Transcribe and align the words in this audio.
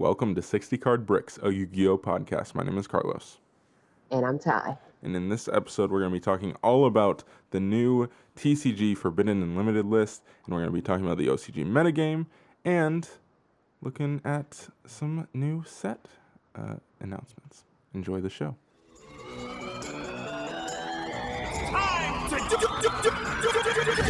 welcome 0.00 0.34
to 0.34 0.40
60 0.40 0.78
Card 0.78 1.04
Bricks, 1.04 1.38
a 1.42 1.50
Yu 1.50 1.66
Gi 1.66 1.86
Oh 1.86 1.98
podcast. 1.98 2.54
My 2.54 2.62
name 2.62 2.78
is 2.78 2.86
Carlos. 2.86 3.36
And 4.10 4.24
I'm 4.24 4.38
Ty. 4.38 4.78
And 5.02 5.14
in 5.14 5.28
this 5.28 5.46
episode, 5.46 5.90
we're 5.90 5.98
going 5.98 6.10
to 6.10 6.16
be 6.16 6.20
talking 6.20 6.56
all 6.62 6.86
about 6.86 7.22
the 7.50 7.60
new 7.60 8.08
TCG 8.34 8.96
Forbidden 8.96 9.42
and 9.42 9.58
Limited 9.58 9.84
list, 9.84 10.22
and 10.46 10.54
we're 10.54 10.62
going 10.62 10.70
to 10.70 10.74
be 10.74 10.80
talking 10.80 11.04
about 11.04 11.18
the 11.18 11.26
OCG 11.26 11.66
metagame 11.66 12.24
and 12.64 13.10
looking 13.82 14.22
at 14.24 14.68
some 14.86 15.28
new 15.34 15.62
set 15.66 16.06
uh, 16.54 16.76
announcements. 17.00 17.64
Enjoy 17.92 18.22
the 18.22 18.30
show. 18.30 18.56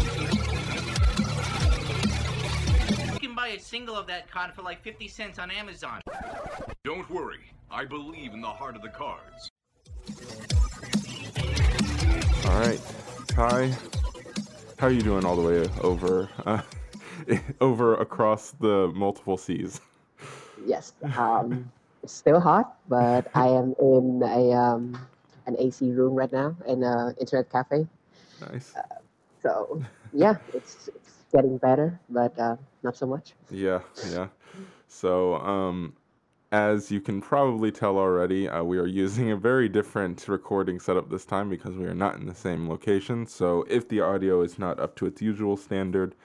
buy 3.56 3.60
a 3.60 3.64
single 3.64 3.96
of 3.96 4.08
that 4.08 4.30
card 4.30 4.54
for 4.54 4.62
like 4.62 4.82
50 4.82 5.08
cents 5.08 5.40
on 5.40 5.50
Amazon. 5.50 6.02
Don't 6.84 7.10
worry, 7.10 7.40
I 7.72 7.86
believe 7.86 8.34
in 8.34 8.42
the 8.42 8.48
heart 8.48 8.76
of 8.76 8.82
the 8.82 8.90
cards. 8.90 9.50
All 12.46 12.60
right, 12.60 12.82
Ty, 13.28 13.74
how 14.78 14.88
are 14.88 14.92
you 14.92 15.02
doing 15.02 15.26
all 15.26 15.36
the 15.36 15.42
way 15.42 15.70
over, 15.82 16.30
uh, 16.46 16.62
over 17.62 17.96
across 17.96 18.52
the 18.52 18.92
multiple 18.94 19.38
seas? 19.38 19.80
Yes. 20.66 20.94
Um, 21.18 21.72
it's 22.04 22.14
still 22.14 22.40
hot, 22.40 22.78
but 22.88 23.28
I 23.34 23.48
am 23.48 23.74
in 23.80 24.22
a 24.24 24.52
um, 24.52 25.00
an 25.48 25.56
AC 25.58 25.92
room 25.92 26.14
right 26.14 26.32
now 26.32 26.56
in 26.68 26.84
an 26.84 27.16
internet 27.20 27.50
cafe. 27.50 27.88
Nice. 28.52 28.74
So 29.42 29.84
yeah, 30.14 30.36
it's 30.54 30.88
it's 30.88 31.05
getting 31.36 31.58
better, 31.58 32.00
but 32.10 32.38
uh, 32.40 32.56
not 32.84 32.96
so 32.96 33.06
much. 33.06 33.34
Yeah, 33.52 33.82
yeah. 34.12 34.28
So, 34.88 35.36
um, 35.36 35.94
as 36.52 36.90
you 36.90 37.02
can 37.02 37.22
probably 37.22 37.72
tell 37.72 37.98
already, 37.98 38.48
uh, 38.48 38.64
we 38.64 38.78
are 38.78 38.88
using 38.88 39.32
a 39.32 39.36
very 39.36 39.68
different 39.68 40.28
recording 40.28 40.80
setup 40.80 41.10
this 41.10 41.26
time 41.26 41.50
because 41.50 41.76
we 41.76 41.86
are 41.86 41.94
not 41.96 42.16
in 42.16 42.26
the 42.26 42.36
same 42.36 42.70
location. 42.70 43.28
So, 43.28 43.66
if 43.70 43.90
the 43.90 44.02
audio 44.02 44.42
is 44.42 44.58
not 44.58 44.80
up 44.80 44.96
to 44.98 45.06
its 45.06 45.22
usual 45.22 45.58
standard, 45.58 46.16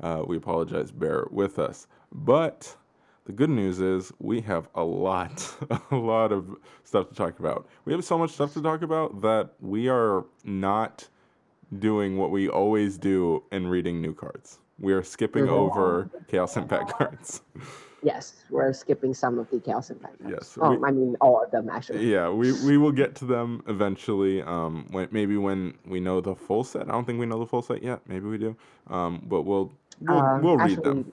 uh, 0.00 0.22
we 0.26 0.36
apologize. 0.36 0.90
Bear 0.92 1.26
with 1.30 1.58
us. 1.58 1.88
But 2.12 2.76
the 3.24 3.32
good 3.32 3.50
news 3.50 3.80
is 3.80 4.12
we 4.18 4.40
have 4.42 4.68
a 4.74 4.84
lot, 4.84 5.52
a 5.90 5.96
lot 5.96 6.32
of 6.32 6.56
stuff 6.84 7.08
to 7.08 7.14
talk 7.14 7.38
about. 7.38 7.66
We 7.84 7.92
have 7.92 8.04
so 8.04 8.16
much 8.18 8.30
stuff 8.32 8.54
to 8.54 8.62
talk 8.62 8.82
about 8.82 9.20
that 9.22 9.54
we 9.60 9.88
are 9.88 10.24
not 10.44 11.08
doing 11.78 12.16
what 12.16 12.30
we 12.30 12.48
always 12.48 12.98
do 12.98 13.42
in 13.52 13.66
reading 13.68 14.00
new 14.00 14.12
cards. 14.14 14.58
We 14.78 14.92
are 14.92 15.02
skipping 15.02 15.44
Mhm. 15.46 15.50
over 15.50 16.10
Chaos 16.28 16.56
Impact 16.56 16.92
cards. 16.92 17.42
Yes, 18.02 18.44
we're 18.48 18.72
skipping 18.72 19.12
some 19.12 19.38
of 19.38 19.50
the 19.50 19.60
chaos 19.60 19.90
impact. 19.90 20.22
cards. 20.22 20.32
Yes, 20.34 20.56
we- 20.56 20.82
I 20.88 20.90
mean 20.90 21.16
all 21.20 21.44
of 21.44 21.50
them 21.50 21.68
actually. 21.68 22.10
yeah, 22.10 22.30
we, 22.30 22.50
we 22.64 22.78
will 22.78 22.92
get 22.92 23.14
to 23.16 23.26
them 23.26 23.62
eventually. 23.66 24.40
Um, 24.40 24.86
when, 24.90 25.08
maybe 25.10 25.36
when 25.36 25.74
we 25.84 26.00
know 26.00 26.22
the 26.22 26.34
full 26.34 26.64
set. 26.64 26.88
I 26.88 26.92
don't 26.92 27.04
think 27.04 27.20
we 27.20 27.26
know 27.26 27.38
the 27.38 27.44
full 27.44 27.60
set 27.60 27.82
yet. 27.82 28.00
Maybe 28.08 28.24
we 28.26 28.38
do. 28.38 28.56
Um, 28.88 29.20
but 29.28 29.42
we'll 29.42 29.70
we'll, 30.00 30.16
Um, 30.18 30.42
we'll 30.42 30.56
read 30.56 30.70
actually, 30.78 30.82
them. 31.02 31.12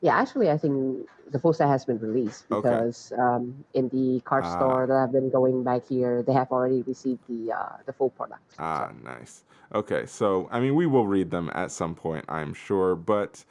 Yeah, 0.00 0.14
actually, 0.16 0.48
I 0.48 0.56
think 0.58 1.08
the 1.32 1.40
full 1.40 1.52
set 1.52 1.66
has 1.66 1.84
been 1.84 1.98
released 1.98 2.44
Okay. 2.52 2.68
because 2.70 3.12
um, 3.18 3.64
in 3.74 3.88
the 3.88 4.20
card 4.24 4.44
Ah. 4.46 4.56
store 4.56 4.86
that 4.86 4.96
I've 4.96 5.10
been 5.10 5.28
going 5.28 5.64
back 5.64 5.82
here, 5.88 6.22
they 6.22 6.34
have 6.34 6.52
already 6.52 6.82
received 6.82 7.26
the 7.28 7.50
uh, 7.52 7.78
the 7.84 7.92
full 7.92 8.10
product. 8.10 8.44
Ah, 8.60 8.92
nice. 9.02 9.42
Okay, 9.74 10.06
so 10.06 10.48
I 10.50 10.60
mean, 10.60 10.74
we 10.74 10.86
will 10.86 11.06
read 11.06 11.30
them 11.30 11.50
at 11.54 11.70
some 11.70 11.94
point, 11.94 12.24
I'm 12.28 12.54
sure, 12.54 12.94
but 12.94 13.44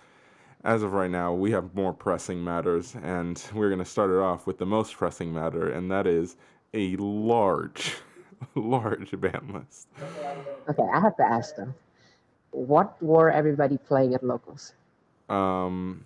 as 0.64 0.82
of 0.82 0.94
right 0.94 1.12
now, 1.12 1.34
we 1.34 1.52
have 1.52 1.76
more 1.76 1.94
pressing 1.94 2.44
matters, 2.44 2.96
and 3.04 3.42
we're 3.54 3.70
going 3.70 3.80
to 3.80 3.86
start 3.86 4.10
it 4.10 4.18
off 4.18 4.48
with 4.48 4.58
the 4.58 4.66
most 4.66 4.96
pressing 4.96 5.34
matter, 5.34 5.70
and 5.70 5.92
that 5.92 6.08
is 6.08 6.38
a 6.74 6.96
large, 6.98 7.96
large 8.56 9.20
ban 9.20 9.52
list. 9.54 9.88
Okay, 10.70 10.88
I 10.94 11.00
have 11.00 11.16
to 11.18 11.24
ask 11.24 11.56
them 11.56 11.76
what 12.56 13.02
were 13.04 13.30
everybody 13.30 13.78
playing 13.78 14.16
at 14.16 14.24
locals? 14.24 14.74
Um, 15.30 16.06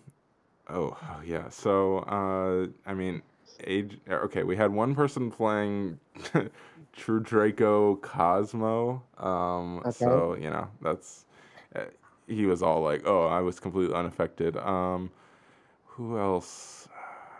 oh, 0.68 0.98
oh 1.02 1.22
yeah. 1.24 1.50
So, 1.50 2.00
uh, 2.00 2.90
I 2.90 2.94
mean, 2.94 3.22
age. 3.64 3.98
Okay, 4.10 4.44
we 4.44 4.56
had 4.56 4.72
one 4.72 4.96
person 4.96 5.32
playing 5.32 6.00
True 7.00 7.22
Draco 7.22 7.96
Cosmo. 7.98 9.04
Um, 9.18 9.86
Okay. 9.86 10.24
so 10.26 10.36
you 10.36 10.50
know 10.52 10.70
that's 10.82 11.26
uh, 11.76 11.86
he 12.28 12.46
was 12.46 12.62
all 12.62 12.82
like, 12.82 13.04
"Oh, 13.06 13.26
I 13.28 13.42
was 13.42 13.60
completely 13.60 13.96
unaffected." 13.96 14.58
Um, 14.58 15.12
who 15.86 16.18
else? 16.20 16.90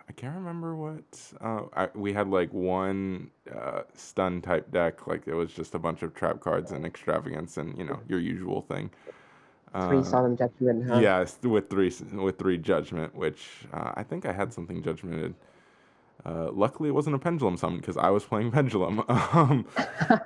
I 0.10 0.14
can't 0.14 0.36
remember 0.36 0.76
what. 0.76 1.04
Uh, 1.42 1.64
I, 1.76 1.90
we 1.96 2.14
had 2.14 2.30
like 2.30 2.54
one 2.54 3.32
uh, 3.54 3.84
stun 3.94 4.42
type 4.42 4.72
deck, 4.72 5.08
like 5.08 5.28
it 5.28 5.36
was 5.36 5.54
just 5.54 5.76
a 5.76 5.80
bunch 5.80 6.04
of 6.04 6.16
trap 6.16 6.42
cards 6.42 6.72
and 6.72 6.86
extravagance 6.86 7.58
and 7.58 7.78
you 7.78 7.86
know 7.86 8.00
your 8.08 8.20
usual 8.20 8.62
thing. 8.62 8.92
Three 9.86 10.04
Uh, 10.04 10.04
solemn 10.04 10.38
judgment. 10.38 10.86
Huh? 10.88 11.06
Yes, 11.06 11.40
with 11.44 11.70
three 11.70 11.92
with 12.14 12.40
three 12.40 12.58
judgment, 12.58 13.16
which 13.16 13.66
uh, 13.74 13.94
I 13.96 14.04
think 14.04 14.26
I 14.26 14.34
had 14.34 14.54
something 14.54 14.82
judgmented. 14.84 15.36
Uh, 16.26 16.50
luckily, 16.52 16.90
it 16.90 16.92
wasn't 16.92 17.16
a 17.16 17.20
pendulum 17.20 17.58
summon 17.58 17.80
because 17.80 17.98
I 17.98 18.10
was 18.10 18.26
playing 18.26 18.52
pendulum. 18.58 19.04
Um, 19.08 19.66
uh, 19.78 20.18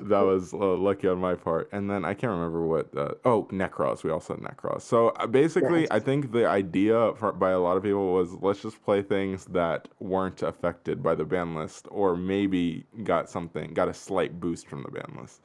that 0.00 0.22
was 0.24 0.52
uh, 0.54 0.76
lucky 0.76 1.08
on 1.08 1.18
my 1.18 1.34
part. 1.34 1.68
And 1.72 1.90
then 1.90 2.04
I 2.04 2.14
can't 2.14 2.30
remember 2.30 2.66
what. 2.66 2.96
Uh, 2.96 3.14
oh, 3.24 3.44
Nekroz. 3.52 4.02
We 4.02 4.10
also 4.10 4.34
had 4.34 4.42
Nekroz. 4.42 4.82
So 4.82 5.08
uh, 5.10 5.26
basically, 5.26 5.80
Yes. 5.82 5.88
I 5.90 6.00
think 6.00 6.32
the 6.32 6.46
idea 6.48 7.12
for, 7.14 7.32
by 7.32 7.50
a 7.50 7.60
lot 7.60 7.76
of 7.76 7.82
people 7.82 8.14
was 8.14 8.32
let's 8.40 8.62
just 8.62 8.82
play 8.84 9.02
things 9.02 9.44
that 9.46 9.88
weren't 10.00 10.42
affected 10.42 11.02
by 11.02 11.14
the 11.14 11.24
ban 11.24 11.54
list, 11.54 11.86
or 11.90 12.16
maybe 12.16 12.84
got 13.04 13.28
something, 13.28 13.74
got 13.74 13.88
a 13.88 13.94
slight 13.94 14.40
boost 14.40 14.66
from 14.66 14.82
the 14.82 14.90
ban 14.90 15.16
list. 15.20 15.42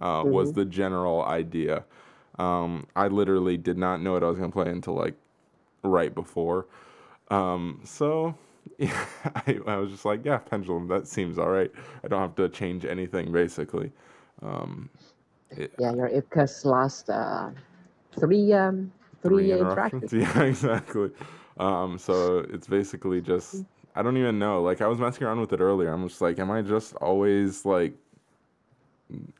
Uh, 0.00 0.22
Was 0.26 0.52
the 0.52 0.64
general 0.64 1.24
idea. 1.24 1.84
Um, 2.38 2.86
I 2.96 3.06
literally 3.08 3.56
did 3.56 3.78
not 3.78 4.02
know 4.02 4.12
what 4.12 4.24
I 4.24 4.28
was 4.28 4.38
gonna 4.38 4.50
play 4.52 4.68
until 4.68 4.94
like 4.94 5.14
right 5.82 6.14
before. 6.14 6.66
Um, 7.30 7.80
so 7.84 8.34
yeah, 8.78 9.06
I, 9.46 9.58
I 9.66 9.76
was 9.76 9.90
just 9.90 10.04
like, 10.04 10.24
yeah, 10.24 10.38
pendulum. 10.38 10.88
That 10.88 11.06
seems 11.06 11.38
all 11.38 11.48
right. 11.50 11.70
I 12.02 12.08
don't 12.08 12.20
have 12.20 12.34
to 12.36 12.48
change 12.48 12.84
anything 12.84 13.32
basically. 13.32 13.92
Um, 14.42 14.90
it- 15.50 15.72
Yeah, 15.78 15.92
your 15.94 16.08
Ipkas 16.10 16.64
lost 16.64 17.10
uh, 17.10 17.50
three 18.18 18.52
um, 18.52 18.92
three, 19.22 19.52
interactions. 19.52 20.12
Yeah, 20.12 20.42
exactly. 20.42 21.10
Um, 21.58 21.98
so 21.98 22.38
it's 22.50 22.66
basically 22.66 23.20
just 23.20 23.64
I 23.94 24.02
don't 24.02 24.16
even 24.16 24.38
know. 24.38 24.60
Like 24.62 24.80
I 24.80 24.86
was 24.88 24.98
messing 24.98 25.24
around 25.26 25.40
with 25.40 25.52
it 25.52 25.60
earlier. 25.60 25.92
I'm 25.92 26.06
just 26.08 26.20
like, 26.20 26.38
am 26.38 26.50
I 26.50 26.62
just 26.62 26.94
always 26.96 27.64
like? 27.64 27.94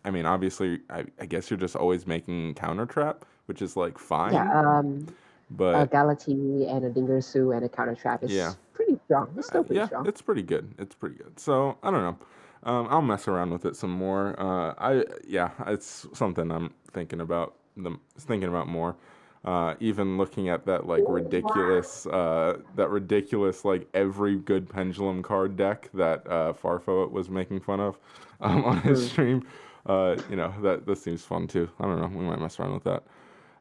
I 0.04 0.10
mean, 0.10 0.26
obviously, 0.26 0.80
I, 0.90 1.04
I 1.18 1.26
guess 1.26 1.50
you're 1.50 1.58
just 1.58 1.74
always 1.74 2.06
making 2.06 2.54
counter 2.54 2.86
trap, 2.86 3.24
which 3.46 3.62
is 3.62 3.76
like 3.76 3.98
fine. 3.98 4.34
Yeah, 4.34 4.48
um, 4.78 5.06
but 5.50 5.74
a 5.80 5.86
Galatea 5.86 6.68
and 6.68 6.84
a 6.84 6.90
Dinger 6.90 7.18
Dingirsu 7.18 7.54
and 7.56 7.64
a 7.64 7.68
counter 7.68 7.94
trap 7.94 8.22
is 8.24 8.32
Yeah. 8.32 8.52
pretty 8.72 8.98
strong. 9.04 9.28
It's 9.36 9.46
still 9.48 9.64
pretty 9.64 9.78
yeah, 9.80 9.86
strong. 9.86 10.06
it's 10.06 10.22
pretty 10.22 10.42
good. 10.42 10.74
It's 10.78 10.94
pretty 10.94 11.16
good. 11.16 11.38
So 11.38 11.76
I 11.82 11.90
don't 11.90 12.02
know. 12.02 12.18
Um, 12.64 12.86
I'll 12.90 13.02
mess 13.02 13.28
around 13.28 13.50
with 13.50 13.66
it 13.66 13.76
some 13.76 13.90
more. 13.90 14.34
Uh, 14.40 14.74
I 14.78 15.04
yeah, 15.26 15.50
it's 15.66 16.06
something 16.12 16.50
I'm 16.50 16.72
thinking 16.92 17.20
about. 17.20 17.54
The 17.76 17.96
thinking 18.18 18.48
about 18.48 18.68
more. 18.68 18.96
Uh, 19.44 19.74
even 19.78 20.16
looking 20.16 20.48
at 20.48 20.64
that 20.64 20.86
like 20.86 21.02
ridiculous, 21.06 22.06
uh, 22.06 22.56
that 22.76 22.88
ridiculous 22.88 23.62
like 23.66 23.86
every 23.92 24.36
good 24.36 24.66
pendulum 24.70 25.22
card 25.22 25.54
deck 25.54 25.90
that 25.92 26.26
uh, 26.26 26.54
Farfa 26.54 27.10
was 27.10 27.28
making 27.28 27.60
fun 27.60 27.78
of 27.78 27.98
um, 28.40 28.64
on 28.64 28.80
his 28.80 29.10
stream. 29.10 29.46
Uh, 29.84 30.16
you 30.30 30.36
know 30.36 30.54
that 30.62 30.86
that 30.86 30.96
seems 30.96 31.22
fun 31.22 31.46
too. 31.46 31.68
I 31.78 31.84
don't 31.84 32.00
know. 32.00 32.06
We 32.18 32.24
might 32.24 32.40
mess 32.40 32.58
around 32.58 32.72
with 32.72 32.84
that. 32.84 33.02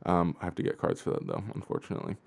Um, 0.05 0.35
I 0.41 0.45
have 0.45 0.55
to 0.55 0.63
get 0.63 0.77
cards 0.77 1.01
for 1.01 1.11
that 1.11 1.27
though, 1.27 1.43
unfortunately. 1.53 2.17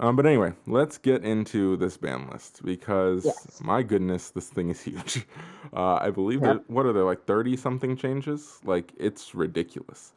Um, 0.00 0.16
but 0.16 0.26
anyway, 0.26 0.52
let's 0.66 0.98
get 0.98 1.24
into 1.24 1.76
this 1.76 1.96
ban 1.96 2.28
list 2.30 2.62
because 2.64 3.46
Yes. 3.46 3.60
my 3.60 3.82
goodness, 3.82 4.30
this 4.30 4.48
thing 4.48 4.70
is 4.70 4.82
huge. 4.84 5.26
Uh, 5.72 5.96
I 6.00 6.10
believe 6.10 6.42
Yep. 6.42 6.44
that 6.44 6.68
what 6.70 6.86
are 6.86 6.92
there 6.92 7.04
like 7.04 7.24
thirty 7.26 7.56
something 7.56 7.96
changes? 7.96 8.60
Like 8.64 8.92
it's 8.98 9.34
ridiculous. 9.34 10.12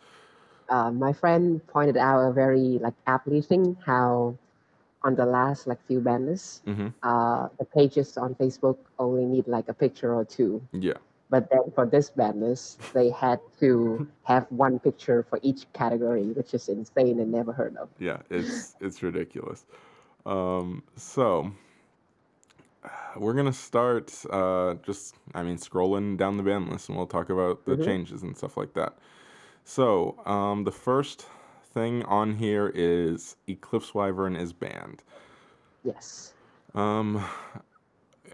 uh, 0.70 0.92
my 0.92 1.14
friend 1.14 1.66
pointed 1.68 1.98
out 1.98 2.20
a 2.20 2.32
very 2.32 2.80
like 2.82 2.94
aptly 3.08 3.42
thing 3.42 3.78
how 3.86 4.36
on 5.04 5.16
the 5.16 5.26
last 5.26 5.68
like 5.68 5.80
few 5.88 6.00
ban 6.00 6.26
lists, 6.26 6.62
hmm 6.66 6.90
uh, 7.04 7.48
the 7.60 7.66
pages 7.66 8.18
on 8.18 8.36
Facebook 8.36 8.78
only 9.00 9.26
need 9.26 9.48
like 9.48 9.68
a 9.70 9.74
picture 9.74 10.14
or 10.14 10.26
two. 10.26 10.62
Yeah, 10.74 10.98
But 11.30 11.50
then 11.50 11.72
for 11.76 11.86
this 11.86 12.12
list, 12.18 12.82
they 12.94 13.10
had 13.10 13.40
to 13.60 14.08
have 14.24 14.46
one 14.50 14.80
picture 14.80 15.24
for 15.30 15.40
each 15.44 15.72
category, 15.74 16.24
which 16.34 16.54
is 16.54 16.70
insane 16.70 17.20
and 17.20 17.32
never 17.32 17.54
heard 17.54 17.78
of. 17.78 17.90
yeah, 18.00 18.18
it's 18.30 18.76
it's 18.82 19.04
ridiculous. 19.04 19.66
Um, 20.26 20.84
so 20.96 21.52
we're 23.18 23.34
gonna 23.34 23.54
start 23.54 24.14
uh, 24.32 24.76
just 24.84 25.16
I 25.34 25.44
mean 25.44 25.58
scrolling 25.58 26.18
down 26.18 26.38
the 26.38 26.44
ban 26.44 26.70
list, 26.70 26.90
and 26.90 26.98
we'll 26.98 27.08
talk 27.08 27.30
about 27.30 27.66
the 27.66 27.76
Mhm. 27.76 27.86
changes 27.86 28.24
and 28.24 28.36
stuff 28.38 28.58
like 28.58 28.74
that. 28.74 28.98
So 29.64 30.16
um, 30.26 30.64
the 30.64 30.72
first 30.72 31.28
thing 31.74 32.04
on 32.06 32.36
here 32.36 32.72
is 32.74 33.36
Eclipse 33.48 33.94
Wyvern 33.94 34.36
is 34.36 34.54
banned. 34.54 35.04
Yes. 35.84 36.34
Um, 36.74 37.24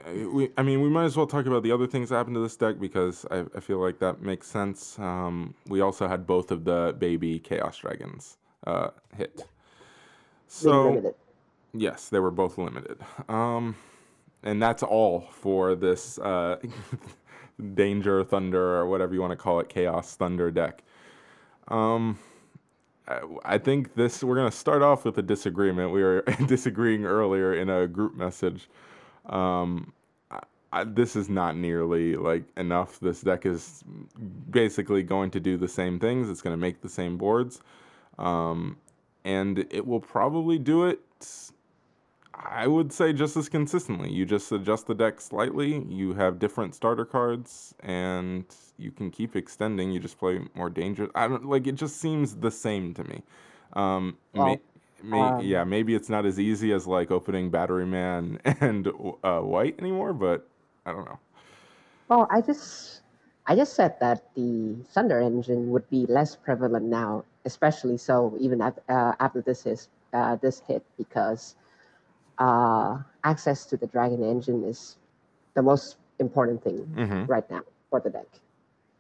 we, 0.06 0.52
I 0.58 0.62
mean, 0.62 0.82
we 0.82 0.90
might 0.90 1.06
as 1.06 1.18
well 1.18 1.28
talk 1.28 1.46
about 1.46 1.64
the 1.64 1.72
other 1.72 1.88
things 1.88 2.10
that 2.10 2.16
happened 2.16 2.36
to 2.36 2.42
this 2.42 2.56
deck 2.56 2.80
because 2.80 3.26
I, 3.32 3.46
I 3.56 3.60
feel 3.60 3.80
like 3.80 4.00
that 4.00 4.22
makes 4.22 4.48
sense. 4.48 4.98
Um, 5.00 5.56
we 5.68 5.82
also 5.82 6.08
had 6.08 6.28
both 6.28 6.52
of 6.52 6.64
the 6.64 6.96
baby 6.98 7.40
Chaos 7.40 7.78
Dragons 7.78 8.38
uh, 8.68 8.90
hit. 9.18 9.46
So, 10.48 10.90
limited. 10.90 11.16
yes, 11.74 12.10
they 12.10 12.20
were 12.20 12.32
both 12.32 12.58
limited. 12.58 13.00
Um, 13.28 13.76
and 14.44 14.62
that's 14.62 14.84
all 14.84 15.28
for 15.32 15.76
this 15.76 16.20
uh, 16.20 16.58
Danger 17.74 18.24
Thunder 18.24 18.76
or 18.76 18.88
whatever 18.88 19.14
you 19.14 19.22
want 19.22 19.32
to 19.32 19.38
call 19.38 19.60
it, 19.60 19.70
Chaos 19.70 20.16
Thunder 20.16 20.52
deck. 20.52 20.84
Um, 21.68 22.20
I, 23.08 23.22
I 23.44 23.58
think 23.58 23.96
this 23.96 24.24
we're 24.24 24.36
gonna 24.36 24.52
start 24.52 24.84
off 24.84 25.04
with 25.04 25.18
a 25.18 25.24
disagreement. 25.24 25.92
We 25.92 26.04
were 26.04 26.22
disagreeing 26.46 27.06
earlier 27.06 27.54
in 27.56 27.70
a 27.70 27.88
group 27.88 28.16
message. 28.16 28.70
Um, 29.26 29.94
I, 30.76 30.84
this 30.84 31.16
is 31.16 31.30
not 31.30 31.56
nearly 31.56 32.18
like 32.18 32.44
enough. 32.58 33.00
This 33.00 33.22
deck 33.22 33.46
is 33.46 33.84
basically 34.52 35.04
going 35.04 35.32
to 35.32 35.40
do 35.40 35.58
the 35.58 35.70
same 35.70 36.00
things. 36.00 36.30
It's 36.30 36.42
going 36.42 36.54
to 36.54 36.60
make 36.62 36.82
the 36.82 36.90
same 36.90 37.18
boards, 37.18 37.62
um, 38.20 38.78
and 39.24 39.60
it 39.72 39.88
will 39.88 40.02
probably 40.02 40.60
do 40.60 40.86
it. 40.86 41.00
I 42.34 42.68
would 42.68 42.92
say 42.92 43.14
just 43.14 43.38
as 43.38 43.48
consistently. 43.48 44.12
You 44.12 44.26
just 44.26 44.52
adjust 44.52 44.88
the 44.88 44.96
deck 44.96 45.22
slightly. 45.22 45.86
You 45.88 46.14
have 46.16 46.40
different 46.40 46.76
starter 46.76 47.06
cards, 47.06 47.74
and 47.80 48.44
you 48.78 48.92
can 48.92 49.12
keep 49.12 49.38
extending. 49.38 49.92
You 49.94 50.02
just 50.02 50.20
play 50.20 50.42
more 50.56 50.70
dangerous. 50.70 51.10
I 51.16 51.30
don't 51.30 51.46
like. 51.46 51.68
It 51.68 51.76
just 51.76 51.98
seems 52.02 52.36
the 52.36 52.52
same 52.52 52.94
to 52.96 53.04
me. 53.06 53.24
Um, 53.74 54.18
Well, 54.34 54.48
may, 54.48 54.60
may, 55.02 55.22
um, 55.22 55.40
yeah, 55.40 55.64
maybe 55.64 55.96
it's 55.96 56.10
not 56.10 56.26
as 56.26 56.38
easy 56.38 56.74
as 56.74 56.86
like 56.86 57.12
opening 57.12 57.50
Battery 57.50 57.86
Man 57.86 58.40
and 58.46 58.88
uh, 59.24 59.40
White 59.40 59.80
anymore, 59.80 60.14
but 60.14 60.50
I 60.86 60.92
don't 60.94 61.06
know. 61.06 61.20
Well, 62.08 62.28
I 62.30 62.42
just 62.42 63.02
I 63.48 63.56
just 63.56 63.74
said 63.76 64.00
that 64.00 64.34
the 64.36 64.76
Thunder 64.90 65.20
engine 65.20 65.70
would 65.72 65.90
be 65.90 66.06
less 66.08 66.36
prevalent 66.36 66.86
now, 66.86 67.24
especially 67.46 67.98
so 67.98 68.36
even 68.40 68.62
at, 68.62 68.78
uh, 68.90 69.14
after 69.20 69.42
this 69.42 69.66
is 69.66 69.90
uh, 70.14 70.36
this 70.36 70.60
hit 70.62 70.84
because 70.98 71.56
uh, 72.38 73.00
access 73.24 73.66
to 73.66 73.78
the 73.78 73.88
Dragon 73.88 74.24
engine 74.24 74.64
is 74.64 74.98
the 75.54 75.62
most 75.62 75.98
important 76.20 76.64
thing 76.64 76.88
Mm-hmm. 76.96 77.26
right 77.26 77.50
now 77.50 77.64
for 77.90 78.00
the 78.00 78.10
deck, 78.10 78.28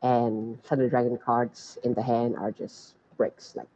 and 0.01 0.61
Thunder 0.63 0.89
Dragon 0.89 1.17
cards 1.17 1.77
in 1.83 1.93
the 1.93 2.01
hand 2.03 2.35
are 2.37 2.51
just 2.51 2.95
bricks. 3.17 3.55
Like 3.55 3.67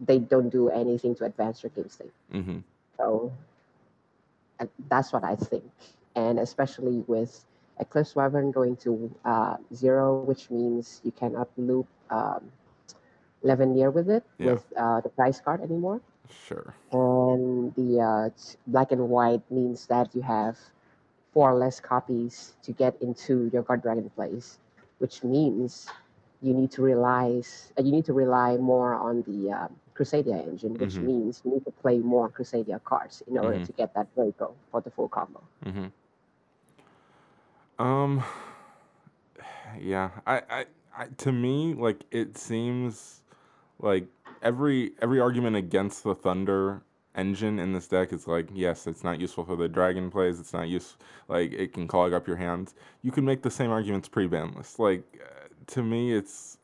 they 0.00 0.18
don't 0.18 0.48
do 0.50 0.68
anything 0.68 1.14
to 1.16 1.24
advance 1.24 1.62
your 1.62 1.70
game 1.70 1.88
state. 1.88 2.12
Mm-hmm. 2.32 2.58
So 2.96 3.32
that's 4.88 5.12
what 5.12 5.24
I 5.24 5.36
think. 5.36 5.64
And 6.14 6.38
especially 6.38 7.04
with 7.06 7.44
Eclipse 7.80 8.14
Wyvern 8.16 8.52
going 8.52 8.76
to 8.78 9.10
uh, 9.24 9.56
zero, 9.74 10.16
which 10.16 10.42
means 10.42 10.94
you 10.98 11.04
cannot 11.04 11.42
loop 11.50 11.80
um, 12.04 12.50
Levianeer 13.42 13.92
with 13.92 14.08
it, 14.10 14.24
Yeah. 14.38 14.58
with 14.58 14.72
uh, 14.76 15.00
the 15.00 15.08
price 15.08 15.40
card 15.40 15.60
anymore. 15.60 16.00
Sure. 16.28 16.74
And 16.92 17.74
the 17.74 18.00
uh, 18.00 18.30
black 18.66 18.92
and 18.92 19.08
white 19.08 19.42
means 19.50 19.86
that 19.86 20.14
you 20.14 20.22
have 20.22 20.58
four 21.32 21.54
less 21.54 21.80
copies 21.80 22.54
to 22.62 22.72
get 22.72 23.00
into 23.00 23.50
your 23.52 23.62
Guardragon 23.62 24.10
plays, 24.14 24.58
which 24.98 25.22
means 25.24 25.88
you 26.42 26.54
need 26.54 26.70
to 26.72 26.82
realize 26.82 27.72
uh, 27.78 27.82
you 27.82 27.92
need 27.92 28.04
to 28.06 28.12
rely 28.12 28.56
more 28.56 28.94
on 28.94 29.22
the 29.22 29.50
um, 29.52 29.76
Crusadia 29.94 30.46
engine, 30.46 30.78
which 30.78 31.00
Mhm. 31.00 31.02
means 31.02 31.42
you 31.44 31.52
need 31.52 31.64
to 31.64 31.72
play 31.72 31.98
more 31.98 32.28
Crusadia 32.28 32.82
cards 32.84 33.22
in 33.28 33.38
order 33.38 33.58
Mhm. 33.58 33.60
to 33.60 33.72
get 33.72 33.94
that 33.94 34.12
Draco 34.14 34.54
for 34.70 34.80
the 34.80 34.90
full 34.90 35.08
combo. 35.08 35.42
Mm-hmm. 35.64 35.86
Um. 37.78 38.24
Yeah, 39.80 40.10
I, 40.26 40.42
I, 40.50 40.64
I, 40.96 41.06
to 41.18 41.30
me, 41.30 41.74
like 41.74 42.00
it 42.10 42.38
seems 42.38 43.20
like 43.78 44.06
every 44.42 44.92
every 45.02 45.20
argument 45.20 45.56
against 45.56 46.04
the 46.04 46.14
Thunder 46.14 46.82
engine 47.14 47.58
in 47.58 47.72
this 47.72 47.88
deck 47.88 48.12
is 48.12 48.26
like, 48.26 48.48
yes, 48.54 48.86
it's 48.86 49.04
not 49.04 49.20
useful 49.20 49.44
for 49.44 49.56
the 49.56 49.68
dragon 49.68 50.10
plays. 50.10 50.40
It's 50.40 50.52
not 50.52 50.68
use 50.68 50.96
like 51.28 51.52
it 51.52 51.72
can 51.72 51.86
clog 51.86 52.12
up 52.12 52.26
your 52.26 52.36
hands. 52.36 52.74
You 53.02 53.12
can 53.12 53.24
make 53.24 53.42
the 53.42 53.50
same 53.50 53.70
arguments 53.70 54.08
pre-ban 54.08 54.54
list. 54.56 54.78
Like 54.78 55.02
uh, 55.22 55.48
to 55.68 55.82
me, 55.82 56.12
it's 56.12 56.58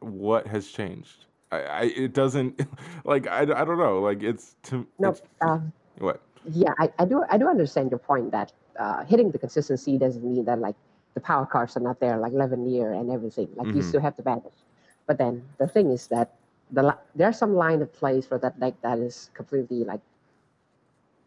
what 0.00 0.46
has 0.46 0.68
changed. 0.68 1.26
I, 1.50 1.60
I 1.62 1.82
it 1.84 2.12
doesn't 2.12 2.60
like 3.04 3.26
I, 3.26 3.42
I 3.42 3.64
don't 3.64 3.78
know. 3.78 4.00
Like 4.00 4.22
it's 4.22 4.56
to 4.64 4.86
No, 4.98 5.10
it's, 5.10 5.22
um, 5.40 5.72
what 5.98 6.20
yeah, 6.50 6.74
I, 6.78 6.90
I 6.98 7.04
do 7.06 7.24
I 7.30 7.38
do 7.38 7.48
understand 7.48 7.90
your 7.90 7.98
point 7.98 8.32
that 8.32 8.52
uh, 8.78 9.04
hitting 9.04 9.30
the 9.30 9.38
consistency 9.38 9.98
doesn't 9.98 10.24
mean 10.24 10.44
that 10.44 10.58
like 10.58 10.76
the 11.14 11.20
power 11.20 11.46
cards 11.46 11.76
are 11.76 11.80
not 11.80 12.00
there, 12.00 12.16
like 12.18 12.32
Levianeer 12.32 12.98
and 12.98 13.10
everything. 13.10 13.48
Like 13.56 13.68
you 13.72 13.82
Mhm. 13.82 13.82
still 13.82 14.00
have 14.00 14.16
to 14.16 14.22
banish. 14.22 14.64
But 15.06 15.18
then 15.18 15.44
the 15.58 15.66
thing 15.66 15.90
is 15.90 16.08
that 16.08 16.32
the 16.70 16.96
there 17.14 17.28
are 17.28 17.32
some 17.32 17.54
line 17.54 17.82
of 17.82 17.92
plays 17.92 18.26
for 18.26 18.38
that 18.38 18.58
deck 18.60 18.74
that 18.82 18.98
is 18.98 19.30
completely 19.34 19.84
like 19.84 20.00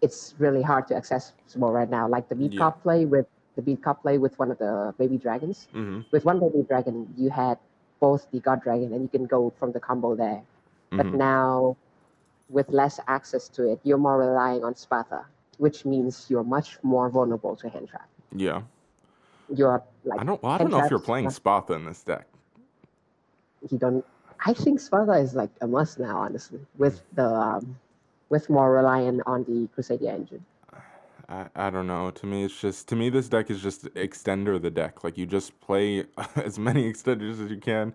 it's 0.01 0.35
really 0.39 0.61
hard 0.61 0.87
to 0.87 0.95
accessible 0.95 1.71
right 1.71 1.89
now. 1.89 2.07
Like 2.07 2.29
the 2.29 2.35
beat 2.35 2.55
Yeah. 2.55 2.55
cop 2.55 2.81
play 2.83 3.05
with 3.05 3.27
the 3.55 3.61
beat 3.61 3.81
cop 3.83 4.01
play 4.01 4.17
with 4.17 4.37
one 4.39 4.51
of 4.51 4.57
the 4.59 4.93
baby 4.97 5.17
dragons. 5.17 5.67
mm-hmm, 5.73 6.01
With 6.11 6.25
one 6.25 6.39
baby 6.39 6.63
dragon, 6.67 7.13
you 7.17 7.29
had 7.29 7.57
both 7.99 8.29
the 8.31 8.39
god 8.39 8.61
dragon 8.61 8.93
and 8.93 9.01
you 9.01 9.07
can 9.09 9.25
go 9.25 9.51
from 9.57 9.71
the 9.71 9.79
combo 9.79 10.15
there. 10.15 10.43
But 10.95 11.11
mm-hmm, 11.11 11.13
now, 11.13 11.75
with 12.49 12.69
less 12.69 12.99
access 13.07 13.47
to 13.49 13.69
it, 13.71 13.79
you're 13.83 13.97
more 13.97 14.17
relying 14.17 14.63
on 14.63 14.73
Spatha, 14.73 15.25
which 15.57 15.85
means 15.85 16.25
you're 16.29 16.43
much 16.43 16.77
more 16.83 17.09
vulnerable 17.09 17.55
to 17.55 17.69
hand 17.69 17.89
trap. 17.89 18.07
yeah. 18.35 18.61
You're 19.53 19.81
like 20.03 20.19
I 20.19 20.23
don't. 20.25 20.43
Well, 20.43 20.51
I 20.51 20.57
don't 20.57 20.71
know 20.71 20.83
if 20.83 20.89
you're 20.89 20.99
playing 20.99 21.27
Spatha 21.27 21.75
in 21.75 21.85
this 21.85 22.03
deck. 22.03 22.27
You 23.69 23.77
don't. 23.77 24.05
I 24.45 24.53
think 24.53 24.79
Spatha 24.81 25.21
is 25.23 25.35
like 25.35 25.51
a 25.61 25.67
must 25.67 25.99
now, 25.99 26.17
honestly, 26.17 26.59
with 26.77 27.01
the 27.13 27.25
um, 27.25 27.79
with 28.29 28.49
more 28.49 28.71
reliant 28.73 29.21
on 29.25 29.45
the 29.45 29.69
Crusadia 29.73 30.13
engine. 30.13 30.43
I, 31.29 31.45
I 31.55 31.69
don't 31.69 31.87
know. 31.87 32.11
To 32.11 32.25
me, 32.25 32.45
it's 32.45 32.59
just 32.59 32.87
to 32.89 32.95
me 32.95 33.09
this 33.09 33.27
deck 33.27 33.49
is 33.49 33.61
just 33.61 33.85
extender 33.95 34.61
the 34.61 34.69
deck. 34.69 35.03
Like 35.03 35.17
you 35.17 35.25
just 35.25 35.59
play 35.59 36.05
as 36.35 36.57
many 36.57 36.91
extenders 36.91 37.43
as 37.43 37.49
you 37.49 37.57
can, 37.57 37.93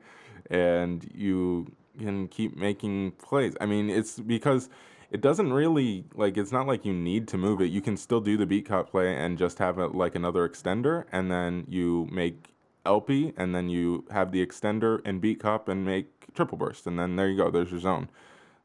and 0.50 1.08
you 1.14 1.70
can 1.98 2.28
keep 2.28 2.56
making 2.56 3.12
plays. 3.12 3.54
I 3.60 3.66
mean, 3.66 3.88
it's 3.88 4.18
because 4.18 4.68
it 5.12 5.20
doesn't 5.20 5.52
really 5.52 6.04
like 6.14 6.38
it's 6.38 6.52
not 6.52 6.66
like 6.66 6.86
you 6.86 6.94
need 6.94 7.28
to 7.28 7.38
move 7.38 7.60
it. 7.60 7.66
You 7.66 7.82
can 7.82 7.98
still 7.98 8.20
do 8.20 8.36
the 8.38 8.46
beat 8.46 8.66
cop 8.66 8.90
play 8.90 9.14
and 9.14 9.36
just 9.38 9.58
have 9.58 9.78
it 9.78 9.94
like 9.94 10.14
another 10.14 10.48
extender, 10.48 11.04
and 11.12 11.30
then 11.30 11.66
you 11.68 12.08
make 12.10 12.48
LP, 12.86 13.34
and 13.36 13.54
then 13.54 13.68
you 13.68 14.06
have 14.10 14.32
the 14.32 14.44
extender 14.44 15.00
and 15.04 15.20
beat 15.20 15.40
cop 15.40 15.68
and 15.68 15.84
make 15.84 16.06
triple 16.34 16.56
burst, 16.56 16.86
and 16.86 16.98
then 16.98 17.16
there 17.16 17.28
you 17.28 17.36
go. 17.36 17.50
There's 17.50 17.70
your 17.70 17.80
zone. 17.80 18.08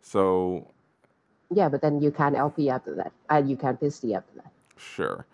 So 0.01 0.71
Yeah, 1.51 1.69
but 1.69 1.81
then 1.81 2.01
you 2.01 2.11
can 2.11 2.35
LP 2.35 2.69
after 2.69 2.95
that, 2.95 3.11
and 3.29 3.49
you 3.49 3.57
can 3.57 3.75
Pisty 3.77 4.15
after 4.15 4.33
that. 4.35 4.51
Sure. 4.77 5.25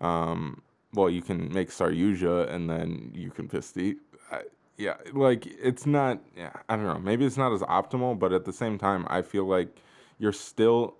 Um, 0.00 0.62
well, 0.94 1.10
you 1.10 1.22
can 1.22 1.52
make 1.52 1.70
Saryuja 1.70 2.50
and 2.52 2.70
then 2.70 3.12
you 3.14 3.30
can 3.30 3.48
Pisty. 3.48 3.96
I, 4.30 4.42
yeah, 4.78 4.96
like 5.12 5.46
it's 5.46 5.86
not. 5.86 6.20
Yeah, 6.36 6.52
I 6.68 6.76
don't 6.76 6.86
know. 6.86 6.98
Maybe 6.98 7.26
it's 7.26 7.36
not 7.36 7.52
as 7.52 7.62
optimal, 7.62 8.18
but 8.18 8.32
at 8.32 8.44
the 8.44 8.52
same 8.52 8.78
time, 8.78 9.06
I 9.08 9.22
feel 9.22 9.44
like 9.44 9.76
you're 10.20 10.32
still. 10.32 10.96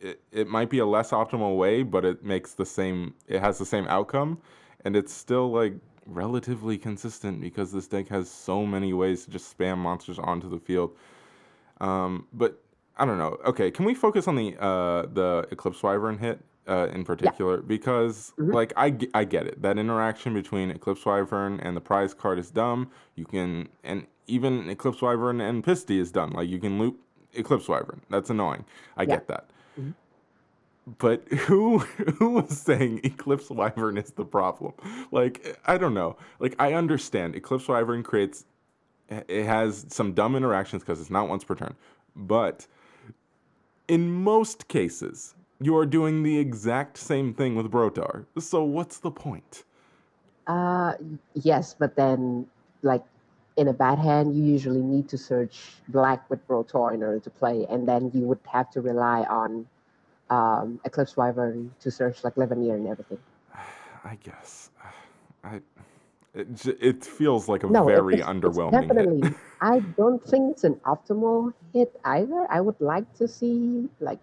It, 0.00 0.20
it 0.32 0.48
might 0.48 0.68
be 0.68 0.78
a 0.80 0.86
less 0.86 1.10
optimal 1.10 1.56
way, 1.56 1.82
but 1.84 2.04
it 2.04 2.24
makes 2.24 2.54
the 2.54 2.66
same. 2.66 3.14
It 3.26 3.40
has 3.40 3.58
the 3.58 3.66
same 3.66 3.86
outcome, 3.88 4.38
and 4.84 4.94
it's 4.94 5.12
still 5.12 5.50
like 5.50 5.74
relatively 6.06 6.76
consistent 6.76 7.40
because 7.40 7.72
this 7.72 7.86
deck 7.86 8.08
has 8.08 8.28
so 8.30 8.66
many 8.66 8.92
ways 8.92 9.24
to 9.24 9.30
just 9.30 9.56
spam 9.56 9.78
monsters 9.78 10.18
onto 10.18 10.48
the 10.48 10.58
field. 10.58 10.96
Um, 11.80 12.26
but 12.32 12.60
I 12.96 13.04
don't 13.04 13.18
know. 13.18 13.38
Okay, 13.46 13.70
can 13.70 13.84
we 13.84 13.94
focus 13.94 14.28
on 14.28 14.36
the 14.36 14.56
uh, 14.60 15.06
the 15.12 15.48
Eclipse 15.50 15.82
Wyvern 15.82 16.18
hit 16.18 16.40
uh, 16.68 16.88
in 16.92 17.04
particular? 17.04 17.58
Because 17.62 18.32
Mhm. 18.38 18.52
like 18.52 18.72
I, 18.76 18.96
I 19.14 19.24
get 19.24 19.46
it. 19.46 19.62
That 19.62 19.78
interaction 19.78 20.34
between 20.34 20.70
Eclipse 20.70 21.06
Wyvern 21.06 21.60
and 21.60 21.76
the 21.76 21.80
prize 21.80 22.12
card 22.12 22.38
is 22.38 22.50
dumb. 22.50 22.90
You 23.14 23.24
can 23.24 23.68
and 23.82 24.06
even 24.26 24.68
Eclipse 24.68 25.00
Wyvern 25.00 25.40
and 25.40 25.64
Pisty 25.64 25.98
is 25.98 26.12
dumb. 26.12 26.30
Like 26.32 26.48
you 26.48 26.58
can 26.58 26.78
loop 26.78 27.00
Eclipse 27.34 27.68
Wyvern. 27.68 28.00
That's 28.10 28.30
annoying. 28.30 28.64
I 28.96 29.02
Yeah. 29.02 29.16
get 29.16 29.28
that. 29.28 29.50
Mhm. 29.80 29.94
But 30.98 31.26
who 31.28 31.78
who 32.18 32.30
was 32.30 32.58
saying 32.58 33.00
Eclipse 33.04 33.50
Wyvern 33.50 33.98
is 33.98 34.10
the 34.12 34.24
problem? 34.24 34.72
Like 35.10 35.58
I 35.66 35.78
don't 35.78 35.94
know. 35.94 36.16
Like 36.38 36.56
I 36.58 36.74
understand 36.74 37.34
Eclipse 37.36 37.68
Wyvern 37.68 38.02
creates 38.02 38.44
it 39.08 39.44
has 39.44 39.84
some 39.88 40.12
dumb 40.14 40.34
interactions 40.36 40.82
because 40.82 41.00
it's 41.00 41.10
not 41.10 41.28
once 41.28 41.44
per 41.44 41.54
turn. 41.54 41.74
But 42.16 42.66
in 43.88 44.10
most 44.10 44.68
cases, 44.68 45.34
you 45.60 45.76
are 45.76 45.86
doing 45.86 46.22
the 46.22 46.38
exact 46.38 46.96
same 46.96 47.34
thing 47.34 47.54
with 47.54 47.70
Brotar. 47.70 48.24
So 48.38 48.64
what's 48.64 48.98
the 48.98 49.10
point? 49.10 49.64
Uh, 50.46 50.94
yes, 51.34 51.74
but 51.78 51.94
then 51.94 52.46
like 52.82 53.04
in 53.56 53.68
a 53.68 53.72
bad 53.72 53.98
hand, 53.98 54.34
you 54.36 54.42
usually 54.44 54.80
need 54.82 55.08
to 55.10 55.18
search 55.18 55.74
black 55.88 56.28
with 56.30 56.46
Brotor 56.48 56.94
in 56.94 57.02
order 57.02 57.20
to 57.20 57.30
play, 57.30 57.66
and 57.68 57.86
then 57.88 58.10
you 58.14 58.22
would 58.22 58.38
have 58.48 58.70
to 58.70 58.80
rely 58.80 59.22
on 59.24 59.66
um, 60.30 60.80
Eclipse 60.84 61.16
Wyvern 61.16 61.74
to 61.80 61.90
search 61.90 62.24
like 62.24 62.34
Levianeer 62.36 62.74
and 62.74 62.88
everything. 62.88 63.18
I 64.04 64.16
guess. 64.22 64.70
I. 65.44 65.60
It, 66.34 66.66
it 66.80 67.04
feels 67.04 67.46
like 67.46 67.62
a 67.62 67.68
No, 67.68 67.84
very 67.84 68.20
it's, 68.20 68.20
it's 68.20 68.28
underwhelming. 68.28 68.72
hit. 68.72 68.88
definitely. 68.88 69.34
I 69.60 69.80
don't 69.80 70.24
think 70.24 70.52
it's 70.52 70.64
an 70.64 70.76
optimal 70.86 71.52
hit 71.74 71.94
either. 72.04 72.46
I 72.50 72.60
would 72.60 72.80
like 72.80 73.12
to 73.16 73.28
see 73.28 73.88
like. 74.00 74.18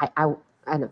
I 0.00 0.08
I 0.16 0.34
I 0.66 0.76
know. 0.78 0.90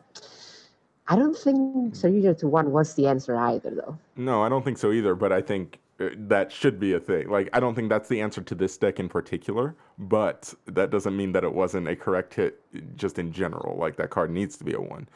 I 1.08 1.16
don't 1.16 1.36
think 1.36 1.94
Saryuja 1.94 2.38
to 2.38 2.48
one 2.48 2.72
was 2.72 2.94
the 2.94 3.06
answer 3.08 3.36
either, 3.36 3.70
though. 3.70 3.98
No, 4.16 4.42
I 4.42 4.48
don't 4.48 4.64
think 4.64 4.78
so 4.78 4.92
either, 4.92 5.14
but 5.14 5.32
I 5.32 5.40
think 5.42 5.78
that 5.98 6.50
should 6.50 6.80
be 6.80 6.92
a 6.94 7.00
thing. 7.00 7.28
Like, 7.28 7.48
I 7.52 7.60
don't 7.60 7.74
think 7.74 7.88
that's 7.88 8.08
the 8.08 8.20
answer 8.20 8.40
to 8.40 8.54
this 8.54 8.76
deck 8.76 8.98
in 8.98 9.08
particular, 9.08 9.74
but 9.98 10.52
that 10.66 10.90
doesn't 10.90 11.16
mean 11.16 11.32
that 11.32 11.44
it 11.44 11.52
wasn't 11.52 11.88
a 11.88 11.96
correct 11.96 12.34
hit 12.34 12.60
just 12.96 13.18
in 13.18 13.32
general. 13.32 13.76
Like, 13.76 13.96
that 13.96 14.10
card 14.10 14.30
needs 14.30 14.56
to 14.58 14.64
be 14.64 14.72
a 14.74 14.80
one. 14.80 15.08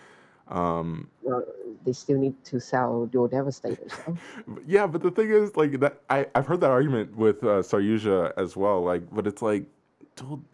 Um, 0.49 1.09
Well, 1.23 1.45
they 1.85 1.93
still 1.93 2.19
need 2.19 2.43
to 2.45 2.61
sell 2.61 3.07
Duel 3.07 3.27
Devastators. 3.29 3.93
yeah, 4.67 4.87
but 4.87 5.03
the 5.03 5.11
thing 5.11 5.31
is, 5.31 5.57
like, 5.57 5.81
that 5.81 6.01
I, 6.09 6.27
I've 6.35 6.47
heard 6.47 6.61
that 6.61 6.71
argument 6.71 7.17
with 7.17 7.43
uh, 7.43 7.63
Saryuja 7.63 8.33
as 8.37 8.57
well. 8.57 8.83
Like, 8.83 9.03
but 9.13 9.27
it's 9.27 9.43
like, 9.43 9.65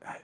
I- 0.06 0.16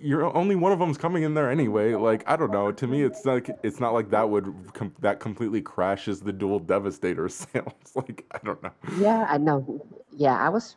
you're 0.00 0.24
only 0.36 0.56
one 0.56 0.72
of 0.72 0.78
them's 0.78 0.96
coming 0.98 1.22
in 1.24 1.34
there 1.34 1.50
anyway. 1.50 1.94
Like, 1.94 2.24
I 2.28 2.36
don't 2.36 2.50
know. 2.50 2.72
To 2.72 2.86
me, 2.86 3.02
it's 3.02 3.24
like 3.26 3.50
it's 3.62 3.80
not 3.80 3.92
like 3.92 4.10
that 4.10 4.28
would 4.30 4.54
com- 4.72 4.94
that 5.00 5.20
completely 5.20 5.60
crashes 5.60 6.20
the 6.20 6.32
duel 6.32 6.58
devastator 6.58 7.28
sales. 7.28 7.72
like, 7.94 8.24
I 8.32 8.38
don't 8.44 8.62
know. 8.62 8.72
yeah, 8.98 9.26
I 9.28 9.36
know. 9.38 9.84
Yeah, 10.16 10.36
I 10.38 10.48
was 10.48 10.76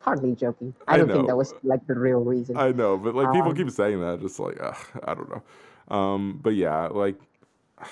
partly 0.00 0.34
joking. 0.34 0.74
I 0.86 0.94
I 0.94 0.96
don't 0.98 1.08
think 1.08 1.26
that 1.28 1.36
was 1.36 1.54
like 1.62 1.86
the 1.86 1.94
real 1.98 2.20
reason. 2.22 2.56
I 2.56 2.72
know, 2.72 2.96
but 2.98 3.14
like 3.14 3.32
people 3.32 3.50
Um, 3.50 3.56
keep 3.56 3.70
saying 3.70 4.00
that, 4.00 4.20
just 4.20 4.38
like 4.38 4.58
ugh, 4.60 4.76
I 5.04 5.14
don't 5.14 5.30
know. 5.30 5.96
Um, 5.96 6.38
but 6.42 6.54
yeah, 6.54 6.88
like 6.88 7.16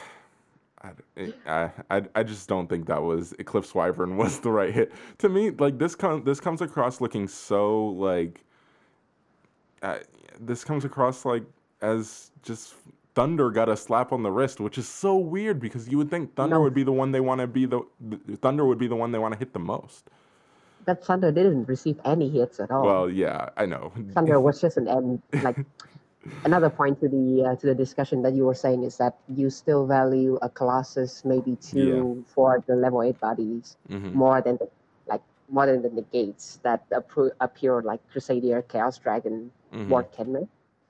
I, 1.46 1.70
I, 1.90 2.02
I 2.14 2.22
just 2.22 2.48
don't 2.48 2.68
think 2.68 2.86
that 2.88 3.02
was 3.02 3.32
Eclipse 3.38 3.74
Wyvern 3.74 4.16
was 4.18 4.40
the 4.40 4.50
right 4.50 4.72
hit 4.74 4.92
to 5.18 5.28
me. 5.30 5.50
Like 5.50 5.78
this 5.78 5.94
com- 5.94 6.24
this 6.24 6.40
comes 6.40 6.60
across 6.60 7.00
looking 7.00 7.26
so 7.28 7.86
like 7.86 8.44
uh, 9.82 9.98
this 10.40 10.64
comes 10.64 10.84
across 10.84 11.24
like 11.24 11.44
as 11.82 12.30
just 12.42 12.74
Thunder 13.14 13.50
got 13.50 13.68
a 13.68 13.76
slap 13.76 14.12
on 14.12 14.22
the 14.22 14.30
wrist, 14.30 14.58
which 14.60 14.76
is 14.78 14.88
so 14.88 15.16
weird 15.16 15.60
because 15.60 15.88
you 15.88 15.96
would 15.98 16.10
think 16.10 16.34
Thunder 16.34 16.56
No. 16.56 16.62
would 16.62 16.74
be 16.74 16.82
the 16.82 16.92
one 16.92 17.12
they 17.12 17.20
want 17.20 17.40
to 17.40 17.46
be 17.46 17.66
the, 17.66 17.80
the 18.00 18.36
Thunder 18.36 18.64
would 18.64 18.78
be 18.78 18.86
the 18.88 18.96
one 18.96 19.12
they 19.12 19.18
want 19.18 19.32
to 19.32 19.38
hit 19.38 19.52
the 19.52 19.58
most. 19.60 20.10
that 20.86 21.04
Thunder 21.04 21.30
didn't 21.32 21.64
receive 21.66 21.98
any 22.04 22.28
hits 22.28 22.60
at 22.60 22.70
all. 22.70 22.84
Well, 22.84 23.08
yeah, 23.10 23.48
I 23.56 23.64
know. 23.66 23.92
Thunder 24.14 24.38
was 24.40 24.60
just 24.60 24.76
an 24.76 24.88
end. 24.88 25.22
Like 25.42 25.56
another 26.44 26.68
point 26.70 27.00
to 27.00 27.08
the 27.08 27.44
uh, 27.46 27.56
to 27.56 27.66
the 27.68 27.74
discussion 27.74 28.22
that 28.22 28.34
you 28.34 28.44
were 28.44 28.54
saying 28.54 28.82
is 28.82 28.96
that 28.98 29.16
you 29.28 29.48
still 29.50 29.86
value 29.86 30.38
a 30.42 30.48
Colossus 30.48 31.24
maybe 31.24 31.56
two 31.56 32.24
for 32.34 32.62
the 32.66 32.74
level 32.76 33.02
eight 33.02 33.18
bodies 33.20 33.76
Mhm. 33.90 34.12
more 34.14 34.40
than 34.42 34.56
the 34.58 34.68
more 35.48 35.66
than 35.66 35.82
the 35.82 35.90
negates 35.90 36.58
that 36.62 36.88
appro- 36.90 37.32
appear 37.40 37.82
like 37.82 38.00
Crusader, 38.10 38.62
Chaos 38.62 38.98
Dragon, 38.98 39.50
Mhm. 39.72 39.88
Ward 39.88 40.10
Kenman. 40.12 40.48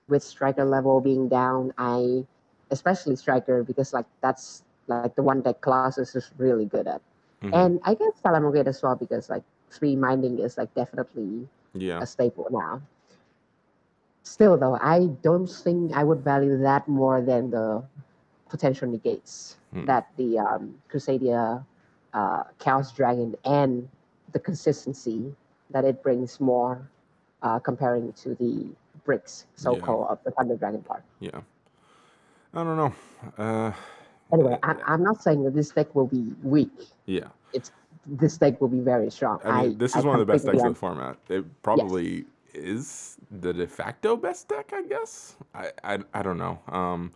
With 0.08 0.22
Striker 0.22 0.64
level 0.64 1.00
being 1.00 1.28
down, 1.28 1.72
I 1.78 2.26
especially 2.70 3.16
Striker 3.16 3.62
because 3.62 3.92
like 3.92 4.06
that's 4.20 4.64
like 4.88 5.14
the 5.16 5.22
one 5.22 5.42
that 5.42 5.60
Colossus 5.60 6.14
is 6.14 6.22
really 6.28 6.58
good 6.58 6.78
at. 6.86 6.94
Mhm. 7.42 7.52
And 7.52 7.72
I 7.84 7.88
guess 7.88 8.20
Salamogate 8.20 8.66
as 8.66 8.82
well 8.82 8.94
because 8.94 9.28
like 9.28 9.42
three 9.70 9.94
minding 9.96 10.38
is 10.38 10.56
like 10.58 10.74
definitely 10.74 11.48
Yeah. 11.74 12.00
a 12.00 12.06
staple 12.06 12.46
now. 12.50 12.82
Still, 14.22 14.56
though, 14.56 14.76
I 14.80 15.06
don't 15.22 15.48
think 15.48 15.94
I 15.96 16.04
would 16.04 16.20
value 16.20 16.56
that 16.58 16.88
more 16.88 17.20
than 17.20 17.50
the 17.50 17.84
potential 18.48 18.88
negates 18.88 19.56
Hmm. 19.72 19.84
that 19.86 20.08
the 20.16 20.38
um, 20.38 20.80
Crusadia, 20.90 21.64
uh, 22.12 22.44
Chaos 22.58 22.92
Dragon, 22.92 23.36
and 23.44 23.88
the 24.34 24.38
consistency 24.40 25.32
that 25.70 25.86
it 25.86 26.02
brings 26.02 26.38
more 26.40 26.90
uh, 27.42 27.58
comparing 27.58 28.12
to 28.12 28.34
the 28.34 28.66
bricks, 29.04 29.46
so 29.54 29.76
called, 29.76 30.08
of 30.10 30.18
the 30.24 30.30
Thunder 30.32 30.56
Dragon 30.56 30.82
part. 30.82 31.02
Yeah. 31.20 31.40
I 32.52 32.62
don't 32.62 32.76
know. 32.76 32.94
Uh, 33.38 33.72
Anyway, 34.32 34.58
I, 34.62 34.74
I'm 34.86 35.02
not 35.02 35.22
saying 35.22 35.44
that 35.44 35.54
this 35.54 35.70
deck 35.70 35.94
will 35.94 36.06
be 36.06 36.32
weak. 36.42 36.72
yeah. 37.06 37.28
It's 37.52 37.70
this 38.06 38.36
deck 38.36 38.60
will 38.60 38.68
be 38.68 38.80
very 38.80 39.10
strong. 39.10 39.38
I 39.44 39.62
mean, 39.62 39.78
this 39.78 39.94
is 39.94 40.04
I 40.04 40.08
one 40.08 40.18
of 40.18 40.26
the 40.26 40.32
best 40.32 40.44
decks 40.44 40.62
of 40.62 40.70
the 40.70 40.74
format. 40.74 41.16
It 41.28 41.44
probably 41.62 42.24
is 42.52 43.16
the 43.40 43.52
de 43.52 43.66
facto 43.66 44.16
best 44.16 44.48
deck, 44.48 44.72
I 44.74 44.82
guess. 44.82 45.36
I, 45.54 45.70
I, 45.84 45.98
I 46.12 46.22
don't 46.22 46.36
know. 46.38 46.58
Um, 46.68 47.12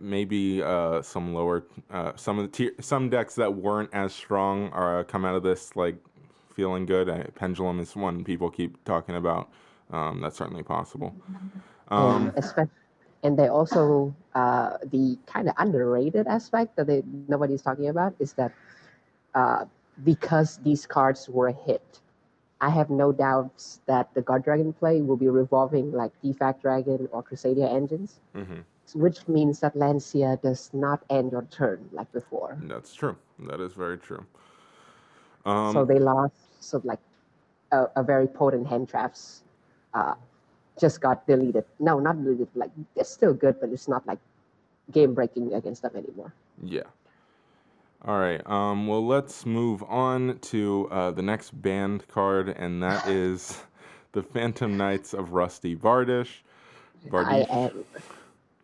maybe 0.00 0.62
uh, 0.62 1.02
some 1.02 1.34
lower, 1.34 1.64
uh, 1.90 2.12
some 2.16 2.38
of 2.38 2.44
the 2.44 2.50
tier, 2.56 2.72
some 2.80 3.10
decks 3.10 3.34
that 3.34 3.54
weren't 3.54 3.90
as 3.92 4.14
strong 4.14 4.70
are 4.70 5.04
come 5.04 5.24
out 5.24 5.34
of 5.34 5.42
this 5.42 5.76
like 5.76 5.96
feeling 6.56 6.86
good. 6.86 7.08
Uh, 7.08 7.24
Pendulum 7.34 7.78
is 7.78 7.94
one 7.94 8.24
people 8.24 8.50
keep 8.50 8.82
talking 8.84 9.14
about. 9.14 9.50
Um, 9.92 10.20
that's 10.22 10.38
certainly 10.38 10.62
possible. 10.64 11.14
Um, 11.88 12.32
and 12.34 12.70
and 13.22 13.38
they 13.38 13.48
also 13.48 14.14
uh, 14.34 14.78
the 14.84 15.18
kind 15.26 15.48
of 15.48 15.54
underrated 15.58 16.26
aspect 16.26 16.76
that 16.76 16.86
they 16.86 17.02
nobody's 17.28 17.62
talking 17.62 17.88
about 17.88 18.14
is 18.18 18.32
that 18.32 18.52
uh, 19.34 19.66
because 20.02 20.58
these 20.64 20.86
cards 20.86 21.28
were 21.28 21.48
a 21.48 21.52
hit, 21.52 22.00
I 22.60 22.70
have 22.70 22.88
no 22.88 23.12
doubts 23.12 23.80
that 23.86 24.12
the 24.14 24.22
God 24.22 24.42
Dragon 24.42 24.72
play 24.72 25.02
will 25.02 25.16
be 25.16 25.28
revolving 25.28 25.92
like 25.92 26.12
Defact 26.22 26.62
Dragon 26.62 27.08
or 27.12 27.22
Crusadia 27.22 27.72
engines, 27.72 28.20
mhm. 28.34 28.64
which 28.94 29.28
means 29.28 29.60
that 29.60 29.74
Lancea 29.74 30.40
does 30.42 30.70
not 30.72 31.04
end 31.10 31.32
your 31.32 31.44
turn 31.50 31.88
like 31.92 32.10
before. 32.12 32.56
That's 32.62 32.94
true. 32.94 33.16
That 33.40 33.60
is 33.60 33.74
very 33.74 33.98
true. 33.98 34.24
Um, 35.44 35.72
so 35.72 35.84
they 35.84 36.00
lost 36.00 36.34
so 36.66 36.80
like 36.84 37.00
a, 37.72 37.86
a 37.96 38.02
very 38.02 38.26
potent 38.26 38.66
hand 38.66 38.88
traps 38.88 39.42
uh, 39.94 40.14
just 40.78 41.00
got 41.00 41.26
deleted. 41.26 41.64
No, 41.78 41.98
not 41.98 42.22
deleted. 42.22 42.48
Like 42.54 42.70
it's 42.94 43.10
still 43.10 43.34
good, 43.34 43.60
but 43.60 43.70
it's 43.70 43.88
not 43.88 44.06
like 44.06 44.18
game 44.92 45.14
breaking 45.14 45.52
against 45.54 45.82
them 45.82 45.92
anymore. 45.96 46.32
Yeah. 46.62 46.82
All 48.04 48.18
right. 48.18 48.46
Um, 48.48 48.86
well, 48.86 49.04
let's 49.04 49.46
move 49.46 49.82
on 49.84 50.38
to 50.42 50.88
uh, 50.90 51.10
the 51.10 51.22
next 51.22 51.60
band 51.60 52.06
card, 52.08 52.48
and 52.48 52.82
that 52.82 53.08
is 53.08 53.62
the 54.12 54.22
Phantom 54.22 54.76
Knights 54.76 55.14
of 55.14 55.32
Rusty 55.32 55.74
Bardiche. 55.74 56.42
I 57.12 57.46
am. 57.50 57.84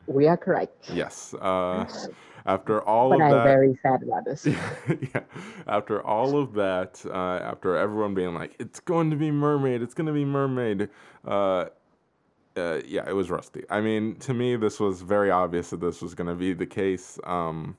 We 0.06 0.26
are 0.26 0.37
correct, 0.37 0.90
yes. 0.92 1.35
Uh, 1.35 1.87
after 2.46 2.82
all 2.82 3.11
but 3.11 3.16
of 3.16 3.22
I'm 3.22 3.30
that. 3.32 3.44
very 3.44 3.78
sad 3.82 4.02
about 4.02 4.25
this. 4.25 4.46
yeah. 4.46 5.20
After 5.66 6.04
all 6.04 6.37
of 6.38 6.54
that, 6.54 7.02
uh, 7.06 7.40
after 7.42 7.76
everyone 7.76 8.14
being 8.14 8.34
like, 8.34 8.56
"It's 8.58 8.80
going 8.80 9.11
to 9.11 9.16
be 9.16 9.30
Mermaid. 9.30 9.82
It's 9.82 9.94
going 9.94 10.06
to 10.06 10.12
be 10.12 10.25
Mermaid," 10.25 10.88
uh, 11.26 11.66
uh, 12.56 12.80
yeah, 12.87 13.08
it 13.08 13.14
was 13.14 13.30
Rusty. 13.30 13.64
I 13.70 13.80
mean, 13.80 14.16
to 14.16 14.34
me, 14.34 14.56
this 14.56 14.80
was 14.80 15.02
very 15.02 15.30
obvious 15.30 15.70
that 15.70 15.80
this 15.80 16.02
was 16.02 16.14
going 16.14 16.28
to 16.28 16.34
be 16.34 16.52
the 16.52 16.66
case. 16.66 17.18
Um, 17.25 17.76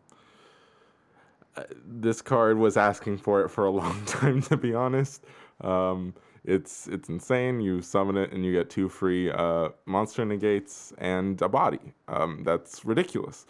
uh, 1.55 1.63
this 1.85 2.21
card 2.21 2.57
was 2.57 2.77
asking 2.77 3.17
for 3.17 3.41
it 3.43 3.49
for 3.49 3.65
a 3.65 3.71
long 3.81 4.03
time, 4.05 4.41
to 4.43 4.57
be 4.57 4.73
honest. 4.73 5.23
Um, 5.61 6.13
it's 6.43 6.87
it's 6.87 7.09
insane. 7.09 7.61
You 7.61 7.81
summon 7.81 8.17
it 8.17 8.33
and 8.33 8.43
you 8.43 8.51
get 8.51 8.69
two 8.69 8.89
free 8.89 9.31
uh, 9.31 9.69
monster 9.85 10.25
negates 10.25 10.93
and 10.97 11.41
a 11.41 11.47
body. 11.47 11.93
Um, 12.07 12.43
that's 12.43 12.83
ridiculous. 12.83 13.45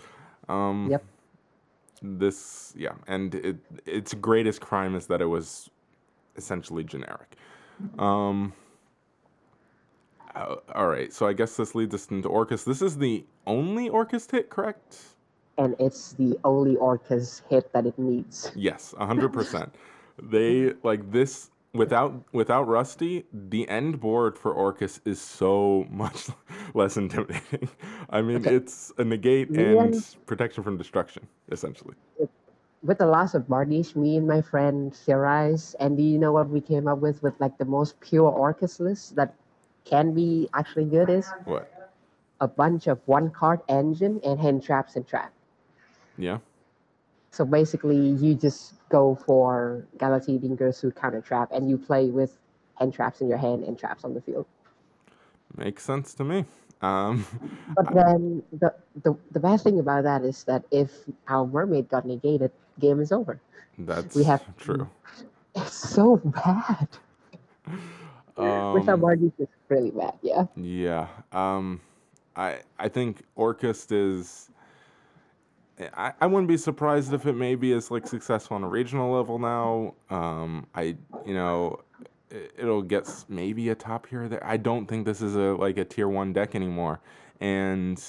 Um, 0.49 0.87
Yep. 0.91 1.03
This 2.05 2.73
yeah, 2.75 2.95
and 3.07 3.33
it 3.35 3.57
its 3.85 4.13
greatest 4.13 4.59
crime 4.59 4.93
is 4.93 5.07
that 5.07 5.21
it 5.21 5.27
was 5.27 5.69
essentially 6.35 6.83
generic. 6.83 7.37
Um, 7.97 8.51
uh, 10.35 10.55
all 10.75 10.87
right, 10.87 11.13
so 11.13 11.27
I 11.27 11.33
guess 11.33 11.55
this 11.55 11.75
leads 11.75 11.95
us 11.95 12.07
into 12.11 12.27
Orcust. 12.27 12.65
This 12.65 12.81
is 12.81 12.97
the 12.97 13.23
only 13.47 13.89
Orcust 13.89 14.31
hit, 14.31 14.49
correct? 14.49 14.97
and 15.57 15.75
it's 15.79 16.13
the 16.13 16.37
only 16.43 16.75
Orcust 16.75 17.43
hit 17.49 17.71
that 17.73 17.85
it 17.85 17.97
needs. 17.97 18.51
Yes, 18.55 18.93
hundred 18.97 19.29
percent. 19.33 19.73
They 20.21 20.73
like 20.83 21.11
this 21.11 21.49
without 21.73 22.23
without 22.33 22.67
Rusty. 22.67 23.25
The 23.33 23.67
end 23.69 23.99
board 23.99 24.37
for 24.37 24.53
Orcust 24.53 25.01
is 25.05 25.19
so 25.21 25.85
much 25.91 26.29
less 26.73 26.97
intimidating. 26.97 27.69
I 28.09 28.21
mean, 28.21 28.37
Okay. 28.37 28.55
it's 28.55 28.91
a 28.97 29.03
negate 29.03 29.49
Me 29.51 29.63
and 29.77 29.93
and- 29.95 30.15
protection 30.25 30.63
from 30.63 30.77
destruction, 30.77 31.27
essentially. 31.51 31.95
With 32.83 32.97
the 32.97 33.05
loss 33.05 33.33
of 33.33 33.43
Bardiche, 33.43 33.95
me 33.95 34.17
and 34.17 34.27
my 34.27 34.41
friend 34.41 34.93
theorized, 34.93 35.77
and 35.79 35.95
do 35.95 36.03
you 36.03 36.19
know 36.19 36.33
what 36.33 36.49
we 36.49 36.59
came 36.59 36.85
up 36.87 36.99
with 36.99 37.23
with 37.23 37.33
like 37.39 37.57
the 37.57 37.65
most 37.65 37.99
pure 38.01 38.29
Orcust 38.31 38.79
list 38.81 39.15
that 39.15 39.33
can 39.85 40.13
be 40.13 40.49
actually 40.53 40.85
good 40.85 41.09
is 41.09 41.31
What? 41.45 41.71
a 42.41 42.47
bunch 42.47 42.87
of 42.87 42.99
one 43.05 43.31
card 43.31 43.61
engine 43.69 44.19
and 44.25 44.37
hand 44.39 44.63
traps 44.63 44.97
and 44.97 45.07
trap. 45.07 45.31
Yeah. 46.17 46.39
So 47.33 47.45
basically, 47.45 47.97
you 47.97 48.35
just 48.35 48.75
go 48.89 49.15
for 49.15 49.85
Galatea 49.97 50.39
Dingirsu 50.39 50.95
counter 50.95 51.21
trap, 51.21 51.51
and 51.51 51.69
you 51.69 51.77
play 51.77 52.11
with 52.11 52.37
hand 52.79 52.93
traps 52.93 53.21
in 53.21 53.29
your 53.29 53.39
hand 53.39 53.63
and 53.65 53.77
traps 53.77 54.05
on 54.05 54.13
the 54.15 54.21
field. 54.21 54.47
Makes 55.57 55.83
sense 55.83 56.13
to 56.15 56.23
me. 56.23 56.45
Um, 56.81 57.25
But 57.75 57.93
then 57.93 58.43
the, 58.51 58.73
the 59.03 59.17
the 59.31 59.39
bad 59.39 59.61
thing 59.61 59.79
about 59.79 60.03
that 60.03 60.23
is 60.23 60.43
that 60.45 60.65
if 60.71 60.91
our 61.27 61.45
mermaid 61.47 61.89
got 61.89 62.05
negated, 62.05 62.51
game 62.79 62.99
is 62.99 63.11
over. 63.11 63.39
that's 63.77 64.15
We 64.15 64.23
have 64.25 64.43
true. 64.57 64.89
It's 65.55 65.73
so 65.75 66.17
bad. 66.17 66.87
With 68.71 68.89
our 68.89 68.97
Um, 68.97 68.97
margins, 68.97 69.33
it's 69.39 69.51
really 69.69 69.91
bad. 69.91 70.13
Yeah. 70.21 70.45
Yeah. 70.55 71.07
Um, 71.31 71.81
I 72.35 72.59
I 72.79 72.89
think 72.89 73.23
Orcust 73.37 73.91
is. 73.91 74.49
I, 75.95 76.13
I 76.21 76.27
wouldn't 76.27 76.47
be 76.47 76.57
surprised 76.57 77.13
if 77.13 77.25
it 77.25 77.33
maybe 77.33 77.71
is 77.71 77.89
like 77.89 78.05
successful 78.07 78.55
on 78.55 78.63
a 78.63 78.67
regional 78.69 79.11
level 79.15 79.39
now. 79.39 79.95
Um, 80.09 80.67
I 80.75 80.95
you 81.25 81.33
know, 81.33 81.79
it, 82.29 82.53
it'll 82.57 82.81
get 82.83 83.07
maybe 83.27 83.69
a 83.69 83.75
top 83.75 84.07
here 84.07 84.23
or 84.23 84.27
there. 84.27 84.45
I 84.45 84.57
don't 84.57 84.85
think 84.85 85.05
this 85.05 85.21
is 85.21 85.35
a 85.35 85.55
like 85.55 85.77
a 85.77 85.85
tier 85.85 86.07
one 86.07 86.31
deck 86.33 86.53
anymore, 86.55 86.99
and 87.39 88.03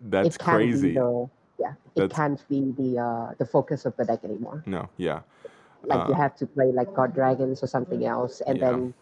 that's 0.00 0.36
crazy. 0.36 0.94
The, 0.94 1.28
yeah. 1.58 1.72
It 1.94 2.00
That's- 2.00 2.16
can't 2.16 2.48
be 2.48 2.72
the 2.76 2.98
uh 3.02 3.34
the 3.38 3.46
focus 3.46 3.84
of 3.86 3.96
the 3.96 4.04
deck 4.04 4.24
anymore. 4.24 4.62
No, 4.66 4.88
yeah, 4.96 5.20
Like 5.84 6.08
you 6.08 6.14
Uh, 6.14 6.16
have 6.16 6.36
to 6.36 6.46
play 6.46 6.72
like 6.72 6.92
God 6.94 7.14
Dragons 7.14 7.62
or 7.62 7.66
something 7.66 8.04
else, 8.04 8.40
and 8.46 8.58
Yeah. 8.58 8.70
then 8.70 8.94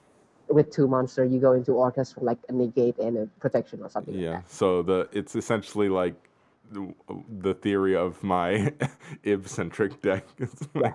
with 0.48 0.70
two 0.70 0.86
monster 0.86 1.24
you 1.24 1.40
go 1.40 1.52
into 1.52 1.72
Orcust 1.72 2.14
for 2.14 2.20
like 2.20 2.38
a 2.48 2.52
negate 2.52 2.98
and 2.98 3.16
a 3.18 3.26
protection 3.40 3.82
or 3.82 3.88
something. 3.88 4.14
yeah. 4.14 4.34
Like 4.36 4.48
So 4.48 4.82
the 4.82 5.08
it's 5.12 5.34
essentially 5.34 5.88
like 5.88 6.14
the, 6.70 6.94
the 7.40 7.54
theory 7.54 7.96
of 7.96 8.22
my 8.22 8.72
Ib 9.24 9.46
centric 9.48 10.00
deck. 10.02 10.26
Like, 10.74 10.94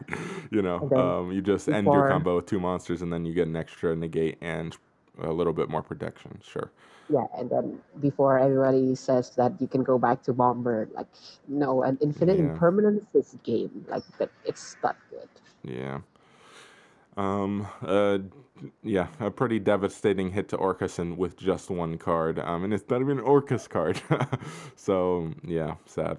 you 0.51 0.61
know, 0.61 0.87
then 0.89 0.99
um, 0.99 1.31
you 1.31 1.41
just 1.41 1.67
end 1.69 1.85
your 1.85 2.07
combo 2.07 2.35
with 2.37 2.45
two 2.45 2.59
monsters, 2.59 3.01
and 3.01 3.11
then 3.11 3.25
you 3.25 3.33
get 3.33 3.47
an 3.47 3.55
extra 3.55 3.95
negate 3.95 4.37
and 4.41 4.75
a 5.21 5.31
little 5.31 5.53
bit 5.53 5.69
more 5.69 5.81
protection. 5.81 6.39
Sure. 6.43 6.71
Yeah, 7.09 7.25
and 7.37 7.49
then 7.49 7.79
before 7.99 8.37
everybody 8.37 8.93
says 8.95 9.31
that 9.31 9.59
you 9.59 9.67
can 9.67 9.83
go 9.83 9.97
back 9.97 10.21
to 10.23 10.33
Bomber, 10.33 10.89
like 10.93 11.07
no, 11.47 11.81
an 11.83 11.97
infinite 12.01 12.37
Yeah. 12.37 12.51
impermanence 12.53 13.05
is 13.15 13.35
game. 13.43 13.85
Like 13.87 14.03
that, 14.19 14.29
it's 14.45 14.75
not 14.83 14.95
good. 15.09 15.29
Yeah. 15.63 15.99
Um. 17.17 17.67
Uh. 17.81 18.19
Yeah. 18.83 19.07
A 19.19 19.31
pretty 19.31 19.59
devastating 19.59 20.31
hit 20.31 20.49
to 20.49 20.57
Orcust 20.57 20.99
and 20.99 21.17
with 21.17 21.37
just 21.37 21.69
one 21.69 21.97
card. 21.97 22.39
Um. 22.39 22.63
And 22.63 22.73
it's 22.73 22.89
not 22.89 23.01
even 23.01 23.19
an 23.19 23.25
Orcust 23.25 23.69
card. 23.69 24.01
so 24.75 25.33
yeah, 25.43 25.75
sad. 25.85 26.17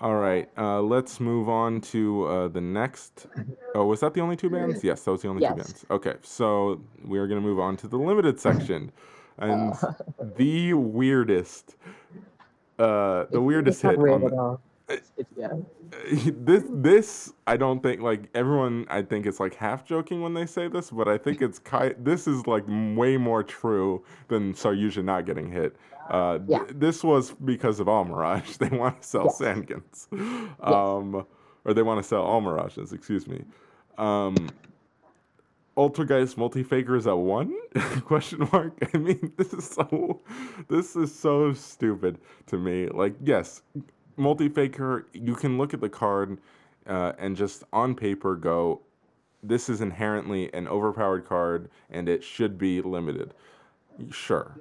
All 0.00 0.16
right. 0.16 0.48
Uh. 0.56 0.80
Let's 0.82 1.20
move 1.20 1.48
on 1.48 1.80
to 1.92 2.24
uh 2.26 2.48
the 2.48 2.60
next. 2.60 3.26
Oh, 3.74 3.86
was 3.86 4.00
that 4.00 4.14
the 4.14 4.20
only 4.20 4.36
two 4.36 4.50
bands? 4.50 4.82
Yes, 4.84 5.02
that 5.04 5.12
was 5.12 5.22
the 5.22 5.28
only 5.28 5.46
two 5.46 5.54
bands. 5.54 5.84
Okay. 5.90 6.14
So 6.22 6.80
we 7.04 7.18
are 7.18 7.26
gonna 7.26 7.40
move 7.40 7.58
on 7.60 7.76
to 7.78 7.88
the 7.88 7.98
limited 7.98 8.40
section, 8.40 8.92
and 9.38 9.74
the 10.36 10.74
weirdest. 10.74 11.76
Uh, 12.78 13.26
the 13.30 13.40
weirdest 13.40 13.82
hit 13.82 13.98
weird 13.98 14.12
on 14.14 14.20
the. 14.22 14.58
It's, 14.92 15.12
it's 15.16 15.32
yeah. 15.36 15.48
this 16.36 16.64
this 16.70 17.32
I 17.46 17.56
don't 17.56 17.82
think 17.82 18.00
like 18.00 18.28
everyone 18.34 18.86
I 18.88 19.02
think 19.02 19.26
it's 19.26 19.40
like 19.40 19.54
half 19.54 19.84
joking 19.84 20.22
when 20.22 20.34
they 20.34 20.46
say 20.46 20.68
this, 20.68 20.90
but 20.90 21.08
I 21.08 21.18
think 21.18 21.42
it's 21.42 21.58
ki- 21.70 21.94
this 21.98 22.26
is 22.26 22.46
like 22.46 22.64
way 22.68 23.16
more 23.16 23.42
true 23.42 24.04
than 24.28 24.52
Saryuja 24.54 25.04
not 25.04 25.26
getting 25.26 25.50
hit. 25.50 25.76
Uh, 26.10 26.38
th- 26.38 26.48
Yeah. 26.48 26.64
this 26.74 27.02
was 27.04 27.32
because 27.44 27.80
of 27.80 27.86
Almiraj. 27.86 28.58
They 28.62 28.76
want 28.76 29.00
to 29.02 29.06
sell 29.08 29.24
Yes. 29.24 29.38
Sangans, 29.40 30.08
um, 30.62 31.24
or 31.64 31.74
they 31.74 31.82
want 31.82 32.02
to 32.02 32.08
sell 32.08 32.24
Almirajs. 32.24 32.92
Excuse 32.92 33.26
me. 33.26 33.44
Um, 33.98 34.36
Altergeist 35.76 36.36
multi-faker 36.36 36.96
is 36.96 37.06
at 37.06 37.16
one? 37.16 37.54
Question 38.04 38.46
mark. 38.52 38.74
I 38.94 38.98
mean, 38.98 39.32
this 39.38 39.54
is 39.54 39.64
so, 39.70 40.20
this 40.68 40.96
is 40.96 41.14
so 41.14 41.54
stupid 41.54 42.18
to 42.48 42.58
me. 42.58 42.88
Like, 42.88 43.14
yes, 43.24 43.62
multi-faker. 44.16 45.06
You 45.12 45.34
can 45.34 45.58
look 45.58 45.74
at 45.74 45.80
the 45.80 45.88
card 45.88 46.38
uh, 46.86 47.12
and 47.18 47.36
just 47.36 47.64
on 47.72 47.94
paper 47.94 48.36
go, 48.36 48.80
this 49.42 49.68
is 49.68 49.80
inherently 49.80 50.52
an 50.54 50.68
overpowered 50.68 51.26
card 51.26 51.68
and 51.90 52.08
it 52.08 52.22
should 52.22 52.58
be 52.58 52.80
limited. 52.80 53.34
Sure, 54.10 54.56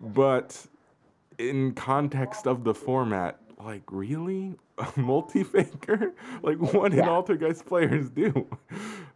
but 0.00 0.66
in 1.38 1.72
context 1.72 2.46
of 2.46 2.64
the 2.64 2.74
format, 2.74 3.40
like 3.62 3.82
really, 3.90 4.54
multi-faker? 4.96 6.12
Like 6.42 6.58
what 6.58 6.92
did 6.92 6.98
Yeah. 6.98 7.08
Altergeist 7.08 7.66
players 7.66 8.10
do? 8.10 8.46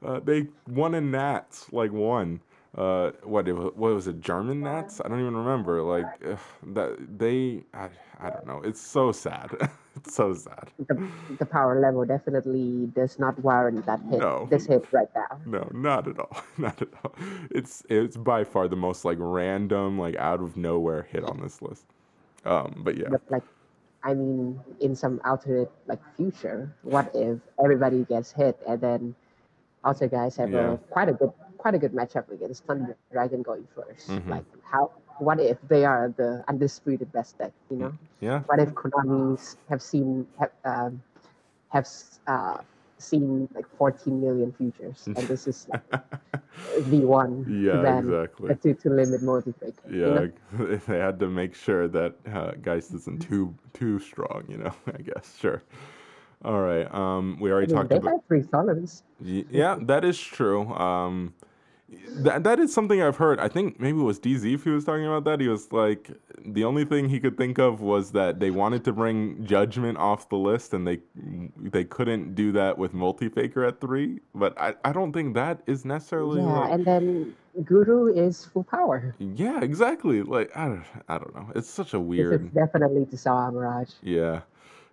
Uh, 0.05 0.20
they 0.20 0.48
won 0.66 0.94
in 0.94 1.11
Nats, 1.11 1.72
like 1.72 1.92
one. 1.92 2.40
Uh, 2.76 3.11
what 3.24 3.48
it, 3.48 3.52
wa- 3.52 3.72
what 3.74 3.94
was 3.94 4.06
it? 4.06 4.20
German 4.20 4.61
Nats? 4.61 5.00
I 5.04 5.09
don't 5.09 5.20
even 5.20 5.37
remember. 5.37 5.83
Like 5.83 6.06
ugh, 6.24 6.38
that 6.68 7.18
they, 7.18 7.64
I, 7.74 7.88
I 8.20 8.30
don't 8.30 8.46
know. 8.46 8.62
It's 8.62 8.80
so 8.80 9.11
sad. 9.11 9.50
it's 9.96 10.14
so 10.14 10.33
sad. 10.35 10.70
the, 10.87 11.09
the 11.40 11.46
power 11.46 11.80
level 11.80 12.04
definitely 12.04 12.87
does 12.94 13.18
not 13.18 13.37
warrant 13.42 13.85
that 13.87 14.00
hit. 14.09 14.20
No. 14.20 14.46
This 14.48 14.66
hit 14.66 14.85
right 14.92 15.09
now. 15.16 15.40
No, 15.46 15.68
not 15.74 16.06
at 16.06 16.18
all. 16.20 16.37
Not 16.59 16.80
at 16.80 16.88
all. 17.02 17.12
It's 17.50 17.83
it's 17.88 18.16
by 18.16 18.44
far 18.44 18.68
the 18.68 18.76
most 18.76 19.04
like 19.04 19.18
random, 19.20 19.98
like 19.98 20.14
out 20.16 20.40
of 20.40 20.56
nowhere 20.56 21.09
hit 21.11 21.24
on 21.24 21.40
this 21.42 21.61
list. 21.61 21.85
Um, 22.44 22.83
but 22.85 22.96
yeah, 22.96 23.09
But 23.11 23.22
like, 23.30 23.42
I 24.04 24.14
mean, 24.14 24.61
in 24.80 24.94
some 24.94 25.20
alternate 25.24 25.70
like 25.88 26.00
future, 26.16 26.72
what 26.83 27.11
if 27.14 27.40
everybody 27.62 28.04
gets 28.04 28.30
hit 28.30 28.56
and 28.68 28.80
then 28.80 29.14
also 29.83 30.06
guys 30.06 30.37
have 30.37 30.52
Yeah. 30.52 30.72
a 30.74 30.76
quite 30.76 31.09
a 31.09 31.12
good 31.14 31.33
quite 31.61 31.75
a 31.75 31.79
good 31.79 31.92
matchup 31.92 32.27
against 32.33 32.64
Thunder 32.64 32.96
Dragon 33.12 33.42
going 33.42 33.66
1st 33.77 34.09
Mhm. 34.11 34.31
Like 34.31 34.44
how 34.73 34.90
what 35.18 35.38
if 35.40 35.59
they 35.68 35.85
are 35.85 36.09
the 36.16 36.31
undisputed 36.49 37.12
best 37.12 37.38
deck? 37.38 37.53
You 37.70 37.77
know, 37.77 37.92
yeah, 38.20 38.40
what 38.46 38.59
if 38.59 38.70
Konami's 38.75 39.57
have 39.68 39.83
seen 39.83 40.27
have 40.40 40.53
um, 40.64 41.03
have 41.68 41.87
uh, 42.27 42.59
seen 42.99 43.49
like 43.55 43.66
14 43.79 44.20
million 44.20 44.53
futures 44.53 45.09
and 45.16 45.29
this 45.29 45.46
is 45.46 45.68
like 45.68 45.85
the 46.90 47.05
one 47.05 47.44
yeah, 47.51 47.99
exactly. 47.99 48.55
to, 48.62 48.75
to 48.75 48.88
limit 48.90 49.23
multiplayer. 49.23 49.73
You 49.90 49.92
Yeah, 50.01 50.27
know? 50.59 50.77
they 50.87 50.99
had 50.99 51.18
to 51.20 51.29
make 51.29 51.55
sure 51.55 51.88
that 51.88 52.14
uh, 52.33 52.53
Geist 52.62 52.94
isn't 52.94 53.20
too 53.20 53.55
too 53.73 53.99
strong. 53.99 54.44
You 54.49 54.59
know, 54.59 54.73
I 54.99 55.03
guess 55.03 55.37
sure. 55.38 55.62
All 56.44 56.61
right. 56.61 56.87
Um, 56.94 57.37
we 57.40 57.51
I 57.51 57.53
already 57.53 57.66
mean, 57.66 57.77
talked 57.77 57.90
they 57.90 57.96
about. 57.96 58.12
have 58.12 58.25
three 58.29 58.42
summons. 58.42 59.03
Yeah, 59.23 59.77
that 59.83 60.05
is 60.05 60.18
true. 60.18 60.73
Um, 60.75 61.35
that 62.22 62.44
that 62.44 62.59
is 62.61 62.72
something 62.72 63.00
I've 63.03 63.16
heard. 63.16 63.40
I 63.40 63.48
think 63.48 63.81
maybe 63.81 63.98
it 63.98 64.03
was 64.03 64.18
DZ 64.20 64.61
who 64.61 64.72
was 64.72 64.85
talking 64.85 65.07
about 65.07 65.24
that. 65.24 65.40
He 65.40 65.48
was 65.48 65.72
like, 65.72 66.11
the 66.44 66.64
only 66.64 66.85
thing 66.85 67.09
he 67.09 67.20
could 67.20 67.37
think 67.37 67.59
of 67.59 67.81
was 67.81 68.12
that 68.12 68.40
they 68.40 68.50
wanted 68.50 68.85
to 68.85 68.92
bring 68.92 69.44
Judgment 69.44 69.98
off 69.98 70.29
the 70.29 70.37
list, 70.37 70.74
and 70.74 70.87
they 70.87 71.00
they 71.57 71.85
couldn't 71.85 72.35
do 72.35 72.53
that 72.53 72.79
with 72.79 72.94
Multi 72.94 73.29
Faker 73.29 73.64
at 73.64 73.81
three. 73.81 74.20
But 74.35 74.59
I, 74.61 74.74
I 74.85 74.92
don't 74.92 75.12
think 75.12 75.35
that 75.35 75.62
is 75.66 75.85
necessarily. 75.85 76.40
Yeah, 76.40 76.46
like- 76.46 76.72
and 76.72 76.85
then 76.85 77.37
Guru 77.64 78.07
is 78.14 78.44
full 78.44 78.64
power. 78.64 79.14
yeah, 79.18 79.61
exactly. 79.62 80.22
Like 80.22 80.57
I 80.57 80.68
don't, 80.68 80.85
I 81.09 81.18
don't 81.18 81.35
know. 81.35 81.50
It's 81.55 81.68
such 81.68 81.94
a 81.94 82.00
weird. 82.00 82.44
It's 82.46 82.55
definitely 82.55 83.07
to 83.07 83.16
saw 83.16 83.50
Mirage. 83.50 83.90
Yeah. 84.03 84.42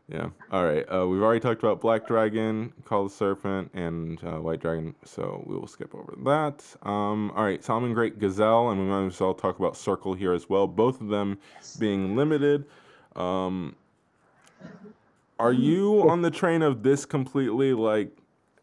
Yeah. 0.10 0.30
All 0.52 0.64
right. 0.64 0.86
Uh, 0.90 1.06
we've 1.06 1.22
already 1.22 1.42
talked 1.42 1.62
about 1.62 1.82
Black 1.82 2.08
Dragon, 2.08 2.72
Collapserpent, 2.86 3.70
and 3.74 4.24
uh, 4.24 4.40
White 4.40 4.62
Dragon, 4.62 4.96
so 5.04 5.44
we 5.46 5.58
will 5.58 5.68
skip 5.68 5.94
over 5.94 6.14
that. 6.24 6.64
Um, 6.88 7.32
all 7.36 7.44
right. 7.44 7.62
Salamangreat 7.62 8.18
Gazelle, 8.18 8.70
and 8.70 8.80
we 8.80 8.86
might 8.88 9.08
as 9.08 9.20
well 9.20 9.34
talk 9.34 9.60
about 9.60 9.76
Circle 9.76 10.14
here 10.14 10.34
as 10.34 10.48
well. 10.48 10.66
Both 10.66 11.02
of 11.02 11.10
them 11.10 11.38
being 11.78 12.16
limited. 12.16 12.66
Um, 13.18 13.76
are 15.40 15.52
you 15.52 16.10
on 16.10 16.22
the 16.22 16.32
train 16.32 16.62
of 16.62 16.84
this 16.84 17.06
completely 17.06 17.74
like? 17.74 18.10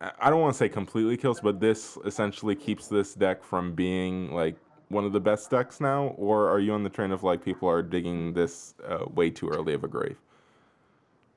I 0.00 0.30
don't 0.30 0.40
want 0.40 0.54
to 0.54 0.59
say 0.59 0.68
completely 0.68 1.16
kills, 1.16 1.40
but 1.40 1.61
this 1.61 1.98
essentially 2.04 2.54
keeps 2.54 2.88
this 2.88 3.14
deck 3.14 3.44
from 3.44 3.74
being 3.74 4.33
like 4.33 4.57
one 4.88 5.04
of 5.04 5.12
the 5.12 5.20
best 5.20 5.50
decks 5.50 5.80
now, 5.80 6.09
or 6.16 6.48
are 6.48 6.59
you 6.59 6.72
on 6.72 6.83
the 6.83 6.90
train 6.90 7.12
of 7.12 7.22
like 7.22 7.44
people 7.44 7.68
are 7.68 7.83
digging 7.83 8.33
this 8.33 8.74
uh, 8.87 9.04
way 9.14 9.30
too 9.30 9.48
early 9.50 9.74
of 9.74 9.85
a 9.85 9.88
grave? 9.88 10.16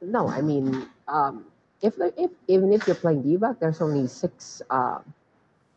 No, 0.02 0.28
I 0.28 0.42
mean, 0.42 0.88
um, 1.08 1.46
if 1.82 1.96
if 2.00 2.32
even 2.48 2.72
if 2.74 2.88
you're 2.88 2.96
playing 2.96 3.24
debug, 3.24 3.60
there's 3.60 3.82
only 3.82 4.08
six 4.08 4.62
um, 4.70 5.14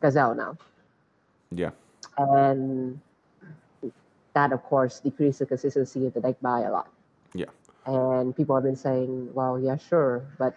Gazelle 0.00 0.34
now, 0.34 0.56
Yeah. 1.50 1.70
and 2.18 3.00
that 4.34 4.52
of 4.52 4.62
course 4.64 5.00
decreases 5.00 5.38
the 5.40 5.46
consistency 5.46 6.06
of 6.06 6.14
the 6.14 6.20
deck 6.20 6.36
by 6.40 6.60
a 6.60 6.70
lot. 6.70 6.88
Yeah. 7.34 7.46
And 7.86 8.36
people 8.36 8.54
have 8.54 8.64
been 8.64 8.76
saying, 8.76 9.32
well, 9.34 9.58
yeah, 9.58 9.76
sure, 9.76 10.22
but 10.38 10.54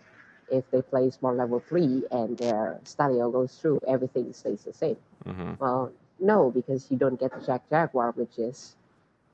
if 0.52 0.69
they 0.71 0.82
play 0.82 1.10
small 1.10 1.34
level 1.34 1.60
three 1.60 2.04
and 2.12 2.38
their 2.38 2.80
Stalio 2.84 3.32
goes 3.32 3.58
through, 3.60 3.80
everything 3.88 4.34
stays 4.34 4.63
the 4.63 4.73
same. 4.73 4.97
hmm 5.26 5.54
Well, 5.60 5.91
no, 6.19 6.52
because 6.52 6.91
you 6.91 6.97
don't 6.97 7.19
get 7.19 7.34
the 7.34 7.45
Jack 7.45 7.69
Jaguar, 7.69 8.12
which 8.12 8.38
is 8.38 8.76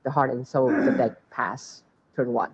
the 0.04 0.10
heart 0.10 0.30
and 0.30 0.46
soul 0.46 0.72
of 0.74 0.84
the 0.84 0.92
deck 0.92 1.12
pass 1.30 1.82
turn 2.16 2.32
one. 2.32 2.50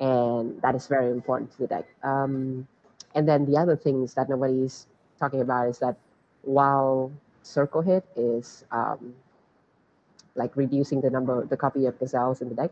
And 0.00 0.60
that 0.62 0.74
is 0.74 0.86
very 0.86 1.10
important 1.10 1.52
to 1.52 1.58
the 1.58 1.66
deck. 1.66 1.86
Um, 2.02 2.66
and 3.14 3.28
then 3.28 3.46
the 3.46 3.56
other 3.58 3.76
things 3.76 4.14
that 4.14 4.28
nobody's 4.28 4.86
talking 5.18 5.40
about 5.40 5.68
is 5.68 5.78
that 5.78 5.96
while 6.42 7.10
Circle 7.42 7.82
Hit 7.82 8.04
is 8.16 8.64
um, 8.70 9.14
like 10.34 10.56
reducing 10.56 11.00
the 11.00 11.10
number, 11.10 11.44
the 11.44 11.56
copy 11.56 11.86
of 11.86 11.98
gazelles 11.98 12.40
in 12.40 12.48
the 12.48 12.54
deck. 12.54 12.70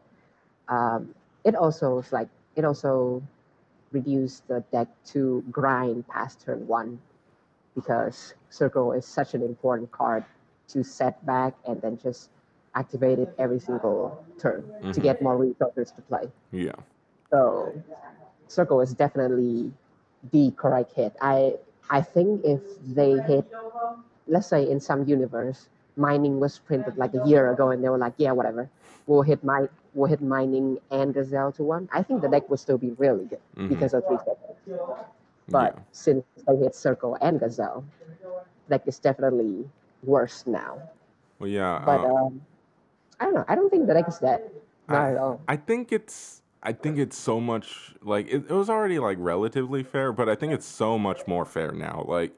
Um, 0.68 1.14
it 1.44 1.54
also 1.54 1.98
is 1.98 2.12
like 2.12 2.28
it 2.54 2.64
also 2.64 3.22
reduced 3.92 4.46
the 4.48 4.60
deck 4.72 4.88
to 5.06 5.44
grind 5.50 6.06
past 6.08 6.40
turn 6.44 6.66
one 6.66 7.00
because 7.74 8.34
circle 8.50 8.92
is 8.92 9.04
such 9.06 9.34
an 9.34 9.42
important 9.42 9.90
card 9.92 10.24
to 10.68 10.82
set 10.82 11.24
back 11.26 11.54
and 11.66 11.80
then 11.82 11.98
just 12.02 12.30
activate 12.74 13.18
it 13.18 13.34
every 13.38 13.60
single 13.60 14.24
turn 14.38 14.62
to 14.92 15.00
Mhm. 15.00 15.02
get 15.02 15.22
more 15.22 15.36
resources 15.36 15.90
to 15.92 16.02
play. 16.02 16.30
Yeah. 16.52 16.74
So 17.30 17.72
circle 18.48 18.80
is 18.80 18.94
definitely 18.94 19.72
the 20.32 20.50
correct 20.56 20.92
hit. 20.92 21.14
I 21.20 21.54
I 21.90 22.00
think 22.02 22.44
if 22.44 22.60
they 22.82 23.18
hit, 23.22 23.46
let's 24.26 24.46
say 24.46 24.68
in 24.68 24.80
some 24.80 25.04
universe, 25.06 25.68
mining 25.96 26.40
was 26.40 26.58
printed 26.58 26.96
like 26.96 27.14
a 27.14 27.22
year 27.26 27.50
ago, 27.52 27.70
and 27.70 27.82
they 27.82 27.88
were 27.88 27.98
like, 27.98 28.14
yeah, 28.18 28.32
whatever, 28.32 28.68
we'll 29.06 29.22
hit 29.22 29.42
my 29.44 29.68
we'll 29.94 30.08
hit 30.10 30.20
mining 30.22 30.78
and 30.90 31.14
gazelle 31.14 31.52
to 31.52 31.62
one. 31.62 31.88
I 31.92 32.02
think 32.02 32.22
the 32.22 32.28
deck 32.28 32.48
would 32.50 32.60
still 32.60 32.78
be 32.78 32.90
really 32.98 33.24
good 33.26 33.40
Mhm. 33.56 33.68
because 33.68 33.94
of 33.94 34.04
three 34.06 34.18
seconds. 34.18 34.58
But 35.48 35.74
yeah. 35.76 35.82
since 35.92 36.24
they 36.46 36.56
hit 36.56 36.74
circle 36.74 37.16
and 37.22 37.38
gazelle, 37.38 37.84
deck 38.68 38.82
is 38.86 38.98
definitely 38.98 39.68
worse 40.02 40.44
now. 40.46 40.82
Well, 41.38 41.48
yeah. 41.48 41.82
But 41.86 42.00
uh, 42.02 42.12
um, 42.14 42.42
I 43.20 43.24
don't 43.26 43.34
know. 43.34 43.44
I 43.48 43.54
don't 43.54 43.70
think 43.70 43.86
the 43.86 43.94
deck 43.94 44.08
is 44.08 44.18
dead. 44.18 44.50
Not 44.88 45.02
I- 45.02 45.10
at 45.12 45.16
all. 45.18 45.40
I 45.48 45.56
think 45.56 45.92
it's 45.92 46.42
I 46.66 46.72
think 46.72 46.98
it's 46.98 47.16
so 47.16 47.40
much 47.40 47.94
like 48.02 48.26
it, 48.26 48.46
it 48.48 48.50
was 48.50 48.68
already 48.68 48.98
like 48.98 49.18
relatively 49.20 49.84
fair, 49.84 50.10
but 50.10 50.28
I 50.28 50.34
think 50.34 50.52
it's 50.52 50.66
so 50.66 50.98
much 50.98 51.24
more 51.28 51.44
fair 51.44 51.70
now. 51.70 52.04
Like 52.08 52.32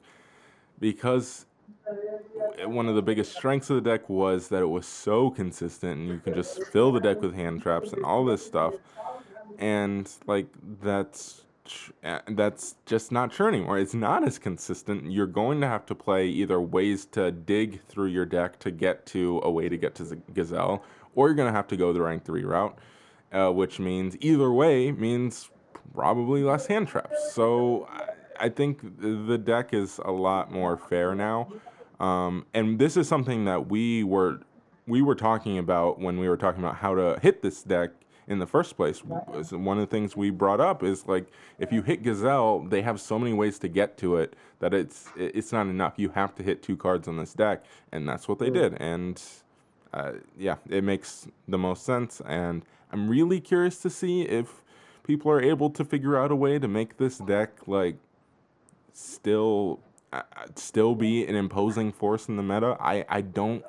because 0.79 1.47
one 2.63 2.87
of 2.87 2.93
the 2.93 3.01
biggest 3.01 3.35
strengths 3.35 3.71
of 3.71 3.83
the 3.83 3.89
deck 3.89 4.07
was 4.07 4.49
that 4.49 4.61
it 4.61 4.69
was 4.69 4.85
so 4.85 5.31
consistent 5.31 5.97
and 5.97 6.09
you 6.09 6.19
can 6.19 6.35
just 6.35 6.63
fill 6.65 6.91
the 6.91 6.99
deck 6.99 7.23
with 7.23 7.33
hand 7.33 7.63
traps 7.63 7.91
and 7.91 8.05
all 8.05 8.23
this 8.23 8.45
stuff. 8.45 8.75
And 9.57 10.07
like 10.27 10.45
that's 10.79 11.41
that's 12.27 12.75
just 12.85 13.11
not 13.11 13.31
true 13.31 13.47
anymore. 13.47 13.79
It's 13.79 13.95
not 13.95 14.23
as 14.23 14.37
consistent. 14.37 15.11
You're 15.11 15.25
going 15.25 15.59
to 15.61 15.67
have 15.67 15.87
to 15.87 15.95
play 15.95 16.27
either 16.27 16.61
ways 16.61 17.05
to 17.13 17.31
dig 17.31 17.81
through 17.87 18.09
your 18.09 18.25
deck 18.25 18.59
to 18.59 18.69
get 18.69 19.07
to 19.07 19.41
a 19.43 19.49
way 19.49 19.69
to 19.69 19.77
get 19.77 19.95
to 19.95 20.21
Gazelle, 20.35 20.83
or 21.15 21.29
you're 21.29 21.35
going 21.35 21.51
to 21.51 21.55
have 21.55 21.67
to 21.69 21.77
go 21.77 21.93
the 21.93 22.01
rank 22.01 22.25
three 22.25 22.43
route, 22.43 22.77
uh, 23.31 23.51
which 23.51 23.79
means 23.79 24.17
either 24.19 24.51
way 24.51 24.91
means 24.91 25.49
probably 25.93 26.43
less 26.43 26.67
hand 26.67 26.87
traps. 26.87 27.33
So 27.33 27.87
I, 27.91 28.45
I 28.45 28.49
think 28.49 28.79
the 29.01 29.37
deck 29.37 29.73
is 29.73 29.99
a 30.03 30.11
lot 30.11 30.51
more 30.51 30.77
fair 30.77 31.13
now, 31.15 31.51
um, 31.99 32.45
and 32.53 32.79
this 32.79 32.95
is 32.97 33.07
something 33.07 33.45
that 33.45 33.69
we 33.69 34.03
were 34.03 34.39
we 34.87 35.01
were 35.01 35.15
talking 35.15 35.57
about 35.57 35.99
when 35.99 36.19
we 36.19 36.27
were 36.27 36.37
talking 36.37 36.63
about 36.63 36.75
how 36.75 36.95
to 36.95 37.19
hit 37.21 37.41
this 37.41 37.61
deck 37.61 37.91
in 38.27 38.39
the 38.39 38.47
first 38.47 38.77
place. 38.77 38.99
One 39.03 39.77
of 39.77 39.81
the 39.81 39.91
things 39.91 40.15
we 40.15 40.29
brought 40.29 40.61
up 40.61 40.83
is 40.83 41.07
like 41.07 41.27
if 41.57 41.71
you 41.71 41.81
hit 41.81 42.03
Gazelle, 42.03 42.59
they 42.61 42.81
have 42.81 43.01
so 43.01 43.19
many 43.19 43.33
ways 43.33 43.59
to 43.59 43.67
get 43.67 43.97
to 43.97 44.17
it 44.17 44.35
that 44.59 44.73
it's 44.73 45.09
it's 45.17 45.51
not 45.51 45.67
enough. 45.67 45.93
You 45.97 46.09
have 46.09 46.35
to 46.35 46.43
hit 46.43 46.63
two 46.63 46.77
cards 46.77 47.07
on 47.07 47.17
this 47.17 47.33
deck, 47.33 47.65
and 47.91 48.07
that's 48.07 48.27
what 48.27 48.39
they 48.39 48.49
did. 48.49 48.75
And 48.79 49.21
uh, 49.93 50.13
yeah, 50.37 50.55
it 50.69 50.83
makes 50.83 51.27
the 51.47 51.57
most 51.57 51.83
sense. 51.83 52.21
And 52.25 52.63
I'm 52.91 53.09
really 53.09 53.39
curious 53.39 53.79
to 53.79 53.89
see 53.89 54.23
if 54.23 54.63
people 55.03 55.31
are 55.31 55.41
able 55.41 55.69
to 55.71 55.85
figure 55.85 56.17
out 56.17 56.31
a 56.31 56.35
way 56.35 56.59
to 56.59 56.67
make 56.67 56.97
this 56.97 57.17
deck 57.17 57.67
like 57.67 57.95
still 58.93 59.79
uh, 60.11 60.23
still 60.55 60.95
be 60.95 61.25
an 61.25 61.35
imposing 61.35 61.91
force 61.91 62.27
in 62.27 62.35
the 62.35 62.43
meta. 62.43 62.77
I 62.79 63.05
I 63.09 63.21
don't. 63.21 63.63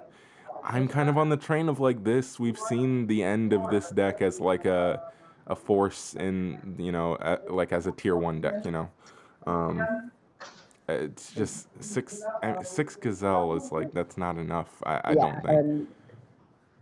I'm 0.63 0.89
kind 0.89 1.09
of 1.09 1.17
on 1.17 1.31
the 1.31 1.37
train 1.37 1.69
of 1.69 1.81
like 1.81 2.05
this. 2.05 2.39
We've 2.39 2.59
seen 2.59 3.07
the 3.07 3.23
end 3.23 3.53
of 3.53 3.71
this 3.71 3.91
deck 3.91 4.23
as 4.23 4.41
like 4.41 4.65
a 4.67 5.03
a 5.47 5.57
force 5.57 6.15
in 6.15 6.77
you 6.79 6.93
know 6.93 7.17
uh, 7.17 7.39
like 7.49 7.73
as 7.73 7.87
a 7.87 7.93
tier 7.93 8.17
one 8.17 8.41
deck. 8.41 8.65
You 8.65 8.71
know, 8.71 8.91
um, 9.47 10.11
it's 10.89 11.33
just 11.33 11.69
six 11.83 12.23
six 12.63 12.97
gazelle 12.97 13.55
is 13.55 13.73
like 13.73 13.93
that's 13.93 14.17
not 14.17 14.37
enough. 14.37 14.83
I, 14.85 15.01
I 15.05 15.11
yeah, 15.11 15.15
don't 15.15 15.43
think. 15.43 15.89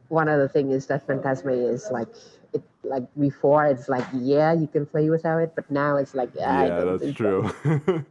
One 0.09 0.29
other 0.29 0.49
thing 0.49 0.71
is 0.71 0.87
that 0.87 1.07
Phantasme 1.07 1.73
is 1.73 1.91
like 1.91 2.09
it 2.53 2.63
like 2.83 3.05
before 3.19 3.67
it's 3.67 3.89
like 3.89 4.05
yeah 4.15 4.53
you 4.53 4.67
can 4.67 4.87
play 4.87 5.11
without 5.11 5.39
it, 5.39 5.53
but 5.55 5.71
now 5.71 5.97
it's 5.97 6.15
like 6.15 6.31
I 6.41 6.69
yeah, 6.69 6.81
don't 6.81 6.99
that's 6.99 7.13
true. 7.13 7.51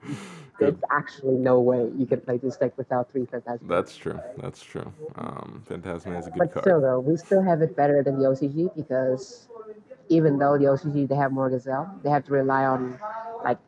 There's 0.59 0.75
actually 0.89 1.35
no 1.35 1.59
way 1.59 1.87
you 1.95 2.07
can 2.07 2.21
play 2.21 2.37
this 2.37 2.57
deck 2.57 2.75
without 2.77 3.11
three 3.11 3.25
Phantasme. 3.25 3.67
That's 3.67 3.95
true. 3.95 4.19
That's 4.37 4.63
true. 4.63 4.91
Um, 5.15 5.63
Phantasma 5.67 6.17
is 6.17 6.25
a 6.27 6.31
good 6.31 6.39
but 6.39 6.51
card. 6.51 6.63
still 6.63 6.81
though, 6.81 6.99
we 6.99 7.15
still 7.17 7.43
have 7.43 7.61
it 7.61 7.75
better 7.75 8.01
than 8.01 8.17
the 8.17 8.25
OCG 8.25 8.75
because 8.75 9.47
even 10.09 10.39
though 10.39 10.57
the 10.57 10.65
OCG 10.65 11.07
they 11.07 11.15
have 11.15 11.31
more 11.31 11.49
Gazelle, 11.49 11.99
they 12.03 12.09
have 12.09 12.25
to 12.25 12.31
rely 12.31 12.65
on 12.65 12.99
like 13.43 13.59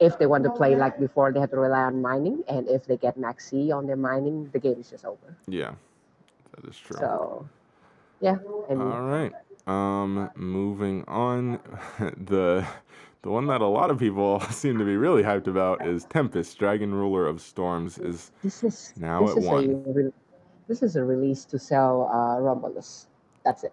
if 0.00 0.18
they 0.18 0.26
want 0.26 0.44
to 0.44 0.50
play 0.50 0.74
like 0.74 0.98
before, 0.98 1.30
they 1.30 1.40
have 1.40 1.50
to 1.50 1.58
rely 1.58 1.82
on 1.82 2.00
mining, 2.00 2.42
and 2.48 2.66
if 2.68 2.86
they 2.86 2.96
get 2.96 3.18
Maxx 3.18 3.50
C 3.50 3.70
on 3.70 3.86
their 3.86 3.96
mining, 3.96 4.48
the 4.52 4.58
game 4.58 4.80
is 4.80 4.88
just 4.90 5.04
over. 5.04 5.36
Yeah, 5.46 5.72
that 6.56 6.68
is 6.68 6.78
true. 6.78 6.96
So 6.98 7.48
yeah, 8.20 8.36
and 8.68 8.80
All 8.80 9.02
right. 9.02 9.32
Um, 9.66 10.30
moving 10.36 11.04
on, 11.06 11.60
the 11.98 12.66
the 13.22 13.30
one 13.30 13.46
that 13.48 13.60
a 13.60 13.66
lot 13.66 13.90
of 13.90 13.98
people 13.98 14.40
seem 14.50 14.78
to 14.78 14.84
be 14.84 14.96
really 14.96 15.22
hyped 15.22 15.46
about 15.46 15.86
is 15.86 16.04
Tempest, 16.04 16.58
Dragon 16.58 16.94
Ruler 16.94 17.26
of 17.26 17.40
Storms. 17.40 17.98
Is 17.98 18.32
this 18.42 18.64
is 18.64 18.92
Now 18.96 19.20
this 19.26 19.32
at 19.32 19.38
is 19.38 19.46
one. 19.46 19.64
a 19.86 19.92
re- 19.92 20.12
this 20.68 20.82
is 20.82 20.96
a 20.96 21.04
release 21.04 21.44
to 21.46 21.58
sell 21.58 22.08
uh, 22.12 22.40
Romulus. 22.40 23.06
That's 23.44 23.64
it. 23.64 23.72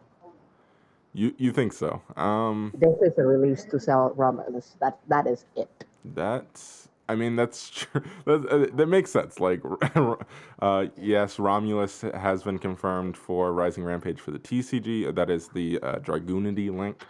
you 1.13 1.33
you 1.37 1.51
think 1.51 1.73
so? 1.73 2.01
Um, 2.15 2.73
This 2.77 2.95
is 3.01 3.17
a 3.17 3.23
release 3.25 3.65
to 3.65 3.79
sell 3.79 4.13
Romulus. 4.15 4.75
That 4.79 4.99
that 5.07 5.27
is 5.27 5.45
it. 5.55 5.85
that's. 6.03 6.89
I 7.09 7.15
mean, 7.15 7.35
that's 7.35 7.69
true. 7.71 8.01
That, 8.25 8.45
uh, 8.49 8.75
that 8.75 8.87
makes 8.87 9.11
sense. 9.11 9.39
Like, 9.39 9.61
uh, 10.61 10.87
yes, 10.97 11.39
Romulus 11.39 12.01
has 12.01 12.43
been 12.43 12.59
confirmed 12.59 13.17
for 13.17 13.53
Rising 13.53 13.83
Rampage 13.83 14.19
for 14.21 14.31
the 14.31 14.39
TCG. 14.39 15.13
That 15.15 15.29
is 15.29 15.49
the 15.49 15.79
uh, 15.81 15.95
Dragunity 15.99 16.75
link. 16.75 17.03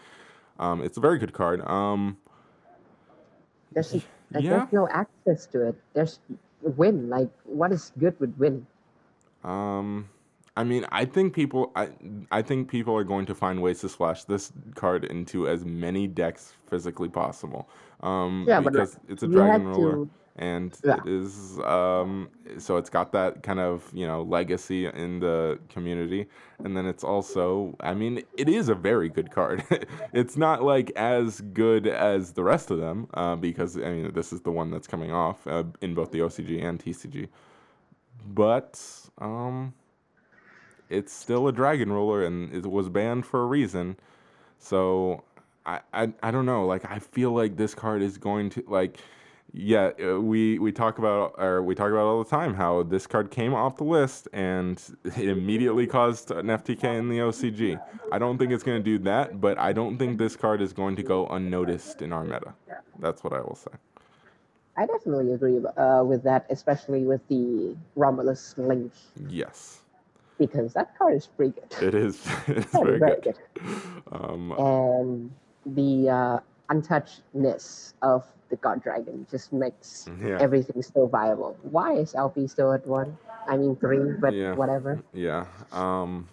Um, 0.59 0.81
it's 0.83 0.97
a 0.97 1.01
very 1.01 1.19
good 1.19 1.33
card. 1.33 1.61
Um, 1.67 2.17
There's 3.73 3.93
like, 4.33 4.43
Yeah. 4.43 4.49
there's 4.49 4.73
no 4.73 4.89
access 4.89 5.45
to 5.47 5.69
it. 5.69 5.75
There's 5.93 6.19
win. 6.61 7.09
Like 7.09 7.29
what 7.45 7.71
is 7.71 7.91
good 7.99 8.19
with 8.19 8.35
win? 8.37 8.67
Um, 9.43 10.09
I 10.57 10.63
mean, 10.63 10.85
I 10.91 11.05
think 11.05 11.33
people, 11.33 11.71
I, 11.75 11.89
I 12.31 12.41
think 12.41 12.69
people 12.69 12.95
are 12.97 13.03
going 13.03 13.25
to 13.27 13.35
find 13.35 13.61
ways 13.61 13.81
to 13.81 13.89
splash 13.89 14.23
this 14.25 14.51
card 14.75 15.05
into 15.05 15.47
as 15.47 15.65
many 15.65 16.07
decks 16.07 16.53
physically 16.67 17.09
possible. 17.09 17.69
Um, 18.01 18.45
Yeah, 18.47 18.59
but, 18.59 18.73
because 18.73 18.99
it's 19.07 19.23
a 19.23 19.27
dragon 19.27 19.65
ruler, 19.67 19.95
to- 19.95 20.09
and 20.35 20.77
Yeah. 20.83 20.97
it 20.97 21.07
is, 21.07 21.59
um, 21.59 22.29
so 22.59 22.77
it's 22.77 22.91
got 22.91 23.11
that 23.13 23.41
kind 23.41 23.59
of 23.59 23.89
you 23.91 24.05
know 24.05 24.21
legacy 24.21 24.85
in 24.85 25.19
the 25.19 25.59
community, 25.69 26.27
and 26.59 26.77
then 26.77 26.85
it's 26.85 27.03
also, 27.03 27.75
I 27.79 27.95
mean, 27.95 28.21
it 28.37 28.47
is 28.47 28.69
a 28.69 28.75
very 28.75 29.09
good 29.09 29.31
card. 29.31 29.63
it's 30.13 30.37
not 30.37 30.61
like 30.63 30.91
as 30.95 31.41
good 31.41 31.87
as 31.87 32.33
the 32.33 32.43
rest 32.43 32.69
of 32.69 32.77
them, 32.77 33.07
uh, 33.15 33.35
because 33.35 33.77
I 33.77 33.91
mean, 33.91 34.13
this 34.13 34.31
is 34.31 34.41
the 34.41 34.51
one 34.51 34.69
that's 34.69 34.87
coming 34.87 35.11
off 35.11 35.47
uh, 35.47 35.63
in 35.81 35.95
both 35.95 36.11
the 36.11 36.19
OCG 36.19 36.63
and 36.63 36.79
TCG 36.79 37.29
but 38.33 38.79
um, 39.19 39.73
it's 40.89 41.13
still 41.13 41.47
a 41.47 41.51
dragon 41.51 41.91
ruler 41.91 42.23
and 42.23 42.53
it 42.53 42.65
was 42.65 42.89
banned 42.89 43.25
for 43.25 43.41
a 43.41 43.45
reason. 43.45 43.97
So 44.59 45.23
I, 45.67 45.81
I 45.93 46.13
I 46.23 46.31
don't 46.31 46.45
know. 46.45 46.65
Like 46.65 46.89
I 46.89 46.99
feel 46.99 47.31
like 47.31 47.57
this 47.57 47.75
card 47.75 48.01
is 48.01 48.17
going 48.17 48.49
to 48.51 48.63
like. 48.67 48.97
Yeah, 49.53 49.91
uh, 50.05 50.19
we 50.19 50.59
we 50.59 50.73
talk 50.73 50.99
about 50.99 51.35
or 51.37 51.63
we 51.63 51.73
talk 51.73 51.89
about 51.89 52.05
all 52.05 52.21
the 52.21 52.29
time 52.29 52.53
how 52.53 52.83
this 52.83 53.07
card 53.07 53.31
came 53.31 53.53
off 53.53 53.77
the 53.77 53.85
list 53.85 54.27
and 54.33 54.81
it 55.05 55.29
immediately 55.29 55.87
caused 55.87 56.31
an 56.31 56.47
FTK 56.47 56.83
in 56.99 57.07
the 57.09 57.19
OCG. 57.19 57.81
I 58.11 58.19
don't 58.19 58.37
think 58.37 58.51
it's 58.51 58.63
going 58.63 58.77
to 58.77 58.83
do 58.83 58.97
that, 59.05 59.39
but 59.39 59.57
I 59.57 59.71
don't 59.71 59.97
think 59.97 60.17
this 60.17 60.35
card 60.35 60.61
is 60.61 60.73
going 60.73 60.97
to 60.97 61.03
go 61.03 61.27
unnoticed 61.27 62.01
in 62.01 62.11
our 62.11 62.25
meta. 62.25 62.53
That's 62.99 63.23
what 63.23 63.31
I 63.33 63.39
will 63.39 63.55
say. 63.55 63.71
I 64.75 64.85
definitely 64.85 65.33
agree 65.33 65.59
uh, 65.77 66.03
with 66.03 66.23
that, 66.23 66.45
especially 66.49 67.05
with 67.05 67.25
the 67.29 67.75
Romulus 67.95 68.53
link 68.57 68.91
Yes, 69.29 69.79
because 70.37 70.73
that 70.73 70.95
card 70.97 71.15
is 71.15 71.25
pretty 71.25 71.53
good. 71.59 71.83
it 71.87 71.95
is. 71.95 72.27
It's 72.47 72.73
very 72.73 72.99
very 72.99 73.21
good. 73.21 73.37
Um, 74.11 74.51
and 74.59 75.31
the 75.75 76.09
uh, 76.09 76.39
untouchedness 76.69 77.93
of 78.01 78.25
the 78.49 78.55
God 78.57 78.81
Dragon 78.81 79.25
just 79.29 79.51
makes 79.51 80.09
Yeah. 80.23 80.37
everything 80.39 80.81
still 80.81 81.07
viable. 81.07 81.57
Why 81.63 81.93
is 81.93 82.15
LP 82.15 82.47
still 82.47 82.71
at 82.71 82.85
one? 82.87 83.17
I 83.47 83.57
mean 83.57 83.75
three, 83.75 83.99
but 84.19 84.33
Yeah. 84.33 84.53
whatever. 84.55 85.01
Yeah. 85.13 85.45
Um 85.71 86.27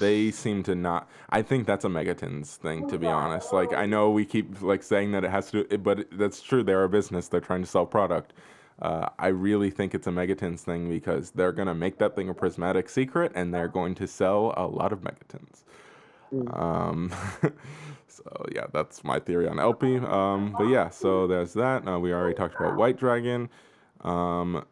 they 0.00 0.30
seem 0.30 0.62
to 0.64 0.74
not 0.74 1.08
I 1.30 1.42
think 1.42 1.66
that's 1.66 1.84
a 1.84 1.88
Mega 1.88 2.14
Tins 2.14 2.56
thing 2.56 2.88
to 2.88 2.98
be 2.98 3.06
honest. 3.06 3.52
Like 3.52 3.72
I 3.72 3.86
know 3.86 4.10
we 4.10 4.24
keep 4.24 4.60
like 4.62 4.82
saying 4.82 5.12
that 5.12 5.22
it 5.24 5.30
has 5.30 5.50
to 5.52 5.64
do 5.64 5.78
but 5.78 6.08
that's 6.12 6.40
true 6.42 6.62
they're 6.64 6.84
a 6.84 6.88
business, 6.88 7.28
they're 7.28 7.40
trying 7.40 7.62
to 7.62 7.68
sell 7.68 7.86
product. 7.86 8.32
Uh, 8.82 9.08
I 9.18 9.28
really 9.28 9.70
think 9.70 9.94
it's 9.94 10.06
a 10.06 10.12
Mega 10.12 10.34
Tins 10.34 10.62
thing 10.62 10.88
because 10.88 11.30
they're 11.30 11.52
gonna 11.52 11.74
make 11.74 11.98
that 11.98 12.14
thing 12.14 12.28
a 12.28 12.34
prismatic 12.34 12.88
secret, 12.90 13.32
and 13.34 13.54
they're 13.54 13.68
going 13.68 13.94
to 13.94 14.06
sell 14.06 14.52
a 14.56 14.66
lot 14.66 14.92
of 14.92 15.02
Mega 16.32 16.44
Tins. 16.44 16.58
Um, 16.58 17.12
so 18.08 18.46
yeah, 18.52 18.66
that's 18.72 19.04
my 19.04 19.18
theory 19.18 19.48
on 19.48 19.58
LP. 19.58 19.98
Um, 19.98 20.54
but 20.56 20.64
yeah, 20.68 20.90
so 20.90 21.26
there's 21.26 21.52
that. 21.54 21.86
Uh, 21.86 21.98
we 21.98 22.12
already 22.12 22.34
talked 22.34 22.56
about 22.56 22.76
White 22.76 22.98
Dragon. 22.98 23.48
Um, 24.02 24.64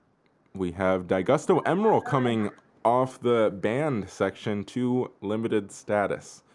we 0.54 0.72
have 0.72 1.06
Digusto 1.06 1.60
Emerald 1.66 2.04
coming 2.04 2.50
off 2.84 3.20
the 3.20 3.52
banned 3.60 4.08
section 4.08 4.64
to 4.64 5.10
limited 5.20 5.72
status. 5.72 6.42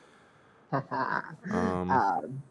Um, 1.51 1.89
Um, 1.89 2.43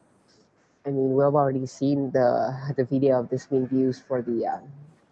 I 0.84 0.90
mean, 0.90 1.14
we've 1.14 1.34
already 1.34 1.66
seen 1.66 2.10
the 2.10 2.56
the 2.76 2.84
video 2.84 3.20
of 3.20 3.28
this 3.28 3.46
being 3.46 3.68
used 3.70 4.02
for 4.04 4.22
the 4.22 4.46
uh, 4.46 4.58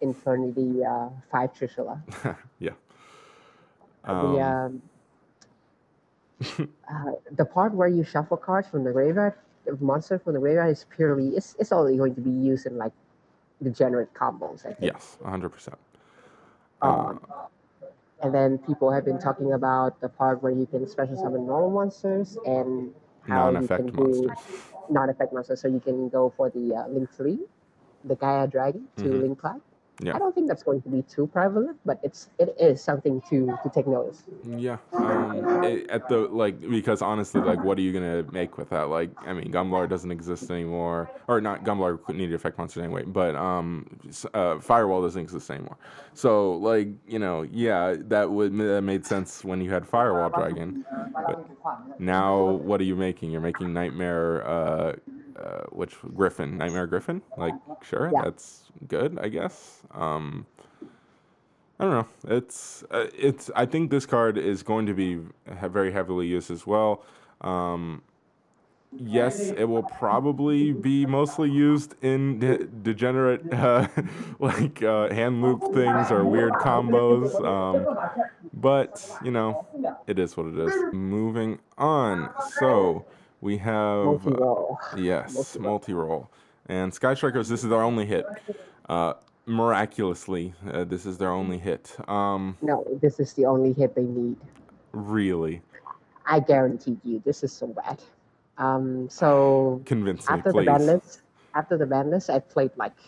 Infernity 0.01 0.85
uh, 0.85 1.11
Five 1.31 1.53
Trishula. 1.53 2.01
yeah. 2.59 2.72
the 4.05 4.12
Um, 4.12 4.37
um, 4.40 4.83
uh, 6.59 7.12
the 7.33 7.44
part 7.44 7.72
where 7.75 7.88
you 7.88 8.05
shuffle 8.05 8.37
cards 8.37 8.68
from 8.68 8.85
the 8.85 8.92
graveyard, 8.92 9.35
the 9.64 9.77
monster 9.85 10.18
from 10.18 10.35
the 10.35 10.40
graveyard 10.40 10.70
is 10.70 10.87
purely 10.90 11.29
it's 11.37 11.57
it's 11.59 11.72
only 11.72 11.96
going 11.96 12.14
to 12.14 12.20
be 12.20 12.31
used 12.31 12.66
in 12.66 12.77
like 12.77 12.92
degenerate 13.62 14.12
combos. 14.14 14.61
I 14.66 14.75
think. 14.75 14.92
yes, 14.92 15.18
100%. 15.25 15.75
Um, 16.83 17.20
and 18.22 18.35
then 18.35 18.59
people 18.59 18.90
have 18.90 19.05
been 19.05 19.18
talking 19.18 19.53
about 19.53 20.01
the 20.01 20.09
part 20.09 20.42
where 20.42 20.53
you 20.53 20.66
can 20.66 20.87
special 20.87 21.16
summon 21.16 21.46
normal 21.46 21.70
monsters 21.70 22.37
and 22.46 22.92
how 23.27 23.51
you 23.51 23.66
can 23.68 23.90
do 23.90 23.96
monsters. 23.96 24.62
non-effect 24.90 25.33
monsters. 25.33 25.61
So 25.61 25.68
you 25.68 25.81
can 25.81 26.09
go 26.09 26.33
for 26.37 26.51
the 26.51 26.75
uh, 26.75 26.88
Link 26.88 27.11
Three, 27.16 27.40
the 28.05 28.14
Gaia 28.16 28.46
Dragon 28.46 28.88
to 28.99 29.05
Mhm. 29.05 29.20
Link 29.20 29.38
Cloud. 29.40 29.61
Yeah. 30.00 30.14
I 30.14 30.18
don't 30.18 30.35
think 30.35 30.46
that's 30.46 30.62
going 30.62 30.82
to 30.82 30.90
be 30.90 31.02
too 31.02 31.26
prevalent, 31.26 31.78
but 31.87 31.98
it's 32.02 32.28
it 32.38 32.54
is 32.61 32.82
something 32.82 33.22
to 33.30 33.56
to 33.62 33.70
take 33.70 33.87
notice. 33.87 34.24
Yeah. 34.46 34.76
Um, 34.92 35.64
it, 35.64 35.88
at 35.88 36.06
the 36.09 36.18
like 36.18 36.61
because 36.61 37.00
honestly, 37.00 37.40
like, 37.40 37.64
what 37.64 37.78
are 37.78 37.80
you 37.80 37.94
gonna 37.94 38.24
make 38.30 38.59
with 38.59 38.68
that? 38.70 38.90
Like, 38.90 39.11
I 39.26 39.32
mean, 39.32 39.50
Gumlar 39.50 39.88
doesn't 39.88 40.11
exist 40.11 40.50
anymore, 40.50 41.11
or 41.28 41.40
not. 41.40 41.64
Gumlar 41.64 41.98
needed 42.14 42.35
effect 42.35 42.59
monsters 42.59 42.82
anyway, 42.82 43.04
but 43.04 43.35
um, 43.37 43.87
uh, 44.35 44.61
Firewall 44.61 45.00
doesn't 45.00 45.22
exist 45.22 45.50
anymore. 45.50 45.78
So 46.12 46.52
like, 46.56 46.88
you 47.09 47.18
know, 47.18 47.42
yeah, 47.50 47.96
that 47.98 48.30
would 48.30 48.56
that 48.59 48.82
made 48.82 49.06
sense 49.06 49.44
when 49.44 49.62
you 49.62 49.70
had 49.70 49.87
Firewall 49.87 50.28
Dragon. 50.28 50.85
But 51.14 51.48
now, 51.98 52.44
what 52.44 52.82
are 52.82 52.85
you 52.85 52.96
making? 52.96 53.30
You're 53.30 53.40
making 53.40 53.72
Knightmare. 53.72 54.46
Uh, 54.46 54.92
uh, 55.38 55.62
which 55.70 55.96
Griffin? 56.14 56.57
Knightmare 56.59 56.87
Gryphon? 56.87 57.22
Like, 57.37 57.55
sure, 57.83 58.11
Yeah. 58.12 58.22
that's 58.25 58.64
good, 58.88 59.18
I 59.18 59.29
guess. 59.29 59.83
Um, 59.92 60.46
I 61.79 61.85
don't 61.85 61.92
know. 61.92 62.35
It's 62.37 62.85
uh, 62.90 63.07
it's. 63.14 63.51
I 63.55 63.66
think 63.66 63.90
this 63.90 64.07
card 64.07 64.38
is 64.38 64.62
going 64.62 64.87
to 64.87 64.94
be 64.94 65.20
very 65.62 65.92
heavily 65.92 66.27
used 66.27 66.51
as 66.51 66.66
well. 66.66 67.05
Um, 67.42 68.01
yes, 68.99 69.51
it 69.51 69.64
will 69.64 69.83
probably 69.83 70.72
be 70.72 71.05
mostly 71.05 71.51
used 71.51 71.94
in 72.03 72.38
de- 72.38 72.64
degenerate 72.64 73.42
uh, 73.53 73.88
like 74.38 74.83
uh, 74.83 75.12
hand 75.12 75.42
loop 75.42 75.75
things 75.75 76.11
or 76.11 76.25
weird 76.25 76.55
combos. 76.55 77.38
Um, 77.44 77.87
but 78.55 79.07
you 79.22 79.31
know, 79.31 79.66
it 80.07 80.18
is 80.18 80.35
what 80.35 80.46
it 80.46 80.59
is. 80.59 80.72
Moving 80.94 81.59
on. 81.77 82.31
So 82.59 83.05
we 83.46 83.56
have 83.59 84.04
Multirole. 84.04 84.76
Yes, 84.98 85.56
multirole. 85.56 86.26
And 86.68 86.92
Sky 86.92 87.14
Strikers, 87.14 87.48
this 87.48 87.62
is 87.62 87.70
their 87.70 87.80
only 87.80 88.04
hit. 88.04 88.26
Uh, 88.88 89.14
miraculously, 89.46 90.52
uh, 90.72 90.82
this 90.82 91.06
is 91.06 91.16
their 91.16 91.30
only 91.30 91.56
hit. 91.56 91.96
Um, 92.09 92.56
No, 92.61 92.85
this 93.00 93.20
is 93.20 93.35
the 93.35 93.46
only 93.46 93.72
hit 93.72 93.94
they 93.94 94.02
need. 94.02 94.37
really, 94.92 95.62
I 96.26 96.40
guarantee 96.40 96.96
you, 97.04 97.22
this 97.24 97.44
is 97.44 97.52
so 97.52 97.68
bad. 97.68 98.02
Um, 98.59 99.09
so 99.09 99.80
convince 99.85 100.28
me, 100.28 100.35
after 100.35 100.52
the 100.52 100.62
ban 100.64 100.87
list, 100.87 101.20
after 101.54 101.78
the 101.78 101.87
ban 101.87 102.11
list, 102.11 102.28
I 102.30 102.40
played 102.40 102.72
like 102.76 102.98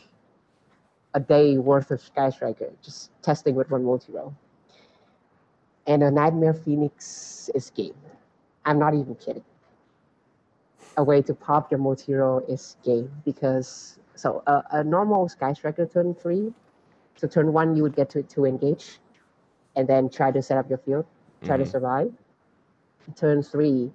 a 1.15 1.21
day 1.21 1.59
worth 1.59 1.91
of 1.91 2.01
Sky 2.01 2.31
Striker, 2.31 2.71
just 2.81 3.11
testing 3.23 3.57
with 3.57 3.73
one 3.73 3.83
multirole. 3.83 4.35
And 5.89 6.05
a 6.05 6.11
Knightmare 6.13 6.55
Phoenix 6.55 7.51
is 7.57 7.71
game. 7.71 7.95
I'm 8.65 8.79
not 8.79 8.95
even 8.95 9.17
kidding. 9.17 9.43
A 10.97 11.05
way 11.05 11.23
to 11.23 11.35
pop 11.35 11.71
your 11.71 11.79
multirole 11.81 12.49
is 12.49 12.77
game 12.83 13.11
because 13.25 13.99
so 14.15 14.43
uh, 14.47 14.63
a 14.73 14.83
normal 14.83 15.29
Sky 15.29 15.53
Striker 15.53 15.87
turn 15.87 16.15
three, 16.15 16.53
so 17.17 17.29
turn 17.29 17.53
one 17.53 17.77
you 17.77 17.83
would 17.83 17.95
get 17.95 18.11
to 18.11 18.23
to 18.23 18.45
engage, 18.47 18.99
and 19.77 19.87
then 19.89 20.09
try 20.09 20.31
to 20.33 20.43
set 20.43 20.59
up 20.59 20.69
your 20.69 20.79
field, 20.79 21.07
try 21.43 21.57
to 21.57 21.65
Mhm. 21.65 21.69
survive. 21.69 22.13
Turn 23.17 23.43
three, 23.43 23.93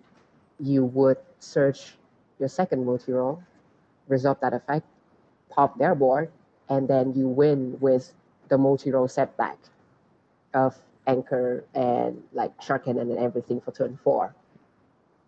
you 0.59 0.85
would 0.85 1.17
search 1.39 1.97
your 2.39 2.49
second 2.49 2.85
multirole, 2.85 3.39
resolve 4.07 4.39
that 4.41 4.53
effect, 4.53 4.85
pop 5.49 5.77
their 5.77 5.95
board, 5.95 6.31
and 6.69 6.87
then 6.87 7.13
you 7.13 7.27
win 7.27 7.77
with 7.79 8.13
the 8.49 8.57
multirole 8.57 9.09
setback 9.09 9.57
of 10.53 10.81
anchor 11.07 11.63
and 11.73 12.23
like 12.33 12.59
shark 12.61 12.85
cannon 12.85 13.09
and 13.11 13.19
everything 13.19 13.59
for 13.61 13.71
turn 13.71 13.97
four. 13.97 14.33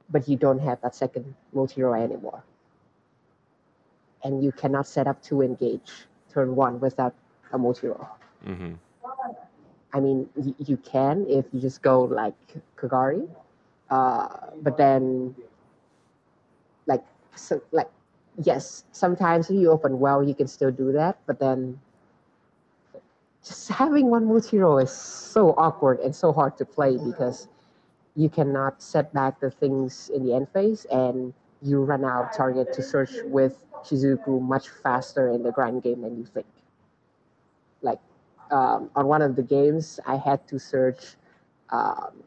But 0.10 0.28
you 0.28 0.38
don't 0.38 0.60
have 0.60 0.82
that 0.82 0.96
second 0.96 1.36
multirole 1.54 2.02
anymore. 2.02 2.44
And 4.24 4.44
you 4.44 4.52
cannot 4.52 4.88
set 4.88 5.08
up 5.08 5.22
to 5.24 5.42
engage 5.42 6.08
turn 6.30 6.56
one 6.56 6.80
without 6.80 7.14
a 7.54 7.58
multirole. 7.58 8.08
hmm 8.44 8.74
I 9.94 10.00
mean, 10.00 10.30
y- 10.36 10.54
you 10.60 10.78
can 10.78 11.26
if 11.28 11.46
you 11.54 11.60
just 11.62 11.82
go 11.82 12.04
like 12.04 12.36
Kagari, 12.78 13.28
uh, 13.90 14.28
but 14.62 14.78
then, 14.78 15.36
like, 16.86 17.04
so, 17.36 17.62
like, 17.72 17.90
yes, 18.44 18.84
sometimes 18.92 19.50
if 19.50 19.56
you 19.56 19.72
open 19.72 20.00
well, 20.00 20.24
you 20.24 20.34
can 20.36 20.48
still 20.48 20.72
do 20.72 20.92
that, 20.94 21.18
but 21.26 21.40
then 21.40 21.80
just 23.44 23.70
having 23.70 24.08
one 24.10 24.26
multirole 24.28 24.82
is 24.84 24.92
so 24.92 25.54
awkward 25.58 26.00
and 26.00 26.16
so 26.16 26.32
hard 26.34 26.58
to 26.58 26.66
play 26.66 26.98
because 26.98 27.48
you 28.16 28.30
cannot 28.30 28.82
set 28.82 29.14
back 29.14 29.40
the 29.40 29.52
things 29.52 30.10
in 30.14 30.26
the 30.26 30.34
end 30.34 30.48
phase 30.50 30.86
and 30.92 31.34
you 31.62 31.84
run 31.84 32.06
out 32.06 32.26
of 32.26 32.38
target 32.38 32.72
to 32.74 32.82
search 32.82 33.12
with 33.26 33.58
Shizuku 33.84 34.42
much 34.42 34.70
faster 34.70 35.30
in 35.30 35.44
the 35.44 35.52
grind 35.52 35.84
game 35.84 36.02
than 36.02 36.18
you 36.18 36.26
think. 36.26 36.46
Like, 37.82 38.00
um, 38.52 38.90
on 38.96 39.08
one 39.08 39.22
of 39.22 39.36
the 39.36 39.44
games, 39.44 40.00
I 40.06 40.16
had 40.16 40.48
to 40.48 40.60
search. 40.60 41.16
Um, 41.70 42.24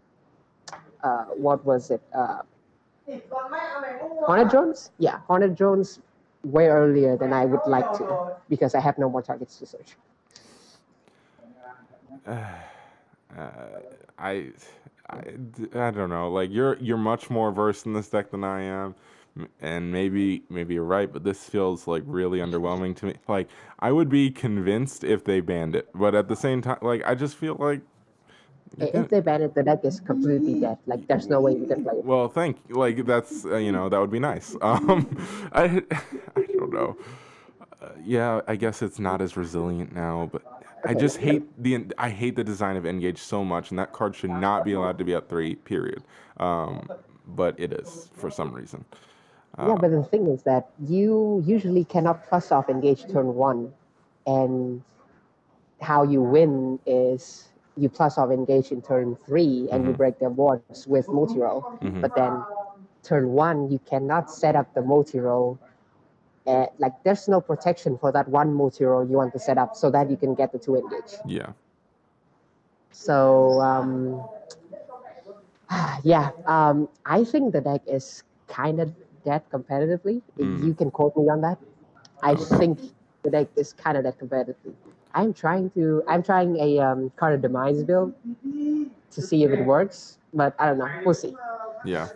uh, 1.02 1.24
what 1.26 1.64
was 1.64 1.90
it? 1.90 2.02
Uh, 2.12 2.42
Hornet 4.26 4.50
Drones? 4.50 4.90
Yeah, 4.98 5.20
Hornet 5.26 5.54
Drones 5.54 6.00
way 6.44 6.68
earlier 6.68 7.16
than 7.16 7.32
I 7.32 7.44
would 7.44 7.60
like 7.66 7.90
to 7.94 8.36
because 8.48 8.74
I 8.74 8.80
have 8.80 8.98
no 8.98 9.08
more 9.08 9.22
targets 9.22 9.58
to 9.58 9.66
search. 9.66 9.96
Uh, 13.36 13.50
I, 14.18 14.46
I, 15.10 15.22
I 15.74 15.90
don't 15.90 16.10
know. 16.10 16.30
Like 16.30 16.50
you're 16.50 16.76
you're 16.80 16.98
much 16.98 17.30
more 17.30 17.50
versed 17.52 17.86
in 17.86 17.92
this 17.94 18.08
deck 18.08 18.30
than 18.30 18.44
I 18.44 18.62
am, 18.62 18.94
and 19.60 19.90
maybe 19.92 20.42
maybe 20.50 20.74
you're 20.74 20.84
right, 20.84 21.10
but 21.12 21.24
this 21.24 21.44
feels 21.48 21.86
like 21.86 22.02
really 22.06 22.38
underwhelming 22.40 22.94
to 22.96 23.06
me. 23.06 23.14
Like 23.26 23.48
I 23.78 23.90
would 23.92 24.08
be 24.08 24.30
convinced 24.30 25.04
if 25.04 25.24
they 25.24 25.40
banned 25.40 25.74
it, 25.76 25.88
but 25.94 26.14
at 26.14 26.28
the 26.28 26.36
same 26.36 26.60
time, 26.62 26.78
like 26.82 27.02
I 27.06 27.14
just 27.14 27.36
feel 27.36 27.56
like. 27.58 27.80
you're 28.76 28.88
I- 28.88 28.90
gonna- 28.92 29.04
If 29.04 29.10
they 29.10 29.20
ban 29.20 29.42
it, 29.42 29.54
the 29.54 29.62
deck 29.62 29.80
is 29.84 29.98
completely 30.00 30.60
dead. 30.60 30.76
Like, 30.86 31.06
there's 31.08 31.26
no 31.28 31.40
way 31.40 31.52
you 31.56 31.66
can 31.66 31.82
play 31.84 31.94
it. 31.98 32.04
Well, 32.04 32.28
thank 32.28 32.58
you. 32.68 32.74
like 32.74 33.06
that's 33.06 33.46
uh, 33.46 33.56
you 33.56 33.72
know 33.72 33.88
that 33.88 33.98
would 33.98 34.10
be 34.10 34.20
nice. 34.20 34.54
Um, 34.62 35.08
I 35.52 35.82
I 36.36 36.42
don't 36.52 36.72
know. 36.72 36.96
Uh, 37.80 37.90
yeah, 38.04 38.40
I 38.48 38.56
guess 38.56 38.82
it's 38.82 38.98
not 38.98 39.22
as 39.22 39.36
resilient 39.36 39.94
now, 39.94 40.28
but 40.32 40.42
I 40.84 40.94
just 40.94 41.16
hate 41.18 41.42
the 41.62 41.86
I 41.98 42.10
hate 42.10 42.36
the 42.36 42.44
design 42.44 42.76
of 42.76 42.86
Engage 42.86 43.18
so 43.18 43.44
much, 43.44 43.70
and 43.70 43.78
that 43.78 43.92
card 43.92 44.14
should 44.14 44.30
not 44.30 44.64
be 44.64 44.72
allowed 44.72 44.98
to 44.98 45.04
be 45.04 45.14
at 45.14 45.28
three. 45.28 45.54
Period. 45.56 46.02
Um, 46.38 46.88
but 47.26 47.58
it 47.58 47.72
is 47.72 48.10
for 48.14 48.30
some 48.30 48.52
reason. 48.52 48.84
yeah, 49.58 49.74
but 49.78 49.90
the 49.90 50.02
thing 50.04 50.26
is 50.28 50.42
that 50.44 50.70
you 50.86 51.42
usually 51.46 51.84
cannot 51.84 52.26
plus 52.28 52.52
off 52.52 52.68
engage 52.68 53.06
turn 53.08 53.34
one, 53.34 53.72
and 54.26 54.82
how 55.80 56.02
you 56.04 56.22
win 56.22 56.78
is 56.86 57.48
you 57.76 57.88
plus 57.88 58.18
off 58.18 58.30
engage 58.30 58.72
in 58.72 58.82
turn 58.82 59.14
three, 59.16 59.68
and 59.70 59.84
you 59.86 59.92
Mhm. 59.92 59.96
break 59.96 60.18
their 60.18 60.30
boards 60.30 60.86
with 60.86 61.06
multirole. 61.06 61.62
Mhm. 61.80 62.00
But 62.00 62.14
then 62.14 62.44
turn 63.02 63.32
one, 63.32 63.70
you 63.70 63.78
cannot 63.80 64.30
set 64.30 64.56
up 64.56 64.72
the 64.74 64.80
multirole. 64.80 65.58
Uh, 66.48 66.66
like 66.78 66.94
there's 67.04 67.28
no 67.28 67.40
protection 67.42 67.98
for 67.98 68.10
that 68.10 68.26
one 68.28 68.56
multirole 68.56 69.08
you 69.08 69.16
want 69.16 69.32
to 69.34 69.38
set 69.38 69.58
up, 69.58 69.76
so 69.76 69.90
that 69.90 70.08
you 70.10 70.16
can 70.16 70.34
get 70.34 70.50
the 70.50 70.58
two 70.58 70.76
engage. 70.76 71.12
Yeah. 71.26 71.52
So 72.90 73.60
um, 73.60 74.24
yeah, 76.02 76.30
um, 76.46 76.88
I 77.04 77.24
think 77.24 77.52
the 77.52 77.60
deck 77.60 77.82
is 77.86 78.22
kind 78.46 78.80
of 78.80 78.92
dead 79.24 79.42
competitively. 79.52 80.22
Mm. 80.38 80.64
You 80.64 80.74
can 80.74 80.90
quote 80.90 81.16
me 81.16 81.28
on 81.28 81.42
that. 81.42 81.58
I 82.22 82.34
think 82.34 82.80
the 83.22 83.30
deck 83.30 83.48
is 83.56 83.74
kind 83.74 83.96
of 83.98 84.04
dead 84.04 84.18
competitively. 84.18 84.74
I'm 85.14 85.34
trying 85.34 85.70
to. 85.70 86.02
I'm 86.08 86.22
trying 86.22 86.56
a 86.56 86.78
um, 86.78 87.12
card 87.16 87.34
of 87.34 87.42
demise 87.42 87.82
build 87.82 88.14
to 89.10 89.22
see 89.22 89.44
if 89.44 89.50
it 89.50 89.64
works, 89.64 90.18
but 90.32 90.54
I 90.58 90.66
don't 90.66 90.78
know. 90.78 90.88
We'll 91.04 91.14
see. 91.14 91.34
Yeah. 91.84 92.08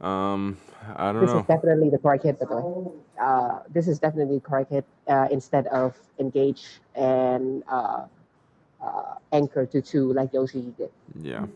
Um, 0.00 0.56
I 0.96 1.12
don't 1.12 1.22
This 1.22 1.30
know. 1.30 1.40
is 1.40 1.46
definitely 1.46 1.90
the 1.90 1.98
correct 1.98 2.24
hit, 2.24 2.38
by 2.38 2.46
the 2.46 2.56
way. 2.56 2.92
Uh, 3.20 3.58
this 3.68 3.88
is 3.88 3.98
definitely 3.98 4.36
the 4.36 4.40
correct 4.40 4.70
hit 4.70 4.84
uh, 5.08 5.28
instead 5.30 5.66
of 5.68 5.96
engage 6.18 6.80
and 6.94 7.64
uh, 7.68 8.04
uh, 8.82 9.14
anchor 9.32 9.66
to 9.66 9.82
two 9.82 10.12
like 10.12 10.32
Yoshi 10.32 10.72
did. 10.78 10.90
Yeah. 11.20 11.46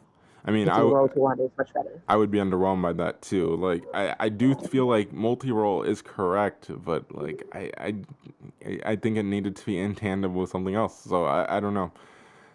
I 0.45 0.51
mean, 0.51 0.69
I, 0.69 0.79
w- 0.79 0.95
roll 0.95 1.09
to 1.09 1.19
one 1.21 1.39
is 1.41 1.51
much 1.57 1.73
better. 1.73 2.03
I 2.09 2.17
would 2.17 2.31
be 2.33 2.39
underwhelmed 2.39 2.83
by 2.83 2.93
that 2.95 3.23
too. 3.23 3.55
Like, 3.57 3.85
I, 3.95 4.15
I 4.19 4.29
do 4.29 4.55
feel 4.57 4.87
like 4.87 5.13
multirole 5.13 5.87
is 5.87 6.03
correct, 6.03 6.71
but 6.85 7.15
like, 7.15 7.47
I, 7.53 7.71
I, 7.79 7.95
I- 8.67 8.81
I 8.85 8.97
think 8.97 9.17
it 9.17 9.23
needed 9.25 9.57
to 9.57 9.67
be 9.67 9.79
in 9.79 9.95
tandem 9.95 10.35
with 10.35 10.51
something 10.51 10.75
else. 10.75 11.01
So 11.05 11.25
I, 11.27 11.57
I 11.57 11.61
don't 11.61 11.75
know. 11.75 11.93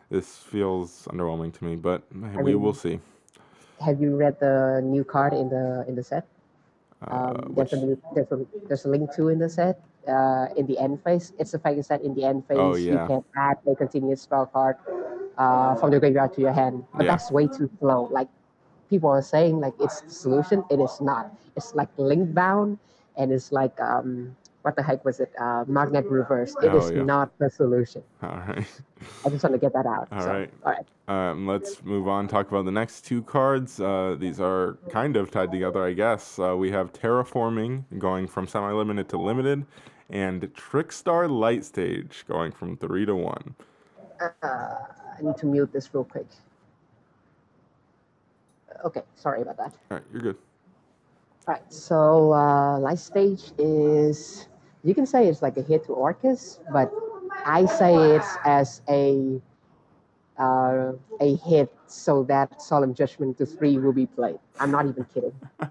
This 0.10 0.38
feels 0.38 1.08
underwhelming 1.12 1.54
to 1.58 1.64
me, 1.66 1.76
but 1.76 2.04
we 2.14 2.42
mean, 2.44 2.62
will 2.62 2.74
see. 2.74 3.00
Have 3.80 4.02
you 4.02 4.16
read 4.16 4.40
the 4.40 4.82
new 4.84 5.04
card 5.04 5.34
in 5.34 5.50
the 5.50 5.86
in 5.88 5.96
the 5.96 6.04
set? 6.04 6.26
Uh, 7.02 7.08
Um, 7.12 7.54
there's, 7.56 7.74
a, 7.74 7.78
new- 7.78 8.02
there's, 8.14 8.32
a, 8.32 8.46
there's 8.68 8.86
a 8.86 8.90
link 8.90 9.12
to 9.14 9.30
in 9.30 9.40
the 9.40 9.50
set. 9.50 9.80
Uh, 10.08 10.48
in 10.56 10.66
the 10.68 10.78
end 10.80 11.02
phase, 11.04 11.34
it's 11.40 11.52
the 11.52 11.60
fact 11.60 11.78
is 11.78 11.88
that 11.88 12.02
in 12.02 12.14
the 12.16 12.24
end 12.24 12.46
phase 12.48 12.58
Oh, 12.60 12.76
you 12.90 13.00
can 13.08 13.24
add 13.36 13.58
a 13.68 13.76
continuous 13.76 14.22
spell 14.22 14.46
card 14.48 14.76
uh, 15.38 15.76
from 15.76 15.92
the 15.92 16.00
graveyard 16.00 16.34
to 16.34 16.42
your 16.42 16.52
hand, 16.54 16.84
but 16.96 17.06
Yeah. 17.06 17.08
that's 17.08 17.32
way 17.32 17.48
too 17.48 17.70
slow. 17.80 18.08
Like 18.12 18.28
people 18.90 19.10
are 19.10 19.22
saying, 19.22 19.60
like 19.60 19.74
it's 19.80 20.02
the 20.02 20.10
solution. 20.10 20.64
It 20.70 20.80
is 20.80 21.00
not. 21.02 21.32
It's 21.56 21.76
like 21.76 21.90
link 21.98 22.34
bound, 22.34 22.80
and 23.18 23.32
it's 23.32 23.52
like 23.52 23.80
um, 23.82 24.36
what 24.68 24.76
the 24.76 24.84
heck 24.84 25.06
was 25.06 25.22
it? 25.22 25.32
Uh, 25.40 25.64
magnet 25.66 26.06
reverse. 26.08 26.54
It 26.62 26.76
is 26.76 26.92
Oh, 26.92 26.94
yeah. 26.94 27.04
not 27.04 27.32
the 27.40 27.50
solution. 27.50 28.04
all 28.22 28.32
right. 28.32 28.68
I 29.26 29.30
just 29.30 29.42
want 29.42 29.54
to 29.54 29.60
get 29.60 29.72
that 29.72 29.86
out. 29.86 30.10
All 30.12 30.22
so, 30.22 30.28
right. 30.28 30.50
All 30.66 30.74
right. 30.74 30.86
Um, 31.32 31.48
let's 31.48 31.82
move 31.86 32.10
on. 32.10 32.28
Talk 32.28 32.50
about 32.50 32.66
the 32.66 32.72
next 32.72 33.06
two 33.06 33.22
cards. 33.24 33.80
Uh, 33.80 34.18
these 34.20 34.42
are 34.42 34.78
kind 34.90 35.16
of 35.16 35.32
tied 35.32 35.54
together, 35.54 35.86
I 35.86 35.94
guess. 35.94 36.38
Uh, 36.38 36.58
we 36.58 36.70
have 36.72 36.92
Terraforming 36.92 37.86
going 37.98 38.28
from 38.28 38.46
semi-limited 38.46 39.08
to 39.08 39.18
limited, 39.18 39.66
and 40.10 40.42
Trickstar 40.54 41.30
Light 41.30 41.64
Stage 41.64 42.26
going 42.28 42.52
from 42.52 42.76
three 42.76 43.06
to 43.06 43.16
one. 43.16 43.56
Uh, 44.20 44.28
I 44.44 45.22
need 45.22 45.38
to 45.38 45.46
mute 45.46 45.72
this 45.72 45.94
real 45.94 46.04
quick. 46.04 46.28
Okay, 48.84 49.04
sorry 49.16 49.44
about 49.44 49.56
that. 49.60 49.72
All 49.90 49.98
right, 49.98 50.04
you're 50.12 50.22
good. 50.22 50.36
All 51.48 51.54
right, 51.54 51.74
so 51.74 52.34
uh, 52.34 52.78
Light 52.80 53.00
Stage 53.00 53.52
is, 53.58 54.48
you 54.88 54.96
can 54.96 55.06
say 55.06 55.28
it's 55.28 55.42
like 55.42 55.58
a 55.58 55.62
hit 55.62 55.84
to 55.86 55.90
Orcust, 55.90 56.60
but 56.72 56.92
I 57.46 57.66
say 57.66 57.94
it's 58.16 58.38
as 58.46 58.82
a 58.90 59.42
uh, 60.40 60.94
a 61.20 61.36
hit 61.38 61.74
so 61.88 62.24
that 62.24 62.62
Solemn 62.62 62.94
Judgment 62.94 63.38
to 63.40 63.46
3 63.46 63.78
will 63.80 63.94
be 63.94 64.06
played. 64.06 64.40
I'm 64.60 64.72
not 64.72 64.86
even 64.86 65.06
kidding. 65.14 65.34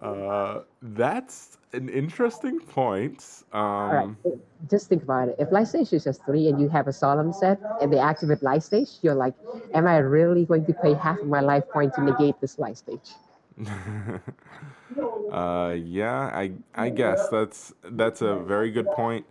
Uh, 0.00 0.60
that's 0.80 1.58
an 1.72 1.88
interesting 1.88 2.60
point. 2.60 3.42
Um, 3.52 3.60
All 3.60 3.94
right, 3.94 4.38
just 4.70 4.88
think 4.88 5.02
about 5.02 5.28
it. 5.28 5.36
If 5.40 5.50
Light 5.50 5.66
Stage 5.66 5.92
is 5.92 6.04
just 6.04 6.24
3 6.24 6.48
and 6.48 6.60
you 6.60 6.68
have 6.68 6.86
a 6.86 6.92
Solemn 6.92 7.32
set 7.32 7.60
and 7.82 7.92
they 7.92 7.98
activate 7.98 8.42
Light 8.42 8.62
Stage, 8.62 8.90
you're 9.02 9.16
like, 9.16 9.34
am 9.74 9.88
I 9.88 9.98
really 9.98 10.44
going 10.44 10.64
to 10.66 10.72
pay 10.72 10.94
half 10.94 11.18
of 11.18 11.26
my 11.26 11.40
life 11.40 11.64
point 11.72 11.94
to 11.94 12.04
negate 12.04 12.40
this 12.40 12.58
Light 12.60 12.78
Stage? 12.78 13.10
uh, 15.30 15.74
yeah, 15.76 16.30
I 16.32 16.52
I 16.74 16.90
guess 16.90 17.28
that's 17.28 17.72
that's 17.84 18.22
a 18.22 18.36
very 18.36 18.70
good 18.70 18.86
point. 18.92 19.26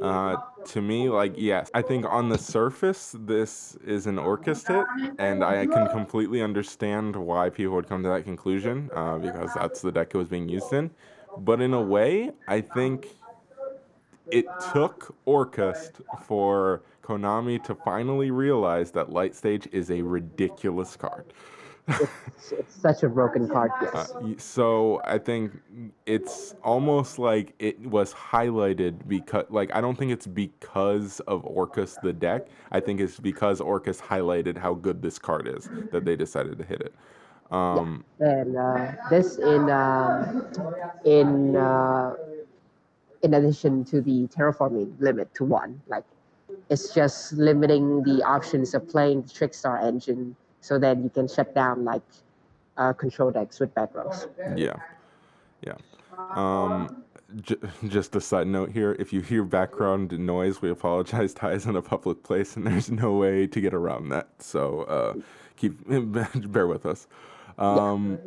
Uh, 0.00 0.36
to 0.64 0.80
me, 0.80 1.08
like 1.08 1.34
yes, 1.36 1.70
I 1.74 1.82
think 1.82 2.04
on 2.06 2.28
the 2.28 2.38
surface 2.38 3.16
this 3.18 3.76
is 3.84 4.06
an 4.06 4.16
Orcust 4.16 4.68
hit, 4.68 4.86
and 5.18 5.42
I 5.42 5.66
can 5.66 5.88
completely 5.88 6.40
understand 6.40 7.16
why 7.16 7.50
people 7.50 7.74
would 7.74 7.88
come 7.88 8.02
to 8.04 8.08
that 8.10 8.24
conclusion 8.24 8.90
uh, 8.94 9.18
because 9.18 9.50
that's 9.54 9.82
the 9.82 9.90
deck 9.90 10.14
it 10.14 10.18
was 10.18 10.28
being 10.28 10.48
used 10.48 10.72
in. 10.72 10.90
But 11.38 11.60
in 11.60 11.74
a 11.74 11.82
way, 11.82 12.30
I 12.46 12.60
think 12.60 13.08
it 14.30 14.46
took 14.72 15.14
Orcust 15.26 16.00
for 16.22 16.82
Konami 17.02 17.62
to 17.64 17.74
finally 17.74 18.30
realize 18.30 18.90
that 18.92 19.10
Light 19.10 19.34
Stage 19.34 19.66
is 19.72 19.90
a 19.90 20.02
ridiculous 20.02 20.94
card. 20.96 21.24
It's, 21.88 22.52
it's 22.52 22.74
such 22.74 23.02
a 23.02 23.08
broken 23.08 23.48
card, 23.48 23.70
Uh, 23.80 23.86
yes. 23.94 24.14
y- 24.20 24.34
so 24.38 25.00
I 25.04 25.18
think 25.18 25.52
it's 26.06 26.54
almost 26.62 27.18
like 27.18 27.54
it 27.58 27.80
was 27.80 28.12
highlighted 28.12 29.08
because, 29.08 29.46
like, 29.48 29.74
I 29.74 29.80
don't 29.80 29.96
think 29.96 30.12
it's 30.12 30.26
because 30.26 31.20
of 31.20 31.44
Orcust 31.44 32.00
the 32.02 32.12
deck. 32.12 32.48
I 32.70 32.80
think 32.80 33.00
it's 33.00 33.18
because 33.18 33.60
Orcust 33.60 34.00
highlighted 34.02 34.58
how 34.58 34.74
good 34.74 35.02
this 35.02 35.18
card 35.18 35.48
is 35.48 35.68
that 35.90 36.04
they 36.04 36.16
decided 36.16 36.58
to 36.58 36.64
hit 36.64 36.80
it. 36.82 36.94
Um, 37.50 38.04
and 38.20 38.56
uh, 38.56 38.92
this 39.08 39.38
in 39.38 39.70
um, 39.70 40.44
in 41.06 41.56
uh, 41.56 42.14
in 43.22 43.34
addition 43.34 43.84
to 43.86 44.02
the 44.02 44.26
terraforming 44.28 44.92
limit 45.00 45.32
to 45.34 45.44
one 45.44 45.80
like 45.88 46.04
it's 46.70 46.94
just 46.94 47.32
limiting 47.32 48.02
the 48.02 48.22
options 48.22 48.74
of 48.74 48.86
playing 48.88 49.22
the 49.22 49.28
trickstar 49.28 49.82
engine 49.82 50.36
so 50.60 50.78
that 50.78 50.98
you 50.98 51.10
can 51.10 51.28
shut 51.28 51.54
down 51.54 51.84
like 51.84 52.02
uh, 52.76 52.92
control 52.92 53.30
decks 53.30 53.60
with 53.60 53.74
back 53.74 53.94
rows 53.94 54.26
yeah, 54.56 54.76
yeah. 55.62 55.74
Um, 56.30 57.04
j- 57.40 57.56
just 57.88 58.16
a 58.16 58.20
side 58.20 58.46
note 58.46 58.70
here: 58.70 58.96
if 58.98 59.12
you 59.12 59.20
hear 59.20 59.44
background 59.44 60.18
noise, 60.18 60.62
we 60.62 60.70
apologize. 60.70 61.34
Ty 61.34 61.52
is 61.52 61.66
in 61.66 61.76
a 61.76 61.82
public 61.82 62.22
place, 62.22 62.56
and 62.56 62.66
there's 62.66 62.90
no 62.90 63.12
way 63.12 63.46
to 63.46 63.60
get 63.60 63.74
around 63.74 64.08
that. 64.10 64.28
So 64.38 64.82
uh, 64.82 65.14
keep 65.56 65.74
bear 66.52 66.66
with 66.66 66.86
us. 66.86 67.06
Um, 67.58 68.18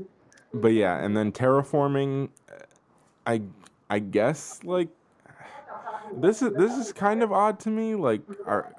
but 0.53 0.69
yeah, 0.73 1.03
and 1.03 1.15
then 1.15 1.31
terraforming, 1.31 2.29
I 3.25 3.41
I 3.89 3.99
guess 3.99 4.59
like 4.63 4.89
this 6.17 6.41
is 6.41 6.53
this 6.53 6.77
is 6.77 6.91
kind 6.93 7.23
of 7.23 7.31
odd 7.31 7.59
to 7.61 7.69
me. 7.69 7.95
Like, 7.95 8.21
are 8.45 8.73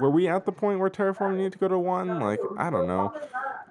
were 0.00 0.10
we 0.10 0.28
at 0.28 0.44
the 0.44 0.52
point 0.52 0.80
where 0.80 0.90
terraforming 0.90 1.36
needed 1.36 1.52
to 1.52 1.58
go 1.58 1.68
to 1.68 1.78
one? 1.78 2.20
Like, 2.20 2.40
I 2.58 2.70
don't 2.70 2.86
know. 2.86 3.12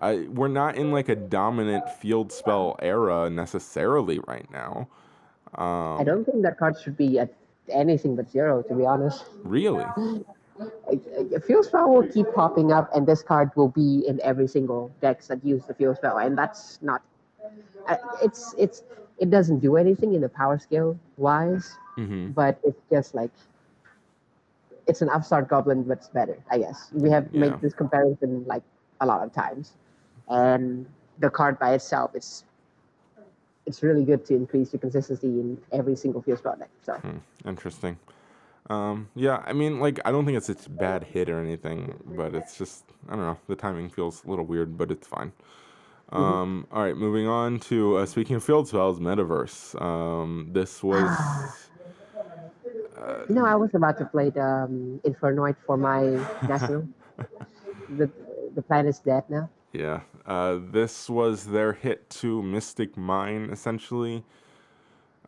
I 0.01 0.27
we're 0.29 0.47
not 0.47 0.75
in 0.75 0.91
like 0.91 1.09
a 1.09 1.15
dominant 1.15 1.89
field 1.89 2.31
spell 2.31 2.75
era 2.81 3.29
necessarily 3.29 4.19
right 4.27 4.49
now. 4.51 4.87
Um, 5.55 5.99
i 5.99 6.03
don't 6.03 6.25
think 6.25 6.43
that 6.43 6.59
card 6.59 6.75
should 6.79 6.95
be 6.95 7.17
at 7.17 7.33
anything 7.69 8.15
but 8.15 8.29
zero 8.29 8.61
to 8.61 8.75
be 8.75 8.85
honest 8.85 9.25
really. 9.43 9.83
a 11.33 11.39
field 11.39 11.65
spell 11.65 11.89
will 11.89 12.07
keep 12.07 12.27
popping 12.35 12.71
up 12.71 12.89
and 12.95 13.07
this 13.07 13.23
card 13.23 13.49
will 13.55 13.69
be 13.69 14.03
in 14.07 14.19
every 14.21 14.47
single 14.47 14.91
decks 15.01 15.27
that 15.27 15.43
use 15.43 15.65
the 15.65 15.73
field 15.73 15.95
spell 15.97 16.19
and 16.19 16.37
that's 16.37 16.77
not 16.83 17.01
it's 18.21 18.53
it's 18.59 18.83
it 19.17 19.31
doesn't 19.31 19.59
do 19.59 19.75
anything 19.75 20.13
in 20.13 20.21
the 20.21 20.29
power 20.29 20.59
scale 20.59 20.99
wise 21.17 21.75
hmm 21.99 22.29
but 22.41 22.59
it's 22.63 22.81
just 22.91 23.13
like 23.15 23.31
it's 24.87 25.01
an 25.01 25.09
upstart 25.09 25.47
goblin 25.47 25.83
but 25.83 25.97
it's 25.97 26.09
better 26.09 26.37
i 26.51 26.57
guess 26.57 26.89
we 26.93 27.09
have 27.09 27.25
Yeah. 27.31 27.41
made 27.41 27.55
this 27.61 27.73
comparison 27.73 28.43
like 28.45 28.63
a 29.01 29.05
lot 29.05 29.23
of 29.25 29.33
times 29.33 29.73
and 30.29 30.85
the 31.19 31.29
card 31.29 31.59
by 31.59 31.73
itself 31.73 32.11
it's 32.15 32.43
it's 33.65 33.83
really 33.83 34.03
good 34.03 34.25
to 34.25 34.33
increase 34.35 34.73
your 34.73 34.79
consistency 34.79 35.27
in 35.27 35.57
every 35.71 35.95
single 35.95 36.21
field 36.21 36.39
spell 36.39 36.55
deck 36.57 36.69
so 36.81 36.99
Interesting. 37.45 37.97
Um, 38.69 39.09
yeah, 39.15 39.41
I 39.47 39.53
mean, 39.53 39.79
like, 39.79 39.99
I 40.05 40.11
don't 40.11 40.25
think 40.25 40.37
it's 40.37 40.49
a 40.49 40.69
bad 40.69 41.03
hit 41.03 41.29
or 41.29 41.39
anything, 41.39 41.99
but 42.05 42.35
it's 42.35 42.55
just, 42.57 42.83
I 43.07 43.15
don't 43.15 43.25
know, 43.25 43.37
the 43.47 43.55
timing 43.55 43.89
feels 43.89 44.23
a 44.25 44.29
little 44.29 44.45
weird, 44.45 44.77
but 44.77 44.91
it's 44.91 45.07
fine. 45.07 45.31
Um, 46.11 46.67
all 46.71 46.83
right, 46.83 46.95
moving 46.95 47.27
on 47.27 47.59
to 47.61 47.97
uh, 47.97 48.05
speaking 48.05 48.35
of 48.35 48.43
field 48.43 48.67
spells, 48.67 48.99
Metaverse. 48.99 49.81
Um, 49.81 50.49
this 50.51 50.83
was. 50.83 51.09
you 53.27 53.35
know 53.35 53.45
i 53.45 53.55
was 53.55 53.73
about 53.73 53.97
to 53.97 54.05
play 54.05 54.29
the 54.29 54.43
um, 54.43 54.99
infernoid 55.03 55.55
for 55.65 55.77
my 55.77 56.01
national 56.47 56.87
the 57.97 58.09
the 58.55 58.61
plan 58.61 58.85
is 58.87 58.99
dead 58.99 59.23
now 59.29 59.49
Yeah, 59.71 60.01
uh, 60.25 60.57
this 60.71 61.09
was 61.09 61.45
their 61.45 61.73
hit 61.73 62.09
to 62.21 62.41
Mystic 62.41 62.97
Mine, 62.97 63.49
essentially. 63.51 64.23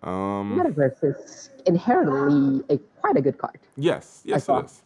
Um, 0.02 0.58
metaverse 0.58 1.04
is 1.04 1.52
inherently 1.68 2.64
a 2.74 2.80
quite 3.02 3.18
a 3.18 3.22
good 3.22 3.38
card 3.38 3.60
yes, 3.78 4.24
yes, 4.26 4.50
it 4.50 4.66
is. 4.66 4.82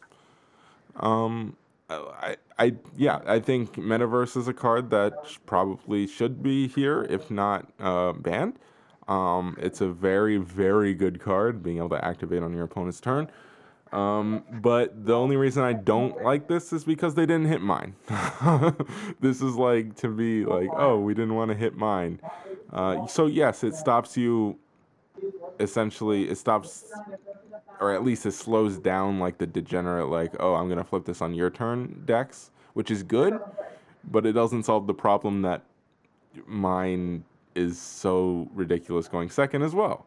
Um, 0.97 1.55
I, 1.89 2.35
I, 2.57 2.73
yeah, 2.97 3.21
I 3.25 3.39
think 3.39 3.75
Metaverse 3.75 4.35
is 4.37 4.47
a 4.47 4.53
card 4.53 4.89
that 4.89 5.13
probably 5.45 6.07
should 6.07 6.41
be 6.41 6.67
here, 6.67 7.05
if 7.09 7.29
not 7.29 7.71
uh, 7.79 8.13
banned. 8.13 8.57
Um, 9.07 9.55
it's 9.59 9.81
a 9.81 9.87
very, 9.87 10.37
very 10.37 10.93
good 10.93 11.19
card, 11.19 11.61
being 11.61 11.77
able 11.77 11.89
to 11.89 12.03
activate 12.03 12.43
on 12.43 12.53
your 12.53 12.63
opponent's 12.63 12.99
turn. 12.99 13.29
Um, 13.91 14.43
but 14.51 15.05
the 15.05 15.13
only 15.13 15.37
reason 15.37 15.63
I 15.63 15.73
don't 15.73 16.21
like 16.23 16.47
this 16.47 16.73
is 16.73 16.83
because 16.83 17.15
they 17.15 17.25
didn't 17.25 17.45
hit 17.45 17.61
mine. 17.61 17.95
this 19.19 19.41
is 19.41 19.55
like 19.55 19.95
to 19.97 20.09
be 20.09 20.43
like, 20.43 20.69
oh, 20.75 20.99
we 20.99 21.13
didn't 21.13 21.35
want 21.35 21.51
to 21.51 21.55
hit 21.55 21.75
mine. 21.75 22.19
Uh, 22.73 23.05
so 23.07 23.27
yes, 23.27 23.63
it 23.63 23.75
stops 23.75 24.17
you. 24.17 24.57
Essentially, 25.59 26.29
it 26.29 26.37
stops 26.37 26.91
or 27.79 27.93
at 27.93 28.03
least 28.03 28.25
it 28.25 28.31
slows 28.31 28.77
down 28.77 29.19
like 29.19 29.37
the 29.37 29.47
degenerate, 29.47 30.09
like 30.09 30.35
oh 30.39 30.55
I'm 30.55 30.69
gonna 30.69 30.83
flip 30.83 31.05
this 31.05 31.21
on 31.21 31.33
your 31.33 31.49
turn 31.49 32.03
decks, 32.05 32.51
which 32.73 32.91
is 32.91 33.03
good, 33.03 33.39
but 34.11 34.25
it 34.25 34.33
doesn't 34.33 34.63
solve 34.63 34.87
the 34.87 34.93
problem 34.93 35.41
that 35.43 35.63
mine 36.45 37.23
is 37.55 37.79
so 37.79 38.47
ridiculous 38.53 39.07
going 39.07 39.29
second 39.29 39.63
as 39.63 39.73
well. 39.73 40.05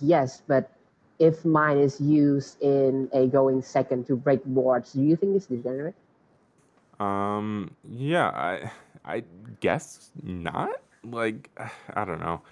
Yes, 0.00 0.42
but 0.46 0.70
if 1.18 1.44
mine 1.44 1.78
is 1.78 2.00
used 2.00 2.60
in 2.62 3.08
a 3.12 3.26
going 3.26 3.62
second 3.62 4.06
to 4.06 4.16
break 4.16 4.44
boards, 4.44 4.92
do 4.92 5.02
you 5.02 5.16
think 5.16 5.36
it's 5.36 5.46
degenerate? 5.46 5.94
Um, 6.98 7.70
yeah, 7.88 8.28
I 8.28 8.70
I 9.04 9.24
guess 9.60 10.10
not. 10.22 10.80
Like 11.02 11.50
I 11.94 12.04
don't 12.04 12.20
know. 12.20 12.42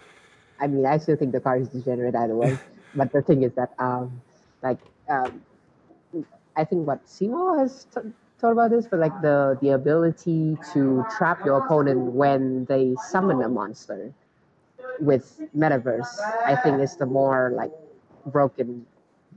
I 0.60 0.66
mean, 0.66 0.86
I 0.86 0.98
still 0.98 1.16
think 1.16 1.32
the 1.32 1.40
card 1.40 1.62
is 1.62 1.68
degenerate 1.68 2.14
either 2.14 2.34
way. 2.34 2.58
but 2.94 3.12
the 3.12 3.22
thing 3.22 3.42
is 3.42 3.52
that, 3.54 3.72
um, 3.78 4.20
like, 4.62 4.78
um, 5.08 5.42
I 6.56 6.64
think 6.64 6.86
what 6.86 7.06
Simo 7.06 7.58
has 7.58 7.86
t- 7.94 8.10
thought 8.38 8.52
about 8.52 8.70
this, 8.70 8.86
but 8.86 9.00
like 9.00 9.20
the 9.22 9.58
the 9.60 9.70
ability 9.70 10.56
to 10.72 11.04
trap 11.16 11.44
your 11.44 11.58
opponent 11.58 12.12
when 12.12 12.64
they 12.66 12.94
summon 12.96 13.42
a 13.42 13.48
monster 13.48 14.12
with 15.00 15.40
metaverse, 15.56 16.18
I 16.46 16.56
think 16.56 16.80
is 16.80 16.96
the 16.96 17.06
more 17.06 17.52
like 17.54 17.72
broken 18.26 18.86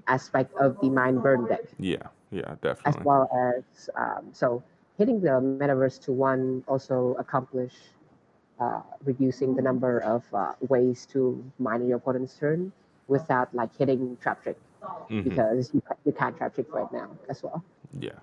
aspect 0.08 0.54
of 0.58 0.80
the 0.82 0.89
mind 0.89 1.22
burn 1.24 1.45
deck, 1.47 1.64
Yeah, 1.80 2.08
yeah, 2.32 2.56
definitely. 2.62 2.86
as 2.86 2.97
well 3.04 3.30
as 3.34 3.89
um, 3.95 4.30
so 4.34 4.64
hitting 4.97 5.22
the 5.22 5.39
metaverse 5.41 5.88
to 5.89 5.99
one 5.99 6.64
also 6.68 7.16
accomplish 7.20 7.66
uh, 8.60 8.82
reducing 9.04 9.56
the 9.56 9.62
number 9.62 9.99
of 9.99 10.24
uh, 10.34 10.54
ways 10.68 11.06
to 11.08 11.43
mine 11.60 11.88
your 11.88 11.97
opponent's 11.97 12.38
turn 12.38 12.72
without 13.08 13.54
like 13.54 13.76
hitting 13.78 14.18
trap 14.22 14.41
trick 14.43 14.58
Mhm. 15.10 15.24
because 15.24 15.74
you, 15.74 15.82
you 16.06 16.12
can't 16.14 16.38
trap 16.38 16.54
trick 16.54 16.74
right 16.74 16.91
now 16.93 17.10
as 17.30 17.43
well. 17.43 17.64
Yeah, 17.99 18.20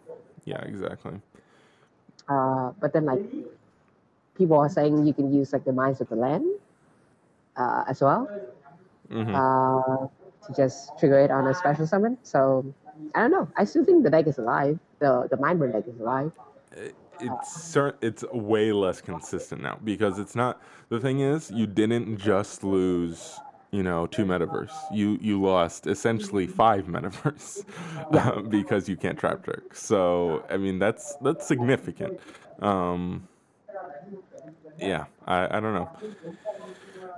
yeah, 0.48 0.62
exactly. 0.62 1.20
Uh, 2.28 2.72
but 2.80 2.92
then 2.92 3.06
like 3.06 3.22
people 4.36 4.58
are 4.58 4.68
saying 4.68 5.06
you 5.06 5.14
can 5.14 5.32
use 5.32 5.52
like 5.52 5.64
the 5.64 5.72
mines 5.72 6.00
of 6.00 6.08
the 6.08 6.16
land 6.16 6.44
uh, 7.56 7.84
as 7.88 8.00
well 8.00 8.28
hmm 9.10 9.38
uh, 9.38 10.06
to 10.46 10.54
just 10.56 10.98
trigger 10.98 11.18
it 11.20 11.30
on 11.30 11.46
a 11.46 11.54
special 11.54 11.86
summon. 11.86 12.18
So 12.22 12.64
I 13.14 13.20
don't 13.22 13.30
know. 13.32 13.48
I 13.56 13.64
still 13.64 13.84
think 13.84 14.04
the 14.04 14.10
deck 14.10 14.26
is 14.26 14.38
alive. 14.38 14.78
The 15.00 15.28
the 15.30 15.36
mind 15.36 15.58
burn 15.60 15.72
deck 15.72 15.84
is 15.88 16.00
alive. 16.00 16.32
it's 17.20 17.48
cer- 17.48 17.96
it's 18.00 18.24
way 18.32 18.72
less 18.72 19.00
consistent 19.00 19.62
now 19.62 19.78
because 19.84 20.18
it's 20.18 20.36
not 20.36 20.60
the 20.88 21.00
thing 21.00 21.20
is 21.20 21.50
you 21.50 21.66
didn't 21.66 22.18
just 22.18 22.64
lose 22.64 23.42
you 23.70 23.82
know 23.82 24.06
two 24.06 24.24
metaverse. 24.24 24.72
You 24.92 25.18
you 25.20 25.40
lost 25.40 25.86
essentially 25.86 26.46
five 26.46 26.86
metaverse 26.86 27.64
uh, 28.12 28.40
because 28.42 28.88
you 28.88 28.96
can't 28.96 29.18
trap 29.18 29.44
trick. 29.44 29.74
So 29.74 30.44
i 30.50 30.56
mean 30.56 30.78
that's 30.78 31.16
that's 31.20 31.46
significant. 31.46 32.18
Um 32.60 33.28
yeah 34.78 35.04
i 35.26 35.56
i 35.56 35.60
don't 35.60 35.74
know. 35.74 35.90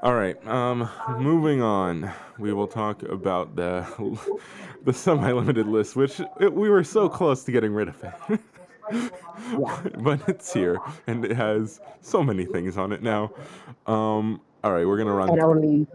All 0.03 0.15
right 0.15 0.45
um 0.47 0.89
moving 1.19 1.63
on. 1.63 2.11
We 2.39 2.53
will 2.53 2.69
talk 2.69 3.03
about 3.05 3.55
the 3.55 3.87
the 4.85 4.93
semi-limited 4.93 5.67
list 5.67 5.95
which 5.95 6.21
it, 6.41 6.53
we 6.53 6.69
were 6.71 6.85
so 6.85 7.09
close 7.09 7.45
to 7.45 7.53
getting 7.53 7.73
rid 7.73 7.89
of 7.89 8.03
it. 8.05 8.41
But 10.01 10.29
it's 10.29 10.53
here 10.53 10.79
and 11.07 11.25
it 11.25 11.37
has 11.37 11.81
so 12.01 12.25
many 12.25 12.45
things 12.45 12.77
on 12.77 12.91
it 12.93 13.03
now. 13.05 13.31
Um, 13.87 14.41
all 14.63 14.73
right, 14.73 14.87
we're 14.87 14.99
gonna 14.99 15.13
run. 15.13 15.31
And 15.31 15.41
only 15.41 15.87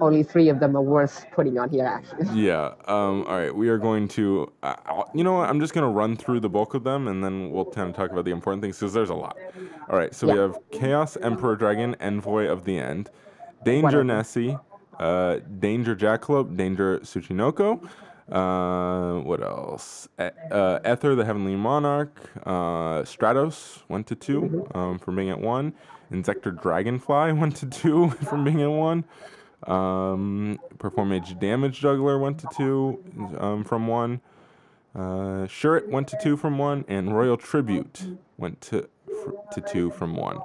only 0.00 0.22
three 0.22 0.48
of 0.48 0.58
them 0.60 0.76
are 0.76 0.82
worth 0.82 1.24
putting 1.32 1.58
on 1.58 1.70
here 1.70 1.86
actually. 1.86 2.28
Yeah. 2.42 2.74
Um, 2.86 3.24
all 3.26 3.36
right, 3.38 3.54
we 3.54 3.68
are 3.68 3.78
going 3.78 4.08
to. 4.08 4.50
Uh, 4.62 4.74
you 5.14 5.22
know 5.24 5.34
what? 5.34 5.48
I'm 5.48 5.60
just 5.60 5.74
gonna 5.74 5.90
run 5.90 6.16
through 6.16 6.40
the 6.40 6.48
bulk 6.48 6.74
of 6.74 6.84
them, 6.84 7.08
and 7.08 7.22
then 7.22 7.50
we'll 7.50 7.64
kind 7.66 7.88
of 7.88 7.94
talk 7.94 8.10
about 8.10 8.24
the 8.24 8.30
important 8.30 8.62
things 8.62 8.78
because 8.78 8.92
there's 8.92 9.10
a 9.10 9.14
lot. 9.14 9.36
All 9.88 9.96
right. 9.96 10.14
So 10.14 10.26
we 10.26 10.38
have 10.38 10.58
Chaos 10.70 11.16
Emperor 11.16 11.56
Dragon, 11.56 11.94
Envoy 12.00 12.46
of 12.46 12.64
the 12.64 12.78
End, 12.78 13.10
Danger. 13.64 14.02
Nessie, 14.02 14.56
uh, 14.98 15.38
Danger 15.58 15.94
Jackalope, 15.94 16.56
Danger 16.56 16.98
Tsuchinoko. 17.00 17.88
Uh, 18.30 19.20
what 19.20 19.42
else? 19.42 20.08
E- 20.18 20.28
uh, 20.50 20.78
Ether, 20.90 21.14
the 21.14 21.24
Heavenly 21.24 21.56
Monarch. 21.56 22.18
Uh, 22.46 23.02
Stratos, 23.02 23.82
one 23.88 24.04
to 24.04 24.14
two, 24.14 24.66
um, 24.74 24.98
from 24.98 25.16
being 25.16 25.28
at 25.30 25.40
one. 25.40 25.74
Insector 26.12 26.50
Dragonfly, 26.52 27.32
one 27.38 27.52
to 27.52 27.66
two, 27.66 28.10
from 28.28 28.44
being 28.44 28.62
at 28.62 28.70
one. 28.70 29.04
Um, 29.66 30.58
Performage 30.78 31.38
Damage 31.38 31.80
Juggler, 31.80 32.18
one 32.18 32.34
to 32.36 32.48
two, 32.56 33.02
um, 33.38 33.64
from 33.64 33.86
one. 33.86 34.20
Uh, 34.94 35.46
Shurit 35.46 35.88
went 35.88 36.08
to 36.08 36.18
two 36.20 36.36
from 36.36 36.58
one, 36.58 36.84
and 36.88 37.16
Royal 37.16 37.36
Tribute 37.36 38.04
went 38.36 38.60
to 38.62 38.88
to 39.52 39.60
two 39.60 39.90
from 39.92 40.16
one. 40.16 40.40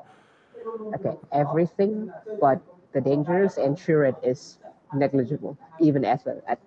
Okay, 0.95 1.17
everything 1.31 2.11
but 2.39 2.61
the 2.93 3.01
dangers 3.01 3.57
and 3.57 3.75
Shurit 3.75 4.15
is 4.23 4.59
negligible. 4.93 5.57
Even 5.79 6.05
as 6.05 6.25
a 6.27 6.41
at 6.47 6.59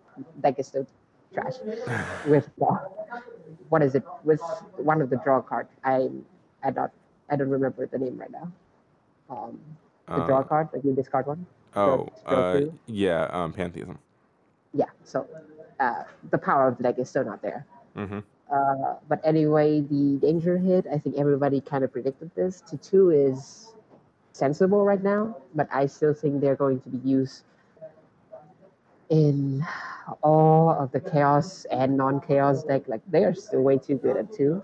deck 0.43 0.59
is 0.59 0.67
still 0.67 0.87
trash. 1.33 1.55
With 2.27 2.51
uh, 2.61 2.77
what 3.69 3.83
is 3.83 3.95
it? 3.95 4.05
With 4.25 4.43
one 4.77 5.01
of 5.01 5.11
the 5.11 5.17
draw 5.17 5.41
card. 5.41 5.69
I 5.85 6.09
I 6.63 6.71
don't 6.71 6.93
I 7.31 7.37
don't 7.37 7.49
remember 7.49 7.87
the 7.87 7.99
name 7.99 8.19
right 8.19 8.31
now. 8.31 8.53
Um, 9.31 9.59
the 10.15 10.21
draw 10.23 10.41
Uh, 10.41 10.43
card, 10.43 10.69
like 10.73 10.85
you 10.85 10.93
discard 10.95 11.27
one. 11.27 11.47
Oh, 11.77 12.09
uh, 12.27 12.61
yeah, 12.87 13.29
um, 13.31 13.53
Pantheism. 13.53 13.99
Yeah, 14.73 14.91
so 15.05 15.27
uh, 15.79 16.05
the 16.31 16.39
power 16.39 16.69
of 16.69 16.77
the 16.79 16.83
deck 16.85 16.99
is 16.99 17.09
still 17.09 17.25
not 17.25 17.43
there. 17.43 17.67
hmm 17.95 18.19
Uh, 18.51 18.97
but 19.09 19.21
anyway, 19.25 19.81
the 19.81 20.19
danger 20.19 20.59
hit, 20.59 20.87
I 20.93 20.99
think 20.99 21.17
everybody 21.17 21.61
kind 21.61 21.85
of 21.85 21.93
predicted 21.93 22.31
this. 22.35 22.61
To 22.63 22.77
two 22.77 23.11
is 23.11 23.73
sensible 24.33 24.85
right 24.85 25.03
now, 25.03 25.37
but 25.55 25.69
I 25.73 25.87
still 25.87 26.15
think 26.15 26.41
they're 26.41 26.57
going 26.57 26.81
to 26.81 26.89
be 26.89 26.99
used 27.09 27.45
in 29.09 29.65
all 30.23 30.71
of 30.71 30.91
the 30.93 31.01
chaos 31.01 31.65
and 31.71 31.97
non-chaos 31.97 32.65
deck. 32.65 32.89
Like 32.89 33.03
they 33.11 33.25
are 33.25 33.35
still 33.35 33.63
way 33.63 33.79
too 33.79 33.97
good 33.97 34.17
at 34.17 34.33
two. 34.33 34.63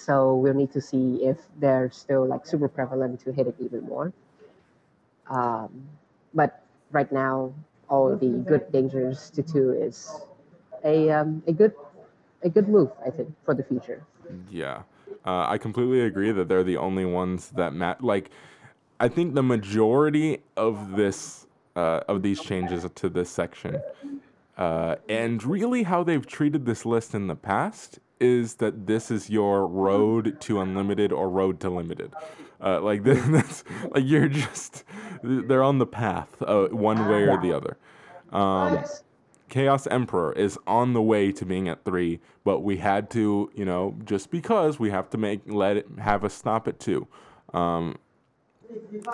So 0.00 0.34
we'll 0.34 0.54
need 0.54 0.72
to 0.72 0.80
see 0.80 1.20
if 1.22 1.36
they're 1.58 1.90
still 1.90 2.26
like 2.26 2.46
super 2.46 2.68
prevalent 2.68 3.20
to 3.24 3.32
hit 3.32 3.46
it 3.46 3.54
even 3.60 3.82
more. 3.82 4.12
Um, 5.28 5.88
but 6.32 6.64
right 6.90 7.10
now, 7.12 7.52
all 7.88 8.16
the 8.16 8.42
good 8.46 8.72
dangers 8.72 9.30
to 9.30 9.42
two 9.42 9.72
is 9.72 10.10
a 10.84 11.10
um, 11.10 11.42
a 11.46 11.52
good 11.52 11.74
a 12.42 12.48
good 12.48 12.68
move, 12.68 12.90
I 13.04 13.10
think, 13.10 13.34
for 13.44 13.54
the 13.54 13.62
future. 13.62 14.02
Yeah, 14.50 14.82
uh, 15.26 15.46
I 15.48 15.58
completely 15.58 16.00
agree 16.00 16.32
that 16.32 16.48
they're 16.48 16.64
the 16.64 16.78
only 16.78 17.04
ones 17.04 17.50
that 17.50 17.74
mat. 17.74 18.02
Like, 18.02 18.30
I 18.98 19.08
think 19.08 19.34
the 19.34 19.42
majority 19.42 20.38
of 20.56 20.96
this 20.96 21.46
uh, 21.76 22.00
of 22.08 22.22
these 22.22 22.40
changes 22.40 22.86
to 22.94 23.08
this 23.10 23.28
section, 23.28 23.82
uh, 24.56 24.96
and 25.10 25.44
really 25.44 25.82
how 25.82 26.02
they've 26.04 26.26
treated 26.26 26.64
this 26.64 26.86
list 26.86 27.14
in 27.14 27.26
the 27.26 27.36
past 27.36 27.98
is 28.20 28.56
that 28.56 28.86
this 28.86 29.10
is 29.10 29.30
your 29.30 29.66
road 29.66 30.40
to 30.42 30.60
unlimited 30.60 31.12
or 31.12 31.28
road 31.28 31.58
to 31.60 31.70
limited. 31.70 32.12
Uh, 32.62 32.80
like 32.80 33.02
that's 33.04 33.64
like 33.90 34.04
you're 34.04 34.28
just 34.28 34.84
they're 35.22 35.62
on 35.62 35.78
the 35.78 35.86
path 35.86 36.40
uh, 36.42 36.66
one 36.66 37.08
way 37.08 37.26
or 37.26 37.40
the 37.40 37.52
other. 37.52 37.76
Um, 38.32 38.84
Chaos 39.48 39.86
Emperor 39.88 40.32
is 40.32 40.56
on 40.66 40.92
the 40.92 41.02
way 41.02 41.32
to 41.32 41.44
being 41.44 41.68
at 41.68 41.84
three, 41.84 42.20
but 42.44 42.60
we 42.60 42.76
had 42.76 43.10
to, 43.10 43.50
you 43.54 43.64
know, 43.64 43.96
just 44.04 44.30
because 44.30 44.78
we 44.78 44.90
have 44.90 45.10
to 45.10 45.18
make 45.18 45.40
let 45.46 45.76
it 45.76 45.88
have 45.98 46.22
a 46.22 46.30
stop 46.30 46.68
at 46.68 46.78
two. 46.78 47.08
Um, 47.52 47.96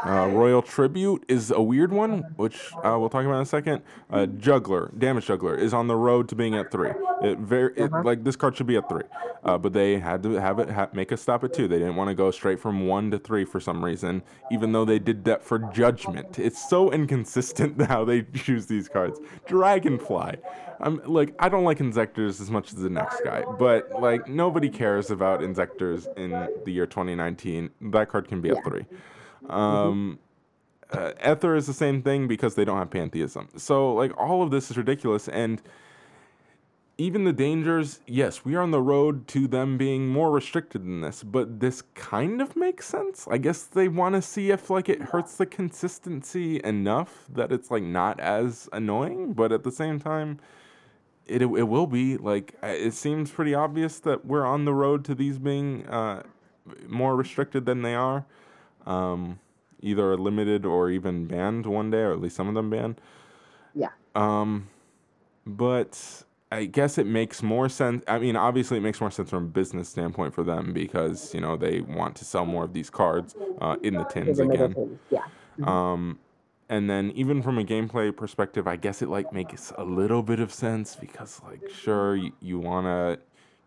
uh, 0.05 0.29
Royal 0.33 0.63
Tribute 0.63 1.25
is 1.29 1.51
a 1.51 1.61
weird 1.61 1.93
one, 1.93 2.23
which 2.37 2.73
uh, 2.77 2.97
we'll 2.99 3.09
talk 3.09 3.25
about 3.25 3.37
in 3.37 3.43
a 3.43 3.47
second. 3.47 3.83
Uh, 4.11 4.27
Juggler, 4.27 4.93
Damage 4.97 5.27
Juggler, 5.27 5.55
is 5.55 5.73
on 5.75 5.87
the 5.87 5.97
road 5.97 6.29
to 6.29 6.35
being 6.35 6.55
at 6.55 6.71
three. 6.71 6.91
It 7.23 7.39
very 7.39 7.73
it, 7.77 7.91
like 8.05 8.25
this 8.25 8.37
card 8.37 8.57
should 8.57 8.67
be 8.67 8.77
at 8.77 8.89
three, 8.89 9.05
uh, 9.45 9.59
but 9.59 9.73
they 9.73 9.99
had 9.99 10.23
to 10.25 10.33
have 10.33 10.59
it 10.59 10.71
ha- 10.71 10.89
make 10.93 11.13
a 11.13 11.17
stop 11.17 11.45
at 11.45 11.53
two. 11.53 11.69
They 11.69 11.79
didn't 11.79 11.97
want 11.97 12.09
to 12.09 12.15
go 12.15 12.31
straight 12.31 12.61
from 12.61 12.87
one 12.87 13.11
to 13.11 13.19
three 13.19 13.45
for 13.45 13.61
some 13.61 13.85
reason, 13.85 14.23
even 14.51 14.73
though 14.73 14.85
they 14.85 14.99
did 14.99 15.25
that 15.25 15.43
for 15.43 15.59
Judgment. 15.59 16.39
It's 16.39 16.69
so 16.69 16.91
inconsistent 16.91 17.81
how 17.87 18.05
they 18.05 18.23
choose 18.23 18.67
these 18.67 18.89
cards. 18.89 19.19
Dragonfly, 19.47 20.37
I'm 20.81 21.01
like 21.05 21.35
I 21.39 21.49
don't 21.49 21.65
like 21.65 21.79
Insectors 21.79 22.41
as 22.41 22.51
much 22.51 22.73
as 22.73 22.81
the 22.81 22.91
next 22.91 23.23
guy, 23.25 23.45
but 23.59 24.01
like 24.01 24.29
nobody 24.29 24.69
cares 24.69 25.11
about 25.11 25.41
Insectors 25.41 26.07
in 26.17 26.31
the 26.65 26.73
year 26.73 26.87
2019. 26.87 27.71
That 27.93 28.09
card 28.09 28.29
can 28.29 28.41
be 28.41 28.51
at 28.51 28.63
three. 28.65 28.85
Um, 29.51 30.19
uh, 30.91 31.13
Ether 31.25 31.57
is 31.57 31.67
the 31.67 31.75
same 31.75 32.03
thing 32.03 32.29
because 32.29 32.55
they 32.55 32.65
don't 32.65 32.79
have 32.79 32.91
pantheism. 32.91 33.49
So 33.57 33.93
like 33.95 34.17
all 34.17 34.43
of 34.43 34.51
this 34.51 34.71
is 34.71 34.77
ridiculous, 34.77 35.29
and 35.29 35.61
even 36.99 37.25
the 37.25 37.33
dangers, 37.33 38.01
yes, 38.07 38.45
we 38.45 38.55
are 38.55 38.63
on 38.63 38.71
the 38.71 38.81
road 38.81 39.29
to 39.29 39.47
them 39.47 39.77
being 39.77 40.09
more 40.09 40.31
restricted 40.31 40.83
than 40.83 41.03
this, 41.03 41.23
but 41.23 41.61
this 41.61 41.83
kind 41.95 42.41
of 42.41 42.57
makes 42.57 42.87
sense. 42.87 43.29
I 43.31 43.37
guess 43.37 43.65
they 43.65 43.89
want 43.89 44.15
to 44.15 44.23
see 44.23 44.51
if 44.51 44.71
like 44.71 44.89
it 44.89 45.03
hurts 45.03 45.37
the 45.37 45.47
consistency 45.47 46.61
enough 46.65 47.27
that 47.29 47.53
it's 47.53 47.71
like 47.71 47.83
not 47.83 48.19
as 48.21 48.69
annoying, 48.73 49.35
but 49.35 49.53
at 49.53 49.63
the 49.63 49.73
same 49.73 50.01
time 50.01 50.39
it 51.27 51.43
it 51.43 51.69
will 51.69 51.87
be 51.87 52.17
like 52.17 52.55
uh, 52.63 52.69
it 52.69 52.95
seems 52.95 53.31
pretty 53.31 53.55
obvious 53.55 53.99
that 54.01 54.25
we're 54.25 54.47
on 54.47 54.65
the 54.65 54.73
road 54.73 55.05
to 55.05 55.15
these 55.15 55.39
being 55.39 55.87
uh, 55.89 56.23
more 56.89 57.17
restricted 57.17 57.67
than 57.67 57.83
they 57.83 57.95
are. 57.95 58.25
Um, 58.87 59.41
either 59.81 60.17
limited 60.17 60.65
or 60.65 60.91
even 60.91 61.27
banned 61.27 61.67
one 61.67 61.91
day, 61.91 62.01
or 62.01 62.13
at 62.13 62.21
least 62.21 62.37
some 62.37 62.49
of 62.49 62.55
them 62.55 62.71
banned. 62.71 63.01
Yeah. 63.75 63.91
Um, 64.15 64.69
but 65.47 66.25
I 66.51 66.65
guess 66.65 66.99
it 66.99 67.07
makes 67.07 67.43
more 67.43 67.69
sense. 67.69 68.05
I 68.07 68.19
mean, 68.19 68.37
obviously, 68.37 68.79
it 68.79 68.83
makes 68.83 69.01
more 69.01 69.11
sense 69.11 69.31
from 69.31 69.45
a 69.45 69.49
business 69.49 69.89
standpoint 69.89 70.35
for 70.35 70.45
them 70.45 70.73
because 70.73 71.35
you 71.35 71.41
know 71.41 71.57
they 71.57 71.81
want 71.81 72.17
to 72.17 72.25
sell 72.25 72.47
more 72.47 72.65
of 72.65 72.73
these 72.73 72.91
cards 72.91 73.35
uh, 73.61 73.77
in 73.83 73.95
the 73.95 74.05
tins 74.05 74.39
again. 74.39 74.75
tins, 74.75 74.99
Yeah. 75.11 75.23
Um, 75.65 76.19
and 76.69 76.91
then 76.91 77.13
even 77.13 77.43
from 77.43 77.59
a 77.59 77.65
gameplay 77.65 78.15
perspective, 78.17 78.67
I 78.67 78.77
guess 78.77 79.03
it 79.03 79.09
like 79.09 79.33
makes 79.33 79.73
a 79.77 79.85
little 79.85 80.23
bit 80.23 80.41
of 80.41 80.53
sense 80.53 80.97
because 80.97 81.41
like 81.45 81.69
sure 81.71 82.17
you, 82.17 82.33
you 82.41 82.59
want 82.59 82.87
to 82.87 83.19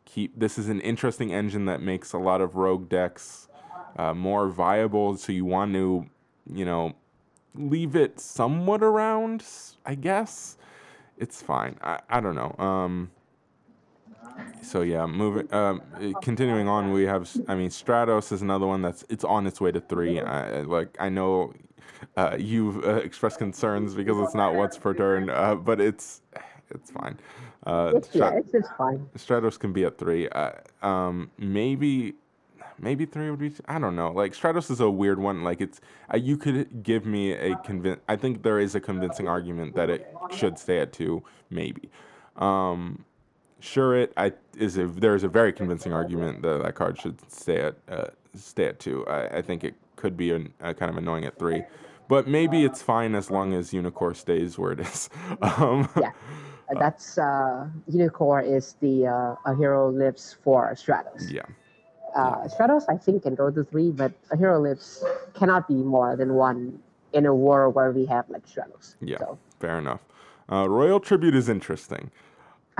keep 0.05 0.37
this 0.39 0.57
is 0.57 0.69
an 0.69 0.81
interesting 0.81 1.33
engine 1.33 1.65
that 1.65 1.81
makes 1.81 2.13
a 2.13 2.17
lot 2.17 2.41
of 2.41 2.55
rogue 2.55 2.89
decks 2.89 3.48
uh, 3.97 4.13
more 4.13 4.49
viable, 4.49 5.17
so 5.17 5.31
you 5.31 5.45
want 5.45 5.73
to 5.73 6.05
you 6.51 6.65
know 6.65 6.93
leave 7.55 7.95
it 7.95 8.19
somewhat 8.19 8.83
around. 8.83 9.43
I 9.85 9.95
guess 9.95 10.57
it's 11.17 11.41
fine. 11.41 11.77
I, 11.81 11.99
I 12.09 12.19
don't 12.19 12.35
know. 12.35 12.55
Um, 12.63 13.11
so 14.61 14.81
yeah, 14.81 15.05
moving, 15.05 15.51
um, 15.53 15.81
continuing 16.21 16.67
on, 16.67 16.91
we 16.91 17.03
have. 17.03 17.29
I 17.47 17.55
mean, 17.55 17.69
Stratos 17.69 18.31
is 18.31 18.41
another 18.41 18.67
one 18.67 18.81
that's 18.81 19.03
it's 19.09 19.23
on 19.23 19.47
its 19.47 19.59
way 19.59 19.71
to 19.71 19.81
three. 19.81 20.21
I, 20.21 20.61
like 20.61 20.95
I 20.99 21.09
know 21.09 21.53
uh, 22.15 22.37
you've 22.39 22.83
uh, 22.85 22.95
expressed 22.95 23.37
concerns 23.37 23.95
because 23.95 24.17
it's 24.19 24.35
not 24.35 24.55
what's 24.55 24.77
per 24.77 24.93
turn, 24.93 25.29
uh, 25.29 25.55
but 25.55 25.81
it's 25.81 26.21
it's 26.69 26.91
fine. 26.91 27.19
Uh, 27.65 27.93
It's, 27.95 28.15
yeah, 28.15 28.31
it's, 28.33 28.53
it's 28.53 28.69
fine. 28.77 29.05
Stratos 29.17 29.59
can 29.59 29.73
be 29.73 29.83
at 29.83 29.97
three. 29.97 30.29
Uh, 30.29 30.51
um, 30.81 31.31
maybe, 31.37 32.13
maybe 32.81 33.05
three 33.05 33.29
would 33.29 33.39
be. 33.39 33.51
I 33.67 33.79
don't 33.79 33.95
know. 33.95 34.11
Like 34.11 34.33
Stratos 34.33 34.71
is 34.71 34.79
a 34.79 34.89
weird 34.89 35.19
one. 35.19 35.43
Like 35.43 35.61
it's 35.61 35.81
uh, 36.13 36.17
you 36.17 36.37
could 36.37 36.83
give 36.83 37.05
me 37.05 37.33
a 37.33 37.55
convince. 37.57 37.99
I 38.07 38.15
think 38.15 38.43
there 38.43 38.59
is 38.59 38.75
a 38.75 38.79
convincing 38.79 39.27
argument 39.27 39.75
that 39.75 39.89
it 39.89 40.11
should 40.31 40.57
stay 40.57 40.79
at 40.79 40.93
two. 40.93 41.23
Maybe. 41.49 41.89
Um, 42.35 43.05
sure, 43.59 43.95
it 43.95 44.13
I 44.17 44.33
is 44.57 44.77
a 44.77 44.87
there 44.87 45.15
is 45.15 45.23
a 45.23 45.29
very 45.29 45.53
convincing 45.53 45.93
argument 45.93 46.41
that 46.43 46.63
that 46.63 46.75
card 46.75 46.99
should 46.99 47.19
stay 47.31 47.61
at 47.61 47.75
uh, 47.89 48.07
stay 48.35 48.65
at 48.65 48.79
two. 48.79 49.05
I, 49.07 49.37
I 49.37 49.41
think 49.41 49.63
it 49.63 49.75
could 49.95 50.15
be 50.15 50.31
an, 50.31 50.53
uh, 50.61 50.73
kind 50.73 50.89
of 50.89 50.97
annoying 50.97 51.25
at 51.25 51.37
three. 51.37 51.63
But 52.07 52.27
maybe 52.27 52.65
it's 52.65 52.81
fine 52.81 53.13
as 53.13 53.29
long 53.29 53.53
as 53.53 53.71
Unicorn 53.71 54.15
stays 54.15 54.57
where 54.57 54.71
it 54.71 54.79
is. 54.79 55.09
um, 55.41 55.87
Yeah. 55.99 56.11
That's 56.77 57.17
uh, 57.17 57.67
Unicore 57.89 58.45
is 58.45 58.75
the 58.79 59.07
uh, 59.07 59.35
a 59.45 59.55
hero 59.55 59.89
lives 59.89 60.37
for 60.43 60.71
Stratos. 60.73 61.31
yeah. 61.31 61.41
Uh, 62.19 62.47
Stratos, 62.47 62.83
I 62.89 62.97
think, 62.97 63.23
can 63.23 63.35
go 63.35 63.49
to 63.49 63.63
three, 63.63 63.91
but 63.91 64.11
a 64.31 64.37
hero 64.37 64.59
lives 64.59 65.03
cannot 65.33 65.67
be 65.67 65.75
more 65.75 66.15
than 66.15 66.33
one 66.33 66.79
in 67.13 67.25
a 67.25 67.33
war 67.33 67.69
where 67.69 67.91
we 67.91 68.05
have 68.05 68.29
like 68.29 68.45
Stratos. 68.45 68.95
Yeah, 69.01 69.19
So, 69.19 69.37
fair 69.59 69.77
enough. 69.77 70.01
Uh, 70.51 70.67
Royal 70.69 70.99
Tribute 70.99 71.35
is 71.35 71.47
interesting. 71.49 72.11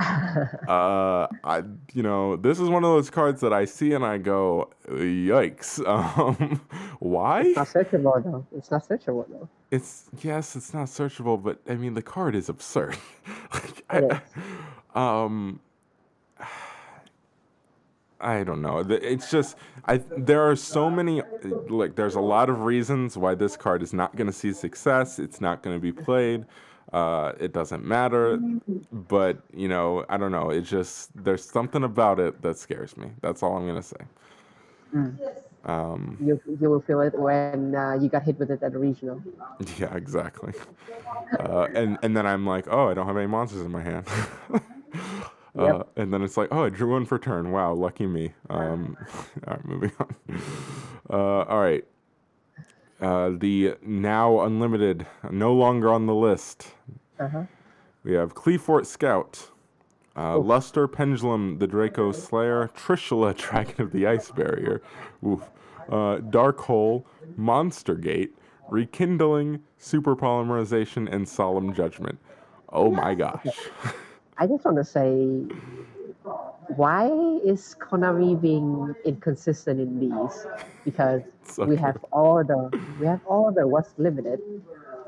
uh, 0.00 1.26
I, 1.44 1.62
you 1.92 2.02
know, 2.02 2.36
this 2.36 2.58
is 2.58 2.68
one 2.68 2.84
of 2.84 2.90
those 2.90 3.10
cards 3.10 3.40
that 3.42 3.52
I 3.52 3.66
see 3.66 3.92
and 3.92 4.04
I 4.04 4.18
go, 4.18 4.70
yikes. 4.88 5.80
Um, 5.86 6.60
why? 7.00 7.42
It's 7.42 7.56
not 7.56 7.66
searchable 7.68 8.24
though. 8.24 8.46
It's 8.56 8.70
not 8.70 8.86
searchable 8.88 9.26
though. 9.28 9.48
It's 9.70 10.04
yes, 10.22 10.56
it's 10.56 10.72
not 10.72 10.86
searchable, 10.86 11.42
but 11.42 11.60
I 11.68 11.74
mean 11.74 11.94
the 11.94 12.02
card 12.02 12.34
is 12.34 12.48
absurd. 12.48 12.96
like, 13.54 13.84
I, 13.90 14.20
um, 14.94 15.60
I 18.20 18.44
don't 18.44 18.62
know. 18.62 18.78
It's 18.88 19.30
just 19.30 19.56
I. 19.86 19.98
There 20.16 20.48
are 20.48 20.56
so 20.56 20.90
many. 20.90 21.22
Like, 21.68 21.96
there's 21.96 22.14
a 22.16 22.20
lot 22.20 22.50
of 22.50 22.62
reasons 22.62 23.16
why 23.16 23.34
this 23.34 23.56
card 23.56 23.82
is 23.82 23.92
not 23.92 24.16
going 24.16 24.26
to 24.26 24.32
see 24.32 24.52
success. 24.52 25.18
It's 25.18 25.40
not 25.40 25.62
going 25.62 25.76
to 25.76 25.80
be 25.80 25.92
played. 25.92 26.44
Uh, 26.92 27.32
it 27.38 27.52
doesn't 27.52 27.84
matter. 27.84 28.38
But 28.92 29.38
you 29.54 29.68
know, 29.68 30.04
I 30.08 30.16
don't 30.16 30.32
know. 30.32 30.50
It's 30.50 30.68
just 30.68 31.10
there's 31.24 31.44
something 31.44 31.84
about 31.84 32.18
it 32.18 32.42
that 32.42 32.58
scares 32.58 32.96
me. 32.96 33.10
That's 33.20 33.42
all 33.42 33.56
I'm 33.56 33.66
gonna 33.66 33.82
say. 33.82 34.04
Um, 35.64 36.16
You 36.20 36.40
you 36.60 36.70
will 36.70 36.80
feel 36.80 37.00
it 37.00 37.16
when 37.18 37.74
uh, 37.74 37.98
you 38.00 38.08
got 38.08 38.22
hit 38.24 38.38
with 38.38 38.50
it 38.50 38.62
at 38.62 38.72
the 38.72 38.78
regional. 38.78 39.22
Yeah, 39.78 39.94
exactly. 39.94 40.52
Uh, 41.38 41.68
and 41.74 41.98
and 42.02 42.16
then 42.16 42.26
I'm 42.26 42.46
like, 42.46 42.66
oh, 42.68 42.88
I 42.88 42.94
don't 42.94 43.06
have 43.06 43.16
any 43.16 43.26
monsters 43.26 43.60
in 43.62 43.70
my 43.70 43.82
hand. 43.82 44.06
uh, 45.58 45.82
and 45.96 46.12
then 46.12 46.22
it's 46.22 46.36
like, 46.36 46.48
oh, 46.50 46.64
I 46.64 46.68
drew 46.68 46.92
one 46.92 47.04
for 47.04 47.18
turn. 47.18 47.50
Wow, 47.50 47.74
lucky 47.74 48.06
me. 48.06 48.32
Um, 48.48 48.96
all 49.46 49.54
right, 49.54 49.64
moving 49.64 49.92
on. 49.98 50.16
Uh, 51.10 51.42
all 51.44 51.60
right. 51.60 51.84
Uh, 53.00 53.30
the 53.38 53.74
now 53.82 54.40
unlimited, 54.40 55.06
no 55.30 55.54
longer 55.54 55.92
on 55.92 56.06
the 56.06 56.14
list. 56.14 56.74
Uh-huh. 57.18 57.44
We 58.04 58.12
have 58.12 58.34
Qliphort 58.34 58.86
Scout, 58.86 59.50
uh, 60.16 60.38
Luster 60.38 60.86
Pendulum, 60.86 61.58
the 61.58 61.66
Dracoslayer, 61.66 62.70
Trishula, 62.72 63.36
Dragon 63.36 63.82
of 63.82 63.92
the 63.92 64.06
Ice 64.06 64.30
Barrier, 64.30 64.82
oof, 65.26 65.42
uh, 65.90 66.16
Dark 66.18 66.58
Hole, 66.60 67.06
Monster 67.36 67.94
Gate, 67.94 68.36
Rekindling, 68.70 69.60
Super 69.78 70.14
Polymerization, 70.14 71.10
and 71.12 71.28
Solemn 71.28 71.74
Judgment. 71.74 72.18
Oh 72.68 72.90
my 72.90 73.14
gosh. 73.14 73.46
I 74.40 74.46
just 74.46 74.64
want 74.64 74.78
to 74.78 74.84
say, 74.84 75.44
why 76.76 77.06
is 77.44 77.76
Konami 77.78 78.40
being 78.40 78.94
inconsistent 79.04 79.80
in 79.80 80.00
these? 80.00 80.46
Because 80.84 81.22
So 81.44 81.64
we 81.66 81.76
have 81.76 81.98
all 82.10 82.42
the 82.44 82.70
we 82.98 83.06
have 83.06 83.20
all 83.26 83.52
the 83.52 83.66
what's 83.68 83.92
limited, 83.98 84.40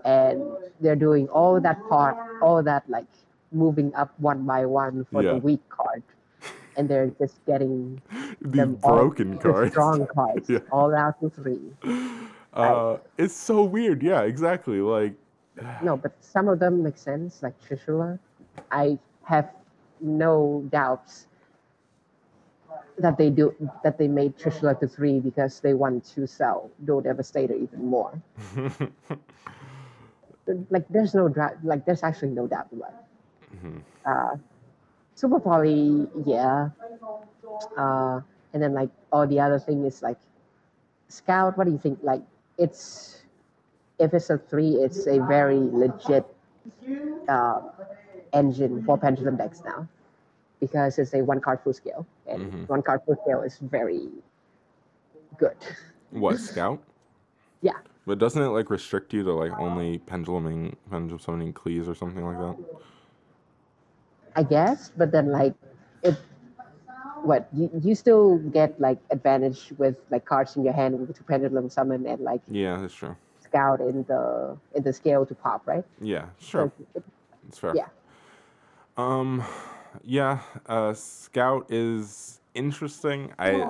and 0.04 0.42
they're 0.80 0.96
doing 1.08 1.28
all 1.28 1.60
that 1.60 1.78
part, 1.88 2.16
all 2.42 2.62
that 2.62 2.84
like 2.88 3.06
moving 3.52 3.94
up 3.94 4.12
one 4.18 4.44
by 4.44 4.66
one 4.66 5.06
for 5.10 5.22
Yeah. 5.22 5.32
the 5.34 5.38
weak 5.38 5.66
card, 5.68 6.02
and 6.76 6.88
they're 6.88 7.08
just 7.18 7.42
getting 7.46 8.02
the 8.40 8.48
them 8.48 8.78
all- 8.82 8.96
broken 8.96 9.30
the 9.32 9.38
cards. 9.38 9.70
strong 9.72 10.06
cards, 10.06 10.50
Yeah. 10.54 10.58
all 10.70 10.94
out 10.94 11.20
to 11.20 11.30
three. 11.30 11.62
Uh, 12.52 12.98
it's 13.16 13.34
so 13.34 13.62
weird. 13.64 14.02
Yeah, 14.02 14.22
exactly. 14.22 14.80
Like, 14.80 15.14
No, 15.82 15.96
but 15.96 16.12
some 16.20 16.48
of 16.48 16.58
them 16.58 16.82
make 16.82 16.98
sense, 16.98 17.42
like 17.42 17.54
Trishula. 17.64 18.18
I 18.70 18.98
have 19.24 19.50
no 20.00 20.64
doubts 20.70 21.26
that 22.98 23.16
they 23.16 23.30
do 23.30 23.54
that 23.82 23.98
they 23.98 24.08
made 24.08 24.36
Trishula 24.38 24.78
to 24.80 24.86
three 24.86 25.20
because 25.20 25.60
they 25.60 25.74
want 25.74 26.04
to 26.14 26.26
sell 26.26 26.70
Duel 26.84 27.00
Devastator 27.00 27.54
even 27.54 27.84
more. 27.84 28.20
like 30.70 30.86
there's 30.88 31.14
no 31.14 31.28
doubt 31.28 31.64
like 31.64 31.84
there's 31.86 32.02
actually 32.02 32.30
no 32.30 32.46
doubt 32.46 32.68
about 32.72 32.92
it. 32.92 33.82
Uh, 34.04 34.36
Super 35.14 35.40
Poly, 35.40 36.08
yeah. 36.24 36.70
Uh, 37.76 38.20
and 38.52 38.62
then 38.62 38.74
like 38.74 38.90
all 39.12 39.26
the 39.26 39.40
other 39.40 39.58
thing 39.58 39.84
is 39.84 40.02
like 40.02 40.16
Scout, 41.08 41.56
what 41.56 41.64
do 41.64 41.70
you 41.72 41.78
think? 41.78 41.98
Like 42.02 42.22
it's 42.58 43.22
if 43.98 44.14
it's 44.14 44.30
a 44.30 44.38
three, 44.38 44.74
it's 44.76 45.06
a 45.06 45.20
very 45.20 45.58
legit 45.58 46.26
uh, 47.28 47.60
engine 48.32 48.82
for 48.84 48.96
pendulum 48.98 49.36
decks 49.36 49.62
now 49.64 49.86
because 50.60 50.98
it's 50.98 51.12
a 51.14 51.22
one 51.22 51.40
card 51.40 51.60
full 51.60 51.72
scale, 51.72 52.06
and 52.26 52.52
Mhm. 52.52 52.68
one 52.68 52.82
card 52.82 53.02
full 53.04 53.16
scale 53.22 53.42
is 53.42 53.58
very 53.58 54.08
good. 55.38 55.56
what, 56.10 56.38
Scout? 56.50 56.78
Yeah, 57.62 57.78
But 58.06 58.18
doesn't 58.18 58.42
it 58.42 58.48
like 58.48 58.70
restrict 58.70 59.12
you 59.14 59.22
to 59.24 59.32
like 59.32 59.56
only 59.58 59.98
penduluming, 59.98 60.76
pendulum 60.90 61.18
summoning 61.20 61.52
Qlis 61.54 61.88
or 61.88 61.94
something 61.94 62.24
like 62.24 62.38
that? 62.38 62.56
I 64.34 64.42
guess, 64.42 64.90
but 64.96 65.12
then 65.12 65.30
like 65.30 65.54
it. 66.02 66.16
What 67.22 67.46
you, 67.52 67.70
you 67.82 67.94
still 67.94 68.38
get 68.38 68.80
like 68.80 68.98
advantage 69.10 69.72
with 69.78 69.96
like 70.10 70.24
cards 70.24 70.56
in 70.56 70.64
your 70.64 70.72
hand 70.74 70.98
with 70.98 71.14
to 71.16 71.22
pendulum 71.22 71.70
summon 71.70 72.04
and 72.06 72.20
like 72.20 72.40
Yeah, 72.48 72.78
that's 72.80 72.94
true. 72.94 73.14
scout 73.40 73.80
in 73.80 74.02
the 74.04 74.56
in 74.74 74.82
the 74.82 74.92
scale 74.92 75.24
to 75.26 75.34
pop, 75.34 75.62
right? 75.66 75.84
Yeah, 76.00 76.26
sure. 76.38 76.72
So 76.94 77.02
It's 77.48 77.58
fair. 77.58 77.76
yeah. 77.76 77.86
Um, 78.97 79.45
yeah. 80.05 80.40
Uh, 80.66 80.95
Scout 80.95 81.66
is 81.70 82.40
interesting. 82.55 83.32
I, 83.38 83.66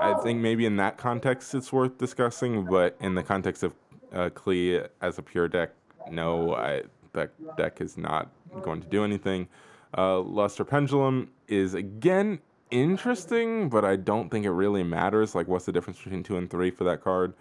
I 0.00 0.14
think 0.22 0.40
maybe 0.40 0.66
in 0.66 0.76
that 0.76 0.96
context 0.96 1.54
it's 1.54 1.72
worth 1.72 1.98
discussing, 1.98 2.64
but 2.64 2.96
in 3.00 3.14
the 3.14 3.22
context 3.22 3.62
of 3.62 3.74
uh, 4.12 4.30
Qli 4.30 4.86
as 5.00 5.18
a 5.18 5.22
pure 5.22 5.48
deck, 5.48 5.70
no, 6.10 6.54
I 6.54 6.82
that 7.12 7.30
deck 7.56 7.80
is 7.80 7.96
not 7.96 8.28
going 8.62 8.80
to 8.80 8.88
do 8.88 9.04
anything. 9.04 9.48
Uh, 9.96 10.20
Luster 10.20 10.64
Pendulum 10.64 11.30
is 11.48 11.74
again 11.74 12.40
interesting, 12.70 13.68
but 13.68 13.84
I 13.84 13.96
don't 13.96 14.30
think 14.30 14.44
it 14.44 14.50
really 14.50 14.82
matters. 14.82 15.34
Like, 15.34 15.46
what's 15.46 15.64
the 15.64 15.72
difference 15.72 16.00
between 16.02 16.22
two 16.22 16.36
and 16.36 16.50
three 16.50 16.70
for 16.70 16.84
that 16.84 17.02
card? 17.02 17.34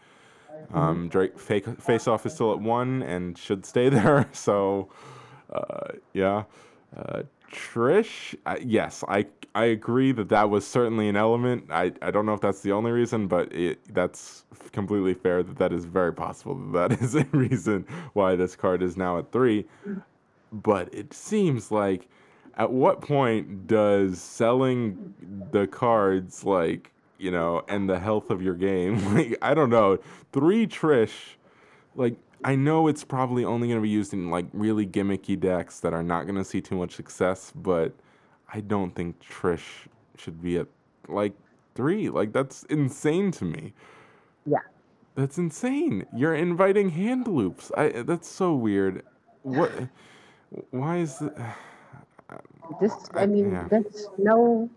Um, 0.74 1.10
Drake 1.10 1.40
fake, 1.40 1.66
face 1.82 2.08
off 2.08 2.26
is 2.26 2.34
still 2.34 2.54
at 2.54 2.60
one 2.60 3.02
and 3.04 3.38
should 3.38 3.66
stay 3.66 3.90
there. 3.98 4.30
So, 4.32 4.90
uh, 5.52 5.94
yeah. 6.14 6.44
Uh, 6.96 7.24
Trish, 7.52 8.36
uh, 8.46 8.58
yes, 8.64 9.04
I 9.08 9.28
I 9.56 9.66
agree 9.66 10.12
that 10.14 10.30
that 10.30 10.50
was 10.50 10.66
certainly 10.66 11.08
an 11.08 11.16
element. 11.16 11.66
I, 11.70 11.92
I 12.02 12.10
don't 12.10 12.26
know 12.26 12.34
if 12.34 12.42
that's 12.42 12.62
the 12.62 12.72
only 12.72 12.92
reason, 12.92 13.28
but 13.28 13.54
it, 13.54 13.80
that's 13.94 14.46
completely 14.72 15.14
fair. 15.14 15.44
That 15.44 15.58
that 15.58 15.72
is 15.74 15.86
very 15.86 16.14
possible. 16.14 16.56
That 16.72 16.90
that 16.90 17.02
is 17.02 17.16
a 17.16 17.26
reason 17.32 17.86
why 18.14 18.36
this 18.36 18.56
card 18.56 18.82
is 18.82 18.98
now 18.98 19.20
at 19.20 19.32
three. 19.32 19.66
But 20.52 20.94
it 20.94 21.14
seems 21.14 21.72
like, 21.72 22.08
at 22.58 22.72
what 22.72 23.02
point 23.02 23.68
does 23.68 24.22
selling 24.22 25.14
the 25.52 25.68
cards 25.68 26.44
like 26.44 26.92
you 27.20 27.32
know 27.32 27.64
and 27.68 27.90
the 27.90 28.00
health 28.00 28.32
of 28.32 28.42
your 28.42 28.56
game? 28.56 28.98
Like 29.16 29.38
I 29.42 29.54
don't 29.54 29.70
know. 29.70 30.00
Three 30.32 30.66
Trish, 30.68 31.36
like 31.96 32.16
I 32.44 32.56
know 32.56 32.88
it's 32.88 33.04
probably 33.04 33.46
only 33.46 33.68
going 33.68 33.78
to 33.80 33.82
be 33.84 33.90
used 33.90 34.14
in 34.14 34.30
like 34.30 34.46
really 34.54 34.86
gimmicky 34.86 35.40
decks 35.40 35.80
that 35.82 35.94
are 35.94 36.04
not 36.04 36.24
going 36.24 36.36
to 36.36 36.44
see 36.44 36.62
too 36.62 36.76
much 36.76 36.96
success, 36.96 37.52
but 37.56 37.94
I 38.54 38.62
don't 38.62 38.94
think 38.96 39.20
Trish 39.22 39.88
should 40.18 40.42
be 40.42 40.58
at 40.58 40.68
like 41.08 41.34
three. 41.76 42.10
Like 42.10 42.34
that's 42.34 42.64
insane 42.64 43.32
to 43.34 43.46
me. 43.46 43.74
Yeah. 44.46 44.60
That's 45.16 45.38
insane. 45.38 46.06
You're 46.16 46.36
inviting 46.36 46.90
hand 46.90 47.28
loops. 47.28 47.72
I 47.78 47.90
that's 48.04 48.28
so 48.28 48.56
weird. 48.56 49.04
What? 49.44 49.72
Why 50.72 50.98
is 50.98 51.22
it? 51.22 51.34
This, 52.80 52.94
I 53.14 53.26
mean, 53.26 53.52
yeah. 53.52 53.68
there's 53.70 54.08
no, 54.18 54.70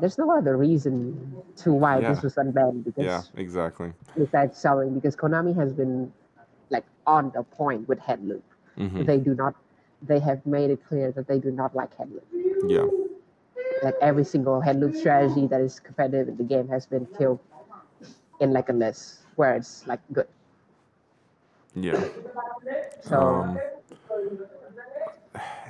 there's 0.00 0.16
no 0.16 0.30
other 0.30 0.56
reason 0.56 1.34
to 1.56 1.72
why 1.72 1.98
Yeah. 1.98 2.12
this 2.14 2.22
was 2.22 2.36
unbanned 2.36 2.84
because 2.84 3.04
Yeah, 3.04 3.22
exactly. 3.34 3.92
besides 4.16 4.56
selling, 4.56 4.94
because 4.94 5.16
Konami 5.16 5.54
has 5.56 5.72
been 5.72 6.10
on 7.06 7.30
the 7.34 7.42
point 7.42 7.88
with 7.88 7.98
head 7.98 8.22
loop. 8.26 8.44
hmm 8.76 9.04
They 9.04 9.18
do 9.18 9.34
not, 9.34 9.54
they 10.02 10.20
have 10.20 10.44
made 10.46 10.70
it 10.70 10.84
clear 10.86 11.12
that 11.12 11.26
they 11.26 11.38
do 11.38 11.50
not 11.50 11.74
like 11.74 11.96
head 11.96 12.10
loop. 12.10 12.26
Yeah. 12.68 12.86
Like 13.82 13.94
every 14.00 14.24
single 14.24 14.60
head 14.60 14.78
loop 14.80 14.94
strategy 14.94 15.46
that 15.48 15.60
is 15.60 15.80
competitive 15.80 16.28
in 16.28 16.36
the 16.36 16.44
game 16.44 16.68
has 16.68 16.86
been 16.86 17.06
killed 17.18 17.40
in 18.40 18.52
like 18.52 18.68
a 18.68 18.72
list 18.72 19.20
where 19.36 19.54
it's 19.54 19.86
like 19.86 20.00
good. 20.12 20.26
Yeah. 21.74 22.04
So 23.02 23.20
Um, 23.20 23.60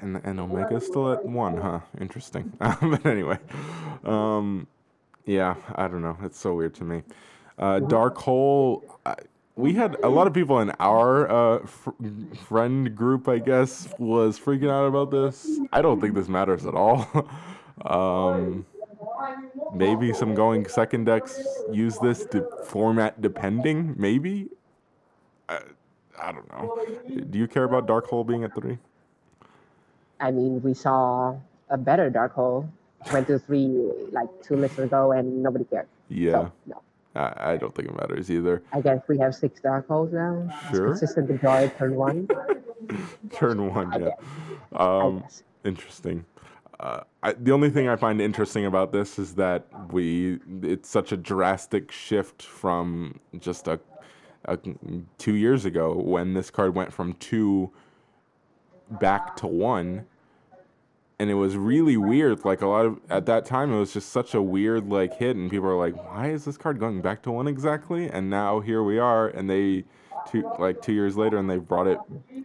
and 0.01 0.21
and 0.25 0.41
Omega's 0.41 0.87
still 0.87 1.13
at 1.13 1.25
one, 1.25 1.57
huh? 1.57 1.81
Interesting. 2.01 2.53
but 2.59 3.07
anyway, 3.07 3.39
um, 4.05 4.67
yeah, 5.25 5.55
I 5.77 5.89
don't 5.89 6.03
know. 6.03 6.17
It's 6.23 6.39
so 6.39 6.55
weird 6.55 6.75
to 6.75 6.85
me. 6.85 7.03
Uh, 7.59 7.79
Dark 7.81 8.17
Hole. 8.19 8.83
I, 9.07 9.15
we 9.57 9.75
had 9.75 9.97
a 10.03 10.09
lot 10.09 10.27
of 10.27 10.33
people 10.33 10.61
in 10.61 10.73
our 10.81 11.31
uh, 11.31 11.67
fr- 11.67 11.91
friend 12.47 12.95
group, 12.97 13.29
I 13.29 13.39
guess, 13.39 13.89
was 13.99 14.39
freaking 14.39 14.71
out 14.71 14.87
about 14.87 15.11
this. 15.11 15.47
I 15.73 15.83
don't 15.83 16.01
think 16.01 16.15
this 16.15 16.29
matters 16.29 16.65
at 16.65 16.75
all. 16.75 17.07
um, 17.85 18.65
maybe 19.75 20.13
some 20.15 20.35
going 20.35 20.67
second 20.69 21.05
decks 21.05 21.43
use 21.71 21.99
this 21.99 22.25
to 22.27 22.47
format 22.65 23.21
depending. 23.21 23.95
Maybe. 23.99 24.49
I, 25.49 25.59
I 26.21 26.33
don't 26.33 26.51
know. 26.51 26.79
Do 27.31 27.39
you 27.39 27.47
care 27.47 27.65
about 27.65 27.87
Dark 27.87 28.07
Hole 28.07 28.25
being 28.25 28.45
at 28.45 28.55
three? 28.55 28.79
I 30.21 30.31
mean, 30.31 30.63
we 30.63 30.73
saw 30.73 31.37
a 31.69 31.77
better 31.77 32.09
Dark 32.09 32.33
Hole 32.35 32.69
went 33.13 33.27
to 33.27 33.39
three 33.39 33.91
like 34.13 34.29
two 34.43 34.57
lists 34.57 34.79
ago 34.79 35.13
and 35.13 35.43
nobody 35.43 35.65
cared. 35.65 35.89
Yeah, 36.09 36.33
So, 36.33 36.53
no. 36.67 36.83
I, 37.15 37.53
I 37.53 37.57
don't 37.57 37.75
think 37.75 37.89
it 37.89 37.95
matters 37.95 38.31
either. 38.31 38.63
I 38.73 38.81
guess 38.81 39.01
we 39.09 39.19
have 39.19 39.35
six 39.35 39.61
Dark 39.61 39.89
Holes 39.89 40.13
now. 40.13 40.49
It's 40.69 40.77
Sure. 40.77 40.89
consistent 40.89 41.29
to 41.29 41.37
draw 41.39 41.67
turn 41.69 41.95
one. 41.95 42.29
Turn 43.33 43.73
one, 43.73 43.93
yeah. 44.03 44.11
Um, 44.75 45.23
interesting. 45.65 46.25
Uh, 46.81 47.03
I, 47.23 47.33
the 47.35 47.53
only 47.53 47.71
thing 47.71 47.89
I 47.89 47.95
find 47.95 48.21
interesting 48.21 48.67
about 48.67 48.91
this 48.93 49.21
is 49.21 49.37
that 49.37 49.67
we 49.93 50.41
it's 50.63 50.89
such 50.89 51.13
a 51.13 51.17
drastic 51.17 51.93
shift 51.93 52.43
from 52.43 53.21
just 53.39 53.69
a, 53.69 53.79
a 54.47 54.59
two 55.19 55.37
years 55.37 55.65
ago 55.65 55.95
when 55.95 56.35
this 56.35 56.51
card 56.51 56.75
went 56.75 56.93
from 56.93 57.13
two 57.15 57.71
back 58.91 59.37
to 59.37 59.47
one 59.47 60.07
and 61.23 61.31
it 61.31 61.35
was 61.35 61.57
really 61.57 61.97
weird 61.97 62.45
like 62.45 62.63
a 62.63 62.67
lot 62.67 62.85
of 62.85 62.99
at 63.09 63.27
that 63.27 63.45
time 63.45 63.73
it 63.73 63.79
was 63.79 63.93
just 63.93 64.11
such 64.11 64.35
a 64.35 64.43
weird 64.43 64.89
like 64.89 65.17
hit 65.17 65.37
and 65.37 65.51
people 65.51 65.69
are 65.69 65.79
like 65.79 65.95
why 66.09 66.29
is 66.29 66.45
this 66.45 66.57
card 66.57 66.81
going 66.81 67.01
back 67.01 67.23
to 67.23 67.31
one 67.31 67.47
exactly 67.47 68.11
and 68.11 68.29
now 68.29 68.59
here 68.59 68.83
we 68.83 68.99
are 68.99 69.29
and 69.29 69.49
they 69.49 69.85
two 70.31 70.51
like 70.59 70.83
two 70.83 70.93
years 70.93 71.17
later 71.17 71.39
and 71.39 71.49
they 71.49 71.59
brought 71.59 71.87
it 71.87 71.99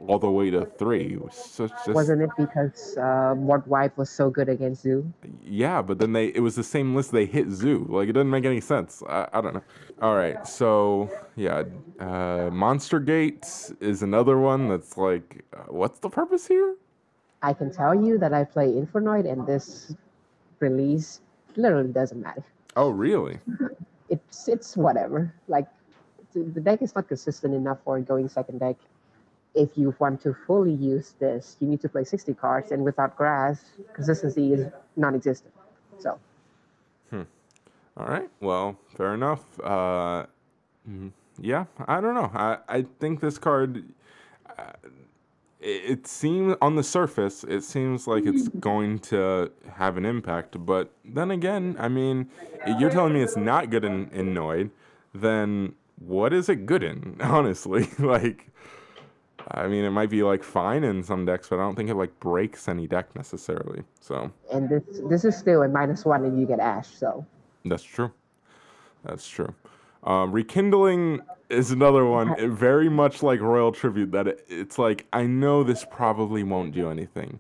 all 0.08 0.20
the 0.20 0.30
way 0.30 0.50
to 0.50 0.66
three 0.78 1.14
It 1.14 1.22
was 1.24 1.36
such 1.36 1.72
just 1.72 1.90
Wasn't 1.90 2.22
it 2.22 2.30
because 2.38 2.98
uh, 2.98 3.34
Mort 3.36 3.68
Wipe 3.68 3.98
was 3.98 4.10
so 4.10 4.30
good 4.30 4.50
against 4.50 4.84
Zoo? 4.84 5.12
yeah, 5.44 5.82
but 5.82 6.00
then 6.00 6.14
they 6.14 6.28
it 6.28 6.40
was 6.40 6.56
the 6.56 6.64
same 6.64 6.96
list 6.96 7.12
they 7.12 7.26
hit 7.26 7.50
Zoo. 7.52 7.86
Like 7.90 8.10
it 8.10 8.14
doesn't 8.14 8.30
make 8.30 8.46
any 8.46 8.62
sense. 8.62 9.04
I, 9.10 9.28
I 9.34 9.42
don't 9.42 9.54
know. 9.54 9.64
All 10.02 10.16
right, 10.16 10.48
so 10.48 11.10
yeah, 11.36 11.64
uh, 12.00 12.50
Monster 12.52 13.00
Gate 13.00 13.46
is 13.80 14.04
another 14.04 14.38
one 14.38 14.70
that's 14.70 14.98
like, 14.98 15.44
uh, 15.56 15.64
what's 15.68 16.00
the 16.00 16.10
purpose 16.10 16.48
here? 16.48 16.76
I 17.42 17.54
can 17.54 17.72
tell 17.72 17.94
you 17.94 18.18
that 18.18 18.34
I 18.34 18.44
play 18.44 18.68
Infernoid 18.74 19.26
and 19.32 19.46
this 19.46 19.96
release 20.60 21.22
literally 21.56 21.92
doesn't 21.92 22.22
matter. 22.22 22.44
Oh, 22.76 22.90
really? 22.90 23.40
It's 24.10 24.48
it's 24.48 24.78
whatever. 24.78 25.34
Like 25.50 25.68
the 26.34 26.62
deck 26.62 26.82
is 26.82 26.96
not 26.96 27.10
consistent 27.10 27.54
enough 27.54 27.80
for 27.84 28.00
going 28.00 28.30
second 28.30 28.60
deck. 28.60 28.78
If 29.54 29.78
you 29.78 29.94
want 30.00 30.22
to 30.22 30.34
fully 30.34 30.72
use 30.72 31.14
this, 31.20 31.58
you 31.60 31.68
need 31.68 31.82
to 31.82 31.90
play 31.90 32.06
60 32.06 32.34
cards, 32.36 32.72
and 32.72 32.86
without 32.86 33.18
grass, 33.18 33.60
consistency 33.94 34.54
is 34.54 34.72
non-existent. 34.96 35.54
So 36.00 36.18
All 37.98 38.06
right. 38.06 38.30
Well, 38.40 38.78
fair 38.96 39.16
enough. 39.16 39.42
Uh, 39.60 40.28
mm, 40.88 41.12
yeah, 41.42 41.66
I 41.88 42.00
don't 42.00 42.14
know. 42.14 42.30
I, 42.34 42.58
I 42.70 42.86
think 43.00 43.22
this 43.22 43.40
card. 43.40 43.84
Uh, 44.58 44.72
it, 45.68 46.08
seems 46.08 46.56
on 46.62 46.76
the 46.76 46.84
surface, 46.84 47.44
it 47.44 47.62
seems 47.62 48.08
like 48.08 48.26
it's 48.26 48.48
going 48.48 49.00
to 49.00 49.52
have 49.74 49.98
an 49.98 50.06
impact. 50.06 50.66
But 50.66 50.92
then 51.04 51.32
again, 51.32 51.76
I 51.78 51.90
mean, 51.90 52.30
you're 52.80 52.90
telling 52.90 53.14
me 53.14 53.22
it's 53.22 53.38
not 53.38 53.70
good 53.70 53.84
in, 53.84 54.10
in 54.12 54.34
Noid. 54.34 54.72
Then 55.14 55.74
what 56.00 56.34
is 56.34 56.48
it 56.48 56.66
good 56.66 56.84
in? 56.84 57.18
Honestly, 57.22 57.90
like, 58.00 58.48
I 59.52 59.68
mean, 59.68 59.84
it 59.84 59.90
might 59.90 60.10
be 60.10 60.24
like 60.24 60.42
fine 60.42 60.84
in 60.84 61.04
some 61.04 61.26
decks, 61.26 61.50
but 61.50 61.58
I 61.58 61.64
don't 61.64 61.76
think 61.76 61.90
it 61.90 61.96
like 61.96 62.18
breaks 62.20 62.68
any 62.68 62.88
deck 62.88 63.14
necessarily. 63.16 63.84
So. 64.00 64.32
and 64.54 64.70
this 64.70 64.84
this 65.10 65.26
is 65.26 65.38
still 65.38 65.64
a 65.64 65.68
minus 65.68 66.06
one 66.06 66.24
and 66.24 66.40
you 66.40 66.48
get 66.48 66.60
Ash. 66.60 66.88
So 66.88 67.26
That's 67.66 67.84
true. 67.84 68.12
That's 69.04 69.28
true. 69.28 69.54
Um, 70.04 70.32
Rekindling 70.32 71.22
is 71.50 71.72
another 71.72 72.06
one, 72.06 72.56
very 72.56 72.90
much 72.90 73.24
like 73.24 73.40
Royal 73.40 73.72
Tribute. 73.72 74.12
That 74.12 74.28
it, 74.28 74.46
it's 74.50 74.78
like 74.78 75.06
I 75.14 75.24
know 75.24 75.64
this 75.64 75.86
probably 75.90 76.44
won't 76.44 76.74
do 76.74 76.90
anything, 76.90 77.40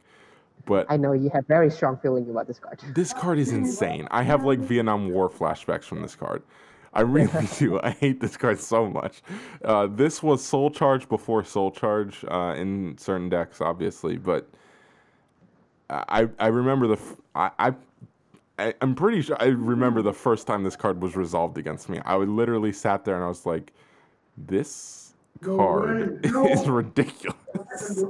but 0.66 0.86
I 0.90 0.98
know 0.98 1.14
you 1.14 1.30
have 1.34 1.46
very 1.48 1.70
strong 1.70 1.98
feeling 1.98 2.30
about 2.30 2.48
this 2.48 2.60
card. 2.60 2.80
this 2.96 3.14
card 3.14 3.40
is 3.40 3.52
insane. 3.52 4.08
I 4.12 4.24
have 4.24 4.44
like 4.44 4.60
Vietnam 4.60 5.10
War 5.12 5.30
flashbacks 5.30 5.84
from 5.84 6.02
this 6.02 6.16
card. 6.16 6.44
I 6.94 7.02
really 7.02 7.48
do. 7.58 7.80
I 7.82 7.92
hate 7.92 8.22
this 8.22 8.38
card 8.38 8.60
so 8.60 8.90
much. 8.90 9.22
Uh, 9.64 9.88
this 9.88 10.24
was 10.24 10.44
Soul 10.44 10.72
Charge 10.72 11.08
before 11.10 11.44
Soul 11.44 11.72
Charge 11.72 12.24
uh, 12.30 12.56
in 12.58 12.98
certain 12.98 13.30
decks, 13.30 13.62
obviously, 13.62 14.18
but 14.18 14.48
I 15.90 16.28
I 16.40 16.48
remember 16.48 16.88
the 16.88 16.98
f- 16.98 17.16
I. 17.36 17.52
I 17.60 17.74
I, 18.60 18.74
I'm 18.82 18.96
pretty 18.96 19.22
sure 19.22 19.38
I 19.40 19.50
remember 19.50 20.02
the 20.02 20.14
first 20.14 20.48
time 20.48 20.64
this 20.64 20.76
card 20.76 21.00
was 21.00 21.16
resolved 21.16 21.60
against 21.60 21.90
me. 21.90 22.02
I 22.06 22.16
would 22.16 22.30
literally 22.30 22.74
sat 22.74 23.06
there 23.06 23.14
and 23.14 23.24
I 23.24 23.28
was 23.28 23.46
like, 23.46 23.72
"This 24.38 25.14
card 25.42 26.26
is 26.26 26.68
ridiculous." 26.68 27.38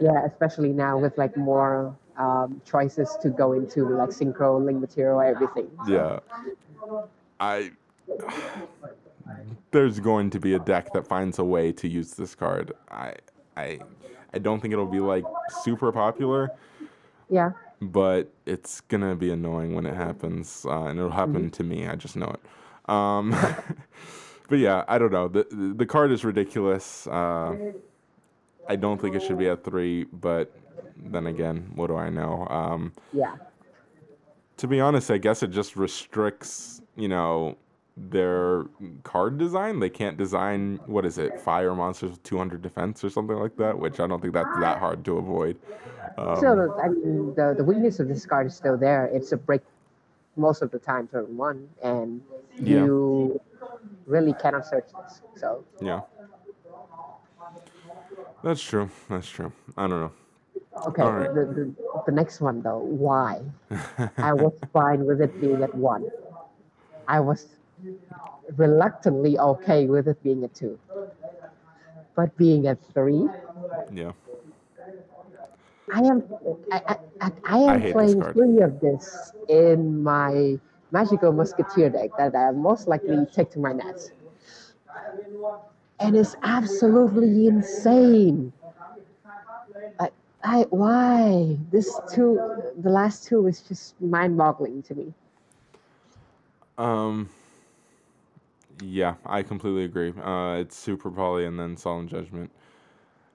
Yeah, 0.00 0.24
especially 0.26 0.72
now 0.72 0.98
with 0.98 1.16
like 1.16 1.36
more 1.36 1.94
um, 2.16 2.60
choices 2.64 3.16
to 3.22 3.30
go 3.30 3.52
into 3.52 3.84
like 3.88 4.10
synchro, 4.10 4.64
link 4.64 4.80
material, 4.80 5.20
everything. 5.20 5.70
Yeah. 5.86 6.20
I. 7.38 7.72
There's 9.70 10.00
going 10.00 10.30
to 10.30 10.40
be 10.40 10.54
a 10.54 10.58
deck 10.58 10.92
that 10.92 11.06
finds 11.06 11.38
a 11.38 11.44
way 11.44 11.72
to 11.72 11.88
use 11.88 12.14
this 12.14 12.34
card. 12.34 12.72
I, 12.90 13.14
I, 13.56 13.78
I 14.34 14.38
don't 14.38 14.60
think 14.60 14.72
it'll 14.72 14.86
be 14.86 15.00
like 15.00 15.24
super 15.62 15.92
popular, 15.92 16.50
Yeah, 17.30 17.52
but 17.80 18.28
it's 18.44 18.80
gonna 18.82 19.14
be 19.14 19.30
annoying 19.30 19.74
when 19.74 19.86
it 19.86 19.94
happens, 19.94 20.66
uh, 20.68 20.84
and 20.84 20.98
it'll 20.98 21.10
happen 21.10 21.50
to 21.50 21.62
me. 21.62 21.86
I 21.86 21.96
just 21.96 22.16
know 22.16 22.26
it. 22.26 22.40
Um, 22.86 23.30
but 24.48 24.58
yeah, 24.58 24.84
I 24.88 24.98
don't 24.98 25.12
know. 25.12 25.28
the 25.28 25.46
The 25.76 25.86
card 25.86 26.12
is 26.12 26.24
ridiculous. 26.24 27.06
Uh, 27.06 27.56
I 28.68 28.76
don't 28.76 29.00
think 29.00 29.14
it 29.14 29.22
should 29.22 29.38
be 29.38 29.48
at 29.48 29.64
three, 29.64 30.04
but 30.04 30.52
then 30.96 31.26
again, 31.26 31.70
what 31.74 31.88
do 31.88 31.96
I 31.96 32.10
know? 32.10 32.46
Um, 32.48 32.92
Yeah. 33.12 33.34
to 34.58 34.68
be 34.68 34.80
honest, 34.80 35.10
I 35.10 35.18
guess 35.18 35.42
it 35.42 35.50
just 35.50 35.76
restricts, 35.76 36.80
you 36.96 37.08
know, 37.08 37.56
their 37.96 38.64
card 39.02 39.36
design. 39.38 39.80
They 39.80 39.90
can't 39.90 40.16
design 40.16 40.80
what 40.86 41.04
is 41.04 41.18
it, 41.18 41.40
fire 41.40 41.74
monsters 41.74 42.12
with 42.12 42.22
200 42.22 42.62
defense 42.62 43.04
or 43.04 43.10
something 43.10 43.36
like 43.36 43.56
that, 43.56 43.78
which 43.78 44.00
I 44.00 44.06
don't 44.06 44.20
think 44.20 44.32
that's 44.32 44.56
that 44.60 44.78
hard 44.78 45.04
to 45.04 45.18
avoid. 45.18 45.58
Um, 46.16 46.36
Still, 46.36 46.80
I 46.82 46.88
mean, 46.88 47.34
the, 47.34 47.54
the 47.56 47.64
weakness 47.64 48.00
of 48.00 48.08
this 48.08 48.24
card 48.24 48.46
is 48.46 48.54
still 48.54 48.76
there. 48.76 49.06
It's 49.06 49.32
a 49.32 49.36
break 49.36 49.62
most 50.36 50.62
of 50.62 50.70
the 50.70 50.78
time 50.78 51.08
turn 51.08 51.36
one, 51.36 51.68
and 51.82 52.22
Yeah. 52.60 52.84
you 52.84 53.40
really 54.06 54.32
cannot 54.34 54.66
search 54.66 54.88
this. 54.92 55.20
So 55.36 55.64
yeah, 55.80 56.00
that's 58.42 58.62
true. 58.62 58.90
That's 59.08 59.28
true. 59.28 59.52
I 59.76 59.86
don't 59.86 60.00
know. 60.00 60.12
okay, 60.88 61.02
Alright. 61.02 61.34
the, 61.34 61.44
the 61.56 61.74
the 62.06 62.12
next 62.12 62.40
one 62.40 62.62
though, 62.62 62.78
why? 62.80 63.40
I 64.18 64.32
was 64.32 64.52
fine 64.72 65.04
with 65.06 65.20
it 65.20 65.40
being 65.40 65.62
at 65.62 65.74
one. 65.74 66.10
I 67.08 67.20
was 67.20 67.46
reluctantly 68.56 69.38
okay 69.38 69.86
with 69.86 70.08
it 70.08 70.22
being 70.22 70.44
at 70.44 70.54
two, 70.54 70.78
but 72.14 72.36
being 72.36 72.66
at 72.66 72.78
three, 72.92 73.26
yeah. 73.92 74.12
I 75.92 76.00
am 76.00 76.22
I, 76.72 76.82
I, 76.88 76.96
I, 77.20 77.32
I 77.44 77.60
I 77.66 77.74
am 77.74 77.80
hate 77.80 77.92
playing 77.92 78.24
three 78.32 78.60
of 78.62 78.80
this 78.80 79.32
in 79.48 80.02
my 80.02 80.58
magical 80.90 81.32
musketeer 81.32 81.90
deck 81.90 82.10
that 82.18 82.34
I 82.34 82.50
most 82.52 82.88
likely 82.88 83.26
take 83.32 83.50
to 83.52 83.60
my 83.60 83.72
nets. 83.72 84.12
And 86.00 86.16
it's 86.16 86.36
absolutely 86.42 87.46
insane. 87.46 88.52
I, 90.00 90.10
I 90.44 90.62
why? 90.70 91.58
This 91.70 92.00
two 92.12 92.38
the 92.78 92.90
last 92.90 93.24
two 93.24 93.46
is 93.46 93.62
just 93.62 94.00
mind 94.00 94.36
boggling 94.36 94.82
to 94.84 94.94
me. 94.94 95.14
Um. 96.78 97.28
Yeah, 98.82 99.14
I 99.26 99.42
completely 99.42 99.84
agree. 99.84 100.12
Uh, 100.20 100.56
it's 100.60 100.76
Super 100.76 101.10
Poly 101.10 101.44
and 101.44 101.58
then 101.58 101.76
Solemn 101.76 102.08
Judgment. 102.08 102.50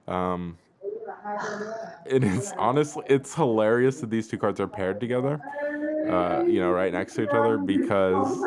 Um, 0.06 0.58
it 2.06 2.24
is 2.24 2.52
honestly, 2.56 3.04
it's 3.08 3.34
hilarious 3.34 4.00
that 4.00 4.10
these 4.10 4.28
two 4.28 4.38
cards 4.38 4.60
are 4.60 4.68
paired 4.68 5.00
together. 5.00 5.40
Uh, 6.08 6.42
you 6.46 6.58
know, 6.60 6.70
right 6.70 6.92
next 6.92 7.14
to 7.14 7.24
each 7.24 7.30
other 7.30 7.58
because 7.58 8.42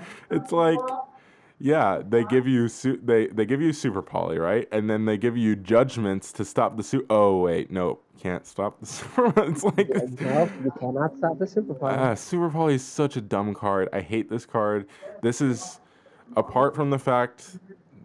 it's 0.30 0.52
like, 0.52 0.78
yeah, 1.58 2.00
they 2.06 2.24
give 2.24 2.46
you 2.46 2.68
su- 2.68 3.00
they 3.02 3.26
they 3.26 3.44
give 3.44 3.60
you 3.60 3.72
Super 3.72 4.00
Poly, 4.00 4.38
right? 4.38 4.68
And 4.70 4.88
then 4.88 5.04
they 5.04 5.16
give 5.18 5.36
you 5.36 5.56
judgments 5.56 6.32
to 6.32 6.44
stop 6.44 6.76
the 6.76 6.82
su. 6.82 7.04
Oh 7.10 7.40
wait, 7.40 7.70
no, 7.70 7.98
can't 8.18 8.46
stop 8.46 8.78
the 8.80 8.86
Super. 8.86 9.32
it's 9.42 9.64
like 9.64 9.88
No, 10.20 10.48
you 10.64 10.72
cannot 10.78 11.16
stop 11.16 11.38
the 11.38 11.46
super 11.46 11.74
power. 11.74 11.90
Ah, 11.90 12.14
Super 12.14 12.48
Poly 12.48 12.74
is 12.74 12.84
such 12.84 13.16
a 13.16 13.20
dumb 13.20 13.54
card. 13.54 13.88
I 13.92 14.00
hate 14.00 14.30
this 14.30 14.46
card. 14.46 14.86
This 15.22 15.40
is 15.40 15.80
apart 16.36 16.74
from 16.76 16.90
the 16.90 16.98
fact, 16.98 17.58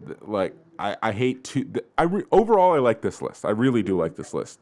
that, 0.06 0.28
like 0.28 0.54
I, 0.78 0.96
I 1.02 1.12
hate 1.12 1.44
to. 1.44 1.66
I 1.98 2.04
re, 2.04 2.24
overall 2.32 2.74
I 2.74 2.78
like 2.78 3.00
this 3.00 3.22
list. 3.22 3.44
I 3.44 3.50
really 3.50 3.82
do 3.82 3.98
like 3.98 4.16
this 4.16 4.34
list. 4.34 4.60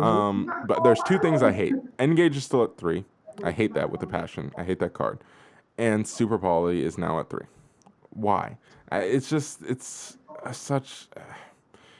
Um, 0.00 0.52
but 0.66 0.82
there's 0.82 1.00
two 1.06 1.18
things 1.18 1.42
I 1.42 1.52
hate. 1.52 1.74
Engage 1.98 2.36
is 2.36 2.44
still 2.44 2.64
at 2.64 2.76
three. 2.76 3.04
I 3.42 3.52
hate 3.52 3.74
that 3.74 3.90
with 3.90 4.02
a 4.02 4.06
passion. 4.06 4.52
I 4.56 4.64
hate 4.64 4.78
that 4.80 4.92
card. 4.92 5.20
And 5.78 6.06
Super 6.06 6.38
Poly 6.38 6.84
is 6.84 6.98
now 6.98 7.20
at 7.20 7.30
three. 7.30 7.46
Why? 8.10 8.58
I, 8.90 9.00
it's 9.00 9.28
just 9.28 9.62
it's 9.62 10.18
uh, 10.44 10.52
such. 10.52 11.08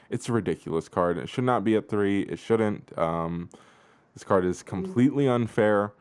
It's 0.09 0.29
a 0.29 0.33
ridiculous 0.33 0.87
card. 0.87 1.17
It 1.17 1.29
should 1.29 1.43
not 1.45 1.63
be 1.63 1.75
at 1.75 1.89
three. 1.89 2.21
It 2.21 2.39
shouldn't. 2.39 2.97
Um, 2.97 3.49
this 4.13 4.23
card 4.23 4.45
is 4.45 4.63
completely 4.63 5.27
unfair 5.27 5.91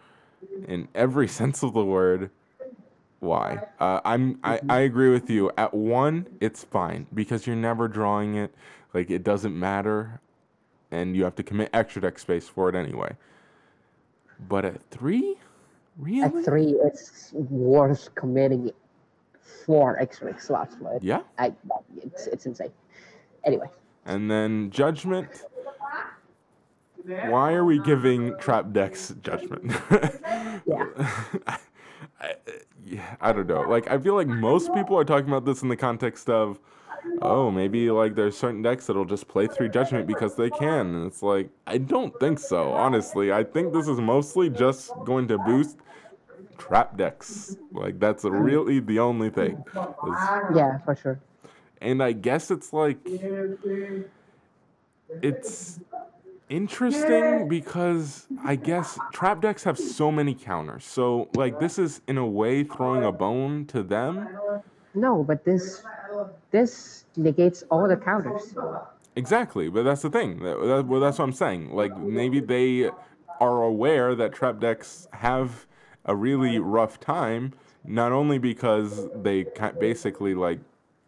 in 0.69 0.89
every 0.95 1.27
sense 1.41 1.63
of 1.63 1.73
the 1.73 1.85
word. 1.85 2.31
Why? 3.25 3.67
Uh, 3.81 4.01
I'm 4.05 4.39
I, 4.45 4.61
I 4.69 4.81
agree 4.81 5.09
with 5.11 5.31
you. 5.31 5.51
At 5.57 5.73
one, 5.73 6.27
it's 6.41 6.63
fine 6.63 7.07
because 7.15 7.47
you're 7.47 7.57
never 7.57 7.89
drawing 7.89 8.35
it. 8.35 8.55
Like 8.93 9.11
it 9.11 9.25
doesn't 9.25 9.59
matter, 9.59 10.21
and 10.91 11.17
you 11.17 11.25
have 11.25 11.35
to 11.37 11.43
commit 11.43 11.71
extra 11.73 12.03
deck 12.03 12.19
space 12.19 12.49
for 12.49 12.69
it 12.69 12.75
anyway. 12.75 13.17
But 14.47 14.67
at 14.67 14.83
three, 14.91 15.39
really? 15.97 16.21
At 16.21 16.45
three, 16.45 16.77
it's 16.85 17.31
worth 17.33 18.15
committing 18.15 18.71
four 19.65 19.99
extra 19.99 20.39
slots 20.39 20.77
for 20.77 20.95
it. 20.95 21.03
Yeah. 21.03 21.23
I, 21.39 21.55
it's, 21.97 22.27
it's 22.27 22.45
insane. 22.45 22.73
Anyway, 23.45 23.69
And 24.05 24.31
then 24.31 24.71
judgment. 24.71 25.31
Why 27.05 27.53
are 27.53 27.65
we 27.65 27.79
giving 27.81 28.37
trap 28.39 28.73
decks 28.73 29.15
judgment? 29.23 29.73
yeah. 30.67 30.87
I, 32.25 32.31
uh, 32.31 32.53
yeah, 32.85 33.17
I 33.21 33.33
don't 33.33 33.47
know. 33.47 33.63
Like, 33.63 33.91
I 33.91 33.99
feel 33.99 34.15
like 34.15 34.27
most 34.27 34.73
people 34.75 34.97
are 34.99 35.05
talking 35.05 35.29
about 35.29 35.45
this 35.45 35.63
in 35.63 35.69
the 35.69 35.77
context 35.77 36.29
of, 36.31 36.59
oh, 37.23 37.51
maybe 37.51 37.91
like 37.91 38.15
there's 38.15 38.37
certain 38.37 38.63
decks 38.63 38.87
that'll 38.87 39.05
just 39.05 39.29
play 39.29 39.47
three 39.47 39.69
judgment 39.69 40.07
because 40.07 40.35
they 40.37 40.51
can. 40.51 40.95
And 40.95 41.07
it's 41.07 41.23
like, 41.23 41.51
I 41.67 41.79
don't 41.79 42.19
think 42.21 42.39
so, 42.39 42.73
honestly. 42.73 43.33
I 43.33 43.45
think 43.45 43.73
this 43.73 43.89
is 43.89 44.01
mostly 44.01 44.49
just 44.51 44.91
going 45.05 45.29
to 45.29 45.39
boost 45.39 45.77
trap 46.59 46.97
decks. 46.97 47.57
Like, 47.73 47.99
that's 48.01 48.25
really 48.25 48.81
the 48.81 48.99
only 49.01 49.31
thing. 49.31 49.63
Is- 49.75 50.57
Yeah, 50.57 50.79
for 50.79 50.95
sure. 50.97 51.21
and 51.81 52.03
I 52.03 52.13
guess 52.13 52.51
it's 52.51 52.73
like 52.73 52.99
it's 55.23 55.81
interesting 56.49 57.49
because 57.49 58.27
I 58.45 58.57
guess 58.57 58.99
trap 59.13 59.41
decks 59.41 59.65
have 59.65 59.79
so 59.79 60.11
many 60.11 60.35
counters. 60.35 60.85
So 60.85 61.29
like 61.35 61.59
this 61.61 61.79
is 61.79 62.01
in 62.07 62.19
a 62.19 62.27
way 62.27 62.65
throwing 62.65 63.05
a 63.05 63.13
bone 63.13 63.67
to 63.67 63.83
them. 63.83 64.29
No, 64.95 65.25
but 65.25 65.45
this 65.45 65.83
this 66.51 67.05
negates 67.17 67.65
all 67.71 67.89
the 67.89 67.97
counters. 67.97 68.55
Exactly, 69.17 69.69
but 69.69 69.85
that's 69.85 70.03
the 70.03 70.11
thing. 70.11 70.41
That, 70.43 70.59
that, 70.67 70.87
well, 70.87 71.01
that's 71.01 71.19
what 71.19 71.25
I'm 71.25 71.33
saying. 71.33 71.73
Like 71.73 71.97
maybe 71.97 72.41
they 72.41 72.91
are 73.41 73.63
aware 73.63 74.15
that 74.15 74.33
trap 74.33 74.61
decks 74.61 75.09
have 75.13 75.67
a 76.05 76.15
really 76.15 76.59
rough 76.59 77.01
time, 77.01 77.53
not 77.85 78.13
only 78.13 78.39
because 78.39 79.09
they 79.15 79.47
basically 79.79 80.35
like 80.35 80.61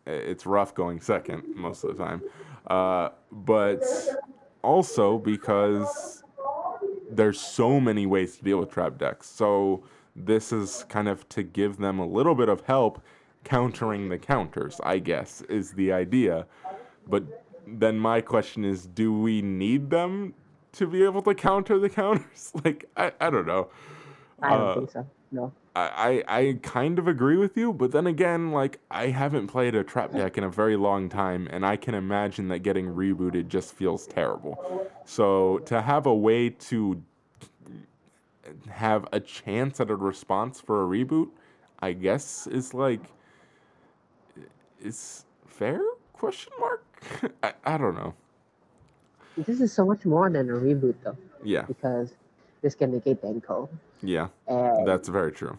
it's 0.07 0.47
rough 0.47 0.74
going 0.74 1.01
second 1.01 1.43
most 1.55 1.84
of 1.84 1.97
the 1.97 2.03
time, 2.03 2.22
uh, 2.68 3.11
but 3.32 3.82
also 4.66 5.18
because 5.18 6.24
there's 7.10 7.40
so 7.40 7.78
many 7.80 8.04
ways 8.04 8.36
to 8.36 8.44
deal 8.44 8.58
with 8.58 8.70
trap 8.70 8.98
decks. 8.98 9.28
So 9.28 9.84
this 10.16 10.52
is 10.52 10.84
kind 10.88 11.08
of 11.08 11.26
to 11.30 11.42
give 11.44 11.76
them 11.78 11.98
a 12.00 12.06
little 12.06 12.34
bit 12.34 12.48
of 12.48 12.62
help 12.62 13.00
countering 13.44 14.08
the 14.08 14.18
counters, 14.18 14.80
I 14.82 14.98
guess, 14.98 15.40
is 15.42 15.70
the 15.72 15.92
idea. 15.92 16.46
But 17.06 17.22
then 17.66 17.96
my 17.98 18.20
question 18.20 18.64
is, 18.64 18.86
do 18.86 19.16
we 19.16 19.40
need 19.40 19.88
them 19.88 20.34
to 20.72 20.86
be 20.88 21.04
able 21.04 21.22
to 21.22 21.34
counter 21.34 21.78
the 21.78 21.88
counters? 21.88 22.52
like, 22.64 22.86
I, 22.96 23.12
I 23.20 23.30
don't 23.30 23.46
know. 23.46 23.68
I 24.42 24.50
don't 24.50 24.68
Uh, 24.68 24.74
think 24.74 24.90
so. 24.90 25.06
No. 25.30 25.52
I, 25.77 26.24
I 26.27 26.59
kind 26.62 26.99
of 26.99 27.07
agree 27.07 27.37
with 27.37 27.55
you, 27.55 27.70
but 27.70 27.93
then 27.93 28.07
again, 28.07 28.51
like 28.51 28.81
I 28.91 29.09
haven't 29.09 29.49
played 29.49 29.74
a 29.74 29.85
trap 29.85 30.12
deck 30.12 30.39
in 30.39 30.45
a 30.45 30.49
very 30.49 30.74
long 30.74 31.11
time, 31.11 31.47
and 31.51 31.66
I 31.66 31.77
can 31.77 31.95
imagine 31.95 32.49
that 32.49 32.61
getting 32.61 32.87
rebooted 32.87 33.49
just 33.49 33.74
feels 33.74 34.07
terrible. 34.07 34.89
So 35.05 35.59
to 35.66 35.83
have 35.83 36.07
a 36.07 36.14
way 36.14 36.49
to 36.49 37.03
have 38.70 39.07
a 39.12 39.20
chance 39.20 39.79
at 39.79 39.91
a 39.91 39.97
response 39.97 40.62
for 40.62 40.83
a 40.83 40.87
reboot, 40.87 41.29
I 41.81 41.93
guess 41.93 42.47
is 42.47 42.72
like 42.72 43.03
is 44.81 45.27
fair? 45.47 45.83
Question 46.14 46.55
mark. 46.59 46.85
I, 47.43 47.53
I 47.66 47.77
don't 47.77 47.95
know. 47.95 48.14
This 49.37 49.61
is 49.61 49.74
so 49.74 49.85
much 49.85 50.07
more 50.07 50.31
than 50.31 50.49
a 50.49 50.55
reboot 50.55 50.95
though, 51.05 51.18
Yeah, 51.45 51.62
because 51.62 52.14
this 52.62 52.74
can 52.74 52.93
negate 52.93 53.20
Denko 53.20 53.68
yeah, 54.03 54.29
and 54.47 54.87
that's 54.87 55.09
very 55.09 55.33
true. 55.33 55.59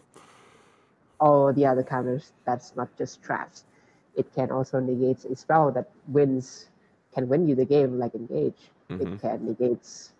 All 1.20 1.52
the 1.52 1.66
other 1.66 1.82
counters. 1.82 2.32
That's 2.44 2.74
not 2.76 2.88
just 2.98 3.22
traps. 3.22 3.64
It 4.16 4.32
can 4.34 4.50
also 4.50 4.80
negate 4.80 5.24
a 5.24 5.36
spell 5.36 5.70
that 5.72 5.90
wins 6.08 6.68
can 7.14 7.28
win 7.28 7.46
you 7.48 7.54
the 7.54 7.64
game, 7.64 7.98
like 7.98 8.14
engage. 8.14 8.70
Mhm. 8.90 9.00
It 9.00 9.20
can 9.20 9.46
negate 9.46 10.10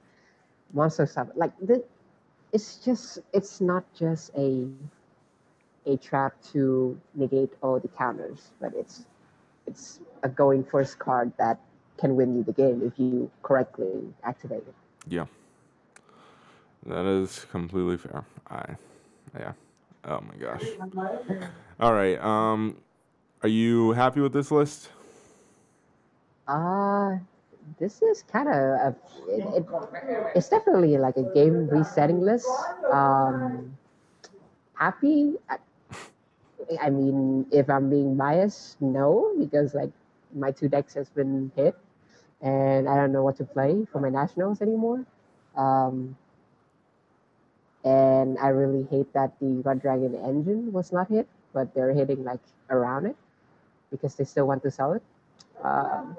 monster 0.72 1.06
stuff. 1.06 1.28
Like 1.34 1.52
this, 1.60 1.82
it's 2.52 2.76
just 2.78 3.18
it's 3.32 3.60
not 3.60 3.84
just 3.94 4.30
a 4.36 4.68
a 5.86 5.96
trap 5.96 6.34
to 6.52 6.98
negate 7.14 7.52
all 7.62 7.78
the 7.78 7.88
counters, 7.88 8.50
but 8.60 8.74
it's 8.74 9.06
it's 9.66 10.00
a 10.22 10.28
going 10.28 10.64
first 10.64 10.98
card 10.98 11.32
that 11.38 11.58
can 11.98 12.16
win 12.16 12.34
you 12.36 12.42
the 12.42 12.52
game 12.52 12.82
if 12.82 12.98
you 12.98 13.30
correctly 13.42 14.12
activate 14.24 14.64
it. 14.66 14.74
Yeah. 15.08 15.26
That 16.86 17.06
is 17.06 17.44
completely 17.50 17.96
fair. 17.96 18.24
I 18.48 18.76
yeah. 19.38 19.52
Oh 20.04 20.20
my 20.20 20.36
gosh. 20.36 20.64
All 21.80 21.92
right. 21.92 22.18
Um 22.20 22.76
are 23.42 23.48
you 23.48 23.92
happy 23.92 24.20
with 24.20 24.32
this 24.32 24.50
list? 24.50 24.90
Uh 26.46 27.18
this 27.78 28.02
is 28.02 28.24
kind 28.30 28.48
of 28.48 28.94
it, 29.28 29.44
it, 29.56 29.66
it's 30.34 30.48
definitely 30.48 30.96
like 30.98 31.16
a 31.16 31.24
game 31.34 31.68
resetting 31.68 32.20
list. 32.20 32.48
Um, 32.90 33.76
happy. 34.74 35.34
I, 35.48 35.58
I 36.80 36.90
mean, 36.90 37.46
if 37.52 37.68
I'm 37.68 37.90
being 37.90 38.16
biased, 38.16 38.80
no, 38.80 39.32
because 39.38 39.74
like 39.74 39.90
my 40.34 40.50
two 40.50 40.68
decks 40.68 40.94
has 40.94 41.08
been 41.10 41.50
hit, 41.56 41.76
and 42.40 42.88
I 42.88 42.96
don't 42.96 43.12
know 43.12 43.22
what 43.22 43.36
to 43.36 43.44
play 43.44 43.86
for 43.92 44.00
my 44.00 44.08
nationals 44.08 44.62
anymore. 44.62 45.04
Um, 45.56 46.16
and 47.84 48.38
I 48.38 48.48
really 48.48 48.86
hate 48.90 49.12
that 49.12 49.38
the 49.40 49.62
Red 49.64 49.82
Dragon 49.82 50.14
engine 50.14 50.72
was 50.72 50.92
not 50.92 51.08
hit, 51.08 51.28
but 51.52 51.74
they're 51.74 51.92
hitting 51.92 52.24
like 52.24 52.40
around 52.70 53.06
it 53.06 53.16
because 53.90 54.14
they 54.14 54.24
still 54.24 54.46
want 54.46 54.62
to 54.62 54.70
sell 54.70 54.92
it. 54.92 55.02
Um, 55.62 56.16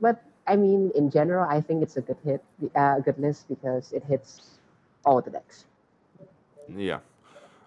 but 0.00 0.22
I 0.46 0.56
mean, 0.56 0.90
in 0.94 1.10
general, 1.10 1.46
I 1.48 1.60
think 1.60 1.82
it's 1.82 1.96
a 1.96 2.00
good 2.00 2.16
hit, 2.24 2.42
uh, 2.74 3.00
good 3.00 3.18
list 3.18 3.48
because 3.48 3.92
it 3.92 4.04
hits 4.04 4.58
all 5.04 5.20
the 5.20 5.30
decks. 5.30 5.64
Yeah. 6.68 7.00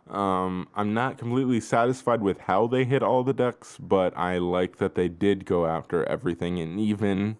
Um, 0.09 0.67
I'm 0.75 0.93
not 0.93 1.17
completely 1.17 1.61
satisfied 1.61 2.21
with 2.21 2.41
how 2.41 2.67
they 2.67 2.83
hit 2.83 3.01
all 3.01 3.23
the 3.23 3.33
decks, 3.33 3.77
but 3.79 4.15
I 4.17 4.37
like 4.37 4.77
that 4.77 4.95
they 4.95 5.07
did 5.07 5.45
go 5.45 5.65
after 5.65 6.03
everything, 6.05 6.59
and 6.59 6.79
even, 6.79 7.37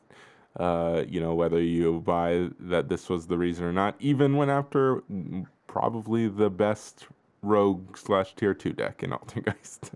uh, 0.57 1.03
you 1.07 1.19
know, 1.19 1.33
whether 1.33 1.61
you 1.61 2.01
buy 2.01 2.49
that 2.59 2.89
this 2.89 3.09
was 3.09 3.27
the 3.27 3.37
reason 3.37 3.65
or 3.65 3.73
not, 3.73 3.95
even 3.99 4.35
when 4.35 4.49
after 4.49 5.01
probably 5.67 6.27
the 6.27 6.49
best 6.49 7.07
rogue 7.41 7.97
slash 7.97 8.35
tier 8.35 8.53
two 8.53 8.73
deck 8.73 9.03
in 9.03 9.11
Altergeist. 9.11 9.91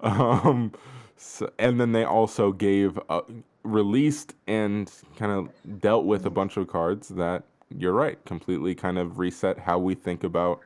um, 0.00 0.72
so, 1.16 1.50
and 1.58 1.80
then 1.80 1.92
they 1.92 2.04
also 2.04 2.52
gave 2.52 2.98
uh, 3.08 3.20
released 3.62 4.34
and 4.46 4.90
kind 5.16 5.32
of 5.32 5.80
dealt 5.80 6.04
with 6.04 6.26
a 6.26 6.30
bunch 6.30 6.56
of 6.56 6.68
cards 6.68 7.08
that 7.08 7.44
you're 7.76 7.92
right 7.92 8.24
completely 8.24 8.74
kind 8.74 8.98
of 8.98 9.18
reset 9.18 9.58
how 9.58 9.78
we 9.78 9.94
think 9.94 10.24
about 10.24 10.60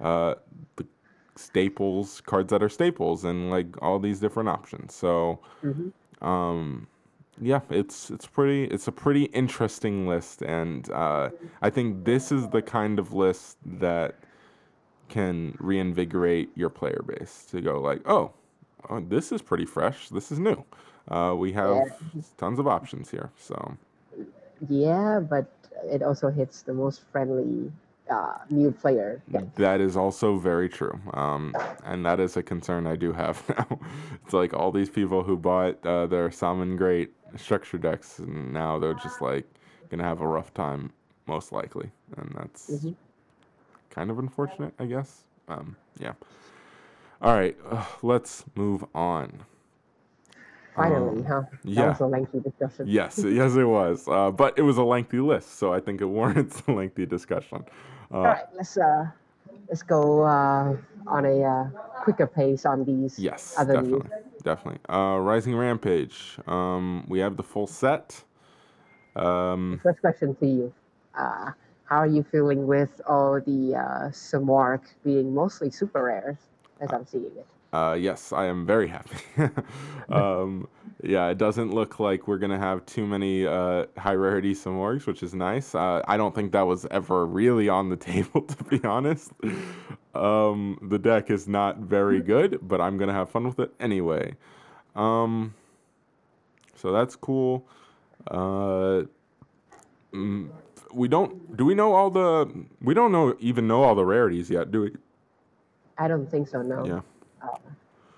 uh, 0.00 0.34
the 0.76 0.84
staples 1.36 2.20
cards 2.20 2.50
that 2.50 2.62
are 2.62 2.68
staples 2.68 3.24
and 3.24 3.50
like 3.50 3.80
all 3.82 3.98
these 3.98 4.20
different 4.20 4.48
options 4.48 4.94
so 4.94 5.38
um 6.22 6.86
yeah 7.40 7.60
it's 7.70 8.10
it's 8.10 8.26
pretty 8.26 8.64
it's 8.64 8.88
a 8.88 8.92
pretty 8.92 9.24
interesting 9.26 10.06
list 10.06 10.42
and 10.42 10.90
uh, 10.90 11.30
i 11.62 11.70
think 11.70 12.04
this 12.04 12.30
is 12.30 12.48
the 12.48 12.62
kind 12.62 12.98
of 12.98 13.12
list 13.12 13.56
that 13.64 14.16
can 15.08 15.56
reinvigorate 15.58 16.50
your 16.54 16.70
player 16.70 17.02
base 17.06 17.46
to 17.50 17.60
go 17.60 17.80
like 17.80 18.00
oh, 18.06 18.32
oh 18.88 19.00
this 19.00 19.32
is 19.32 19.42
pretty 19.42 19.66
fresh 19.66 20.08
this 20.08 20.30
is 20.32 20.38
new 20.38 20.64
uh, 21.08 21.34
we 21.36 21.52
have 21.52 21.82
tons 22.38 22.58
of 22.58 22.66
options 22.66 23.10
here 23.10 23.30
so 23.36 23.76
Yeah, 24.68 25.20
but 25.20 25.50
it 25.84 26.02
also 26.02 26.30
hits 26.30 26.62
the 26.62 26.74
most 26.74 27.02
friendly 27.12 27.72
uh, 28.10 28.34
new 28.50 28.70
player 28.70 29.22
deck. 29.30 29.54
That 29.56 29.80
is 29.80 29.96
also 29.96 30.36
very 30.36 30.68
true. 30.68 30.98
Um, 31.12 31.54
and 31.84 32.04
that 32.04 32.20
is 32.20 32.36
a 32.36 32.42
concern 32.42 32.86
I 32.86 32.96
do 32.96 33.12
have 33.12 33.42
now. 33.56 33.80
it's 34.24 34.32
like 34.32 34.54
all 34.54 34.72
these 34.72 34.90
people 34.90 35.22
who 35.22 35.36
bought 35.36 35.84
uh, 35.86 36.06
their 36.06 36.28
Salamangreat 36.28 37.08
structure 37.36 37.78
decks, 37.78 38.18
and 38.18 38.52
now 38.52 38.78
they're 38.78 38.94
just 38.94 39.20
like 39.20 39.44
going 39.88 39.98
to 39.98 40.04
have 40.04 40.20
a 40.20 40.26
rough 40.26 40.52
time, 40.54 40.92
most 41.26 41.52
likely. 41.52 41.90
And 42.16 42.34
that's 42.38 42.70
Mhm. 42.70 42.94
kind 43.90 44.10
of 44.10 44.18
unfortunate, 44.18 44.74
I 44.78 44.86
guess. 44.86 45.22
Um, 45.48 45.76
yeah. 45.98 46.12
All 47.22 47.34
right, 47.34 47.56
uh, 47.70 47.84
let's 48.02 48.44
move 48.54 48.84
on. 48.94 49.44
Finally, 50.74 51.18
Um, 51.20 51.24
huh? 51.24 51.42
That 51.50 51.60
yeah. 51.64 51.88
was 51.90 52.00
a 52.00 52.06
lengthy 52.06 52.40
discussion. 52.40 52.86
Yes, 52.88 53.22
yes, 53.24 53.54
it 53.54 53.64
was. 53.64 54.08
Uh, 54.08 54.30
but 54.30 54.58
it 54.58 54.62
was 54.62 54.76
a 54.76 54.82
lengthy 54.82 55.20
list, 55.20 55.50
so 55.58 55.72
I 55.72 55.80
think 55.80 56.00
it 56.00 56.04
warrants 56.18 56.62
a 56.66 56.72
lengthy 56.72 57.06
discussion. 57.06 57.64
Uh, 58.12 58.16
All 58.16 58.24
right, 58.24 58.44
let's 58.54 58.76
uh, 58.76 59.06
let's 59.68 59.82
go 59.82 60.22
uh, 60.22 60.76
on 61.06 61.24
a 61.24 61.42
uh, 61.42 61.64
quicker 62.02 62.26
pace 62.26 62.64
on 62.64 62.84
these 62.84 63.18
Yes, 63.18 63.54
other 63.58 63.80
news. 63.82 64.02
definitely, 64.02 64.10
definitely. 64.42 64.80
Uh, 64.88 65.18
Rising 65.18 65.56
Rampage. 65.56 66.38
Um, 66.46 67.04
we 67.08 67.18
have 67.20 67.36
the 67.36 67.42
full 67.42 67.66
set. 67.66 68.22
Um, 69.16 69.80
First 69.82 70.00
question 70.00 70.34
to 70.36 70.46
you: 70.46 70.72
uh, 71.14 71.52
How 71.84 71.98
are 71.98 72.06
you 72.06 72.24
feeling 72.30 72.66
with 72.66 73.00
all 73.08 73.40
the 73.40 73.76
uh, 73.76 74.10
Samork 74.10 74.82
being 75.04 75.34
mostly 75.34 75.70
super 75.70 76.02
rares, 76.04 76.36
as 76.80 76.92
I'm 76.92 77.06
seeing 77.06 77.26
it? 77.36 77.46
Uh, 77.74 77.94
yes, 77.94 78.32
I 78.32 78.46
am 78.46 78.64
very 78.64 78.86
happy. 78.86 79.16
um, 80.08 80.68
yeah, 81.02 81.26
it 81.28 81.38
doesn't 81.38 81.74
look 81.74 81.98
like 81.98 82.28
we're 82.28 82.38
gonna 82.38 82.58
have 82.58 82.86
too 82.86 83.04
many 83.04 83.44
uh, 83.44 83.86
high 83.98 84.14
rarity 84.14 84.54
Samorgs, 84.54 85.06
which 85.08 85.24
is 85.24 85.34
nice. 85.34 85.74
Uh, 85.74 86.00
I 86.06 86.16
don't 86.16 86.32
think 86.32 86.52
that 86.52 86.62
was 86.62 86.86
ever 86.92 87.26
really 87.26 87.68
on 87.68 87.88
the 87.88 87.96
table, 88.12 88.42
to 88.42 88.64
be 88.64 88.82
honest. 88.84 89.32
Um, 90.14 90.78
the 90.82 91.00
deck 91.00 91.30
is 91.30 91.48
not 91.48 91.78
very 91.78 92.20
good, 92.20 92.60
but 92.62 92.80
I'm 92.80 92.96
gonna 92.96 93.12
have 93.12 93.28
fun 93.28 93.44
with 93.44 93.58
it 93.58 93.74
anyway. 93.80 94.36
Um, 94.94 95.52
so 96.76 96.92
that's 96.92 97.16
cool. 97.16 97.66
Uh, 98.30 99.02
mm, 100.12 100.48
we 100.92 101.08
don't. 101.08 101.56
Do 101.56 101.64
we 101.64 101.74
know 101.74 101.92
all 101.92 102.10
the? 102.10 102.66
We 102.80 102.94
don't 102.94 103.10
know 103.10 103.36
even 103.40 103.66
know 103.66 103.82
all 103.82 103.96
the 103.96 104.04
rarities 104.04 104.48
yet, 104.48 104.70
do 104.70 104.82
we? 104.82 104.92
I 105.98 106.06
don't 106.06 106.30
think 106.30 106.48
so. 106.48 106.62
No. 106.62 106.86
Yeah. 106.86 107.00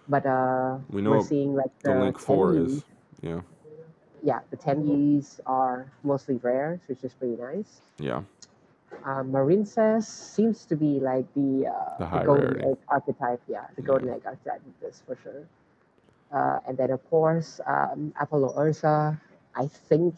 But 0.08 0.24
uh, 0.26 0.78
We 0.90 1.02
know 1.02 1.10
we're 1.10 1.22
seeing 1.22 1.54
like 1.54 1.76
The 1.82 1.92
the, 1.92 2.00
link 2.00 2.18
four 2.18 2.56
is. 2.56 2.84
Yeah. 3.22 3.40
yeah 4.22 4.40
the 4.50 4.56
ten 4.56 5.22
are 5.46 5.90
mostly 6.04 6.36
rares, 6.36 6.80
which 6.86 7.02
is 7.02 7.12
pretty 7.14 7.36
nice. 7.40 7.80
Yeah. 7.98 8.22
Uh, 9.04 9.22
Marincess 9.26 10.04
seems 10.06 10.64
to 10.66 10.76
be 10.76 11.00
like 11.00 11.26
the 11.34 11.66
uh, 11.66 11.98
The 11.98 12.06
high 12.06 12.24
golden 12.24 12.54
rarity. 12.54 12.70
egg 12.70 12.78
archetype. 12.88 13.42
Yeah, 13.48 13.66
the 13.74 13.82
golden 13.82 14.10
egg 14.10 14.22
archetype 14.24 14.62
of 14.62 14.74
this 14.80 15.02
for 15.06 15.16
sure. 15.22 15.42
Uh, 16.32 16.58
and 16.66 16.76
then 16.78 16.90
of 16.90 17.02
course 17.10 17.60
um, 17.66 18.12
Apollousa. 18.20 19.18
I 19.56 19.66
think 19.66 20.14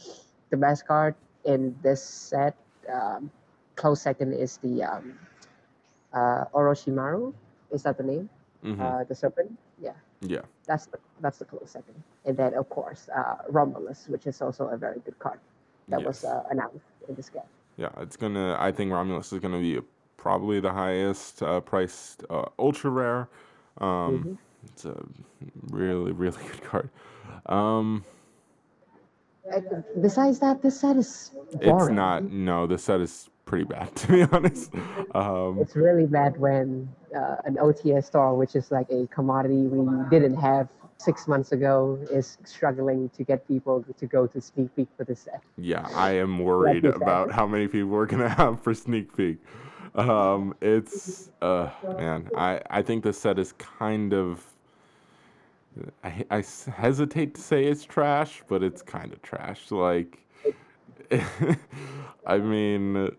the 0.51 0.57
best 0.57 0.87
card 0.87 1.15
in 1.45 1.77
this 1.83 2.03
set, 2.03 2.57
um, 2.93 3.31
close 3.77 4.03
second 4.03 4.33
is 4.35 4.57
the 4.59 4.83
um, 4.83 5.15
uh, 6.13 6.45
Orochimaru. 6.53 7.33
Is 7.71 7.83
that 7.85 7.97
the 7.97 8.03
name? 8.05 8.29
Hmm 8.63 8.81
Uh, 8.81 9.05
the 9.05 9.15
serpent. 9.15 9.51
Yeah, 9.81 9.93
yeah. 10.21 10.43
that's 10.67 10.87
the 10.87 10.99
that's 11.21 11.39
the 11.39 11.45
close 11.45 11.71
second. 11.71 11.95
And 12.25 12.37
then 12.37 12.55
of 12.55 12.69
course 12.69 13.09
uh, 13.15 13.37
Romulus, 13.49 14.09
which 14.09 14.27
is 14.27 14.43
also 14.43 14.67
a 14.69 14.77
very 14.77 15.01
good 15.05 15.19
card 15.19 15.41
that 15.89 16.03
was 16.03 16.23
Yes. 16.23 16.33
uh, 16.33 16.43
announced 16.51 16.85
in 17.09 17.15
this 17.15 17.29
game. 17.31 17.43
Yeah. 17.77 17.91
It's 18.01 18.17
gonna. 18.17 18.57
I 18.59 18.73
think 18.73 18.93
Romulus 18.93 19.33
is 19.33 19.39
gonna 19.41 19.61
be 19.61 19.81
probably 20.17 20.59
the 20.61 20.73
highest 20.73 21.43
uh, 21.43 21.61
priced 21.61 22.25
uh, 22.31 22.47
ultra 22.59 22.91
rare. 22.91 23.29
Um, 23.81 23.89
Mhm. 24.25 24.39
It's 24.67 24.85
a 24.85 24.97
really 25.71 26.13
really 26.13 26.43
good 26.51 26.63
card. 26.63 26.89
Um, 27.47 28.05
Besides 30.01 30.41
that, 30.41 30.61
this 30.61 30.81
set 30.81 30.97
is 30.97 31.31
boring. 31.63 31.89
it's 31.89 31.97
not. 31.97 32.25
No, 32.25 32.67
this 32.67 32.85
set 32.85 33.01
is 33.01 33.31
pretty 33.49 33.65
bad 33.65 33.95
to 34.01 34.07
be 34.13 34.23
honest. 34.23 34.73
Um, 35.15 35.59
It's 35.61 35.75
really 35.75 36.07
bad 36.07 36.39
when 36.39 36.89
uh, 37.17 37.37
an 37.45 37.57
OTS 37.57 38.05
store, 38.05 38.37
which 38.37 38.55
is 38.55 38.71
like 38.71 38.89
a 38.91 39.07
commodity 39.09 39.67
we 39.67 40.09
didn't 40.11 40.37
have 40.37 40.69
six 40.99 41.27
months 41.27 41.53
ago, 41.53 41.99
is 42.11 42.39
struggling 42.45 43.09
to 43.17 43.25
get 43.25 43.49
people 43.49 43.85
to 43.97 44.07
go 44.07 44.27
to 44.27 44.41
sneak 44.41 44.75
peek 44.77 44.89
for 44.97 45.05
this 45.05 45.21
set. 45.21 45.43
Yeah, 45.57 45.89
I 45.95 46.11
am 46.13 46.39
worried 46.39 46.85
about 46.85 47.33
how 47.33 47.47
many 47.47 47.67
people 47.69 47.89
we're 47.89 48.07
gonna 48.07 48.29
have 48.43 48.61
for 48.61 48.75
sneak 48.75 49.17
peek. 49.17 49.39
Um, 49.95 50.55
it's 50.61 51.31
uh, 51.41 51.71
man, 51.97 52.29
I 52.37 52.61
I 52.71 52.83
think 52.83 53.03
this 53.03 53.19
set 53.19 53.39
is 53.39 53.53
kind 53.53 54.13
of. 54.13 54.45
I, 56.03 56.25
I 56.31 56.45
hesitate 56.77 57.37
to 57.37 57.41
say 57.41 57.65
it's 57.67 57.85
trash, 57.85 58.43
but 58.49 58.65
it's 58.65 58.83
kind 58.83 59.13
of 59.13 59.23
trash. 59.23 59.71
Like, 59.71 60.19
I 62.27 62.39
mean, 62.39 63.13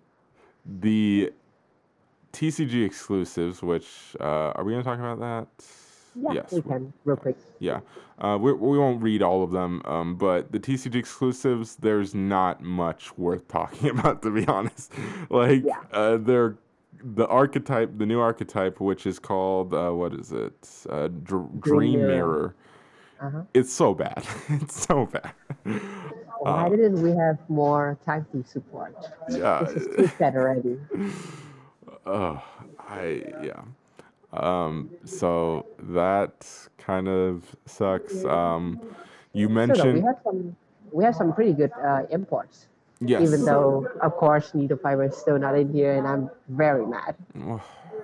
the 0.66 1.32
TCG 2.34 2.86
exclusives, 2.86 3.62
which 3.62 4.16
uh, 4.20 4.24
are 4.56 4.64
we 4.64 4.72
gonna 4.74 4.84
talk 4.84 5.00
about 5.00 5.20
that? 5.20 5.48
Yeah, 6.16 6.34
yes, 6.34 6.52
we 6.52 6.62
can 6.62 6.92
real 7.06 7.18
quick. 7.18 7.38
yeah, 7.60 7.80
uh, 8.20 8.38
we, 8.40 8.52
we 8.52 8.78
won't 8.78 9.02
read 9.02 9.22
all 9.22 9.44
of 9.44 9.52
them, 9.52 9.82
um, 9.86 10.16
but 10.16 10.52
the 10.52 10.60
TCG 10.60 10.96
exclusives, 10.96 11.76
there's 11.76 12.14
not 12.16 12.62
much 12.62 13.16
worth 13.18 13.48
talking 13.48 13.90
about, 13.92 14.22
to 14.24 14.32
be 14.32 14.46
honest. 14.48 14.92
Like, 15.30 15.64
Yeah. 15.64 15.82
uh, 15.92 16.18
they're 16.18 16.58
the 17.02 17.28
archetype, 17.28 17.98
the 17.98 18.06
new 18.06 18.20
archetype, 18.20 18.80
which 18.82 19.06
is 19.06 19.20
called 19.20 19.74
uh, 19.74 19.92
what 19.92 20.14
is 20.14 20.32
it? 20.34 20.70
Uh, 20.90 21.08
Dr- 21.08 21.48
Dream 21.62 21.94
Mirror. 21.94 22.08
Mirror. 22.08 22.56
Uh-huh. 23.22 23.42
It's 23.54 23.72
so 23.72 23.94
bad. 23.94 24.24
it's 24.50 24.86
so 24.86 25.06
bad. 25.06 25.32
Why 26.40 26.66
Uh, 26.66 26.70
didn't 26.70 27.02
we 27.02 27.12
have 27.12 27.38
more 27.50 27.98
time 28.06 28.26
to 28.32 28.44
support? 28.44 28.96
yeah. 29.30 29.64
This 29.64 29.84
is 29.88 29.96
too 29.96 30.08
sad 30.18 30.36
already. 30.36 30.80
Oh, 32.06 32.42
I 32.80 33.24
yeah. 33.44 33.62
Um, 34.32 34.90
so 35.06 35.66
that 35.80 36.48
kind 36.78 37.08
of 37.08 37.56
sucks. 37.66 38.24
Um, 38.26 38.80
you 39.34 39.48
So 39.48 39.76
no, 39.76 39.86
we 39.92 40.02
mentioned 40.02 40.04
have 40.06 40.20
some 40.24 40.56
we 40.92 41.04
have 41.04 41.16
some 41.16 41.34
pretty 41.34 41.54
good 41.54 41.72
uh, 41.84 42.04
imports. 42.10 42.68
Yes. 43.02 43.22
Even 43.22 43.46
though, 43.46 43.88
of 44.02 44.18
course, 44.18 44.54
Needle 44.54 44.78
Fiber 44.78 45.06
is 45.06 45.16
still 45.16 45.40
not 45.40 45.58
in 45.58 45.72
here, 45.72 45.94
and 45.94 46.06
I'm 46.06 46.30
very 46.50 46.86
mad. 46.86 47.16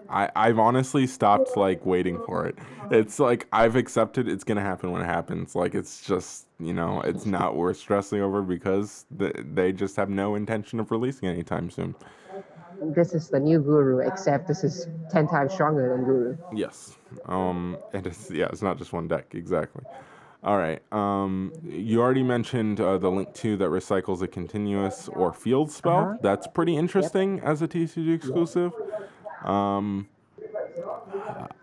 I, 0.10 0.30
I've 0.36 0.60
honestly 0.60 1.08
stopped 1.08 1.56
like 1.58 1.86
waiting 1.86 2.22
for 2.26 2.46
it. 2.46 2.58
It's 2.92 3.20
like 3.20 3.48
I've 3.52 3.76
accepted 3.76 4.28
it's 4.28 4.44
gonna 4.44 4.62
happen 4.62 4.92
when 4.92 5.02
it 5.02 5.06
happens. 5.06 5.56
Like 5.56 5.76
it's 5.76 6.06
just 6.06 6.48
you 6.60 6.74
know 6.74 7.02
it's 7.02 7.26
not 7.26 7.56
worth 7.56 7.78
stressing 7.78 8.22
over 8.22 8.42
because 8.42 9.06
th- 9.18 9.36
they 9.54 9.72
just 9.72 9.96
have 9.96 10.10
no 10.10 10.36
intention 10.36 10.80
of 10.80 10.92
releasing 10.92 11.28
anytime 11.28 11.70
soon. 11.70 11.96
This 12.82 13.14
is 13.14 13.30
the 13.30 13.40
new 13.40 13.60
Guru, 13.60 14.00
except 14.00 14.48
this 14.48 14.64
is 14.64 14.88
ten 15.10 15.28
times 15.28 15.54
stronger 15.54 15.96
than 15.96 16.06
Guru. 16.06 16.38
Yes. 16.54 16.98
Um. 17.26 17.78
And 17.94 18.06
it's 18.06 18.30
yeah. 18.30 18.48
It's 18.52 18.62
not 18.62 18.78
just 18.78 18.94
one 18.94 19.08
deck 19.08 19.34
exactly. 19.34 19.84
All 20.44 20.58
right. 20.58 20.82
Um. 20.94 21.54
You 21.64 22.02
already 22.02 22.24
mentioned 22.24 22.80
uh, 22.80 22.98
the 22.98 23.10
link 23.10 23.34
two 23.34 23.58
that 23.58 23.70
recycles 23.70 24.22
a 24.22 24.28
continuous 24.28 25.08
or 25.08 25.34
field 25.34 25.72
spell. 25.72 25.98
Uh-huh. 25.98 26.18
That's 26.22 26.48
pretty 26.48 26.76
interesting 26.76 27.40
as 27.40 27.62
a 27.62 27.68
TCG 27.68 28.14
exclusive. 28.14 28.74
Um. 29.44 30.08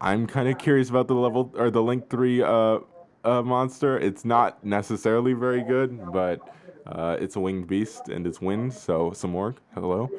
I'm 0.00 0.26
kind 0.26 0.48
of 0.48 0.58
curious 0.58 0.90
about 0.90 1.06
the 1.08 1.14
level 1.14 1.52
or 1.56 1.70
the 1.70 1.82
link 1.82 2.10
three 2.10 2.42
uh, 2.42 2.78
uh 3.24 3.42
monster. 3.42 3.98
It's 3.98 4.24
not 4.24 4.64
necessarily 4.64 5.32
very 5.32 5.62
good, 5.62 6.12
but. 6.12 6.40
Uh, 6.84 7.16
it's 7.20 7.36
a 7.36 7.40
winged 7.40 7.68
beast 7.68 8.08
and 8.08 8.26
it's 8.26 8.40
wind, 8.40 8.72
so 8.72 9.12
some 9.12 9.32
work. 9.32 9.54
Hello. 9.72 10.10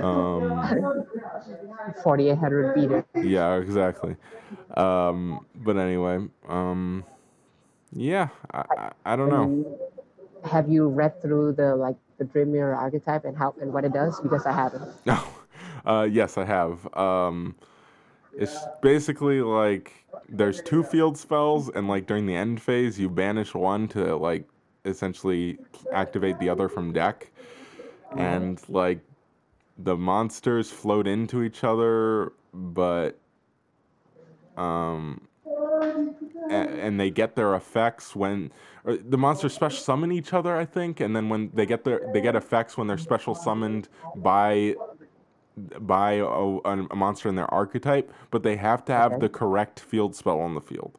Um, 0.00 1.04
4800 2.02 2.74
beater. 2.74 3.04
yeah, 3.14 3.56
exactly. 3.56 4.16
Um, 4.76 5.44
but 5.54 5.76
anyway, 5.76 6.26
um, 6.48 7.04
yeah, 7.92 8.28
I, 8.52 8.64
I, 8.76 8.92
I 9.04 9.16
don't 9.16 9.28
know. 9.28 9.78
Have 10.44 10.68
you 10.68 10.88
read 10.88 11.20
through 11.20 11.52
the 11.52 11.74
like 11.74 11.96
the 12.18 12.24
Dream 12.24 12.52
Mirror 12.52 12.76
archetype 12.76 13.24
and 13.24 13.36
how 13.36 13.54
and 13.60 13.72
what 13.72 13.84
it 13.84 13.92
does? 13.92 14.20
Because 14.20 14.46
I 14.46 14.52
haven't. 14.52 14.88
No, 15.04 15.22
uh, 15.88 16.06
yes, 16.10 16.36
I 16.36 16.44
have. 16.44 16.94
Um, 16.96 17.56
it's 18.36 18.56
basically 18.82 19.40
like 19.40 20.04
there's 20.28 20.62
two 20.62 20.82
field 20.82 21.16
spells, 21.16 21.70
and 21.70 21.88
like 21.88 22.06
during 22.06 22.26
the 22.26 22.36
end 22.36 22.60
phase, 22.62 23.00
you 23.00 23.08
banish 23.08 23.54
one 23.54 23.88
to 23.88 24.14
like 24.16 24.46
essentially 24.84 25.58
activate 25.92 26.38
the 26.38 26.48
other 26.48 26.68
from 26.68 26.92
deck, 26.92 27.30
and 28.16 28.60
like 28.68 29.00
the 29.78 29.96
monsters 29.96 30.70
float 30.70 31.06
into 31.06 31.42
each 31.42 31.64
other, 31.64 32.32
but 32.52 33.18
um, 34.56 35.26
and 36.50 37.00
they 37.00 37.10
get 37.10 37.34
their 37.34 37.54
effects 37.54 38.14
when 38.14 38.50
the 38.84 39.18
monsters 39.18 39.54
special 39.54 39.78
summon 39.78 40.12
each 40.12 40.32
other, 40.32 40.56
I 40.56 40.64
think, 40.64 41.00
and 41.00 41.14
then 41.16 41.28
when 41.28 41.50
they 41.54 41.66
get 41.66 41.84
their 41.84 42.10
they 42.12 42.20
get 42.20 42.36
effects 42.36 42.76
when 42.76 42.86
they're 42.86 42.98
special 42.98 43.34
summoned 43.34 43.88
by 44.16 44.74
by 45.80 46.12
a, 46.12 46.24
a 46.24 46.96
monster 46.96 47.28
in 47.28 47.34
their 47.34 47.52
archetype, 47.52 48.12
but 48.30 48.42
they 48.42 48.56
have 48.56 48.84
to 48.86 48.92
have 48.92 49.12
Okay. 49.12 49.20
the 49.20 49.28
correct 49.28 49.80
field 49.80 50.14
spell 50.14 50.40
on 50.40 50.54
the 50.54 50.60
field. 50.60 50.98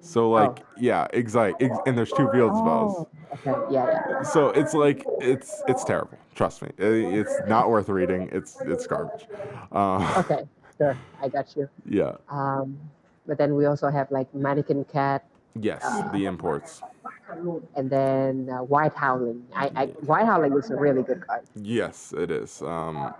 So 0.00 0.30
like 0.30 0.58
yeah, 0.76 1.06
exactly, 1.12 1.66
ex- 1.68 1.78
and 1.86 1.96
there's 1.96 2.10
two 2.10 2.28
field 2.32 2.56
spells. 2.56 3.06
Okay, 3.34 3.54
yeah, 3.70 4.02
yeah. 4.10 4.22
So 4.22 4.48
it's 4.48 4.74
like 4.74 5.04
it's 5.20 5.62
it's 5.68 5.84
terrible. 5.84 6.18
Trust 6.34 6.60
me, 6.62 6.70
I- 6.80 6.82
it's 7.20 7.32
not 7.46 7.70
worth 7.70 7.88
reading. 7.88 8.28
It's 8.32 8.60
it's 8.62 8.86
garbage. 8.86 9.26
Uh, 9.70 10.12
Okay, 10.24 10.42
sure, 10.76 10.98
I 11.20 11.28
got 11.28 11.54
you. 11.56 11.68
yeah. 11.86 12.16
Um, 12.28 12.76
but 13.26 13.38
then 13.38 13.54
we 13.54 13.66
also 13.66 13.90
have 13.90 14.10
like 14.10 14.32
Mannequin 14.34 14.84
Cat 14.86 15.24
Yes, 15.54 15.84
the 16.12 16.24
imports. 16.26 16.82
And 17.76 17.90
then 17.90 18.48
uh, 18.50 18.62
White 18.62 18.94
Howling. 18.94 19.44
I, 19.54 19.70
I 19.76 19.86
White 20.06 20.26
Howling 20.26 20.56
is 20.56 20.70
a 20.70 20.76
really 20.76 21.02
good 21.02 21.26
card. 21.26 21.42
Yes, 21.56 22.12
it 22.16 22.30
is. 22.30 22.62
Um, 22.62 23.12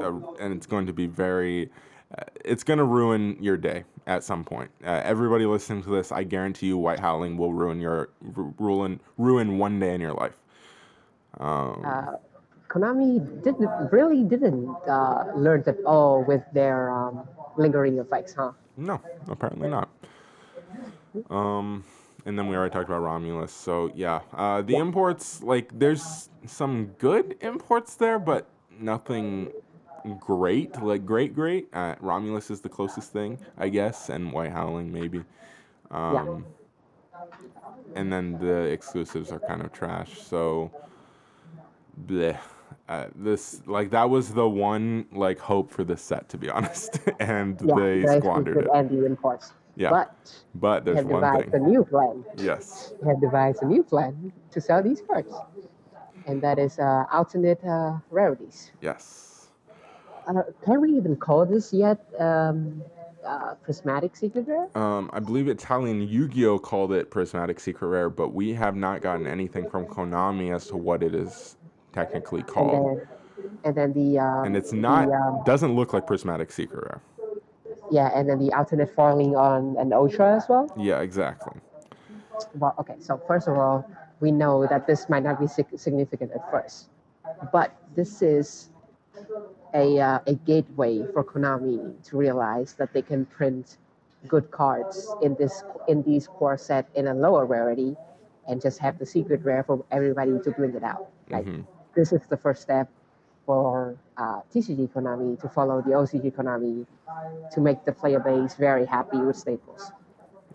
uh, 0.00 0.12
and 0.40 0.54
it's 0.54 0.66
going 0.66 0.86
to 0.86 0.92
be 0.92 1.06
very. 1.06 1.70
Uh, 2.16 2.24
it's 2.44 2.62
going 2.62 2.78
to 2.78 2.84
ruin 2.84 3.36
your 3.40 3.56
day 3.56 3.84
at 4.06 4.22
some 4.22 4.44
point. 4.44 4.70
Uh, 4.84 5.00
everybody 5.04 5.46
listening 5.46 5.82
to 5.82 5.90
this, 5.90 6.12
I 6.12 6.22
guarantee 6.22 6.66
you, 6.68 6.78
White 6.78 7.00
Howling 7.00 7.36
will 7.36 7.52
ruin 7.52 7.80
your 7.80 8.10
ru- 8.20 8.54
ruin 8.58 9.00
ruin 9.18 9.58
one 9.58 9.80
day 9.80 9.94
in 9.94 10.00
your 10.00 10.12
life. 10.14 10.38
Um, 11.40 11.82
Uh, 11.84 12.16
Konami 12.68 13.18
didn't 13.42 13.70
really 13.92 14.22
didn't 14.24 14.68
uh, 14.88 15.30
learn 15.36 15.62
that 15.62 15.78
all 15.84 16.24
with 16.24 16.42
their 16.52 16.90
um, 16.90 17.22
lingering 17.56 17.98
effects, 17.98 18.34
huh? 18.34 18.52
no, 18.76 19.00
apparently 19.28 19.68
not. 19.68 19.88
Um, 21.30 21.84
and 22.26 22.38
then 22.38 22.46
we 22.46 22.56
already 22.56 22.72
talked 22.72 22.88
about 22.88 23.00
Romulus. 23.00 23.52
So 23.52 23.90
yeah, 23.94 24.20
uh, 24.32 24.62
the 24.62 24.76
imports 24.76 25.42
like 25.42 25.76
there's 25.78 26.28
some 26.46 26.86
good 26.98 27.36
imports 27.40 27.96
there, 27.96 28.18
but 28.18 28.48
nothing 28.78 29.50
great. 30.20 30.80
Like 30.82 31.04
great, 31.06 31.34
great. 31.34 31.68
Uh, 31.72 31.94
Romulus 32.00 32.50
is 32.50 32.60
the 32.60 32.68
closest 32.68 33.12
thing, 33.12 33.38
I 33.58 33.68
guess, 33.68 34.08
and 34.08 34.32
White 34.32 34.52
Howling 34.52 34.92
maybe. 34.92 35.24
Um, 35.90 36.46
And 37.94 38.12
then 38.12 38.38
the 38.38 38.62
exclusives 38.72 39.30
are 39.30 39.38
kind 39.38 39.62
of 39.62 39.72
trash. 39.72 40.18
So, 40.20 40.70
bleh. 42.06 42.36
Uh, 42.88 43.06
this 43.14 43.62
like 43.66 43.90
that 43.90 44.10
was 44.10 44.34
the 44.34 44.48
one 44.48 45.06
like 45.12 45.38
hope 45.38 45.70
for 45.70 45.84
this 45.84 46.02
set 46.02 46.28
to 46.30 46.36
be 46.36 46.50
honest, 46.56 46.98
and 47.20 47.60
Yeah, 47.64 47.74
they 47.76 48.00
the 48.02 48.18
squandered 48.20 48.56
it. 48.64 48.70
and 48.74 48.90
the 48.90 49.06
imports. 49.06 49.52
Yeah, 49.76 49.90
But 49.90 50.42
but 50.54 50.84
there's 50.84 50.98
have 50.98 51.06
one 51.06 51.22
devised 51.22 51.50
thing. 51.52 51.62
a 51.62 51.66
new 51.66 51.84
plan. 51.84 52.24
Yes. 52.36 52.92
They 53.02 53.08
have 53.08 53.20
devised 53.20 53.62
a 53.62 53.66
new 53.66 53.82
plan 53.82 54.32
to 54.52 54.60
sell 54.60 54.82
these 54.82 55.02
cards, 55.06 55.32
and 56.26 56.40
that 56.42 56.58
is 56.58 56.78
uh, 56.78 57.04
alternate 57.12 57.62
uh, 57.64 57.98
rarities. 58.10 58.70
Yes. 58.80 59.48
Uh, 60.26 60.42
can 60.64 60.80
we 60.80 60.90
even 60.96 61.16
call 61.16 61.44
this 61.44 61.72
yet 61.72 61.98
um, 62.18 62.82
uh, 63.26 63.54
prismatic 63.62 64.14
secret 64.16 64.46
rare? 64.48 64.68
Um, 64.76 65.10
I 65.12 65.18
believe 65.20 65.48
Italian 65.48 66.00
Yu-Gi-Oh 66.02 66.60
called 66.60 66.92
it 66.92 67.10
Prismatic 67.10 67.60
Secret 67.60 67.88
Rare, 67.88 68.08
but 68.08 68.32
we 68.32 68.54
have 68.54 68.74
not 68.76 69.02
gotten 69.02 69.26
anything 69.26 69.68
from 69.68 69.84
Konami 69.86 70.54
as 70.54 70.66
to 70.68 70.76
what 70.76 71.02
it 71.02 71.14
is 71.14 71.56
technically 71.92 72.40
And 72.40 72.48
called. 72.48 72.98
then, 72.98 73.06
and 73.64 73.74
then 73.74 73.92
the 73.92 74.18
um, 74.18 74.44
And 74.46 74.56
it's 74.56 74.72
not 74.72 75.08
the, 75.08 75.14
um, 75.14 75.42
doesn't 75.44 75.74
look 75.74 75.92
like 75.92 76.06
Prismatic 76.06 76.50
Secret 76.52 76.84
Rare. 76.84 77.02
Yeah, 77.94 78.10
and 78.12 78.28
then 78.28 78.38
the 78.40 78.52
alternate 78.52 78.90
foiling 78.92 79.36
on 79.36 79.76
an 79.78 79.92
ultra 79.92 80.36
as 80.36 80.48
well. 80.48 80.66
Yeah, 80.76 80.98
exactly. 81.00 81.60
Well, 82.58 82.74
okay. 82.80 82.96
So 82.98 83.20
first 83.28 83.46
of 83.46 83.56
all, 83.56 83.88
we 84.18 84.32
know 84.32 84.66
that 84.66 84.86
this 84.88 85.08
might 85.08 85.22
not 85.22 85.38
be 85.38 85.46
significant 85.46 86.32
at 86.32 86.42
first, 86.50 86.88
but 87.52 87.70
this 87.94 88.20
is 88.20 88.70
a 89.74 90.00
uh, 90.00 90.18
a 90.26 90.34
gateway 90.34 91.06
for 91.12 91.22
Konami 91.22 91.78
to 92.08 92.16
realize 92.16 92.74
that 92.74 92.92
they 92.92 93.02
can 93.02 93.26
print 93.26 93.78
good 94.26 94.50
cards 94.50 95.14
in 95.22 95.36
this 95.36 95.62
in 95.86 96.02
these 96.02 96.26
core 96.26 96.58
set 96.58 96.88
in 96.96 97.06
a 97.06 97.14
lower 97.14 97.46
rarity, 97.46 97.94
and 98.48 98.60
just 98.60 98.78
have 98.80 98.98
the 98.98 99.06
secret 99.06 99.44
rare 99.44 99.62
for 99.62 99.84
everybody 99.92 100.34
to 100.42 100.50
bring 100.50 100.74
it 100.74 100.82
out. 100.82 101.06
Like 101.30 101.46
Mhm. 101.46 101.62
this 101.94 102.12
is 102.12 102.26
the 102.26 102.36
first 102.36 102.60
step 102.62 102.88
for 103.46 103.96
uh, 104.16 104.40
TCG 104.54 104.88
Konami 104.90 105.40
to 105.40 105.48
follow 105.48 105.82
the 105.82 105.90
OCG 105.90 106.32
Konami 106.32 106.86
to 107.52 107.60
make 107.60 107.84
the 107.84 107.92
player 107.92 108.20
base 108.20 108.54
very 108.54 108.86
happy 108.86 109.18
with 109.18 109.36
staples. 109.36 109.92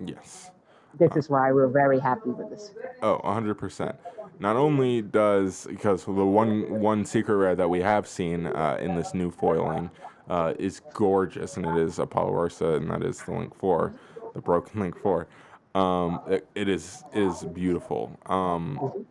Yes. 0.04 0.52
This 0.98 1.16
is 1.16 1.30
why 1.30 1.52
we're 1.52 1.68
very 1.68 2.00
happy 2.00 2.30
with 2.30 2.50
this. 2.50 2.72
Oh, 3.02 3.22
100%. 3.24 3.96
Not 4.40 4.56
only 4.56 5.02
does 5.02 5.68
because 5.70 6.06
the 6.06 6.14
one 6.14 6.80
one 6.80 7.06
secret 7.06 7.36
rare 7.36 7.56
that 7.56 7.70
we 7.70 7.82
have 7.82 8.08
seen 8.08 8.48
uh, 8.48 8.78
in 8.80 8.96
this 8.96 9.14
new 9.14 9.32
foiling 9.32 9.92
uh, 10.30 10.54
is 10.58 10.80
gorgeous, 10.94 11.58
and 11.58 11.66
it 11.66 11.76
is 11.76 11.98
Apollousa, 11.98 12.78
and 12.78 12.90
that 12.90 13.04
is 13.04 13.22
the 13.22 13.34
Link 13.34 13.54
Four, 13.54 13.94
the 14.34 14.40
broken 14.40 14.80
Link 14.80 14.98
Four. 14.98 15.28
Um, 15.76 16.22
it, 16.28 16.48
it 16.56 16.70
is 16.70 17.04
is 17.14 17.44
beautiful. 17.44 18.18
Um, 18.28 19.06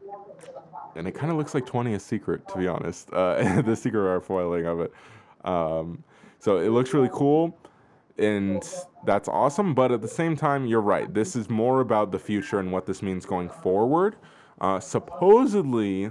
and 0.98 1.08
it 1.08 1.12
kind 1.12 1.30
of 1.30 1.38
looks 1.38 1.54
like 1.54 1.64
20th 1.64 2.00
Secret, 2.00 2.46
to 2.48 2.58
be 2.58 2.68
honest. 2.68 3.10
Uh, 3.12 3.62
the 3.62 3.76
secret 3.76 4.00
rare 4.00 4.20
foiling 4.20 4.66
of 4.66 4.80
it. 4.80 4.92
Um, 5.44 6.04
so 6.38 6.58
it 6.58 6.70
looks 6.70 6.92
really 6.92 7.10
cool 7.12 7.56
and 8.18 8.68
that's 9.04 9.28
awesome. 9.28 9.74
But 9.74 9.92
at 9.92 10.02
the 10.02 10.08
same 10.08 10.36
time, 10.36 10.66
you're 10.66 10.80
right. 10.80 11.12
This 11.12 11.36
is 11.36 11.48
more 11.48 11.80
about 11.80 12.10
the 12.10 12.18
future 12.18 12.58
and 12.58 12.72
what 12.72 12.86
this 12.86 13.02
means 13.02 13.24
going 13.24 13.48
forward. 13.48 14.16
Uh, 14.60 14.80
supposedly, 14.80 16.10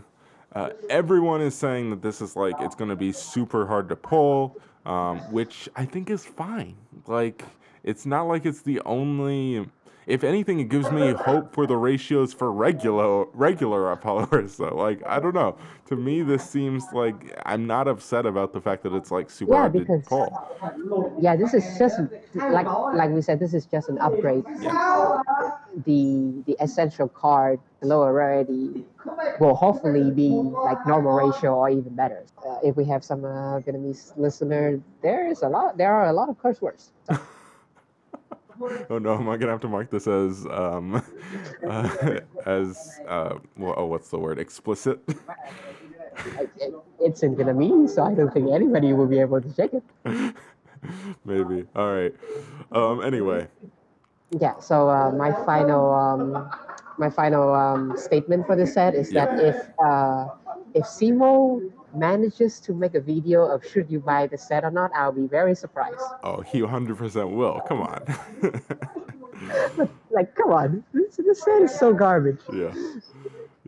uh, 0.54 0.70
everyone 0.90 1.42
is 1.42 1.54
saying 1.54 1.90
that 1.90 2.02
this 2.02 2.22
is 2.22 2.36
like 2.36 2.56
it's 2.60 2.76
going 2.76 2.90
to 2.90 2.96
be 2.96 3.12
super 3.12 3.68
hard 3.68 3.90
to 3.90 3.96
pull, 3.96 4.58
um, 4.86 5.20
which 5.32 5.68
I 5.76 5.86
think 5.86 6.10
is 6.10 6.26
fine. 6.26 6.76
Like 7.08 7.44
it's 7.84 8.06
not 8.06 8.24
like 8.24 8.46
it's 8.46 8.62
the 8.62 8.82
only. 8.86 9.68
If 10.08 10.24
anything, 10.24 10.60
it 10.62 10.70
gives 10.70 10.90
me 10.90 11.12
hope 11.12 11.54
for 11.54 11.68
the 11.68 11.76
ratios 11.76 12.34
for 12.34 12.50
regular 12.52 13.26
regular 13.34 13.94
Apollousa. 13.94 14.74
Like 14.74 15.06
I 15.06 15.20
don't 15.20 15.36
know. 15.36 15.58
To 15.88 15.96
me, 15.98 16.22
this 16.22 16.50
seems 16.50 16.86
like 16.94 17.38
I'm 17.46 17.68
not 17.68 17.88
upset 17.90 18.26
about 18.26 18.54
the 18.54 18.62
fact 18.62 18.84
that 18.84 18.94
it's 18.94 19.12
like 19.12 19.30
super 19.30 19.52
Yeah, 19.54 19.60
hard 19.60 19.74
to 19.74 19.80
because- 19.80 20.06
pull. 20.08 21.18
Yeah, 21.20 21.36
this 21.36 21.54
is 21.54 21.78
just 21.78 22.00
like 22.36 22.66
like 22.68 23.10
we 23.10 23.22
said, 23.22 23.40
this 23.40 23.54
is 23.54 23.66
just 23.66 23.90
an 23.90 23.98
upgrade. 24.00 24.46
the 25.86 26.42
the 26.46 26.56
essential 26.62 27.10
card, 27.10 27.60
the 27.82 27.88
lower 27.88 28.14
rarity, 28.14 28.86
will 29.40 29.56
hopefully 29.56 30.10
be 30.12 30.30
like 30.30 30.88
normal 30.88 31.14
ratio 31.14 31.54
or 31.56 31.70
even 31.70 31.94
better. 31.96 32.24
Uh, 32.48 32.58
if 32.64 32.76
we 32.78 32.86
have 32.86 33.04
some 33.04 33.26
uh, 33.26 33.60
Vietnamese 33.60 34.18
listener, 34.18 34.80
there 35.02 35.28
is 35.28 35.42
a 35.44 35.50
lot. 35.50 35.78
There 35.78 35.94
are 35.94 36.08
a 36.08 36.14
lot 36.14 36.30
of 36.30 36.40
curse 36.40 36.62
words. 36.62 36.92
Oh 38.90 38.98
no, 38.98 39.16
am 39.16 39.30
I 39.30 39.38
gonna 39.38 39.52
have 39.52 39.62
to 39.62 39.68
mark 39.68 39.90
this 39.90 40.08
as 40.08 40.46
um, 40.48 41.02
uh, 41.68 42.20
as 42.46 43.00
uh, 43.08 43.36
wha- 43.58 43.74
oh, 43.78 43.86
what's 43.86 44.10
the 44.10 44.18
word? 44.18 44.40
Explicit. 44.40 45.00
It- 45.08 46.50
it- 46.60 46.74
it's 47.00 47.22
in 47.24 47.36
Vietnamese, 47.36 47.92
so 47.92 48.04
I 48.04 48.14
don't 48.16 48.34
think 48.34 48.50
anybody 48.52 48.92
will 48.92 49.06
be 49.06 49.20
able 49.20 49.40
to 49.40 49.54
check 49.54 49.70
it. 49.74 49.84
Maybe. 51.26 51.66
All 51.76 51.94
right. 51.94 52.14
Um. 52.72 53.04
Anyway. 53.04 53.48
Yeah. 54.40 54.60
So 54.60 54.90
uh, 54.90 55.12
my 55.12 55.32
final 55.46 55.94
um, 55.94 56.50
my 56.98 57.10
final 57.10 57.54
um, 57.54 57.96
statement 57.98 58.46
for 58.48 58.56
this 58.56 58.74
set 58.74 58.96
is 58.96 59.12
Yeah. 59.12 59.26
that 59.26 59.40
if 59.40 59.56
uh, 59.84 60.28
if 60.74 60.84
Simo 60.86 61.62
manages 61.98 62.60
to 62.62 62.74
make 62.74 62.96
a 62.96 63.02
video 63.02 63.44
of 63.46 63.66
should 63.66 63.90
you 63.90 64.00
buy 64.00 64.28
the 64.28 64.38
set 64.38 64.64
or 64.64 64.72
not, 64.72 64.92
I'll 64.96 65.12
be 65.12 65.28
very 65.28 65.56
surprised. 65.56 66.00
Oh, 66.24 66.42
he 66.42 66.62
100% 66.62 67.36
will. 67.36 67.62
Come 67.68 67.82
on. 67.82 68.04
Like, 70.10 70.34
come 70.36 70.52
on, 70.52 70.84
this, 70.94 71.18
this 71.18 71.44
set 71.44 71.62
is 71.62 71.78
so 71.78 71.94
garbage. 71.94 72.40
yeah. 72.52 72.74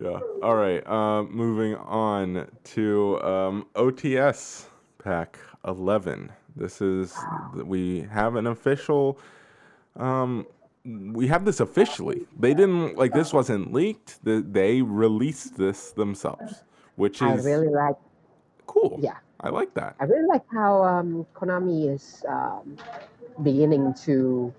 Yeah. 0.01 0.19
All 0.41 0.55
right. 0.55 0.86
Um. 0.88 1.30
Moving 1.32 1.75
on 1.75 2.47
to 2.75 3.21
um 3.21 3.67
OTS 3.75 4.65
pack 5.03 5.38
11. 5.67 6.32
This 6.55 6.82
is 6.82 7.13
we 7.53 8.01
have 8.11 8.36
an 8.36 8.47
official. 8.47 9.19
Um. 9.97 10.47
We 10.86 11.27
have 11.27 11.43
this 11.45 11.59
officially. 11.59 12.25
They 12.39 12.53
didn't 12.53 12.97
like 12.97 13.13
this 13.13 13.34
wasn't 13.34 13.73
leaked. 13.73 14.19
They 14.23 14.82
released 14.82 15.57
this 15.57 15.91
themselves, 15.91 16.63
which 16.95 17.21
is 17.21 17.45
I 17.45 17.49
really 17.49 17.67
like 17.67 17.95
cool. 18.70 18.99
yeah. 19.01 19.17
I 19.41 19.49
like 19.49 19.74
that. 19.76 19.95
I 19.99 20.03
really 20.03 20.28
like 20.28 20.43
how 20.51 20.84
um, 20.84 21.26
Konami 21.34 21.89
is 21.89 22.24
um, 22.28 22.76
beginning 23.41 23.93
to, 24.05 24.53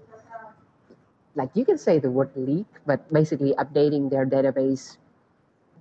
like, 1.36 1.50
you 1.54 1.64
can 1.64 1.76
say 1.78 1.98
the 1.98 2.10
word 2.10 2.30
leak, 2.34 2.66
but 2.86 3.00
basically 3.12 3.52
updating 3.58 4.10
their 4.10 4.24
database 4.26 4.96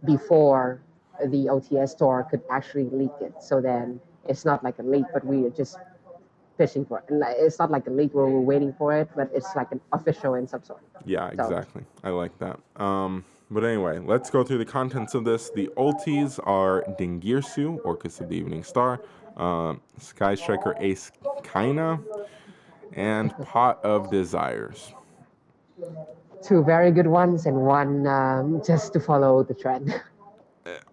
before 0.06 0.82
the 1.26 1.48
OTS 1.48 1.92
store 1.92 2.24
could 2.30 2.42
actually 2.52 2.90
leak 2.92 3.12
it. 3.22 3.34
So 3.42 3.62
then 3.62 4.00
it's 4.28 4.44
not 4.46 4.64
like 4.64 4.78
a 4.80 4.84
leak, 4.84 5.06
but 5.14 5.26
we 5.26 5.46
are 5.48 5.50
just 5.50 5.78
fishing 6.58 6.84
for 6.86 7.00
it. 7.00 7.06
And 7.10 7.24
it's 7.26 7.58
not 7.58 7.72
like 7.72 7.88
a 7.88 7.92
leak 7.92 8.14
where 8.14 8.26
we're 8.28 8.40
waiting 8.54 8.74
for 8.78 8.94
it, 8.94 9.10
but 9.16 9.32
it's 9.34 9.56
like 9.56 9.72
an 9.72 9.80
official 9.94 10.36
in 10.36 10.46
some 10.48 10.64
sort. 10.64 10.82
Yeah, 11.06 11.32
So- 11.36 11.44
exactly. 11.44 11.84
I 12.04 12.10
like 12.10 12.38
that. 12.40 12.60
Um, 12.76 13.24
but 13.52 13.64
anyway, 13.64 14.00
let's 14.00 14.30
go 14.30 14.44
through 14.44 14.60
the 14.60 14.66
contents 14.66 15.16
of 15.16 15.24
this. 15.24 15.50
The 15.50 15.70
ultis 15.78 16.40
are 16.44 16.84
Dingirsu, 17.00 17.82
Orcust 17.82 18.22
of 18.22 18.30
the 18.30 18.36
Evening 18.36 18.64
Star, 18.64 19.02
uh, 19.38 19.76
Sky 19.98 20.36
Striker 20.36 20.76
Ace 20.80 21.12
Kaina, 21.44 22.04
and 22.94 23.32
Pot 23.40 23.84
of 23.84 24.12
Desires. 24.12 24.94
Two 26.44 26.64
very 26.64 26.92
good 26.92 27.08
ones 27.08 27.46
and 27.46 27.56
one 27.56 28.06
um, 28.08 28.62
just 28.66 28.94
to 28.94 29.00
follow 29.00 29.44
the 29.44 29.54
trend. 29.54 30.00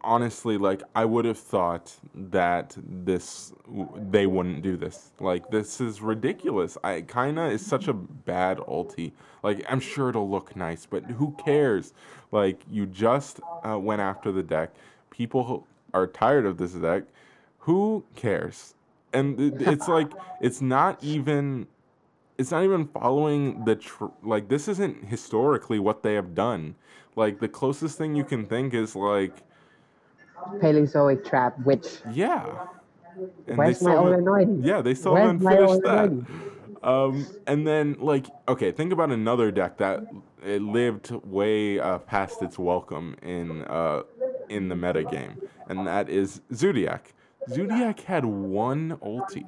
honestly, 0.03 0.59
like 0.59 0.83
I 0.95 1.05
would 1.05 1.25
have 1.25 1.39
thought 1.39 1.95
that 2.15 2.77
this 2.85 3.53
they 3.97 4.27
wouldn't 4.27 4.63
do 4.63 4.77
this. 4.77 5.11
Like 5.21 5.51
this 5.51 5.81
is 5.81 6.01
ridiculous. 6.01 6.77
I 6.85 7.03
kinda 7.03 7.47
is 7.47 7.65
such 7.65 7.89
a 7.89 7.93
bad 7.95 8.59
ulti. 8.59 9.13
Like 9.43 9.65
I'm 9.69 9.81
sure 9.81 10.09
it'll 10.11 10.29
look 10.31 10.57
nice, 10.57 10.87
but 10.87 11.05
who 11.05 11.37
cares? 11.45 11.93
Like 12.33 12.61
you 12.71 12.87
just 12.87 13.41
uh, 13.69 13.79
went 13.79 14.01
after 14.01 14.33
the 14.33 14.43
deck. 14.43 14.71
People 15.11 15.67
are 15.95 16.07
tired 16.07 16.47
of 16.47 16.59
this 16.59 16.73
deck. 16.73 17.05
Who 17.61 18.05
cares? 18.15 18.75
And 19.13 19.41
it- 19.41 19.63
it's 19.63 19.89
like 19.89 20.11
it's 20.41 20.61
not 20.61 21.03
even 21.03 21.67
it's 22.39 22.51
not 22.51 22.65
even 22.65 22.87
following 22.89 23.65
the 23.65 23.77
tr- 23.77 24.07
like 24.23 24.49
this 24.49 24.69
isn't 24.69 25.07
historically 25.07 25.79
what 25.79 26.03
they 26.03 26.15
have 26.15 26.35
done. 26.35 26.75
Like 27.15 27.41
the 27.41 27.49
closest 27.49 27.97
thing 27.97 28.15
you 28.15 28.25
can 28.25 28.45
think 28.47 28.75
is 28.75 28.95
like 28.95 29.43
Paleozoic 30.59 31.25
trap, 31.29 31.59
which 31.65 31.87
yeah. 32.13 32.67
And 33.47 33.57
where's 33.57 33.81
my 33.83 33.93
haven't- 33.93 34.63
Yeah, 34.63 34.83
they 34.83 34.95
still 34.95 35.15
Where's 35.15 35.27
haven't 35.43 35.49
finished 35.49 35.83
that. 35.85 36.27
Um, 36.83 37.27
and 37.47 37.67
then 37.67 37.97
like 37.99 38.27
okay, 38.49 38.71
think 38.71 38.93
about 38.93 39.11
another 39.11 39.51
deck 39.51 39.79
that 39.79 40.05
it 40.45 40.63
lived 40.63 41.11
way 41.25 41.81
uh, 41.81 41.99
past 41.99 42.43
its 42.43 42.59
welcome 42.59 43.17
in 43.23 43.63
uh, 43.65 44.03
in 44.49 44.69
the 44.69 44.77
meta 44.77 45.03
game, 45.03 45.41
and 45.69 45.87
that 45.87 46.09
is 46.09 46.43
Zoodiac. 46.55 47.15
Zoodiac 47.49 48.01
had 48.01 48.25
one 48.25 48.99
ulti. 49.03 49.47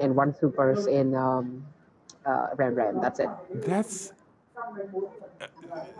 and 0.00 0.14
one 0.14 0.34
supers 0.34 0.86
in 0.86 1.14
um, 1.14 1.64
uh, 2.26 2.48
Ram 2.56 2.74
Ram. 2.74 3.00
That's 3.00 3.18
it. 3.18 3.28
That's 3.54 4.12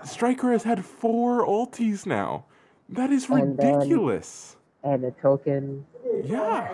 Striker 0.04 0.52
has 0.52 0.62
had 0.64 0.84
four 0.84 1.44
ultis 1.46 2.06
now. 2.06 2.44
That 2.93 3.11
is 3.11 3.28
And 3.28 3.57
then- 3.59 3.74
ridiculous. 3.78 4.57
And 4.84 5.05
a 5.05 5.12
token. 5.12 5.86
Yeah, 6.24 6.68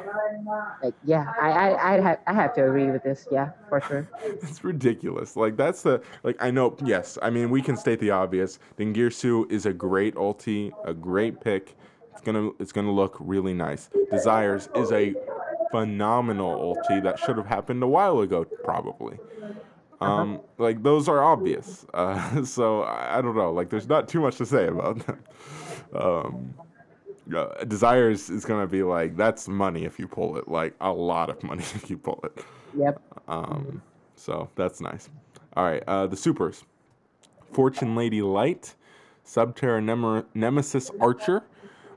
Like 0.83 0.95
yeah, 1.05 1.31
I 1.41 1.51
I 1.51 1.95
I 1.95 2.01
have 2.01 2.19
I 2.27 2.33
have 2.33 2.55
to 2.55 2.65
agree 2.67 2.91
with 2.91 3.03
this. 3.03 3.29
Yeah, 3.31 3.51
for 3.69 3.81
sure. 3.83 4.09
it's 4.25 4.65
ridiculous. 4.65 5.37
Like 5.37 5.57
that's 5.59 5.83
the 5.83 6.01
like 6.23 6.37
I 6.41 6.51
know. 6.51 6.75
Yes, 6.83 7.19
I 7.21 7.29
mean 7.29 7.51
we 7.51 7.61
can 7.61 7.77
state 7.77 8.01
the 8.01 8.11
obvious. 8.11 8.59
Dingirsu 8.79 9.51
is 9.53 9.67
a 9.67 9.73
great 9.75 10.15
ulti, 10.15 10.73
a 10.87 10.95
great 10.95 11.41
pick. 11.41 11.77
It's 12.13 12.23
gonna 12.23 12.51
it's 12.59 12.73
gonna 12.73 12.93
look 12.93 13.17
really 13.21 13.53
nice. 13.55 13.91
Desires 14.11 14.71
is 14.75 14.91
a 14.91 15.15
phenomenal 15.71 16.75
ulti 16.75 17.03
that 17.03 17.19
should 17.19 17.37
have 17.37 17.47
happened 17.47 17.83
a 17.83 17.87
while 17.89 18.21
ago, 18.21 18.45
probably. 18.65 19.19
Um, 20.01 20.41
like 20.57 20.83
those 20.83 21.09
are 21.09 21.23
obvious. 21.23 21.85
Uh, 21.93 22.43
so 22.57 22.83
I, 22.83 23.19
I 23.19 23.21
don't 23.21 23.37
know. 23.37 23.53
Like 23.53 23.69
there's 23.69 23.89
not 23.89 24.09
too 24.09 24.21
much 24.21 24.37
to 24.39 24.47
say 24.47 24.67
about 24.69 25.07
them. 25.07 25.19
Um, 25.95 26.55
uh, 27.35 27.65
desires 27.65 28.31
is 28.31 28.45
gonna 28.45 28.67
be 28.67 28.83
like 28.83 29.17
that's 29.17 29.49
money 29.49 29.85
if 29.85 29.99
you 29.99 30.09
pull 30.09 30.37
it, 30.37 30.49
like 30.49 30.75
a 30.81 30.91
lot 30.91 31.31
of 31.31 31.43
money 31.43 31.63
if 31.75 31.91
you 31.91 31.99
pull 31.99 32.21
it. 32.25 32.45
Yep. 32.77 33.01
Um, 33.29 33.83
so 34.17 34.49
that's 34.55 34.81
nice. 34.81 35.09
All 35.57 35.65
right, 35.65 35.83
uh, 35.87 36.07
the 36.07 36.17
supers: 36.17 36.65
Fortune 37.53 37.95
Lady 37.97 38.23
Light, 38.23 38.75
Subterror 39.27 39.83
Nemer- 39.83 40.27
Nemesis 40.35 40.91
Archer, 41.01 41.43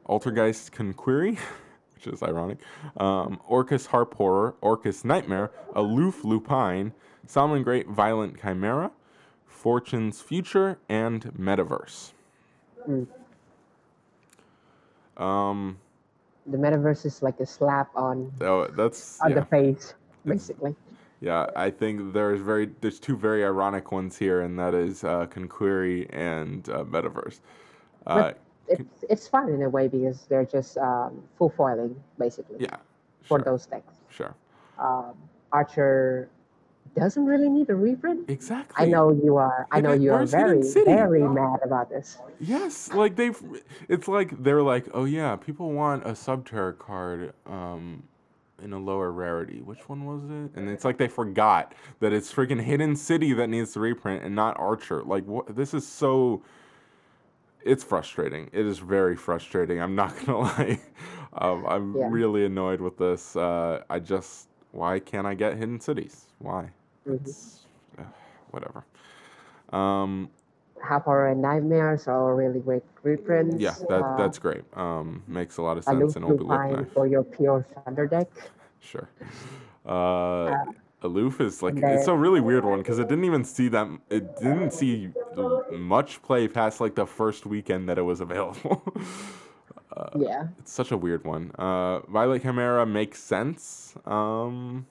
Altergeist 0.07 0.71
Kunquery, 0.71 1.37
which 1.95 2.07
is 2.07 2.23
ironic, 2.23 2.59
um, 2.97 3.39
Orcust 3.49 3.87
Harp 3.87 4.13
Horror, 4.15 4.55
Orcust 4.61 5.05
Knightmare, 5.05 5.51
Aloof 5.75 6.23
Lupine, 6.23 6.93
Salamangreat 7.27 7.87
Violet 7.87 8.41
Chimera, 8.41 8.91
Fortune's 9.45 10.21
Future, 10.21 10.79
and 10.89 11.23
Metaverse. 11.33 12.11
Mm. 12.89 13.07
Um, 15.21 15.77
The 16.47 16.57
metaverse 16.57 17.05
is 17.05 17.21
like 17.21 17.39
a 17.39 17.45
slap 17.45 17.89
on 17.95 18.31
oh, 18.41 18.67
that's 18.67 19.21
on 19.21 19.29
yeah. 19.29 19.39
the 19.39 19.45
face, 19.45 19.93
basically. 20.25 20.75
Yeah, 21.21 21.45
I 21.55 21.69
think 21.69 22.13
there's 22.13 22.41
very 22.41 22.71
there's 22.81 22.99
two 22.99 23.15
very 23.15 23.45
ironic 23.45 23.91
ones 23.91 24.17
here, 24.17 24.41
and 24.41 24.57
that 24.57 24.73
is 24.73 25.03
uh, 25.03 25.27
Kunquery 25.27 26.09
and 26.11 26.67
uh, 26.69 26.83
Metaverse. 26.83 27.39
Uh, 28.07 28.33
It's 28.67 29.03
it's 29.09 29.27
fun 29.27 29.49
in 29.49 29.61
a 29.61 29.69
way 29.69 29.87
because 29.87 30.25
they're 30.29 30.45
just 30.45 30.77
um, 30.77 31.21
full 31.37 31.49
foiling 31.49 31.93
basically 32.17 32.57
yeah, 32.59 32.77
for 33.21 33.37
sure, 33.37 33.45
those 33.45 33.65
decks. 33.67 33.95
sure, 34.09 34.33
Um, 34.79 35.13
Archer 35.51 36.29
doesn't 36.95 37.25
really 37.25 37.49
need 37.49 37.69
a 37.69 37.75
reprint. 37.75 38.29
exactly. 38.29 38.85
I 38.85 38.89
know 38.89 39.11
you 39.11 39.37
are. 39.37 39.67
I 39.71 39.79
know 39.81 39.93
you 39.93 40.13
are 40.13 40.25
very 40.25 40.61
very 40.73 41.21
mad 41.23 41.59
about 41.63 41.89
this. 41.89 42.17
Yes, 42.39 42.91
like 42.93 43.15
they've. 43.15 43.39
It's 43.87 44.07
like 44.07 44.43
they're 44.43 44.61
like, 44.63 44.87
oh 44.93 45.05
yeah, 45.05 45.35
people 45.35 45.71
want 45.71 46.03
a 46.05 46.11
Subterror 46.11 46.77
card 46.77 47.33
um, 47.45 48.03
in 48.61 48.73
a 48.73 48.79
lower 48.79 49.11
rarity. 49.11 49.61
Which 49.61 49.87
one 49.87 50.05
was 50.05 50.23
it? 50.25 50.57
And 50.59 50.69
it's 50.69 50.83
like 50.83 50.97
they 50.97 51.07
forgot 51.07 51.73
that 51.99 52.11
it's 52.13 52.31
freaking 52.33 52.61
Hidden 52.61 52.95
City 52.97 53.33
that 53.33 53.47
needs 53.47 53.73
to 53.73 53.79
reprint 53.79 54.23
and 54.23 54.35
not 54.35 54.59
Archer. 54.59 55.01
Like 55.03 55.25
what? 55.25 55.55
This 55.55 55.73
is 55.73 55.87
so. 55.87 56.43
It's 57.63 57.83
frustrating. 57.83 58.49
It 58.53 58.65
is 58.65 58.79
very 58.79 59.15
frustrating. 59.15 59.79
I'm 59.79 59.95
not 59.95 60.13
gonna 60.25 60.39
lie. 60.39 60.79
Um, 61.33 61.65
I'm 61.67 61.95
Yeah. 61.95 62.07
really 62.09 62.43
annoyed 62.45 62.81
with 62.81 62.97
this. 62.97 63.35
Uh, 63.35 63.83
I 63.89 63.99
just 63.99 64.47
why 64.71 64.99
can't 64.99 65.27
I 65.27 65.33
get 65.35 65.57
Hidden 65.57 65.79
Cities? 65.79 66.25
Why? 66.39 66.71
Mhm. 67.07 67.15
It's 67.21 67.65
uh, 67.97 68.03
whatever. 68.51 68.83
Um, 69.71 70.29
Harp 70.81 71.05
Horror 71.05 71.29
and 71.29 71.41
Knightmares 71.41 72.07
are 72.07 72.35
really 72.35 72.59
great 72.59 72.83
reprints. 73.03 73.57
Yeah, 73.59 73.75
that 73.89 74.01
Uh, 74.03 74.17
that's 74.17 74.39
great. 74.39 74.63
Um, 74.75 75.23
makes 75.27 75.57
a 75.57 75.61
lot 75.61 75.77
of 75.77 75.83
sense 75.83 76.15
and 76.15 76.25
look 76.25 76.41
nice. 76.47 76.87
for 76.93 77.07
your 77.07 77.23
pure 77.23 77.61
Thunder 77.61 78.07
deck. 78.07 78.27
Sure. 78.79 79.07
Uh, 79.85 80.65
Aloof 81.03 81.41
is 81.41 81.63
like 81.63 81.77
it's 81.77 82.07
a 82.07 82.15
really 82.15 82.39
weird 82.41 82.63
one 82.63 82.79
because 82.79 82.99
it 82.99 83.07
didn't 83.07 83.25
even 83.25 83.43
see 83.43 83.67
that 83.69 83.87
it 84.09 84.37
didn't 84.37 84.71
see 84.71 85.09
much 85.71 86.21
play 86.21 86.47
past 86.47 86.79
like 86.79 86.93
the 86.93 87.05
first 87.07 87.45
weekend 87.47 87.89
that 87.89 87.97
it 87.97 88.03
was 88.03 88.21
available. 88.27 88.83
yeah. 90.15 90.47
it's 90.59 90.71
such 90.71 90.91
a 90.91 90.97
weird 90.97 91.23
one. 91.25 91.51
Uh, 91.57 91.99
Violet 92.01 92.43
Chimera 92.43 92.85
makes 92.85 93.19
sense. 93.21 93.95
Um, 94.05 94.85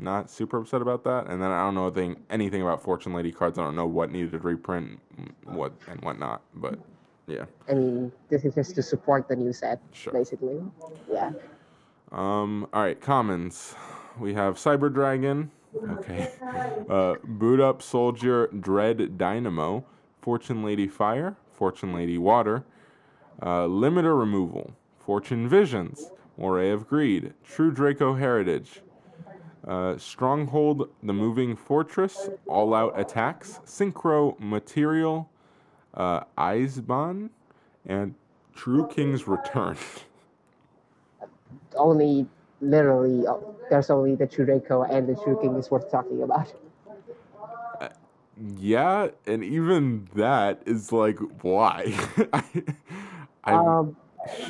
not 0.00 0.30
super 0.30 0.58
upset 0.58 0.82
about 0.82 1.04
that. 1.04 1.26
And 1.28 1.40
then 1.42 1.50
I 1.50 1.62
don't 1.62 1.74
know 1.74 1.86
anything, 1.86 2.16
anything 2.30 2.62
about 2.62 2.82
Fortune 2.82 3.12
Lady 3.14 3.32
cards. 3.32 3.58
I 3.58 3.62
don't 3.64 3.76
know 3.76 3.86
what 3.86 4.10
needed 4.10 4.32
to 4.32 4.38
reprint, 4.38 4.98
mm, 5.20 5.54
what 5.54 5.72
and 5.88 6.00
what 6.02 6.18
not. 6.18 6.42
But 6.54 6.78
yeah. 7.26 7.44
I 7.68 7.74
mean, 7.74 8.12
this 8.28 8.44
is 8.44 8.54
just 8.54 8.74
to 8.76 8.82
support 8.82 9.28
the 9.28 9.36
new 9.36 9.52
set, 9.52 9.80
Sure. 9.92 10.12
basically. 10.12 10.60
Yeah. 11.10 11.32
Um, 12.12 12.66
all 12.72 12.82
right, 12.82 13.00
commons. 13.00 13.74
We 14.18 14.34
have 14.34 14.56
Cyber 14.56 14.92
Dragon. 14.92 15.50
Okay. 15.90 16.32
Uh, 16.90 17.14
Boot 17.22 17.60
Up 17.60 17.80
Soldier 17.82 18.48
Dread 18.48 19.16
Dynamo. 19.16 19.84
Fortune 20.20 20.64
Lady 20.64 20.88
Fire. 20.88 21.36
Fortune 21.52 21.94
Lady 21.94 22.18
Water. 22.18 22.64
Uh, 23.40 23.66
Limiter 23.66 24.18
Removal. 24.18 24.72
Fortune 24.98 25.48
Visions. 25.48 26.10
Moray 26.36 26.70
of 26.70 26.88
Greed. 26.88 27.32
True 27.44 27.70
Draco 27.70 28.14
Heritage. 28.14 28.80
Uh, 29.66 29.96
Stronghold 29.98 30.88
The 31.02 31.12
Moving 31.12 31.56
Fortress. 31.56 32.30
All 32.46 32.74
Out 32.74 32.98
Attacks. 32.98 33.60
Synchro 33.66 34.38
Material. 34.40 35.28
Uh, 35.94 36.22
Eisbahn. 36.38 37.30
And 37.86 38.14
True 38.54 38.86
King's 38.88 39.26
Return. 39.28 39.76
Only, 41.76 42.26
literally, 42.60 43.26
uh, 43.26 43.34
there's 43.70 43.90
only 43.90 44.16
the 44.16 44.26
True 44.26 44.44
Draco 44.44 44.82
and 44.82 45.08
the 45.08 45.14
True 45.14 45.38
King 45.40 45.54
is 45.56 45.70
worth 45.70 45.90
talking 45.90 46.22
about. 46.22 46.52
Yeah, 48.56 49.08
and 49.26 49.44
even 49.44 50.08
that 50.14 50.62
is 50.64 50.92
like, 50.92 51.18
why? 51.42 51.92
I, 53.44 53.52
Um, 53.52 53.96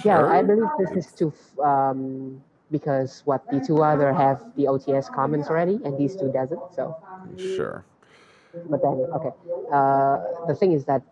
yeah, 0.04 0.24
I 0.24 0.42
believe 0.42 0.68
this 0.78 1.06
is 1.06 1.12
to 1.14 1.32
um, 1.62 2.42
because 2.70 3.22
what 3.24 3.48
the 3.50 3.60
two 3.60 3.82
other 3.82 4.12
have 4.12 4.44
the 4.56 4.64
OTS 4.64 5.12
comments 5.12 5.48
already, 5.48 5.80
and 5.84 5.98
these 5.98 6.14
two 6.16 6.30
doesn't. 6.32 6.60
So, 6.74 6.96
sure. 7.36 7.84
but 8.68 8.82
then 8.82 9.06
okay, 9.14 9.30
uh, 9.72 10.46
the 10.46 10.54
thing 10.54 10.72
is 10.72 10.84
that 10.84 11.02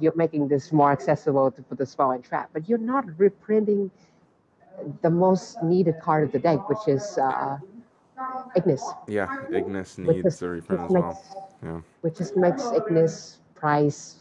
you're 0.00 0.16
making 0.16 0.48
this 0.48 0.72
more 0.72 0.90
accessible 0.90 1.50
to 1.50 1.62
put 1.62 1.78
the 1.78 1.86
spell 1.86 2.10
and 2.12 2.24
trap, 2.24 2.50
but 2.52 2.68
you're 2.68 2.78
not 2.78 3.04
reprinting 3.18 3.90
the 5.02 5.10
most 5.10 5.62
needed 5.62 5.94
card 6.02 6.24
of 6.24 6.32
the 6.32 6.38
deck, 6.38 6.68
which 6.68 6.88
is 6.88 7.18
uh, 7.18 7.58
Ignis, 8.56 8.82
Yeah, 9.06 9.28
Ignis 9.52 9.98
needs 9.98 10.26
is 10.26 10.42
a 10.42 10.48
reprint 10.48 10.82
as 10.82 10.90
well. 10.90 11.22
Yeah, 11.62 11.80
which 12.02 12.18
just 12.18 12.36
makes 12.36 12.64
Ignis 12.72 13.38
price 13.54 14.16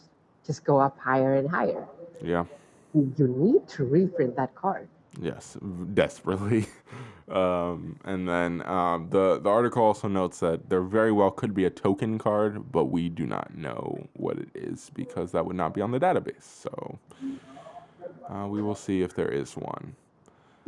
just 0.45 0.63
go 0.63 0.79
up 0.79 0.97
higher 0.99 1.35
and 1.35 1.49
higher. 1.49 1.87
yeah, 2.21 2.45
You 2.93 3.13
you 3.17 3.27
need 3.27 3.67
to 3.69 3.85
reprint 3.85 4.35
that 4.35 4.53
card. 4.55 4.87
Yes, 5.21 5.57
desperately. 5.93 6.67
um, 7.29 7.99
and 8.05 8.27
then 8.27 8.65
um, 8.67 9.09
the 9.09 9.39
the 9.39 9.49
article 9.49 9.83
also 9.83 10.07
notes 10.07 10.39
that 10.39 10.69
there 10.69 10.81
very 10.81 11.11
well 11.11 11.31
could 11.31 11.53
be 11.53 11.65
a 11.65 11.69
token 11.69 12.17
card, 12.19 12.71
but 12.71 12.85
we 12.85 13.09
do 13.09 13.25
not 13.25 13.55
know 13.55 14.07
what 14.13 14.37
it 14.37 14.49
is 14.55 14.91
because 14.93 15.31
that 15.31 15.45
would 15.45 15.55
not 15.55 15.73
be 15.73 15.81
on 15.81 15.91
the 15.91 15.99
database. 15.99 16.43
So 16.43 16.99
uh, 18.29 18.47
we 18.47 18.61
will 18.61 18.75
see 18.75 19.01
if 19.01 19.15
there 19.15 19.29
is 19.29 19.53
one. 19.57 19.95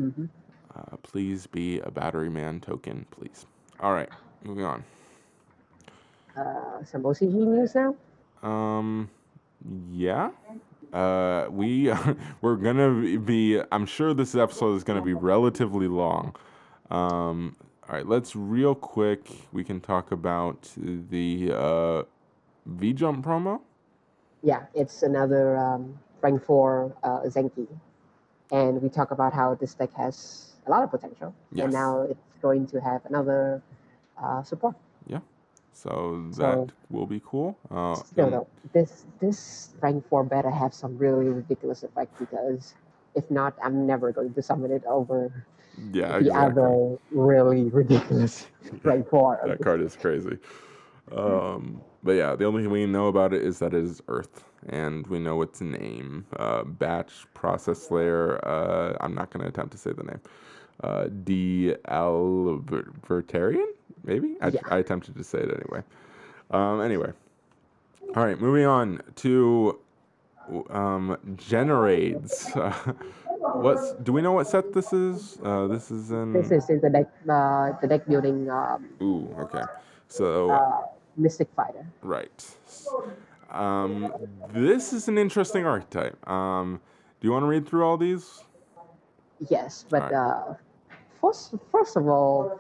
Mhm. 0.02 0.30
Uh, 0.76 0.98
please 1.04 1.48
be 1.48 1.80
a 1.82 1.92
battery 1.92 2.30
man 2.30 2.60
token, 2.62 3.06
please. 3.12 3.46
All 3.80 3.94
right, 3.94 4.10
moving 4.44 4.66
on. 4.66 4.84
Uh, 6.38 6.84
some 6.86 7.04
OCG 7.04 7.34
news 7.34 7.76
now. 7.76 7.96
Um, 8.44 9.10
yeah. 9.92 10.32
Uh, 10.96 11.48
we 11.52 11.92
we're 12.42 12.56
gonna 12.56 13.18
be. 13.20 13.60
I'm 13.72 13.86
sure 13.86 14.14
this 14.14 14.34
episode 14.34 14.76
is 14.76 14.84
gonna 14.86 15.02
be 15.02 15.14
relatively 15.14 15.88
long. 15.90 16.36
Um, 16.90 17.56
all 17.88 17.96
right, 17.96 18.08
let's 18.08 18.36
real 18.36 18.74
quick. 18.74 19.30
We 19.52 19.64
can 19.64 19.82
talk 19.82 20.12
about 20.12 20.72
the 20.78 21.52
uh, 21.54 22.04
V 22.66 22.94
Jump 22.94 23.26
promo. 23.26 23.60
Yeah, 24.42 24.66
it's 24.74 25.04
another 25.04 25.58
um, 25.58 26.00
rank 26.22 26.42
four 26.44 26.96
uh, 27.04 27.22
Zenki, 27.28 27.68
and 28.52 28.82
we 28.82 28.88
talk 28.90 29.12
about 29.12 29.34
how 29.34 29.56
this 29.56 29.74
deck 29.74 29.92
has 29.98 30.54
a 30.66 30.70
lot 30.72 30.84
of 30.84 30.92
potential, 30.92 31.34
Yes. 31.52 31.66
and 31.66 31.74
now 31.74 32.04
it's 32.04 32.40
going 32.42 32.68
to 32.68 32.80
have 32.80 33.06
another 33.06 33.62
uh, 34.22 34.44
support. 34.44 34.76
So 35.76 36.24
that 36.30 36.36
So- 36.38 36.68
will 36.90 37.06
be 37.06 37.22
cool. 37.26 37.58
Uh, 37.70 37.96
Still 37.96 38.26
um, 38.26 38.32
though, 38.32 38.48
this 38.74 39.06
this 39.20 39.74
rank 39.82 40.08
four 40.08 40.24
better 40.24 40.50
have 40.50 40.74
some 40.74 40.98
really 40.98 41.28
ridiculous 41.28 41.84
effect 41.84 42.18
because 42.18 42.76
if 43.14 43.30
not, 43.30 43.56
I'm 43.62 43.86
never 43.86 44.12
going 44.14 44.34
to 44.34 44.42
summon 44.42 44.72
it 44.72 44.84
over 44.86 45.46
yeah, 45.92 46.14
the 46.14 46.28
exactly. 46.28 46.32
other 46.64 46.98
really 47.12 47.64
ridiculous 47.66 48.48
rank 48.84 49.10
four. 49.10 49.40
that 49.46 49.60
card 49.62 49.82
is 49.82 49.96
crazy. 49.98 50.38
Um, 51.12 51.82
but 52.04 52.14
yeah, 52.14 52.36
the 52.36 52.46
only 52.46 52.64
thing 52.64 52.72
we 52.72 52.86
know 52.86 53.08
about 53.08 53.34
it 53.34 53.42
is 53.44 53.60
that 53.60 53.74
it 53.74 53.84
is 53.84 54.02
Earth, 54.08 54.46
and 54.70 55.06
we 55.08 55.20
know 55.20 55.42
its 55.42 55.60
name. 55.62 56.26
Uh, 56.38 56.64
batch 56.64 57.26
process 57.34 57.92
layer. 57.92 58.40
Uh, 58.48 58.96
I'm 59.02 59.14
not 59.14 59.30
going 59.30 59.44
to 59.44 59.50
attempt 59.50 59.72
to 59.74 59.78
say 59.78 59.92
the 59.92 60.04
name. 60.04 60.22
Uh, 60.84 61.08
D. 61.24 61.74
Albertarian, 61.88 63.68
maybe. 64.04 64.36
I, 64.42 64.50
Yeah. 64.50 64.62
I 64.70 64.78
attempted 64.78 65.16
to 65.16 65.24
say 65.24 65.40
it 65.40 65.50
anyway. 65.50 65.84
Um, 66.52 66.82
anyway, 66.82 67.12
all 68.16 68.26
right, 68.26 68.40
moving 68.40 68.66
on 68.66 69.02
to 69.18 69.80
um, 70.70 71.18
Generaiders. 71.36 72.54
what's 73.54 73.94
do 73.94 74.14
we 74.14 74.22
know 74.22 74.34
what 74.34 74.48
set 74.48 74.74
this 74.74 74.94
is? 74.94 75.38
Uh, 75.44 75.68
this 75.68 75.92
is 75.92 76.12
in. 76.12 76.34
This 76.34 76.52
is 76.52 76.70
in 76.70 76.82
the 76.82 76.90
deck 76.90 77.12
uh, 77.30 77.72
the 77.82 77.88
deck 77.88 78.06
building 78.08 78.50
um, 78.50 78.90
Ooh, 79.02 79.34
okay. 79.40 79.64
So 80.08 80.52
uh, 80.52 80.82
Mystic 81.18 81.48
Fighter. 81.56 81.86
Right. 82.02 82.46
Um, 83.52 84.14
this 84.54 84.94
is 84.94 85.08
an 85.08 85.18
interesting 85.18 85.66
archetype. 85.66 86.28
Um, 86.30 86.82
do 87.20 87.28
you 87.28 87.32
want 87.32 87.44
to 87.44 87.48
read 87.48 87.68
through 87.68 87.86
all 87.86 87.98
these? 87.98 88.44
Yes, 89.50 89.86
but 89.90 90.14
Alright. 90.14 90.14
uh, 90.14 90.54
first, 91.22 91.54
first 91.72 91.96
of 91.96 92.08
all, 92.08 92.60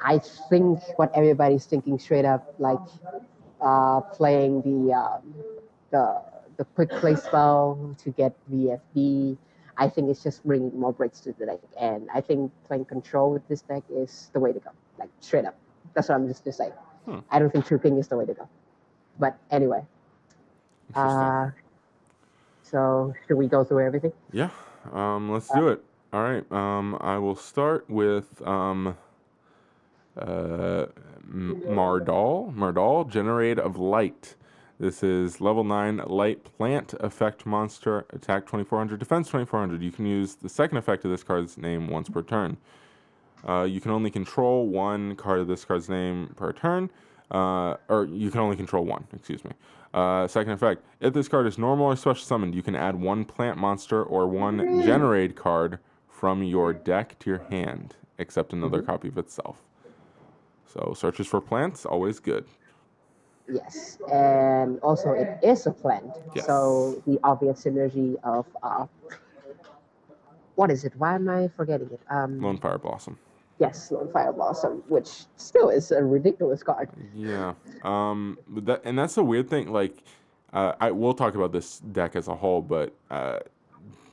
I 0.00 0.18
think 0.48 0.80
what 0.96 1.10
everybody's 1.14 1.66
thinking 1.66 1.98
straight 1.98 2.24
up, 2.24 2.54
like 2.58 2.78
uh, 3.60 4.00
playing 4.00 4.62
the 4.62 4.92
um, 4.92 5.34
the 5.90 6.22
the 6.56 6.64
quick 6.76 6.90
play 6.90 7.16
spell 7.16 7.96
to 8.02 8.10
get 8.10 8.34
VFD. 8.50 9.36
I 9.76 9.88
think 9.88 10.08
it's 10.08 10.22
just 10.22 10.44
bringing 10.44 10.78
more 10.78 10.92
breaks 10.92 11.20
to 11.20 11.32
the 11.32 11.46
deck, 11.46 11.58
and 11.80 12.08
I 12.14 12.20
think 12.20 12.52
playing 12.66 12.84
control 12.84 13.32
with 13.32 13.46
this 13.48 13.62
deck 13.62 13.82
is 13.90 14.30
the 14.32 14.40
way 14.40 14.52
to 14.52 14.60
go. 14.60 14.70
Like 14.98 15.10
straight 15.20 15.44
up, 15.44 15.56
that's 15.94 16.08
what 16.08 16.14
I'm 16.16 16.28
just 16.28 16.44
just 16.44 16.58
saying. 16.58 16.72
Hmm. 17.06 17.18
I 17.30 17.38
don't 17.38 17.50
think 17.50 17.66
True 17.66 17.80
is 17.82 18.08
the 18.08 18.16
way 18.16 18.24
to 18.24 18.34
go. 18.34 18.48
But 19.18 19.36
anyway, 19.50 19.84
uh, 20.94 21.50
so 22.62 23.14
should 23.26 23.36
we 23.36 23.46
go 23.46 23.64
through 23.64 23.86
everything? 23.86 24.12
yeah. 24.32 24.50
Um, 24.92 25.30
let's 25.30 25.48
do 25.48 25.68
it. 25.68 25.82
All 26.14 26.22
right. 26.22 26.52
Um, 26.52 26.96
I 27.00 27.18
will 27.18 27.34
start 27.34 27.90
with 27.90 28.40
um, 28.46 28.96
uh, 30.16 30.86
Mardel. 31.28 32.54
Mardel, 32.54 33.10
Generaider 33.10 33.58
of 33.58 33.78
Light. 33.78 34.36
This 34.78 35.02
is 35.02 35.40
level 35.40 35.64
9 35.64 36.02
light 36.06 36.44
plant 36.44 36.94
effect 37.00 37.46
monster, 37.46 38.06
attack 38.10 38.46
2400, 38.46 39.00
defense 39.00 39.26
2400. 39.26 39.82
You 39.82 39.90
can 39.90 40.06
use 40.06 40.36
the 40.36 40.48
second 40.48 40.78
effect 40.78 41.04
of 41.04 41.10
this 41.10 41.24
card's 41.24 41.58
name 41.58 41.88
once 41.88 42.08
per 42.08 42.22
turn. 42.22 42.58
Uh, 43.44 43.64
you 43.64 43.80
can 43.80 43.90
only 43.90 44.12
control 44.12 44.68
one 44.68 45.16
card 45.16 45.40
of 45.40 45.48
this 45.48 45.64
card's 45.64 45.88
name 45.88 46.32
per 46.36 46.52
turn, 46.52 46.90
uh, 47.32 47.74
or 47.88 48.04
you 48.04 48.30
can 48.30 48.38
only 48.38 48.54
control 48.54 48.84
one, 48.84 49.04
excuse 49.12 49.44
me. 49.44 49.50
Uh, 49.92 50.28
second 50.28 50.52
effect 50.52 50.84
if 51.00 51.12
this 51.12 51.26
card 51.26 51.48
is 51.48 51.58
normal 51.58 51.86
or 51.86 51.96
special 51.96 52.24
summoned, 52.24 52.54
you 52.54 52.62
can 52.62 52.76
add 52.76 52.94
one 52.94 53.24
plant 53.24 53.58
monster 53.58 54.00
or 54.00 54.28
one 54.28 54.58
Generaider 54.84 55.34
card 55.34 55.80
from 56.24 56.42
your 56.42 56.72
deck 56.72 57.18
to 57.18 57.28
your 57.28 57.42
hand, 57.50 57.96
except 58.16 58.54
another 58.54 58.80
copy 58.80 59.08
of 59.08 59.18
itself. 59.18 59.58
So, 60.64 60.94
searches 60.96 61.26
for 61.26 61.38
plants, 61.38 61.84
always 61.84 62.18
good. 62.18 62.46
Yes, 63.46 63.98
and 64.10 64.80
also 64.80 65.12
it 65.12 65.38
is 65.42 65.66
a 65.66 65.70
plant. 65.70 66.12
So 66.46 67.02
the 67.06 67.20
obvious 67.22 67.62
synergy 67.62 68.16
of 68.24 68.46
uh, 68.62 68.86
what 70.54 70.70
is 70.70 70.86
it? 70.86 70.94
Why 70.96 71.14
am 71.16 71.28
I 71.28 71.48
forgetting 71.48 71.90
it? 71.92 72.00
Um, 72.08 72.40
Lone 72.40 72.56
Fire 72.56 72.78
Blossom. 72.78 73.18
yes, 73.58 73.90
Lone 73.90 74.10
Fire 74.10 74.32
Blossom, 74.32 74.82
which 74.88 75.26
still 75.36 75.68
is 75.68 75.92
a 75.92 76.02
ridiculous 76.02 76.62
card. 76.62 76.88
Yeah. 77.14 77.52
Um. 77.82 78.38
That 78.48 78.80
and 78.86 78.98
that's 78.98 79.16
the 79.16 79.24
weird 79.24 79.50
thing. 79.50 79.70
Like, 79.70 80.02
uh, 80.54 80.72
I 80.80 80.90
we'll 80.90 81.12
talk 81.12 81.34
about 81.34 81.52
this 81.52 81.80
deck 81.80 82.16
as 82.16 82.28
a 82.28 82.34
whole, 82.34 82.62
but 82.62 82.94
uh, 83.10 83.40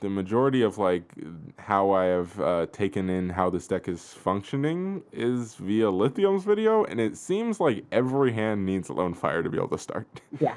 the 0.02 0.10
majority 0.10 0.62
of 0.62 0.78
like 0.78 1.14
how 1.58 1.92
I 1.92 2.06
have 2.06 2.40
uh, 2.40 2.66
taken 2.72 3.08
in 3.08 3.30
how 3.30 3.48
this 3.48 3.68
deck 3.68 3.88
is 3.88 4.12
functioning 4.12 5.02
is 5.12 5.54
via 5.54 5.90
Lithium's 5.90 6.44
video, 6.44 6.84
and 6.84 7.00
it 7.00 7.16
seems 7.16 7.60
like 7.60 7.84
every 7.92 8.32
hand 8.32 8.66
needs 8.66 8.90
Lone 8.90 9.14
Fire 9.14 9.42
to 9.42 9.48
be 9.48 9.56
able 9.56 9.68
to 9.68 9.78
start. 9.78 10.08
Yeah, 10.40 10.54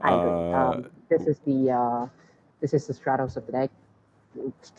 I 0.00 0.12
agree. 0.12 0.30
Uh, 0.30 0.58
um, 0.58 0.90
this 1.08 1.22
is 1.22 1.38
the 1.46 1.70
uh, 1.70 2.06
this 2.60 2.74
is 2.74 2.86
the 2.88 2.92
Stratos 2.92 3.36
of 3.36 3.46
the 3.46 3.52
deck. 3.52 3.70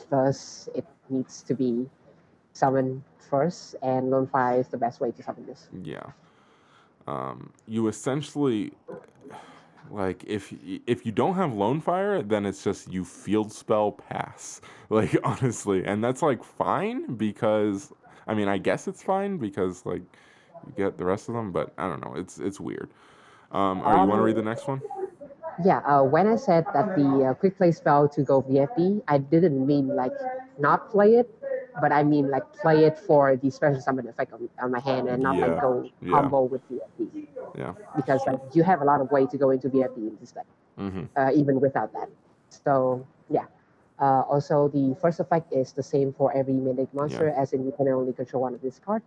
First, 0.09 0.69
it 0.75 0.85
needs 1.09 1.41
to 1.43 1.55
be 1.55 1.89
summoned 2.51 3.01
first, 3.29 3.75
and 3.81 4.11
Lone 4.11 4.27
Fire 4.27 4.59
is 4.59 4.67
the 4.67 4.77
best 4.77 4.99
way 4.99 5.11
to 5.11 5.23
summon 5.23 5.45
this. 5.45 5.69
Yeah. 5.83 6.03
Um, 7.07 7.51
you 7.65 7.87
essentially 7.87 8.73
like 9.91 10.23
if 10.25 10.53
if 10.87 11.05
you 11.05 11.11
don't 11.11 11.35
have 11.35 11.53
lone 11.53 11.81
fire, 11.81 12.21
then 12.21 12.45
it's 12.45 12.63
just 12.63 12.91
you 12.91 13.03
field 13.05 13.51
spell 13.51 13.91
pass. 13.91 14.61
Like 14.91 15.15
honestly, 15.23 15.85
and 15.85 16.03
that's 16.03 16.21
like 16.21 16.43
fine 16.43 17.15
because 17.15 17.93
I 18.27 18.33
mean 18.33 18.49
I 18.49 18.57
guess 18.57 18.89
it's 18.89 19.01
fine 19.01 19.37
because 19.37 19.85
like 19.85 20.01
you 20.67 20.73
get 20.75 20.97
the 20.97 21.05
rest 21.05 21.29
of 21.29 21.35
them, 21.35 21.53
but 21.53 21.71
I 21.77 21.87
don't 21.87 22.01
know. 22.03 22.13
It's 22.15 22.39
it's 22.39 22.59
weird. 22.59 22.89
Um, 23.51 23.81
all 23.81 23.93
right, 23.93 24.01
you 24.01 24.09
want 24.09 24.19
to 24.19 24.23
read 24.23 24.35
the 24.35 24.41
next 24.41 24.67
one? 24.67 24.81
Yeah, 25.63 25.79
uh, 25.79 26.03
when 26.03 26.27
I 26.27 26.35
said 26.35 26.65
that 26.73 26.95
the 26.97 27.29
uh, 27.29 27.33
quick 27.35 27.57
play 27.57 27.71
spell 27.71 28.09
to 28.09 28.23
go 28.23 28.41
VFD, 28.41 29.01
I 29.07 29.17
didn't 29.17 29.65
mean 29.65 29.87
like 29.95 30.13
not 30.59 30.89
play 30.91 31.15
it, 31.15 31.29
but 31.81 31.91
I 31.91 32.03
mean 32.03 32.29
like 32.29 32.45
play 32.61 32.85
it 32.85 32.97
for 32.97 33.35
the 33.35 33.49
special 33.49 33.81
summon 33.81 34.07
effect 34.07 34.31
on, 34.33 34.47
on 34.61 34.71
my 34.71 34.79
hand 34.79 35.07
and 35.09 35.21
not 35.23 35.35
Yeah, 35.37 35.45
like 35.47 35.61
go 35.61 35.89
yeah. 36.01 36.11
combo 36.11 36.43
with 36.43 36.61
VFD. 36.69 37.27
Yeah. 37.57 37.73
Because 37.95 38.21
like 38.27 38.39
you 38.53 38.63
have 38.63 38.81
a 38.81 38.85
lot 38.85 39.01
of 39.01 39.11
way 39.11 39.25
to 39.27 39.37
go 39.37 39.49
into 39.51 39.69
VFD 39.69 39.97
in 39.97 40.17
this 40.19 40.31
deck, 40.31 40.45
Mm-hmm. 40.79 41.03
uh, 41.17 41.31
even 41.35 41.59
without 41.59 41.91
that. 41.93 42.09
So 42.49 43.05
yeah. 43.29 43.45
Uh, 43.99 44.21
also, 44.33 44.67
the 44.69 44.95
first 44.99 45.19
effect 45.19 45.53
is 45.53 45.73
the 45.73 45.83
same 45.83 46.11
for 46.13 46.33
every 46.35 46.53
mythic 46.53 46.91
monster, 46.93 47.29
as 47.37 47.53
in 47.53 47.63
you 47.65 47.71
can 47.71 47.87
only 47.89 48.11
control 48.13 48.41
one 48.43 48.53
of 48.55 48.61
this 48.61 48.79
card. 48.83 49.03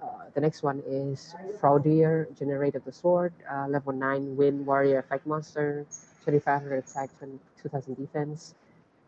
Uh, 0.00 0.06
the 0.34 0.40
next 0.40 0.62
one 0.62 0.80
is 0.86 1.34
Fraudier, 1.60 2.26
Generaider 2.38 2.76
of 2.76 2.84
the 2.84 2.92
Sword, 2.92 3.32
uh, 3.50 3.66
level 3.66 3.92
9 3.92 4.36
Wind 4.36 4.64
Warrior 4.64 4.98
effect 5.00 5.26
monster, 5.26 5.84
2500 6.24 6.84
attack, 6.86 7.10
2000 7.60 7.94
defense. 7.96 8.54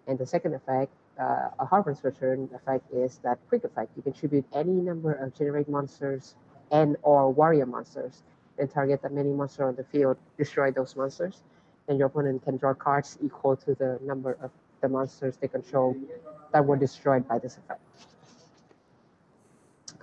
And 0.09 0.19
the 0.19 0.27
second 0.27 0.55
effect, 0.55 0.91
uh, 1.21 1.51
a 1.61 1.67
Harper's 1.67 2.03
Return 2.05 2.49
effect, 2.55 2.91
is 2.93 3.19
that 3.19 3.39
quick 3.49 3.65
effect. 3.65 3.93
You 3.97 4.03
contribute 4.03 4.47
any 4.55 4.73
number 4.73 5.13
of 5.13 5.35
Generaider 5.35 5.69
monsters 5.69 6.35
and 6.73 6.97
or 7.03 7.31
Warrior 7.33 7.67
monsters, 7.67 8.23
and 8.59 8.71
target 8.71 9.03
that 9.03 9.13
many 9.13 9.31
monster 9.33 9.69
on 9.69 9.77
the 9.77 9.85
field, 9.85 10.17
destroy 10.39 10.71
those 10.73 10.97
monsters. 10.97 11.43
and 11.89 11.99
your 11.99 12.07
opponent 12.09 12.43
can 12.45 12.57
draw 12.57 12.73
cards 12.75 13.19
equal 13.23 13.57
to 13.57 13.75
the 13.75 13.99
number 14.03 14.37
of 14.43 14.51
the 14.81 14.89
monsters 14.89 15.37
they 15.39 15.49
control 15.49 15.97
that 16.53 16.65
were 16.65 16.77
destroyed 16.77 17.27
by 17.29 17.39
this 17.39 17.59
effect. 17.59 17.81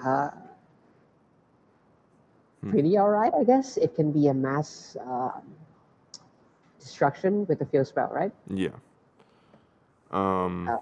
Uh, 0.04 0.30
Hmm. 2.62 2.70
pretty 2.72 2.98
alright, 2.98 3.34
I 3.34 3.44
guess. 3.44 3.78
It 3.78 3.96
can 3.96 4.12
be 4.12 4.28
a 4.28 4.34
mass 4.34 4.98
um 5.02 5.42
destruction 6.80 7.46
with 7.48 7.60
the 7.60 7.66
field 7.66 7.88
spell, 7.88 8.10
right? 8.14 8.32
Yeah. 8.50 8.76
Um, 10.12 10.68
Uh, 10.68 10.78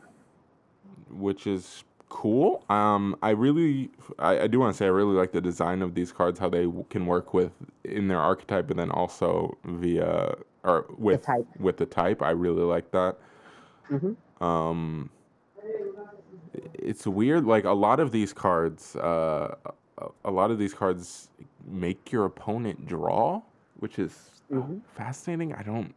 which 1.09 1.47
is 1.47 1.83
cool. 2.09 2.63
Um, 2.69 3.15
I 3.21 3.31
really, 3.31 3.89
I, 4.19 4.41
I 4.41 4.47
do 4.47 4.59
want 4.59 4.73
to 4.73 4.77
say 4.77 4.85
I 4.85 4.89
really 4.89 5.15
like 5.15 5.31
the 5.31 5.41
design 5.41 5.81
of 5.81 5.95
these 5.95 6.11
cards, 6.11 6.39
how 6.39 6.49
they 6.49 6.63
w- 6.65 6.85
can 6.89 7.05
work 7.05 7.33
with 7.33 7.51
in 7.83 8.07
their 8.07 8.19
archetype, 8.19 8.69
and 8.69 8.79
then 8.79 8.91
also 8.91 9.57
via 9.65 10.35
or 10.63 10.85
with 10.97 11.23
type. 11.23 11.45
with 11.59 11.77
the 11.77 11.85
type. 11.85 12.21
I 12.21 12.31
really 12.31 12.63
like 12.63 12.91
that. 12.91 13.17
Mhm. 13.89 14.15
Um, 14.41 15.09
it's 16.73 17.05
weird. 17.05 17.45
Like 17.45 17.65
a 17.65 17.71
lot 17.71 17.99
of 17.99 18.11
these 18.11 18.33
cards, 18.33 18.95
uh, 18.95 19.55
a- 20.23 20.31
lot 20.31 20.51
of 20.51 20.57
these 20.59 20.73
cards 20.73 21.29
make 21.67 22.11
your 22.11 22.25
opponent 22.25 22.85
draw, 22.87 23.41
which 23.79 23.99
is 23.99 24.41
uh, 24.51 24.55
Mhm. 24.55 24.81
fascinating. 24.93 25.53
I 25.53 25.63
don't 25.63 25.93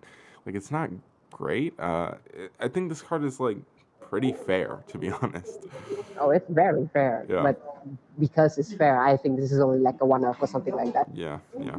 like. 0.46 0.54
It's 0.54 0.70
not 0.70 0.90
great. 1.30 1.78
Uh, 1.78 2.14
I 2.60 2.68
think 2.68 2.88
this 2.88 3.02
card 3.02 3.24
is 3.24 3.38
like 3.40 3.58
pretty 4.08 4.32
fair, 4.32 4.82
to 4.88 4.98
be 4.98 5.10
honest. 5.22 5.66
Oh, 6.18 6.30
it's 6.30 6.48
very 6.48 6.88
fair. 6.92 7.26
Yeah. 7.28 7.42
But 7.42 7.84
because 8.18 8.58
it's 8.58 8.72
fair, 8.72 9.02
I 9.02 9.16
think 9.16 9.38
this 9.38 9.52
is 9.52 9.60
only 9.60 9.78
like 9.78 10.00
a 10.00 10.06
one 10.06 10.24
off 10.24 10.42
or 10.42 10.46
something 10.46 10.74
like 10.74 10.92
that. 10.92 11.08
Yeah, 11.14 11.38
yeah. 11.60 11.76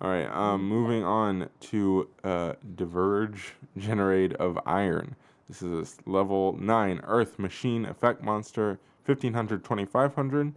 All 0.00 0.10
right. 0.10 0.26
Um, 0.26 0.68
moving 0.68 1.04
on 1.04 1.48
to 1.60 2.08
uh, 2.24 2.54
Diverge 2.74 3.54
Generaider 3.78 4.34
of 4.36 4.58
Iron. 4.66 5.16
This 5.48 5.62
is 5.62 5.98
a 6.06 6.10
level 6.10 6.56
nine 6.58 7.00
Earth 7.04 7.38
Machine 7.38 7.84
Effect 7.84 8.22
Monster, 8.22 8.78
1500, 9.04 9.62
2500. 9.62 10.54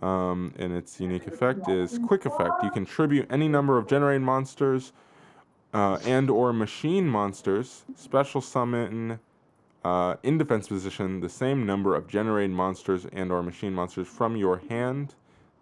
Um, 0.00 0.54
and 0.58 0.72
its 0.72 1.00
unique 1.00 1.26
effect 1.26 1.68
is 1.68 1.98
Quick 2.06 2.24
Effect. 2.24 2.62
You 2.62 2.70
can 2.70 2.86
tribute 2.86 3.26
any 3.30 3.46
number 3.46 3.76
of 3.76 3.86
Generaider 3.86 4.22
monsters 4.22 4.92
uh, 5.74 5.98
and 6.04 6.30
or 6.30 6.52
machine 6.52 7.06
monsters. 7.08 7.84
Special 7.94 8.40
summon 8.40 9.18
uh, 9.84 10.16
in 10.22 10.38
defense 10.38 10.68
position 10.68 11.20
the 11.20 11.28
same 11.28 11.66
number 11.66 11.94
of 11.94 12.06
Generaider 12.06 12.50
monsters 12.50 13.06
and 13.12 13.32
or 13.32 13.42
machine 13.42 13.74
monsters 13.74 14.08
from 14.08 14.36
your 14.36 14.62
hand 14.68 15.14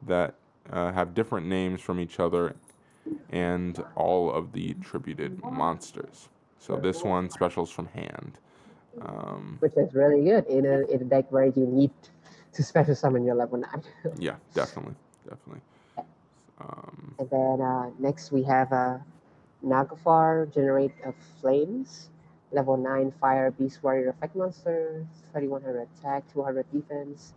that 0.07 0.35
uh, 0.71 0.93
have 0.93 1.15
different 1.15 1.47
names 1.47 1.81
from 1.81 1.99
each 1.99 2.21
other 2.21 2.55
and 3.31 3.83
all 3.97 4.31
of 4.33 4.53
the 4.53 4.75
tributed 4.75 5.43
monsters. 5.43 6.29
So 6.59 6.77
this 6.77 7.03
one 7.03 7.31
specials 7.31 7.71
from 7.71 7.87
hand. 7.87 8.39
Um, 9.01 9.57
Which 9.61 9.77
is 9.77 9.95
really 9.95 10.25
good 10.25 10.47
in 10.47 10.67
a, 10.67 10.81
in 10.89 11.01
a 11.01 11.05
deck 11.05 11.31
where 11.31 11.47
you 11.47 11.67
need 11.67 11.91
to 12.53 12.63
special 12.63 12.95
summon 12.95 13.25
your 13.25 13.35
level 13.35 13.59
9. 13.59 13.83
yeah, 14.19 14.37
definitely, 14.53 14.95
definitely. 15.29 15.63
Um, 16.61 17.15
And 17.19 17.31
then 17.31 17.61
uh, 17.63 17.91
next 17.99 18.33
we 18.33 18.43
have 18.43 18.73
uh, 18.73 18.99
Naglfar, 19.65 20.53
Generaider 20.53 21.09
of 21.09 21.15
Flames, 21.41 22.11
level 22.53 22.77
9 22.77 23.13
Fire 23.21 23.51
Beast 23.51 23.83
Warrior 23.83 24.11
effect 24.11 24.35
monster, 24.37 25.07
3100 25.33 25.89
attack, 25.99 26.25
200 26.33 26.67
defense. 26.73 27.35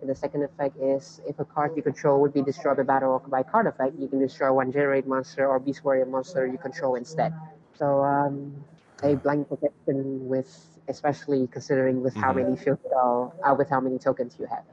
And 0.00 0.10
the 0.10 0.14
second 0.14 0.42
effect 0.42 0.76
is 0.80 1.20
if 1.26 1.38
a 1.38 1.44
card 1.44 1.72
you 1.76 1.82
control 1.82 2.20
would 2.20 2.32
be 2.32 2.42
destroyed 2.42 2.76
by 2.76 2.82
battle 2.82 3.12
or 3.12 3.20
by 3.20 3.42
card 3.42 3.66
effect, 3.66 3.94
you 3.98 4.08
can 4.08 4.18
destroy 4.18 4.52
one 4.52 4.72
Generaider 4.72 5.06
monster 5.06 5.46
or 5.46 5.58
Beast 5.58 5.84
Warrior 5.84 6.06
monster 6.06 6.46
you 6.46 6.58
control 6.58 6.94
instead. 6.96 7.32
So 7.74 8.04
um, 8.04 8.64
a 9.02 9.14
blank 9.16 9.48
protection 9.48 10.28
with, 10.28 10.48
especially 10.88 11.46
considering 11.48 12.02
with 12.02 12.14
how 12.14 12.32
Mhm. 12.32 12.36
many 12.36 12.56
field 12.56 12.78
uh, 12.94 13.54
with 13.56 13.68
how 13.68 13.80
many 13.80 13.98
tokens 13.98 14.36
you 14.38 14.46
have, 14.46 14.64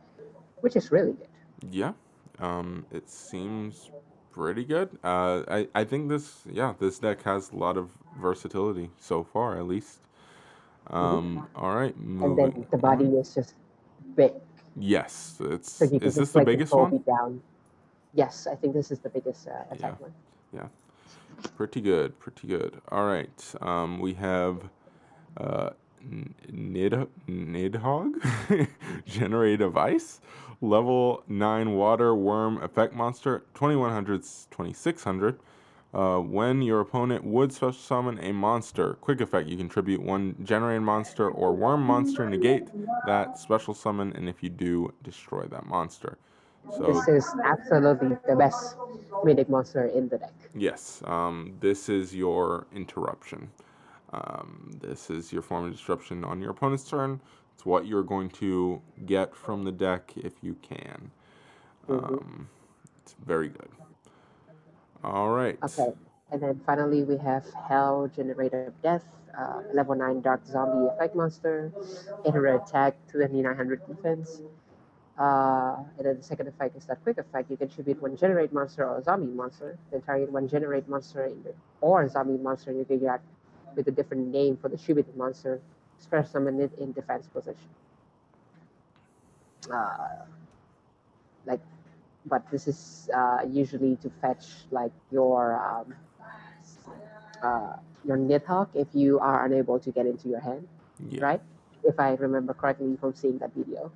which 0.62 0.76
is 0.76 0.92
really 0.92 1.14
good. 1.14 1.28
yeah, 1.72 1.94
um, 2.40 2.86
it 2.92 3.10
seems 3.10 3.92
pretty 4.34 4.64
good. 4.66 4.98
Uh, 5.04 5.44
I, 5.48 5.68
I 5.76 5.84
think 5.84 6.10
this, 6.10 6.42
yeah, 6.52 6.74
this 6.80 7.00
deck 7.00 7.24
has 7.24 7.52
a 7.52 7.56
lot 7.56 7.78
of 7.78 7.90
versatility 8.20 8.90
so 9.00 9.24
far, 9.24 9.58
at 9.58 9.68
least. 9.68 10.00
Um, 10.88 11.48
all 11.56 11.74
right, 11.76 11.96
And 11.96 12.38
then 12.38 12.68
the 12.70 12.78
body 12.78 13.06
is 13.06 13.34
just 13.34 13.54
big. 14.16 14.34
Yes, 14.76 15.38
it's. 15.40 15.72
So 15.72 15.86
Is 15.86 15.92
just 16.02 16.18
this 16.18 16.32
the 16.32 16.40
like 16.40 16.48
biggest 16.48 16.74
one? 16.74 17.02
down. 17.08 17.42
Yes, 18.14 18.48
I 18.52 18.56
think 18.56 18.74
this 18.74 18.92
is 18.92 19.00
the 19.00 19.10
biggest 19.10 19.48
uh, 19.48 19.52
attack 19.72 20.00
one. 20.02 20.12
Yeah, 20.54 20.68
pretty 21.56 21.80
good, 21.80 22.20
pretty 22.20 22.48
good. 22.48 22.82
All 22.90 23.06
right, 23.06 23.56
um, 23.62 24.00
we 24.00 24.14
have 24.16 24.70
uh, 25.38 25.70
Nid 26.52 27.08
Nidhogg, 27.28 28.20
Generaider 29.08 29.62
of 29.62 29.78
Ice, 29.78 30.22
level 30.62 31.24
9 31.28 31.74
Water 31.74 32.16
Worm 32.16 32.62
Effect 32.62 32.94
Monster, 32.94 33.44
2100, 33.54 34.22
2600. 34.22 35.40
Uh, 35.94 36.18
when 36.18 36.64
your 36.64 36.80
opponent 36.80 37.24
would 37.24 37.54
special 37.54 37.72
summon 37.72 38.18
a 38.20 38.32
monster, 38.32 38.96
quick 38.96 39.22
effect, 39.22 39.48
you 39.48 39.56
contribute 39.56 40.02
one 40.02 40.34
Generaider 40.44 40.82
monster 40.82 41.30
or 41.30 41.54
worm 41.54 41.84
monster, 41.84 42.28
negate 42.28 42.68
that 43.06 43.38
special 43.38 43.76
summon, 43.76 44.12
and 44.14 44.28
if 44.28 44.42
you 44.42 44.50
do, 44.50 44.92
destroy 45.04 45.44
that 45.46 45.68
monster. 45.68 46.18
So 46.72 46.94
This 46.94 47.08
is 47.08 47.36
absolutely 47.44 48.18
the 48.28 48.36
best 48.36 48.78
mythic 49.24 49.50
monster 49.50 49.86
in 49.86 50.10
the 50.10 50.18
deck. 50.18 50.34
Yes, 50.56 51.04
um, 51.06 51.58
this 51.60 51.90
is 51.90 52.16
your 52.16 52.66
interruption. 52.74 53.52
Um, 54.14 54.70
this 54.80 55.10
is 55.10 55.34
your 55.34 55.42
form 55.42 55.66
of 55.66 55.72
disruption 55.72 56.24
on 56.24 56.40
your 56.40 56.52
opponent's 56.52 56.88
turn. 56.88 57.20
It's 57.56 57.66
what 57.66 57.88
you're 57.88 58.04
going 58.04 58.30
to 58.32 58.82
get 59.06 59.36
from 59.36 59.64
the 59.64 59.72
deck 59.72 60.14
if 60.16 60.34
you 60.42 60.56
can. 60.62 61.12
Um, 61.90 62.48
it's 63.02 63.16
very 63.26 63.50
good. 63.50 63.70
All 65.04 65.30
right. 65.30 65.58
Okay, 65.64 65.94
and 66.32 66.42
then 66.42 66.62
finally 66.66 67.04
we 67.04 67.18
have 67.18 67.44
Hell, 67.68 68.10
Generaider 68.16 68.68
of 68.68 68.82
Death, 68.82 69.04
uh, 69.38 69.62
level 69.74 69.96
9 69.96 70.22
Dark 70.22 70.46
Zombie 70.46 70.88
Effect 70.94 71.16
Monster, 71.16 71.74
800 72.26 72.56
attack, 72.56 72.96
2900 73.12 73.88
defense. 73.88 74.42
Uh, 75.20 75.76
and 75.98 76.08
then 76.08 76.18
the 76.18 76.24
second 76.24 76.48
effect 76.48 76.76
is 76.76 76.86
that 76.86 77.04
quick 77.04 77.18
effect. 77.18 77.50
You 77.52 77.58
contribute 77.58 78.02
one 78.02 78.18
Generaider 78.18 78.52
monster 78.52 78.88
or 78.88 79.04
zombie 79.04 79.28
monster, 79.28 79.78
then 79.92 80.02
target 80.02 80.32
one 80.32 80.50
Generaider 80.50 80.88
monster 80.88 81.32
or 81.82 82.10
zombie 82.10 82.38
monster 82.38 82.72
your 82.72 82.84
graveyard 82.86 83.22
with 83.76 83.88
a 83.88 83.92
different 83.92 84.28
name 84.28 84.58
for 84.58 84.70
the 84.70 84.78
distributed 84.78 85.16
monster, 85.18 85.62
special 86.00 86.30
summon 86.32 86.60
it 86.62 86.72
in 86.80 86.92
defense 86.94 87.28
position. 87.28 87.70
Uh, 89.72 90.26
like, 91.46 91.62
but 92.26 92.50
this 92.52 92.68
is 92.68 93.10
uh, 93.16 93.40
usually 93.48 93.96
to 93.98 94.10
fetch 94.22 94.66
like 94.72 94.92
your 95.12 95.56
um, 95.60 95.94
uh, 97.44 97.76
your 98.06 98.18
Nidhogg 98.18 98.70
if 98.76 98.88
you 98.94 99.20
are 99.20 99.46
unable 99.46 99.80
to 99.80 99.92
get 99.92 100.06
into 100.06 100.30
your 100.30 100.40
hand, 100.40 100.68
Yeah. 101.10 101.22
right? 101.22 101.42
If 101.84 102.00
I 102.00 102.14
remember 102.16 102.54
correctly 102.54 102.96
from 102.98 103.14
seeing 103.16 103.38
that 103.40 103.54
video. 103.54 103.92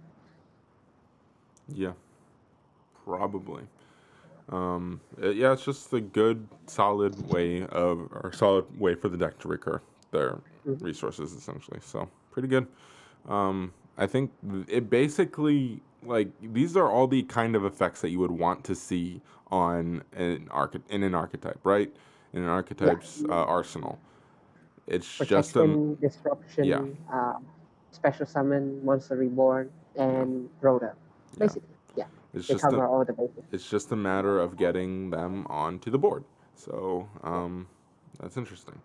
Yeah. 1.68 1.94
Probably. 3.06 3.64
Um, 4.49 5.02
yeah, 5.22 5.53
it's 5.53 5.65
just 5.65 5.91
a 5.94 5.99
good, 6.02 6.48
solid 6.68 7.30
way 7.32 7.64
of, 7.68 8.10
or 8.11 8.32
solid 8.34 8.65
way 8.80 8.95
for 8.95 9.10
the 9.10 9.18
deck 9.18 9.38
to 9.40 9.48
recur 9.48 9.82
their 10.11 10.40
Mhm. 10.65 10.82
resources, 10.82 11.34
essentially. 11.34 11.80
So, 11.82 12.07
pretty 12.32 12.48
good. 12.48 12.68
Um, 13.28 13.74
I 13.98 14.07
think 14.07 14.32
it 14.68 14.90
basically, 14.90 15.82
like, 16.03 16.30
these 16.41 16.78
are 16.78 16.90
all 16.90 17.07
the 17.07 17.24
kind 17.24 17.56
of 17.56 17.65
effects 17.65 18.02
that 18.02 18.10
you 18.10 18.19
would 18.19 18.32
want 18.32 18.64
to 18.65 18.76
see 18.76 19.22
on 19.52 20.03
an 20.14 20.48
arch- 20.52 20.76
in 20.90 21.03
an 21.03 21.15
archetype, 21.15 21.60
right? 21.64 21.94
In 22.34 22.44
an 22.44 22.49
archetype's 22.49 23.24
uh, 23.26 23.44
arsenal. 23.44 23.99
It's 24.86 25.18
just 25.18 25.56
a, 25.57 25.95
disruption, 25.99 26.64
yeah. 26.64 26.86
uh, 27.11 27.40
special 27.91 28.26
summon, 28.26 28.84
monster 28.86 29.18
reborn, 29.18 29.69
and 29.95 30.49
Rhoda. 30.61 30.94
Yeah. 31.34 31.40
Basically, 31.40 31.68
yeah, 31.69 31.77
it's 32.34 32.48
they 32.48 32.56
just 32.56 32.66
a, 32.66 32.70
cover 32.70 32.88
all 32.88 33.04
the 33.06 33.14
bases. 33.14 33.44
it's 33.52 33.70
just 33.70 33.91
a 33.91 33.95
matter 33.95 34.40
of 34.40 34.58
getting 34.58 35.10
them 35.10 35.45
onto 35.49 35.90
the 35.90 35.98
board. 35.98 36.24
So 36.56 37.08
um, 37.24 37.68
that's 38.20 38.38
interesting. 38.38 38.80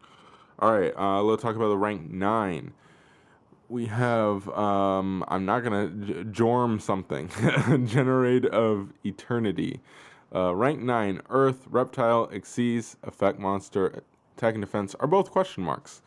All 0.59 0.79
right, 0.79 0.95
uh, 0.97 1.23
let's 1.23 1.43
talk 1.43 1.57
about 1.57 1.69
the 1.69 1.79
rank 1.79 2.11
nine. 2.11 2.73
We 3.69 3.87
have 3.87 4.49
um, 4.51 5.25
I'm 5.29 5.45
not 5.45 5.61
gonna 5.61 5.89
j- 5.89 6.13
jorm 6.25 6.81
something. 6.81 7.29
Generaider 7.29 8.49
of 8.51 8.93
Eternity. 9.05 9.81
Uh, 10.35 10.55
rank 10.55 10.81
nine, 10.81 11.21
Earth, 11.31 11.67
Reptile, 11.69 12.29
Xyz, 12.29 12.97
Effect 13.03 13.39
Monster, 13.39 14.03
Attack 14.37 14.55
and 14.55 14.63
Defense 14.63 14.95
are 15.01 15.07
both 15.07 15.31
question 15.31 15.63
marks. 15.63 16.03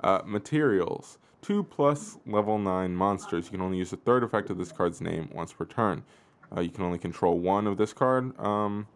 Uh, 0.00 0.20
materials. 0.24 1.18
Two 1.42 1.62
plus 1.62 2.18
level 2.26 2.58
nine 2.58 2.94
monsters. 2.94 3.46
You 3.46 3.52
can 3.52 3.60
only 3.60 3.78
use 3.78 3.92
a 3.92 3.96
third 3.96 4.24
effect 4.24 4.50
of 4.50 4.58
this 4.58 4.72
card's 4.72 5.00
name 5.00 5.28
once 5.32 5.52
per 5.52 5.64
turn. 5.64 6.02
Uh, 6.54 6.60
you 6.60 6.70
can 6.70 6.84
only 6.84 6.98
control 6.98 7.38
one 7.38 7.66
of 7.66 7.76
this 7.76 7.92
card. 7.92 8.38
Um, 8.38 8.86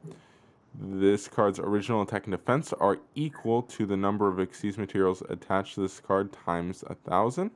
this 0.74 1.28
card's 1.28 1.58
original 1.58 2.02
attack 2.02 2.24
and 2.26 2.32
defense 2.32 2.72
are 2.72 2.98
equal 3.14 3.62
to 3.62 3.84
the 3.84 3.96
number 3.96 4.28
of 4.28 4.36
Xyz 4.36 4.78
materials 4.78 5.22
attached 5.28 5.74
to 5.74 5.82
this 5.82 6.00
card 6.00 6.32
times 6.32 6.82
a 6.88 6.94
thousand. 6.94 7.50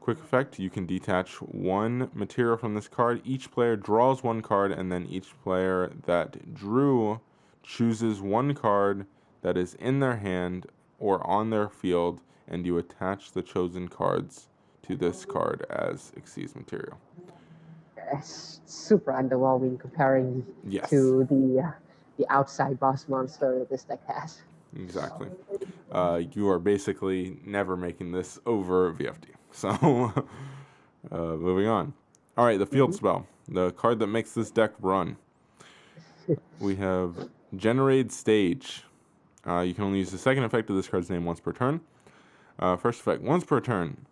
Quick 0.00 0.18
effect: 0.18 0.58
you 0.58 0.70
can 0.70 0.86
detach 0.86 1.34
one 1.42 2.10
material 2.14 2.56
from 2.56 2.74
this 2.74 2.88
card. 2.88 3.20
Each 3.24 3.50
player 3.50 3.76
draws 3.76 4.22
one 4.22 4.40
card, 4.40 4.72
and 4.72 4.90
then 4.90 5.06
each 5.06 5.34
player 5.42 5.92
that 6.06 6.54
drew 6.54 7.20
chooses 7.62 8.20
one 8.20 8.54
card 8.54 9.06
that 9.42 9.56
is 9.56 9.74
in 9.74 10.00
their 10.00 10.16
hand 10.16 10.66
or 10.98 11.26
on 11.26 11.50
their 11.50 11.68
field, 11.68 12.20
and 12.48 12.64
you 12.64 12.78
attach 12.78 13.32
the 13.32 13.42
chosen 13.42 13.88
cards 13.88 14.48
to 14.82 14.96
this 14.96 15.24
card 15.24 15.66
as 15.68 16.12
Xyz 16.18 16.54
material. 16.54 16.98
It's 18.12 18.60
super 18.66 19.12
underwhelming 19.12 19.78
comparing 19.80 20.44
Yes. 20.66 20.90
to 20.90 21.24
the 21.24 21.62
uh, 21.66 21.70
the 22.18 22.26
outside 22.32 22.78
boss 22.78 23.08
monster 23.08 23.58
that 23.58 23.68
this 23.70 23.84
deck 23.84 24.00
has. 24.06 24.42
Exactly. 24.76 25.28
Uh, 25.90 26.22
you 26.32 26.48
are 26.48 26.58
basically 26.58 27.38
never 27.44 27.76
making 27.76 28.12
this 28.12 28.38
over 28.46 28.92
VFD. 28.92 29.26
So, 29.56 29.68
uh, 31.12 31.16
moving 31.16 31.68
on. 31.68 31.94
All 32.36 32.44
right, 32.44 32.58
the 32.58 32.66
field 32.66 32.92
spell, 32.92 33.24
the 33.46 33.70
card 33.70 34.00
that 34.00 34.08
makes 34.08 34.32
this 34.32 34.50
deck 34.50 34.72
run. 34.80 35.16
We 36.58 36.74
have 36.88 37.28
Generaider 37.54 38.10
Stage. 38.10 38.82
Uh, 39.46 39.60
you 39.60 39.72
can 39.72 39.84
only 39.84 39.98
use 40.00 40.10
the 40.10 40.18
second 40.18 40.42
effect 40.42 40.70
of 40.70 40.76
this 40.76 40.88
card's 40.88 41.08
name 41.08 41.24
once 41.24 41.38
per 41.38 41.52
turn. 41.52 41.80
Uh, 42.58 42.74
first 42.74 42.98
effect, 42.98 43.22
once 43.22 43.44
per 43.44 43.60
turn. 43.60 44.06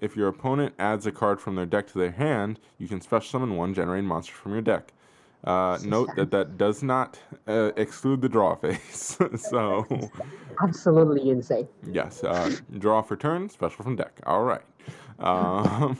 If 0.00 0.16
your 0.16 0.28
opponent 0.28 0.74
adds 0.78 1.06
a 1.06 1.12
card 1.12 1.40
from 1.40 1.56
their 1.56 1.66
deck 1.66 1.86
to 1.88 1.98
their 1.98 2.12
hand, 2.12 2.58
you 2.78 2.88
can 2.88 3.00
special 3.00 3.28
summon 3.30 3.56
one 3.56 3.74
Generaider 3.74 4.04
monster 4.04 4.32
from 4.32 4.52
your 4.52 4.62
deck. 4.62 4.92
Uh, 5.44 5.78
note 5.84 6.10
that 6.16 6.30
that 6.30 6.58
does 6.58 6.82
not 6.82 7.18
uh, 7.48 7.72
exclude 7.76 8.20
the 8.20 8.28
draw 8.28 8.54
phase. 8.54 9.16
so, 9.36 10.10
Absolutely 10.62 11.30
insane. 11.30 11.66
yes, 11.90 12.22
uh, 12.24 12.54
draw 12.78 13.00
for 13.00 13.16
turn, 13.16 13.48
special 13.48 13.84
from 13.84 13.96
deck. 13.96 14.20
All 14.24 14.42
right. 14.42 14.62
Um, 15.18 15.98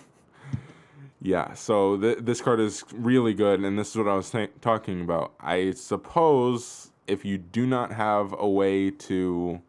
yeah, 1.22 1.54
so 1.54 1.96
th- 1.96 2.18
this 2.20 2.42
card 2.42 2.60
is 2.60 2.84
really 2.92 3.32
good, 3.32 3.60
and 3.60 3.78
this 3.78 3.90
is 3.90 3.96
what 3.96 4.08
I 4.08 4.14
was 4.14 4.34
talking 4.60 5.00
about. 5.00 5.32
I 5.40 5.70
suppose 5.72 6.90
if 7.06 7.24
you 7.24 7.38
do 7.38 7.66
not 7.66 7.92
have 7.92 8.34
a 8.38 8.48
way 8.48 8.90
to 8.90 9.60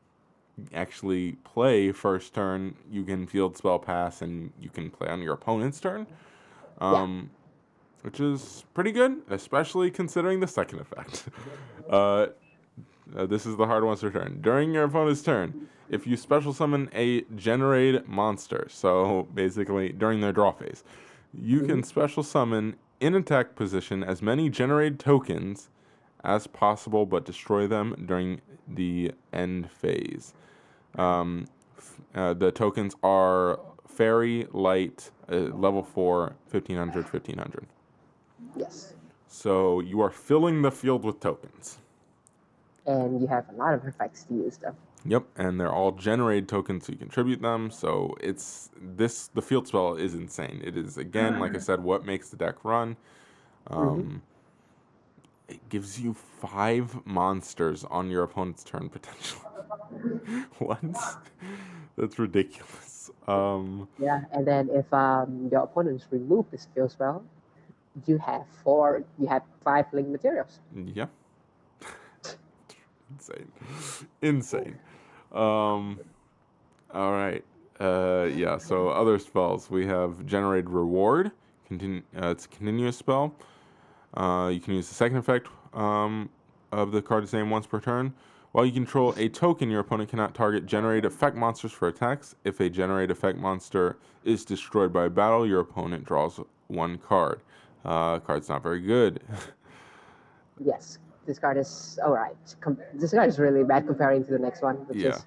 actually 0.74 1.34
play 1.44 1.92
first 1.92 2.34
turn, 2.34 2.76
you 2.90 3.04
can 3.04 3.28
field 3.28 3.58
spell 3.58 3.80
pass 3.80 4.22
and 4.22 4.52
you 4.60 4.70
can 4.70 4.90
play 4.90 5.08
on 5.08 5.22
your 5.22 5.34
opponent's 5.34 5.80
turn. 5.80 6.08
Um, 6.80 7.30
Which 8.02 8.20
is 8.20 8.66
pretty 8.74 8.92
good, 8.92 9.22
especially 9.30 9.92
considering 9.92 10.40
the 10.40 10.48
second 10.48 10.80
effect. 10.80 11.30
uh, 11.90 12.28
uh, 13.16 13.26
this 13.26 13.46
is 13.46 13.58
the 13.58 13.66
hard 13.66 13.84
one's 13.84 14.04
return. 14.04 14.40
During 14.42 14.74
your 14.74 14.86
opponent's 14.86 15.22
turn, 15.22 15.68
if 15.90 16.08
you 16.08 16.16
special 16.18 16.54
summon 16.54 16.90
a 16.94 17.22
Generaider 17.24 18.08
monster, 18.08 18.68
so 18.70 19.28
basically 19.34 19.90
during 19.92 20.22
their 20.22 20.32
draw 20.32 20.52
phase, 20.52 20.84
you 21.34 21.62
can 21.62 21.84
special 21.84 22.24
summon 22.24 22.76
in 23.00 23.16
attack 23.16 23.56
position 23.56 24.04
as 24.04 24.22
many 24.22 24.50
Generaider 24.50 24.98
tokens 24.98 25.70
as 26.24 26.48
possible, 26.48 27.06
but 27.06 27.26
destroy 27.26 27.68
them 27.68 28.06
during 28.06 28.42
the 28.68 29.12
end 29.34 29.70
phase. 29.70 30.34
Um, 30.98 31.48
uh, 32.16 32.34
the 32.34 32.52
tokens 32.52 32.96
are 33.04 33.60
fairy, 33.88 34.48
light, 34.52 35.12
uh, 35.32 35.36
level 35.36 35.84
4, 35.84 36.36
1500, 36.50 37.06
1500. 37.06 37.68
Yes. 38.56 38.94
So 39.28 39.80
you 39.80 40.02
are 40.02 40.10
filling 40.12 40.62
the 40.62 40.72
field 40.72 41.04
with 41.04 41.20
tokens. 41.20 41.78
And 42.86 43.22
you 43.22 43.28
have 43.28 43.48
a 43.50 43.54
lot 43.54 43.74
of 43.74 43.86
effects 43.88 44.24
to 44.26 44.34
use 44.36 44.58
them. 44.58 44.76
Yep, 45.06 45.26
and 45.38 45.60
they're 45.60 45.72
all 45.72 45.94
Generaider 45.94 46.48
tokens, 46.48 46.86
so 46.86 46.92
you 46.94 46.98
contribute 46.98 47.42
them. 47.42 47.72
So 47.72 48.16
it's 48.22 48.70
this 48.80 49.28
the 49.30 49.42
field 49.42 49.68
spell 49.68 49.96
is 49.96 50.14
insane. 50.16 50.62
It 50.64 50.78
is 50.78 50.98
again, 50.98 51.40
like 51.40 51.56
I 51.56 51.60
said, 51.60 51.84
what 51.84 52.06
makes 52.06 52.30
the 52.30 52.38
deck 52.38 52.64
run. 52.64 52.98
Um, 53.68 54.22
It 55.48 55.70
gives 55.70 56.00
you 56.00 56.14
five 56.14 57.06
monsters 57.06 57.84
on 57.86 58.10
your 58.10 58.24
opponent's 58.24 58.64
turn 58.64 58.90
potentially. 58.90 59.51
what? 60.60 60.80
That's 61.98 62.20
ridiculous. 62.20 63.12
Um, 63.28 63.88
Yeah, 64.00 64.22
and 64.32 64.46
then 64.48 64.70
if 64.72 64.92
um, 64.94 65.50
your 65.52 65.64
opponents 65.64 66.06
remove 66.12 66.46
this 66.52 66.64
skill 66.64 66.90
spell, 66.90 67.24
you 68.06 68.18
have 68.20 68.46
four, 68.64 69.04
you 69.20 69.28
have 69.28 69.44
five 69.64 69.86
link 69.94 70.08
materials. 70.08 70.60
Yeah. 70.76 71.08
Insane. 73.12 73.52
Insane. 74.22 74.78
Um 75.34 76.00
all 76.94 77.12
right. 77.12 77.44
Uh 77.80 78.30
yeah, 78.34 78.58
so 78.58 78.90
other 78.90 79.20
spells. 79.20 79.70
We 79.70 79.86
have 79.88 80.26
Generaider 80.26 80.72
reward. 80.74 81.32
Continu- 81.70 82.04
uh, 82.22 82.30
it's 82.30 82.46
a 82.46 82.50
continuous 82.50 82.98
spell. 82.98 83.34
Uh, 84.14 84.50
you 84.54 84.60
can 84.60 84.74
use 84.74 84.90
the 84.90 84.96
second 84.96 85.18
effect 85.18 85.48
um, 85.74 86.30
of 86.74 86.92
the 86.92 87.02
card's 87.02 87.32
name 87.32 87.50
once 87.50 87.66
per 87.66 87.80
turn. 87.80 88.14
While 88.52 88.66
you 88.66 88.72
control 88.74 89.14
a 89.16 89.30
token, 89.30 89.70
your 89.70 89.80
opponent 89.80 90.10
cannot 90.10 90.34
target 90.36 90.66
Generaider 90.66 91.06
effect 91.06 91.38
monsters 91.38 91.72
for 91.72 91.88
attacks. 91.88 92.36
If 92.44 92.60
a 92.60 92.70
Generaider 92.70 93.12
effect 93.12 93.38
monster 93.38 93.98
is 94.26 94.44
destroyed 94.44 94.92
by 94.92 95.08
battle, 95.08 95.48
your 95.48 95.62
opponent 95.62 96.04
draws 96.06 96.40
one 96.68 96.98
card. 96.98 97.42
Uh, 97.86 98.20
card's 98.20 98.50
not 98.50 98.64
very 98.64 98.82
good. 98.82 99.22
Yes, 100.64 101.00
this 101.26 101.40
card 101.40 101.58
is 101.58 101.98
all 102.06 102.12
right. 102.12 102.36
Com- 102.60 102.78
this 102.94 103.14
card 103.14 103.28
is 103.28 103.40
really 103.40 103.64
bad 103.64 103.88
comparing 103.88 104.24
to 104.26 104.32
the 104.32 104.38
next 104.38 104.62
one, 104.62 104.76
which 104.88 105.00
Yeah. 105.00 105.16
is 105.16 105.26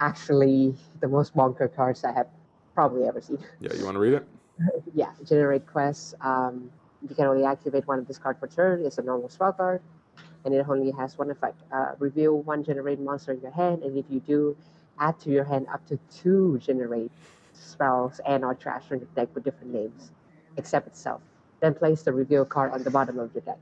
actually 0.00 0.74
the 1.00 1.08
most 1.08 1.34
bonker 1.34 1.68
cards 1.68 2.04
I 2.04 2.12
have 2.12 2.26
probably 2.74 3.04
ever 3.06 3.22
seen. 3.22 3.38
yeah, 3.60 3.72
you 3.72 3.84
want 3.86 3.94
to 3.94 3.98
read 3.98 4.12
it? 4.12 4.28
yeah, 4.94 5.12
Generaider 5.24 5.64
quests. 5.64 6.12
Um, 6.20 6.70
you 7.08 7.14
can 7.14 7.24
only 7.26 7.44
activate 7.46 7.86
one 7.86 7.98
of 7.98 8.06
this 8.06 8.18
card 8.18 8.38
per 8.38 8.46
turn. 8.46 8.84
It's 8.84 8.98
a 8.98 9.02
normal 9.02 9.30
spell 9.30 9.54
card, 9.54 9.80
and 10.44 10.54
it 10.54 10.66
only 10.68 10.90
has 10.92 11.18
one 11.18 11.30
effect. 11.30 11.60
Uh, 11.72 11.92
reveal 11.98 12.40
one 12.42 12.64
Generaider 12.64 13.00
monster 13.00 13.32
in 13.32 13.40
your 13.40 13.52
hand, 13.52 13.82
and 13.82 13.96
if 13.96 14.04
you 14.10 14.20
do, 14.20 14.56
add 14.98 15.18
to 15.20 15.30
your 15.30 15.44
hand 15.44 15.66
up 15.72 15.84
to 15.86 15.98
two 16.10 16.60
Generaider 16.62 17.10
spells 17.52 18.20
and 18.26 18.44
or 18.44 18.54
trash 18.54 18.84
from 18.84 19.00
the 19.00 19.06
deck 19.16 19.28
with 19.34 19.44
different 19.44 19.72
names, 19.72 20.10
except 20.56 20.86
itself. 20.86 21.20
Then 21.60 21.74
place 21.74 22.02
the 22.02 22.12
reveal 22.12 22.44
card 22.44 22.72
on 22.72 22.82
the 22.82 22.90
bottom 22.90 23.18
of 23.18 23.34
your 23.34 23.42
deck. 23.42 23.58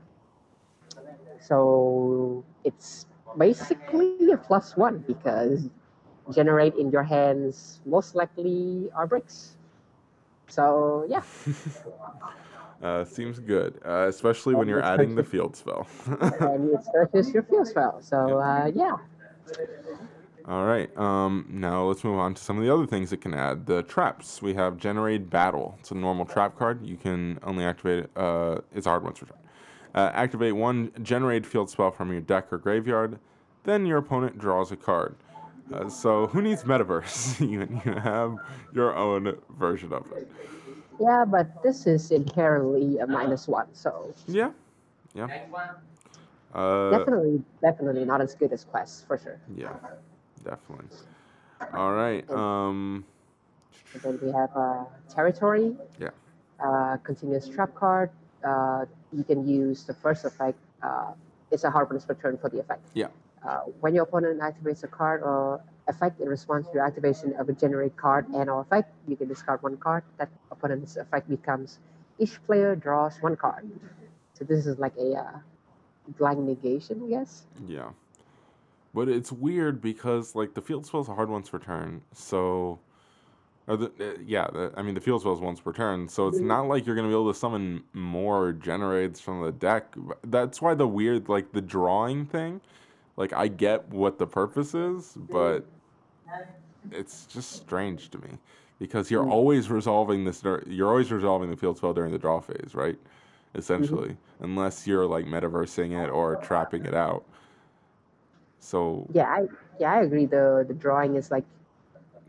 So 1.39 2.43
it's 2.63 3.05
basically 3.37 4.31
a 4.31 4.37
plus 4.37 4.75
one 4.75 5.03
because 5.07 5.69
Generaider 6.29 6.77
in 6.77 6.91
your 6.91 7.03
hands 7.03 7.79
most 7.85 8.15
likely 8.15 8.89
are 8.95 9.07
bricks. 9.07 9.55
So 10.47 11.05
yeah, 11.09 11.23
Uh, 12.81 13.03
seems 13.03 13.39
good, 13.39 13.79
uh, 13.85 14.07
especially 14.07 14.55
when 14.55 14.67
you're 14.67 14.81
adding 14.81 15.15
the 15.15 15.23
field 15.23 15.55
spell. 15.55 15.87
and 16.07 16.69
it 16.71 16.79
searches 16.93 17.33
your 17.33 17.43
field 17.43 17.67
spell. 17.67 18.01
So 18.01 18.39
uh, 18.39 18.71
yeah, 18.73 18.95
All 20.47 20.65
right. 20.65 20.95
Um, 20.97 21.45
now 21.49 21.83
let's 21.83 22.03
move 22.03 22.17
on 22.19 22.33
to 22.35 22.41
some 22.41 22.57
of 22.57 22.63
the 22.63 22.73
other 22.73 22.87
things 22.87 23.11
it 23.13 23.17
can 23.21 23.33
add. 23.33 23.65
The 23.65 23.83
traps. 23.83 24.41
We 24.41 24.53
have 24.55 24.77
Generaider 24.77 25.29
Battle. 25.29 25.75
It's 25.79 25.91
a 25.91 25.95
normal 25.95 26.25
trap 26.25 26.57
card. 26.57 26.85
You 26.85 26.97
can 26.97 27.39
only 27.43 27.65
activate 27.65 28.05
it. 28.05 28.11
Uh, 28.15 28.59
it's 28.73 28.87
hard 28.87 29.03
once 29.03 29.19
per 29.19 29.27
turn. 29.27 29.37
Uh, 29.93 30.11
activate 30.13 30.55
one 30.55 30.89
Generaider 30.99 31.45
field 31.45 31.69
spell 31.69 31.91
from 31.91 32.11
your 32.11 32.21
deck 32.21 32.51
or 32.53 32.57
graveyard. 32.57 33.19
Then 33.63 33.85
your 33.85 33.97
opponent 33.97 34.39
draws 34.39 34.71
a 34.71 34.77
card. 34.77 35.15
Uh, 35.73 35.89
so 35.89 36.27
who 36.27 36.41
needs 36.41 36.63
Metaverse? 36.63 37.39
you, 37.49 37.67
you 37.85 37.99
have 37.99 38.37
your 38.73 38.95
own 38.95 39.37
version 39.57 39.93
of 39.93 40.11
it. 40.13 40.31
Yeah, 40.99 41.25
but 41.25 41.63
this 41.63 41.87
is 41.87 42.11
inherently 42.11 42.99
a 42.99 43.07
minus 43.07 43.47
one. 43.47 43.67
So 43.73 44.13
Yeah. 44.27 44.51
Yeah. 45.13 45.29
Uh, 46.53 46.89
definitely, 46.97 47.43
definitely 47.61 48.05
not 48.05 48.21
as 48.21 48.35
good 48.35 48.51
as 48.51 48.63
Quest 48.63 49.07
for 49.07 49.17
sure. 49.17 49.39
yeah. 49.55 49.73
Definitely. 50.43 50.87
All 51.73 51.91
right. 51.93 52.29
Um. 52.31 53.05
And 53.93 54.01
then 54.03 54.19
we 54.21 54.31
have 54.31 54.49
uh, 54.55 54.85
territory. 55.09 55.75
Yeah. 55.99 56.09
Uh, 56.63 56.97
continuous 56.97 57.47
trap 57.47 57.73
card. 57.75 58.11
Uh, 58.43 58.85
you 59.11 59.23
can 59.23 59.47
use 59.47 59.83
the 59.83 59.93
first 59.93 60.25
effect. 60.25 60.57
Uh, 60.81 61.13
it's 61.51 61.63
a 61.63 61.69
bonus 61.69 62.05
per 62.05 62.13
for 62.37 62.49
the 62.49 62.59
effect. 62.59 62.85
Yeah. 62.93 63.07
Uh, 63.47 63.59
when 63.81 63.95
your 63.95 64.03
opponent 64.03 64.39
activates 64.41 64.83
a 64.83 64.87
card 64.87 65.21
or 65.23 65.61
effect 65.89 66.21
in 66.21 66.29
response 66.29 66.67
to 66.67 66.73
your 66.75 66.85
activation 66.85 67.35
of 67.35 67.49
a 67.49 67.53
Generaider 67.53 67.95
card 67.95 68.29
and 68.29 68.49
or 68.49 68.61
effect, 68.61 68.93
you 69.07 69.15
can 69.15 69.27
discard 69.27 69.61
one 69.63 69.77
card. 69.77 70.03
That 70.17 70.29
opponent's 70.51 70.95
effect 70.95 71.29
becomes 71.29 71.79
each 72.19 72.41
player 72.45 72.75
draws 72.75 73.17
one 73.21 73.35
card. 73.35 73.69
So 74.33 74.45
this 74.45 74.65
is 74.65 74.77
like 74.79 74.95
a 74.97 75.13
uh, 75.15 75.39
blind 76.17 76.45
negation, 76.45 77.01
I 77.05 77.09
guess. 77.09 77.45
Yeah. 77.67 77.89
But 78.93 79.09
it's 79.09 79.31
weird 79.31 79.81
because 79.81 80.35
like 80.35 80.53
the 80.53 80.61
field 80.61 80.85
spell's 80.85 81.09
a 81.09 81.15
hard 81.15 81.29
once 81.29 81.49
per 81.49 81.59
turn, 81.59 82.01
so 82.13 82.79
or 83.67 83.77
the, 83.77 83.85
uh, 83.99 84.17
yeah, 84.25 84.47
the, 84.51 84.73
I 84.75 84.81
mean 84.81 84.95
the 84.95 85.01
field 85.01 85.21
spell's 85.21 85.39
once 85.39 85.59
per 85.59 85.71
turn, 85.71 86.07
so 86.09 86.27
it's 86.27 86.39
not 86.39 86.67
like 86.67 86.87
you're 86.87 86.95
gonna 86.95 87.07
be 87.07 87.13
able 87.13 87.31
to 87.31 87.37
summon 87.37 87.83
more 87.93 88.51
Generaiders 88.53 89.21
from 89.21 89.43
the 89.43 89.51
deck. 89.51 89.95
That's 90.23 90.59
why 90.59 90.73
the 90.73 90.87
weird 90.87 91.29
like 91.29 91.51
the 91.51 91.61
drawing 91.61 92.25
thing, 92.25 92.61
like 93.15 93.31
I 93.31 93.47
get 93.47 93.87
what 93.89 94.17
the 94.17 94.25
purpose 94.25 94.73
is, 94.73 95.13
but 95.29 95.67
it's 96.91 97.25
just 97.25 97.51
strange 97.51 98.09
to 98.11 98.17
me 98.19 98.37
because 98.79 99.11
you're 99.11 99.27
always 99.29 99.69
resolving 99.69 100.23
this. 100.23 100.43
You're 100.67 100.89
always 100.89 101.11
resolving 101.11 101.49
the 101.49 101.57
field 101.57 101.77
spell 101.77 101.93
during 101.93 102.11
the 102.11 102.17
draw 102.19 102.39
phase, 102.39 102.71
right? 102.73 102.97
Essentially, 103.55 104.15
unless 104.41 104.85
you're 104.87 105.05
like 105.05 105.25
metaversing 105.25 105.91
it 106.03 106.09
or 106.09 106.35
trapping 106.37 106.85
it 106.85 106.93
out. 106.93 107.23
So 108.59 109.07
Yeah, 109.13 109.25
I 109.25 109.47
yeah 109.79 109.93
I 109.93 110.01
agree. 110.01 110.25
The 110.25 110.65
the 110.67 110.73
drawing 110.73 111.15
is 111.15 111.31
like 111.31 111.45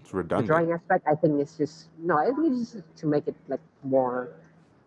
it's 0.01 0.12
redundant. 0.14 0.47
the 0.48 0.52
drawing 0.55 0.72
aspect. 0.72 1.06
I 1.06 1.14
think 1.14 1.40
it's 1.40 1.56
just 1.56 1.89
no. 1.98 2.16
I 2.16 2.27
think 2.27 2.60
it's 2.60 2.72
just 2.72 2.97
to 2.97 3.06
make 3.06 3.27
it 3.28 3.35
like 3.48 3.60
more 3.82 4.31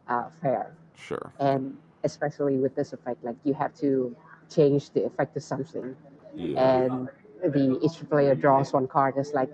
uh, 0.07 0.29
fair. 0.41 0.75
Sure. 0.95 1.31
and 1.39 1.75
especially 2.03 2.57
with 2.57 2.75
this 2.75 2.93
effect, 2.93 3.23
like 3.23 3.35
you 3.43 3.53
have 3.53 3.73
to 3.75 4.15
change 4.49 4.91
the 4.91 5.03
effect 5.05 5.33
to 5.33 5.39
something, 5.41 5.95
Yeah. 6.35 6.59
and 6.83 7.09
the 7.43 7.79
each 7.83 8.07
player 8.09 8.35
draws 8.35 8.73
one 8.73 8.87
card 8.87 9.17
is 9.17 9.33
like 9.33 9.51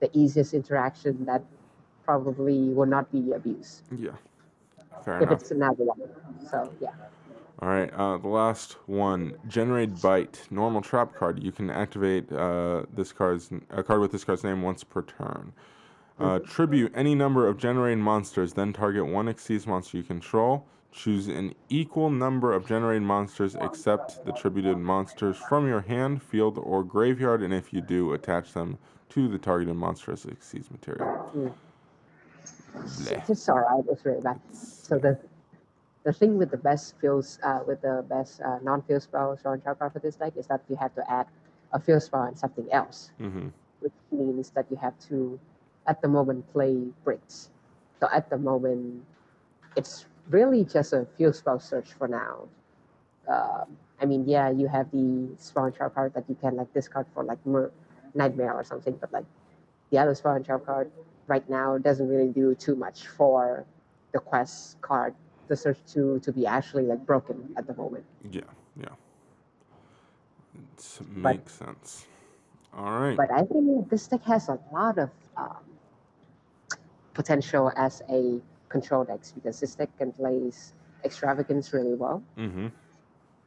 the 0.00 0.10
easiest 0.16 0.54
interaction 0.54 1.24
that 1.24 1.42
probably 2.04 2.70
will 2.74 2.86
not 2.86 3.10
be 3.10 3.32
abused 3.32 3.82
Yeah. 3.96 4.10
Fair 5.04 5.22
if 5.22 5.22
enough. 5.22 5.40
it's 5.40 5.50
another 5.50 5.84
one. 5.84 6.00
So 6.50 6.70
yeah, 6.80 6.90
All 7.60 7.68
right. 7.68 7.90
Uh, 7.92 8.18
the 8.18 8.28
last 8.28 8.76
one, 8.86 9.34
Generaider 9.48 10.00
bite. 10.00 10.46
Normal 10.50 10.82
trap 10.82 11.14
card. 11.14 11.42
You 11.42 11.52
can 11.52 11.70
activate 11.70 12.30
uh, 12.32 12.84
this 12.94 13.12
card's 13.12 13.50
a 13.70 13.82
card 13.82 14.00
with 14.00 14.12
this 14.12 14.24
card's 14.24 14.44
name 14.44 14.62
once 14.62 14.84
per 14.84 15.02
turn. 15.02 15.52
Uh, 16.20 16.38
tribute 16.40 16.92
any 16.94 17.14
number 17.14 17.48
of 17.48 17.56
Generaider 17.56 17.98
monsters, 17.98 18.52
then 18.54 18.72
target 18.72 19.06
one 19.06 19.26
Xyz 19.26 19.66
monster 19.66 19.96
you 19.96 20.04
control. 20.04 20.64
Choose 20.94 21.26
an 21.26 21.54
equal 21.68 22.08
number 22.08 22.52
of 22.52 22.66
Generaider 22.66 23.02
monsters 23.02 23.56
except 23.60 24.24
the 24.24 24.32
tributed 24.32 24.78
monsters 24.78 25.36
from 25.36 25.66
your 25.66 25.80
hand, 25.80 26.22
field, 26.22 26.56
or 26.56 26.84
graveyard, 26.84 27.42
and 27.42 27.52
if 27.52 27.72
you 27.72 27.80
do, 27.80 28.12
attach 28.12 28.52
them 28.52 28.78
to 29.08 29.26
the 29.26 29.38
targeted 29.38 29.74
monster 29.74 30.12
as 30.12 30.24
it 30.24 30.38
Xyz 30.38 30.70
material. 30.70 31.52
Bleh. 32.74 33.28
it's 33.28 33.48
alright. 33.48 33.84
It's 33.90 34.04
really 34.04 34.20
bad. 34.20 34.40
So 34.52 34.98
the 34.98 35.18
the 36.04 36.12
thing 36.12 36.38
with 36.38 36.50
the 36.50 36.58
best 36.58 36.94
fields, 37.00 37.38
uh, 37.42 37.60
with 37.66 37.80
the 37.80 38.04
best 38.08 38.40
uh, 38.40 38.58
non-field 38.62 39.02
spells 39.02 39.40
on 39.44 39.60
trap 39.62 39.78
card 39.78 39.92
for 39.92 39.98
this 39.98 40.16
deck 40.16 40.34
is 40.36 40.46
that 40.46 40.60
you 40.68 40.76
have 40.76 40.94
to 40.94 41.10
add 41.10 41.26
a 41.72 41.80
field 41.80 42.02
spell 42.02 42.22
and 42.22 42.38
something 42.38 42.68
else. 42.70 43.10
Mm-hmm. 43.20 43.48
which 43.80 43.92
means 44.10 44.50
that 44.50 44.66
you 44.70 44.76
have 44.76 44.98
to, 45.08 45.38
at 45.86 46.00
the 46.00 46.08
moment, 46.08 46.50
play 46.52 46.86
bricks. 47.04 47.50
So 48.00 48.08
at 48.12 48.30
the 48.30 48.38
moment, 48.38 49.04
it's 49.76 50.06
really 50.28 50.64
just 50.64 50.92
a 50.92 51.06
field 51.16 51.36
spell 51.36 51.60
search 51.60 51.92
for 51.92 52.08
now. 52.08 52.48
Um, 53.28 53.76
I 54.00 54.06
mean, 54.06 54.26
yeah, 54.28 54.50
you 54.50 54.66
have 54.68 54.90
the 54.90 55.28
spawn 55.38 55.72
trap 55.72 55.94
card 55.94 56.14
that 56.14 56.24
you 56.28 56.36
can 56.40 56.56
like 56.56 56.72
discard 56.74 57.06
for 57.14 57.24
like 57.24 57.44
mer- 57.46 57.72
nightmare 58.14 58.54
or 58.54 58.64
something, 58.64 58.96
but 59.00 59.12
like 59.12 59.24
the 59.90 59.98
other 59.98 60.14
spawn 60.14 60.42
trap 60.42 60.66
card 60.66 60.90
right 61.26 61.48
now 61.48 61.78
doesn't 61.78 62.08
really 62.08 62.28
do 62.30 62.54
too 62.54 62.74
much 62.74 63.06
for 63.06 63.64
the 64.12 64.18
quest 64.18 64.80
card, 64.82 65.14
the 65.48 65.56
search 65.56 65.78
to 65.92 66.18
to 66.20 66.32
be 66.32 66.46
actually 66.46 66.84
like 66.84 67.04
broken 67.06 67.52
at 67.56 67.66
the 67.66 67.74
moment. 67.74 68.04
Yeah, 68.30 68.42
yeah. 68.78 68.88
It 70.54 71.16
makes 71.16 71.54
sense. 71.54 72.06
All 72.76 73.00
right. 73.00 73.16
But 73.16 73.30
I 73.30 73.42
think 73.42 73.88
this 73.88 74.06
deck 74.08 74.22
has 74.24 74.48
a 74.48 74.58
lot 74.72 74.98
of 74.98 75.10
um, 75.36 75.64
potential 77.14 77.72
as 77.76 78.02
a 78.10 78.40
control 78.76 79.04
deck 79.04 79.20
because 79.36 79.60
this 79.60 79.74
deck 79.76 79.90
can 79.98 80.10
play 80.12 80.36
extravagance 81.04 81.72
really 81.72 81.94
well, 81.94 82.18
mm-hmm. 82.36 82.68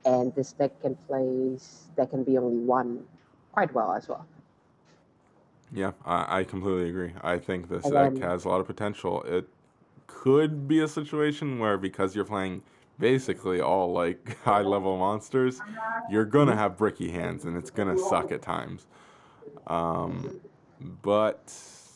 and 0.06 0.34
this 0.36 0.50
deck 0.54 0.74
can 0.82 0.96
play 1.08 1.58
that 1.98 2.10
can 2.14 2.24
be 2.24 2.38
only 2.38 2.64
one 2.64 3.04
quite 3.52 3.72
well 3.74 3.92
as 3.94 4.08
well. 4.08 4.26
Yeah, 5.82 5.92
I, 6.06 6.40
I 6.40 6.44
completely 6.46 6.90
agree. 6.90 7.14
I 7.22 7.38
think 7.48 7.70
this 7.70 7.84
deck 7.90 8.18
has 8.20 8.46
a 8.46 8.50
lot 8.50 8.62
of 8.62 8.68
potential. 8.68 9.24
It 9.24 9.46
could 10.08 10.68
be 10.68 10.80
a 10.80 10.88
situation 10.88 11.60
where 11.60 11.78
because 11.78 12.16
you're 12.16 12.32
playing 12.36 12.62
basically 13.00 13.60
all 13.60 13.92
like 13.92 14.22
high 14.44 14.62
level 14.62 14.98
monsters, 14.98 15.60
you're 16.10 16.30
gonna 16.38 16.56
have 16.56 16.78
bricky 16.78 17.10
hands 17.12 17.44
and 17.46 17.58
it's 17.58 17.70
gonna 17.70 17.98
suck 17.98 18.32
at 18.32 18.42
times. 18.42 18.88
Um, 19.68 20.40
but 21.02 21.54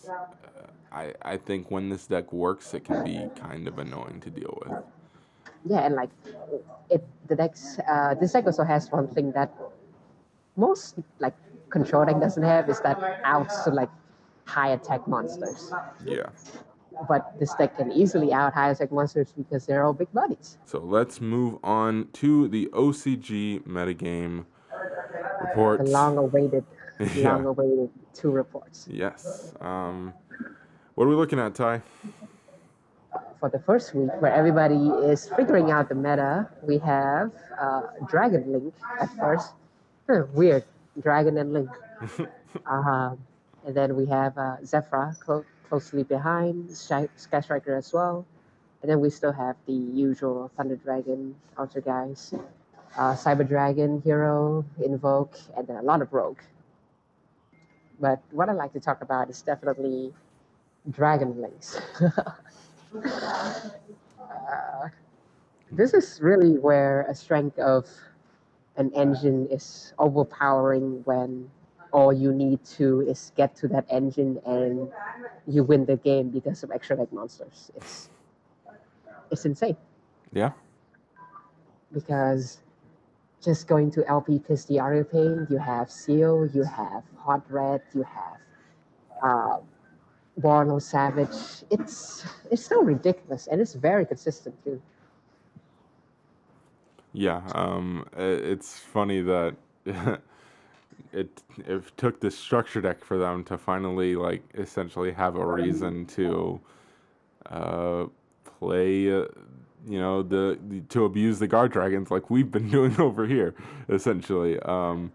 uh, 0.10 0.68
I 0.92 1.14
I 1.22 1.38
think 1.38 1.72
when 1.72 1.90
this 1.90 2.08
deck 2.08 2.32
works, 2.34 2.74
it 2.74 2.84
can 2.84 3.04
be 3.04 3.30
kind 3.36 3.68
of 3.68 3.80
annoying 3.80 4.20
to 4.22 4.30
deal 4.30 4.58
with. 4.66 4.78
Yeah, 5.66 5.86
and 5.86 5.96
like 5.96 6.10
it, 6.90 7.06
the 7.28 7.36
decks. 7.36 7.80
Uh, 7.88 8.16
this 8.16 8.34
deck 8.34 8.46
also 8.46 8.64
has 8.64 8.92
one 8.92 9.08
thing 9.08 9.32
that 9.34 9.54
most 10.56 10.96
like 11.20 11.36
control 11.70 12.06
deck 12.06 12.20
doesn't 12.20 12.44
have 12.44 12.70
is 12.70 12.80
that 12.82 13.22
outs 13.24 13.64
to 13.64 13.70
like 13.72 13.90
high 14.46 14.70
attack 14.70 15.08
monsters. 15.08 15.72
Yeah. 16.06 16.28
But 17.08 17.40
this 17.40 17.54
deck 17.56 17.78
can 17.78 17.92
easily 17.92 18.34
out 18.34 18.54
high 18.54 18.72
attack 18.72 18.92
monsters 18.92 19.32
because 19.32 19.66
they're 19.66 19.84
all 19.84 19.94
big 19.94 20.12
bodies. 20.14 20.58
So 20.66 20.80
let's 20.80 21.22
move 21.22 21.58
on 21.64 22.10
to 22.14 22.48
the 22.48 22.68
OCG 22.74 23.64
metagame 23.64 24.46
report. 25.42 25.86
The 25.86 25.92
long 25.92 26.18
awaited, 26.18 26.66
Yeah. 27.16 27.34
long 27.36 27.46
awaited 27.46 27.90
two 28.14 28.30
reports. 28.30 28.88
Yes. 28.92 29.54
Um, 29.62 30.14
what 30.96 31.06
are 31.06 31.08
we 31.08 31.16
looking 31.16 31.40
at, 31.40 31.56
Ty? 31.56 31.82
For 33.40 33.50
the 33.50 33.60
first 33.60 33.96
week, 33.96 34.10
where 34.20 34.34
everybody 34.34 34.90
is 35.10 35.30
figuring 35.36 35.72
out 35.72 35.90
the 35.90 35.96
meta, 35.96 36.48
we 36.62 36.78
have 36.80 37.32
uh, 37.60 37.82
Dragon 38.08 38.52
Link 38.52 38.74
at 39.00 39.10
first. 39.18 39.54
Huh, 40.08 40.26
weird, 40.34 40.64
Dragon 41.02 41.38
and 41.38 41.54
Link. 41.54 41.70
um, 42.66 43.18
and 43.66 43.76
then 43.76 43.96
we 43.96 44.06
have 44.08 44.38
uh, 44.38 44.58
Zefra 44.64 45.20
clo- 45.20 45.46
closely 45.70 46.04
behind, 46.04 46.70
Sky, 46.76 47.08
Sky 47.16 47.42
Striker 47.42 47.76
as 47.76 47.92
well. 47.94 48.26
And 48.82 48.90
then 48.90 49.00
we 49.00 49.10
still 49.10 49.32
have 49.32 49.56
the 49.68 49.74
usual 49.74 50.52
Thunder 50.58 50.76
Dragon, 50.76 51.36
Altergeist, 51.58 52.40
uh, 52.98 53.16
Cyber 53.16 53.48
Dragon, 53.48 54.02
Hero, 54.04 54.66
Invoke, 54.84 55.38
and 55.56 55.68
then 55.68 55.78
a 55.78 55.82
lot 55.82 56.02
of 56.02 56.12
Rogue. 56.12 56.40
But 58.00 58.22
what 58.32 58.50
I 58.50 58.54
like 58.54 58.74
to 58.74 58.80
talk 58.80 59.02
about 59.02 59.30
is 59.30 59.42
definitely 59.44 60.14
Dragon 60.90 61.40
Links. 61.42 61.80
uh, 64.20 64.88
this 65.72 65.94
is 65.94 66.20
really 66.22 66.58
where 66.58 67.04
a 67.04 67.16
strength 67.16 67.58
of 67.60 67.88
an 68.78 68.92
engine 68.94 69.48
is 69.52 69.94
overpowering 70.00 71.02
when 71.06 71.50
all 71.92 72.12
you 72.14 72.34
need 72.34 72.64
to 72.64 73.02
is 73.02 73.32
get 73.36 73.56
to 73.56 73.68
that 73.68 73.86
engine 73.90 74.40
and 74.46 74.90
you 75.48 75.64
win 75.64 75.86
the 75.86 75.98
game 75.98 76.30
because 76.30 76.64
of 76.64 76.72
extra 76.72 76.96
deck 76.96 77.12
monsters. 77.12 77.72
It's 77.76 78.10
it's 79.30 79.46
insane 79.46 79.78
Yeah. 80.32 80.52
because 81.94 82.60
just 83.42 83.68
going 83.68 83.92
to 83.92 84.08
LP 84.08 84.40
piss 84.40 84.66
the 84.66 84.78
Pain, 85.12 85.48
you 85.50 85.58
have 85.58 85.92
Seal, 85.92 86.48
you 86.54 86.64
have 86.64 87.04
Hot 87.18 87.44
Red, 87.50 87.82
you 87.94 88.04
have 88.04 88.38
uh, 89.24 89.58
Warlord 90.38 90.84
Savage. 90.84 91.64
It's 91.72 92.26
it's 92.52 92.66
so 92.66 92.82
ridiculous 92.84 93.48
and 93.48 93.62
it's 93.62 93.74
very 93.76 94.06
consistent 94.06 94.56
too. 94.64 94.82
Yeah, 97.14 97.42
um, 97.56 98.08
it's 98.18 98.80
funny 98.80 99.22
that 99.22 99.56
it 99.86 101.44
it 101.68 101.98
took 101.98 102.22
this 102.22 102.38
structure 102.38 102.82
deck 102.82 103.04
for 103.04 103.18
them 103.18 103.44
to 103.46 103.58
finally 103.58 104.16
like 104.16 104.44
essentially 104.56 105.12
have 105.14 105.36
a 105.38 105.46
reason 105.46 106.06
to 106.08 106.62
uh, 107.52 108.06
play, 108.60 109.12
uh, 109.12 109.26
you 109.88 110.00
know, 110.00 110.24
the, 110.24 110.60
the 110.70 110.82
to 110.90 111.06
abuse 111.06 111.40
the 111.40 111.48
Guardragons 111.48 112.12
like 112.12 112.30
we've 112.30 112.52
been 112.52 112.70
doing 112.78 113.00
over 113.02 113.28
here, 113.28 113.56
essentially. 113.90 114.60
Um, 114.62 115.12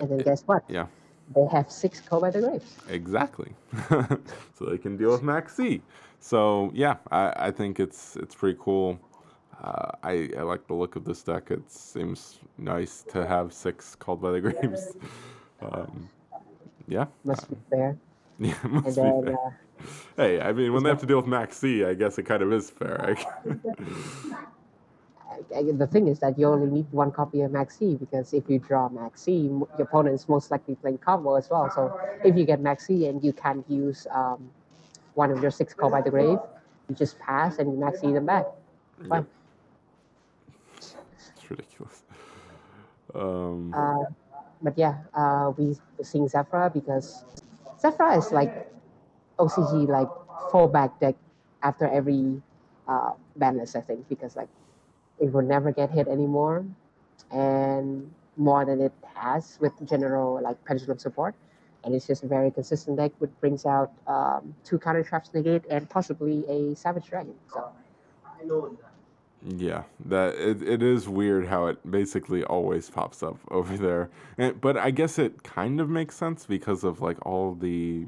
And 0.00 0.10
then 0.10 0.22
guess 0.22 0.42
what? 0.46 0.64
yeah, 0.68 0.86
They 1.34 1.46
have 1.52 1.70
six 1.70 2.00
the 2.00 2.18
Graves. 2.40 2.76
exactly. 2.88 3.52
so 3.88 4.64
they 4.66 4.78
can 4.78 4.96
deal 4.96 5.10
with 5.10 5.22
Maxx 5.22 5.54
C. 5.56 5.82
So 6.20 6.70
yeah, 6.74 6.96
I, 7.10 7.32
I 7.36 7.50
think 7.50 7.80
it's 7.80 8.16
it's 8.16 8.34
pretty 8.34 8.58
cool. 8.60 8.98
Uh, 9.62 9.90
I, 10.04 10.30
I 10.38 10.42
like 10.42 10.66
the 10.68 10.74
look 10.74 10.94
of 10.96 11.04
this 11.04 11.22
deck. 11.22 11.50
It 11.50 11.68
seems 11.70 12.38
nice 12.58 13.02
to 13.08 13.26
have 13.26 13.52
six 13.52 13.94
called 13.96 14.22
by 14.22 14.30
the 14.32 14.40
graves. 14.40 14.96
Um, 15.60 16.08
yeah, 16.86 17.06
Must 17.24 17.50
be 17.50 17.56
fair. 17.70 17.98
yeah, 18.38 18.54
must 18.62 18.94
be 18.96 19.02
fair. 19.02 19.34
uh, 19.34 19.50
Hey, 20.16 20.40
I 20.40 20.52
mean, 20.52 20.72
when 20.72 20.84
they 20.84 20.88
have 20.88 21.00
to 21.00 21.06
deal 21.06 21.16
with 21.16 21.26
Maxx 21.26 21.56
C, 21.58 21.84
I 21.84 21.94
guess 21.94 22.16
it 22.16 22.22
kind 22.26 22.42
of 22.44 22.52
is 22.52 22.70
fair. 22.70 23.16
The 25.50 25.86
thing 25.86 26.08
is 26.08 26.18
that 26.20 26.38
you 26.38 26.46
only 26.48 26.70
need 26.70 26.86
one 26.90 27.10
copy 27.12 27.42
of 27.42 27.52
Maxx 27.52 27.78
C 27.78 27.96
because 27.96 28.32
if 28.34 28.48
you 28.48 28.58
draw 28.58 28.88
Maxx 28.88 29.22
C, 29.22 29.32
your 29.42 29.68
opponent 29.78 30.14
is 30.14 30.28
most 30.28 30.50
likely 30.50 30.74
playing 30.76 30.98
combo 30.98 31.34
as 31.36 31.48
well. 31.50 31.70
So 31.70 31.98
if 32.24 32.36
you 32.36 32.44
get 32.44 32.60
Maxx 32.60 32.86
C 32.86 33.06
and 33.06 33.22
you 33.22 33.32
can't 33.32 33.64
use 33.68 34.06
um, 34.10 34.50
one 35.14 35.30
of 35.30 35.40
your 35.42 35.50
six 35.50 35.74
Call 35.74 35.90
by 35.90 36.00
the 36.00 36.10
Grave, 36.10 36.38
you 36.88 36.94
just 36.94 37.18
pass 37.18 37.58
and 37.58 37.70
you 37.72 37.78
Maxx 37.78 38.00
C 38.00 38.12
them 38.12 38.26
back. 38.26 38.46
Fine. 39.08 39.26
it's 40.78 41.50
ridiculous. 41.50 42.02
Um, 43.14 43.72
Uh, 43.74 44.04
but 44.62 44.76
yeah, 44.76 44.98
uh, 45.14 45.52
we 45.56 45.76
sing 46.02 46.28
Zefra 46.28 46.72
because 46.72 47.24
Zefra 47.80 48.18
is 48.18 48.32
like 48.32 48.70
OCG 49.38 49.86
like 49.88 50.08
fallback 50.50 50.98
deck 51.00 51.14
after 51.62 51.86
every 51.88 52.42
uh, 52.88 53.12
banlist, 53.38 53.76
I 53.76 53.80
think, 53.80 54.08
because 54.08 54.36
like 54.36 54.48
it 55.20 55.32
will 55.32 55.42
never 55.42 55.72
get 55.72 55.90
hit 55.90 56.08
anymore, 56.08 56.64
and 57.30 58.10
more 58.36 58.64
than 58.64 58.80
it 58.80 58.92
has 59.14 59.58
with 59.60 59.72
general 59.88 60.40
like 60.42 60.62
pendulum 60.64 60.98
support, 60.98 61.34
and 61.84 61.94
it's 61.94 62.06
just 62.06 62.22
a 62.22 62.26
very 62.26 62.50
consistent 62.50 62.96
deck 62.96 63.12
which 63.18 63.30
brings 63.40 63.66
out 63.66 63.92
um, 64.06 64.54
two 64.64 64.78
counter 64.78 65.02
traps 65.02 65.30
negate 65.34 65.64
and 65.70 65.88
possibly 65.88 66.44
a 66.48 66.74
savage 66.76 67.06
dragon. 67.06 67.34
So 67.52 67.70
Yeah, 69.46 69.84
that 70.06 70.34
it, 70.34 70.62
it 70.62 70.82
is 70.82 71.08
weird 71.08 71.46
how 71.46 71.66
it 71.66 71.88
basically 71.88 72.42
always 72.44 72.90
pops 72.90 73.22
up 73.22 73.38
over 73.50 73.76
there. 73.76 74.10
And, 74.36 74.60
but 74.60 74.76
I 74.76 74.90
guess 74.90 75.18
it 75.18 75.42
kind 75.42 75.80
of 75.80 75.88
makes 75.88 76.16
sense 76.16 76.46
because 76.46 76.84
of 76.84 77.00
like 77.00 77.24
all 77.24 77.54
the 77.54 78.06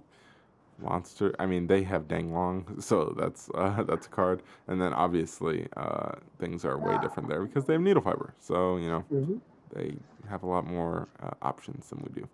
monster. 0.82 1.34
I 1.38 1.46
mean, 1.46 1.66
they 1.66 1.82
have 1.82 2.08
Dang 2.08 2.32
Long, 2.32 2.76
so 2.80 3.14
that's 3.18 3.50
uh, 3.54 3.82
that's 3.88 4.06
a 4.06 4.10
card. 4.10 4.42
And 4.68 4.80
then 4.80 4.92
obviously 4.92 5.68
uh, 5.76 6.12
things 6.38 6.64
are 6.64 6.78
way 6.78 6.96
different 7.02 7.28
there 7.28 7.44
because 7.44 7.64
they 7.64 7.74
have 7.74 7.82
Needle 7.82 8.02
Fiber. 8.02 8.34
So 8.40 8.76
you 8.76 8.90
know 8.90 9.04
mhm. 9.12 9.40
they 9.74 9.94
have 10.28 10.42
a 10.42 10.46
lot 10.46 10.66
more 10.66 11.08
uh, 11.22 11.30
options 11.42 11.90
than 11.90 12.00
we 12.00 12.20
do. 12.20 12.28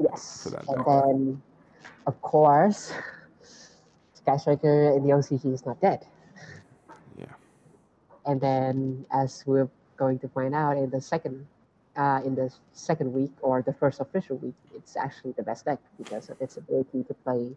Yes. 0.00 0.52
and 0.68 0.84
then, 0.84 1.42
of 2.06 2.20
course, 2.20 2.92
Sky 4.14 4.36
Striker 4.36 4.96
in 4.96 5.06
the 5.06 5.12
OCG 5.12 5.52
is 5.52 5.64
not 5.64 5.80
dead. 5.80 6.04
Yeah. 7.16 7.26
And 8.26 8.40
then, 8.40 9.06
as 9.12 9.44
we're 9.46 9.68
going 9.96 10.18
to 10.20 10.28
find 10.28 10.54
out 10.54 10.76
in 10.76 10.90
the 10.90 11.00
second, 11.00 11.46
uh, 11.96 12.20
in 12.24 12.34
the 12.34 12.52
second 12.72 13.12
week 13.12 13.32
or 13.40 13.62
the 13.62 13.72
first 13.72 14.00
official 14.00 14.36
week, 14.38 14.54
it's 14.74 14.96
actually 14.96 15.32
the 15.32 15.42
best 15.42 15.64
deck 15.64 15.78
because 15.98 16.30
of 16.30 16.40
its 16.40 16.56
ability 16.56 17.04
to 17.04 17.14
play. 17.14 17.56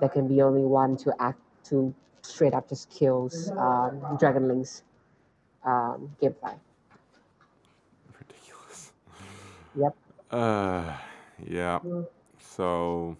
There 0.00 0.08
can 0.08 0.28
be 0.28 0.42
only 0.42 0.64
one 0.64 0.96
to 0.98 1.14
act 1.20 1.40
to 1.64 1.94
straight 2.22 2.54
up 2.54 2.68
just 2.68 2.90
kills 2.90 3.50
um, 3.52 4.00
Dragon 4.18 4.48
Link's 4.48 4.82
um, 5.64 6.10
gameplay. 6.20 6.54
Ridiculous. 8.18 8.92
Yep. 9.74 9.96
Uh, 10.30 10.96
yeah. 11.46 11.78
So 12.38 13.16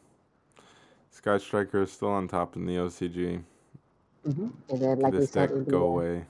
Sky 1.10 1.39
Striker 1.39 1.82
is 1.82 1.93
still 1.93 2.10
on 2.10 2.28
top 2.28 2.56
in 2.56 2.66
the 2.66 2.77
OCG. 2.77 3.43
hmm 4.24 4.48
And 4.69 4.81
then, 4.81 5.01
like 5.01 5.12
we 5.12 5.20
this 5.20 5.31
said, 5.31 5.51
deck 5.51 5.66
go 5.69 5.85
away. 5.85 6.24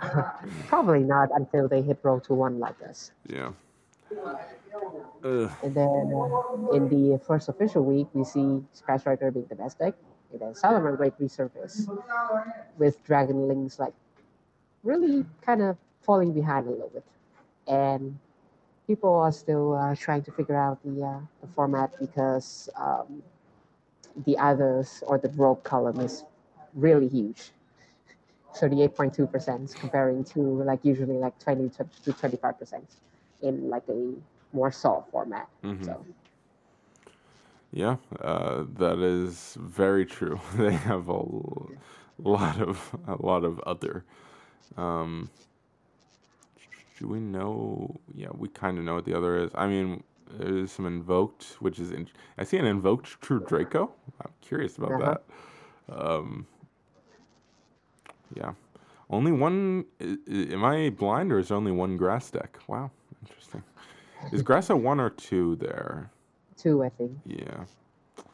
probably 0.68 1.00
not 1.00 1.28
until 1.34 1.68
they 1.68 1.82
hit 1.82 1.98
row 2.02 2.18
to 2.20 2.34
one 2.34 2.58
like 2.58 2.78
this. 2.78 3.12
Yeah. 3.26 3.52
Ugh. 5.24 5.50
And 5.62 5.74
then 5.74 6.12
uh, 6.14 6.72
in 6.72 6.88
the 6.88 7.18
first 7.26 7.48
official 7.48 7.84
week, 7.84 8.08
we 8.12 8.24
see 8.24 8.62
Sky 8.72 8.96
Striker 8.96 9.30
being 9.30 9.46
the 9.48 9.54
best 9.54 9.78
deck. 9.78 9.94
And 10.32 10.40
then 10.40 10.52
Salamangreat 10.54 11.18
Resurface 11.20 11.88
with 12.78 13.02
Dragon 13.04 13.48
Links 13.48 13.78
like 13.78 13.92
really 14.82 15.26
kind 15.42 15.62
of 15.62 15.76
falling 16.02 16.32
behind 16.32 16.66
a 16.66 16.70
little 16.70 16.90
bit. 16.92 17.04
And 17.66 18.18
people 18.86 19.14
are 19.14 19.32
still 19.32 19.76
uh, 19.76 19.94
trying 19.94 20.22
to 20.22 20.32
figure 20.32 20.56
out 20.56 20.82
the, 20.84 21.04
uh, 21.04 21.20
the 21.40 21.46
format 21.54 21.92
because 22.00 22.68
um, 22.76 23.22
the 24.24 24.38
others 24.38 25.02
or 25.06 25.18
the 25.18 25.28
rogue 25.30 25.62
column 25.62 26.00
is 26.00 26.24
really 26.74 27.08
huge. 27.08 27.52
38.2% 28.54 29.74
comparing 29.80 30.24
to 30.24 30.40
like 30.64 30.84
usually 30.84 31.16
like 31.16 31.38
20 31.38 31.68
to 31.70 31.84
25% 32.12 32.82
in 33.42 33.70
like 33.70 33.84
a 33.88 34.12
more 34.52 34.70
soft 34.72 35.10
format. 35.10 35.48
Mhm. 35.62 35.82
So 35.84 36.04
Yeah, 37.72 37.96
uh, 38.20 38.64
that 38.78 38.98
is 38.98 39.56
very 39.60 40.04
true. 40.06 40.40
They 40.56 40.72
have 40.72 41.08
a 41.08 41.12
l- 41.12 41.70
lot 42.18 42.60
of 42.60 42.96
a 43.06 43.16
lot 43.24 43.44
of 43.44 43.60
other. 43.60 44.04
Um, 44.76 45.30
do 46.98 47.08
we 47.08 47.20
know? 47.20 48.00
Yeah, 48.14 48.28
we 48.36 48.48
kind 48.48 48.78
of 48.78 48.84
know 48.84 48.94
what 48.94 49.04
the 49.04 49.16
other 49.16 49.36
is. 49.38 49.50
I 49.54 49.66
mean, 49.66 50.02
there's 50.38 50.72
some 50.72 50.86
invoked, 50.86 51.56
which 51.60 51.78
is 51.78 51.90
in, 51.92 52.08
I 52.38 52.44
see 52.44 52.58
an 52.58 52.66
invoked 52.66 53.20
True 53.22 53.40
Draco. 53.40 53.92
I'm 54.20 54.32
curious 54.40 54.78
about 54.78 54.96
Uh-huh. 54.96 55.16
that. 55.88 55.96
Um, 56.06 56.46
yeah, 58.34 58.52
only 59.10 59.32
one. 59.32 59.84
Am 60.00 60.64
I 60.64 60.90
blind 60.90 61.32
or 61.32 61.38
is 61.38 61.48
there 61.48 61.56
only 61.56 61.72
one 61.72 61.96
grass 61.96 62.30
deck? 62.30 62.58
Wow, 62.68 62.90
interesting. 63.22 63.62
Is 64.32 64.42
grass 64.42 64.70
a 64.70 64.76
one 64.76 65.00
or 65.00 65.10
two 65.10 65.56
there? 65.56 66.10
two, 66.60 66.82
I 66.84 66.90
think. 66.90 67.12
Yeah. 67.24 67.64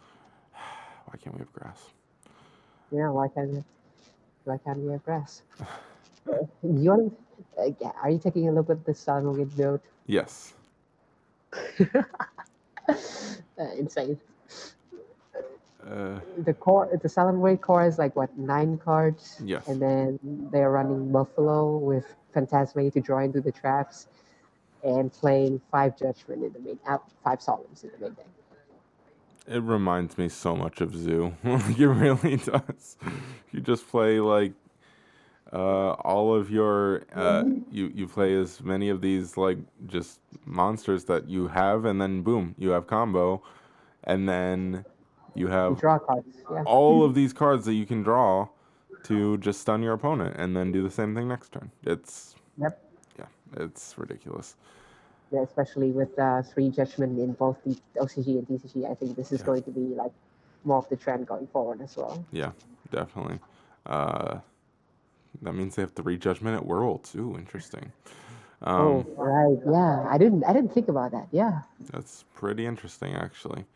Why 1.07 1.17
can't 1.23 1.35
we 1.35 1.41
have 1.41 1.53
grass? 1.53 1.81
Yeah, 2.93 3.11
why 3.11 3.29
can't 3.29 3.51
we, 3.51 3.65
why 4.45 4.59
can't 4.59 4.79
we 4.79 4.93
have 4.93 5.05
grass? 5.05 5.43
You 6.63 6.91
want? 6.91 7.19
Uh, 7.57 7.71
are 8.03 8.11
you 8.11 8.19
taking 8.19 8.49
a 8.49 8.53
look 8.53 8.69
at 8.69 8.85
the 8.85 8.93
Sun 8.95 9.39
with 9.39 9.57
build? 9.57 9.81
Yes. 10.07 10.55
Uh, 13.59 13.73
insane. 13.79 14.21
Uh, 15.89 16.21
The 16.39 16.55
core, 16.55 16.89
the 17.01 17.33
Way 17.35 17.57
core 17.57 17.87
is 17.87 17.99
like 17.99 18.17
what 18.17 18.37
nine 18.37 18.79
cards, 18.79 19.41
yes. 19.45 19.69
and 19.69 19.81
then 19.81 20.19
they're 20.51 20.71
running 20.71 21.13
Buffalo 21.13 21.77
with 21.77 22.15
Phantasme 22.35 22.93
to 22.93 23.01
draw 23.01 23.21
into 23.21 23.41
the 23.41 23.53
traps, 23.53 24.09
and 24.83 25.13
playing 25.13 25.61
five 25.71 25.97
Judgment 25.97 26.43
in 26.45 26.53
the 26.53 26.59
main, 26.59 26.79
uh, 26.89 26.99
five 27.23 27.39
Solemns 27.39 27.85
in 27.85 27.91
the 27.91 27.99
main 28.07 28.15
deck. 28.15 28.27
It 29.49 29.63
reminds 29.63 30.19
me 30.19 30.29
so 30.29 30.57
much 30.57 30.81
of 30.81 30.95
Zoo. 30.97 31.35
it 31.45 31.79
really 31.79 32.37
does. 32.53 32.97
You 33.53 33.61
just 33.61 33.89
play 33.89 34.19
like 34.19 34.53
uh, 35.53 35.93
all 35.93 36.35
of 36.35 36.51
your 36.51 37.05
uh, 37.15 37.45
you 37.71 37.93
you 37.95 38.09
play 38.09 38.35
as 38.35 38.61
many 38.61 38.89
of 38.89 39.01
these 39.01 39.37
like 39.37 39.59
just 39.87 40.19
monsters 40.45 41.05
that 41.05 41.29
you 41.29 41.47
have, 41.47 41.85
and 41.85 42.01
then 42.01 42.23
boom, 42.23 42.57
you 42.59 42.71
have 42.71 42.89
combo, 42.89 43.41
and 44.03 44.29
then 44.29 44.85
you 45.37 45.49
have 45.49 45.79
draw 45.81 45.99
cards, 45.99 46.27
yeah. 46.51 46.63
all 46.65 47.05
of 47.05 47.15
these 47.21 47.33
cards 47.33 47.65
that 47.67 47.75
you 47.75 47.87
can 47.87 48.03
draw 48.03 48.49
to 49.05 49.37
just 49.39 49.61
stun 49.61 49.83
your 49.83 49.93
opponent, 49.95 50.37
and 50.39 50.57
then 50.57 50.73
do 50.73 50.83
the 50.83 50.91
same 50.91 51.15
thing 51.15 51.29
next 51.29 51.53
turn. 51.53 51.71
It's 51.85 52.35
Yep. 52.59 52.83
yeah, 53.19 53.27
it's 53.59 53.95
ridiculous. 53.97 54.57
Yeah, 55.31 55.43
especially 55.43 55.91
with 55.91 56.17
uh, 56.19 56.43
three 56.43 56.71
judgment 56.71 57.19
in 57.19 57.33
both 57.33 57.57
the 57.65 57.77
OCG 58.01 58.27
and 58.39 58.47
TCG, 58.49 58.91
I 58.91 58.95
think 58.95 59.17
this 59.17 59.33
is 59.33 59.41
Yeah. 59.41 59.47
going 59.47 59.63
to 59.65 59.71
be 59.71 59.81
like 59.95 60.13
more 60.65 60.79
of 60.79 60.89
the 60.89 60.97
trend 60.97 61.27
going 61.27 61.47
forward 61.49 61.81
as 61.83 61.97
well. 61.97 62.25
Yeah, 62.33 62.53
definitely. 62.91 63.39
Uh, 63.85 64.39
that 65.43 65.53
means 65.53 65.77
they 65.77 65.83
have 65.83 65.93
three 65.93 66.17
judgment 66.17 66.57
at 66.57 66.65
Worlds. 66.67 67.15
Ooh, 67.15 67.37
interesting. 67.37 67.93
Um, 68.63 68.77
oh, 68.77 69.07
right. 69.17 69.59
Yeah, 69.71 70.09
I 70.11 70.17
didn't. 70.19 70.45
I 70.45 70.53
didn't 70.53 70.73
think 70.73 70.89
about 70.89 71.13
that. 71.13 71.29
Yeah. 71.31 71.61
That's 71.93 72.25
pretty 72.35 72.65
interesting, 72.67 73.15
actually. 73.15 73.67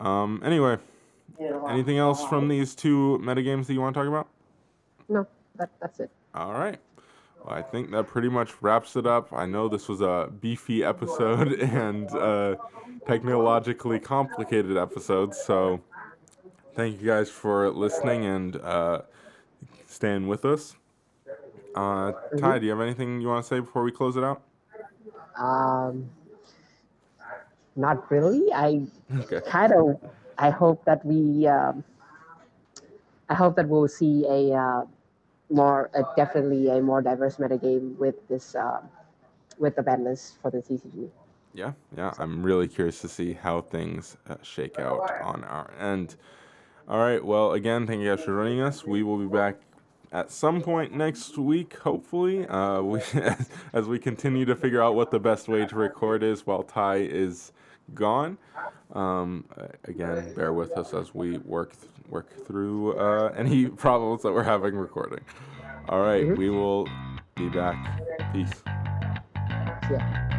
Um, 0.00 0.40
anyway, 0.44 0.78
anything 1.68 1.98
else 1.98 2.24
from 2.24 2.48
these 2.48 2.74
two 2.74 3.20
metagames 3.22 3.66
that 3.66 3.74
you 3.74 3.80
want 3.80 3.94
to 3.94 4.00
talk 4.00 4.08
about? 4.08 4.28
No, 5.08 5.26
that 5.56 5.70
that's 5.80 6.00
it. 6.00 6.10
All 6.34 6.52
right. 6.52 6.78
Well, 7.44 7.54
I 7.56 7.62
think 7.62 7.90
that 7.92 8.06
pretty 8.06 8.28
much 8.28 8.60
wraps 8.60 8.96
it 8.96 9.06
up. 9.06 9.32
I 9.32 9.46
know 9.46 9.68
this 9.68 9.88
was 9.88 10.00
a 10.00 10.30
beefy 10.40 10.84
episode 10.84 11.52
and 11.60 12.10
uh, 12.10 12.56
technologically 13.06 13.98
complicated 13.98 14.76
episode, 14.76 15.34
so 15.34 15.80
thank 16.74 17.00
you 17.00 17.06
guys 17.06 17.30
for 17.30 17.70
listening 17.70 18.24
and 18.24 18.56
uh, 18.56 19.02
staying 19.86 20.28
with 20.28 20.44
us. 20.44 20.76
Uh, 21.74 22.12
Ty, 22.38 22.58
do 22.58 22.66
you 22.66 22.70
have 22.70 22.80
anything 22.80 23.20
you 23.20 23.28
want 23.28 23.44
to 23.44 23.48
say 23.48 23.60
before 23.60 23.82
we 23.82 23.92
close 23.92 24.16
it 24.16 24.24
out? 24.24 24.42
Um, 25.38 26.10
not 27.78 28.10
really. 28.10 28.52
I 28.52 28.86
Okay. 29.20 29.40
kind 29.46 29.72
of. 29.72 29.96
I 30.36 30.50
hope 30.50 30.84
that 30.84 31.04
we. 31.04 31.46
Um, 31.46 31.84
I 33.28 33.34
hope 33.34 33.56
that 33.56 33.68
we'll 33.68 33.88
see 33.88 34.24
a 34.28 34.54
uh, 34.56 34.82
more, 35.50 35.90
uh, 35.94 36.02
definitely 36.16 36.68
a 36.68 36.80
more 36.80 37.02
diverse 37.02 37.36
metagame 37.36 37.96
with 37.98 38.16
this, 38.28 38.54
uh, 38.54 38.80
with 39.58 39.76
the 39.76 39.82
ban 39.82 40.04
list 40.04 40.36
for 40.40 40.50
the 40.50 40.58
TCG. 40.58 41.10
Yeah, 41.54 41.72
yeah. 41.96 42.12
I'm 42.18 42.42
really 42.42 42.68
curious 42.68 43.00
to 43.02 43.08
see 43.08 43.34
how 43.34 43.60
things 43.60 44.16
uh, 44.28 44.36
shake 44.42 44.78
out 44.78 45.10
on 45.22 45.44
our 45.44 45.72
end. 45.78 46.16
All 46.88 46.98
right. 46.98 47.22
Well, 47.22 47.52
again, 47.52 47.86
thank 47.86 48.00
you 48.00 48.08
guys 48.08 48.24
for 48.24 48.32
joining 48.42 48.60
us. 48.60 48.84
We 48.84 49.02
will 49.02 49.18
be 49.18 49.26
back 49.26 49.56
at 50.12 50.30
some 50.30 50.62
point 50.62 50.94
next 50.94 51.36
week, 51.36 51.76
hopefully. 51.78 52.46
Uh, 52.46 52.80
we 52.82 53.00
as 53.72 53.86
we 53.86 53.98
continue 53.98 54.44
to 54.46 54.56
figure 54.56 54.82
out 54.82 54.94
what 54.94 55.10
the 55.10 55.18
best 55.20 55.48
way 55.48 55.66
to 55.66 55.76
record 55.76 56.22
is 56.22 56.46
while 56.46 56.62
Ty 56.62 56.96
is 56.96 57.52
gone. 57.94 58.38
Um, 58.92 59.44
again, 59.84 60.34
bear 60.34 60.52
with 60.52 60.72
us 60.78 60.94
as 60.94 61.14
we 61.14 61.38
work 61.38 61.72
th- 61.78 61.90
work 62.08 62.46
through 62.46 62.98
uh, 62.98 63.32
any 63.36 63.66
problems 63.66 64.22
that 64.22 64.32
we're 64.32 64.42
having 64.42 64.74
recording. 64.74 65.20
All 65.88 66.00
right, 66.00 66.36
we 66.36 66.50
will 66.50 66.86
be 67.34 67.48
back. 67.48 67.76
Peace. 68.32 68.62
Yeah. 69.90 70.34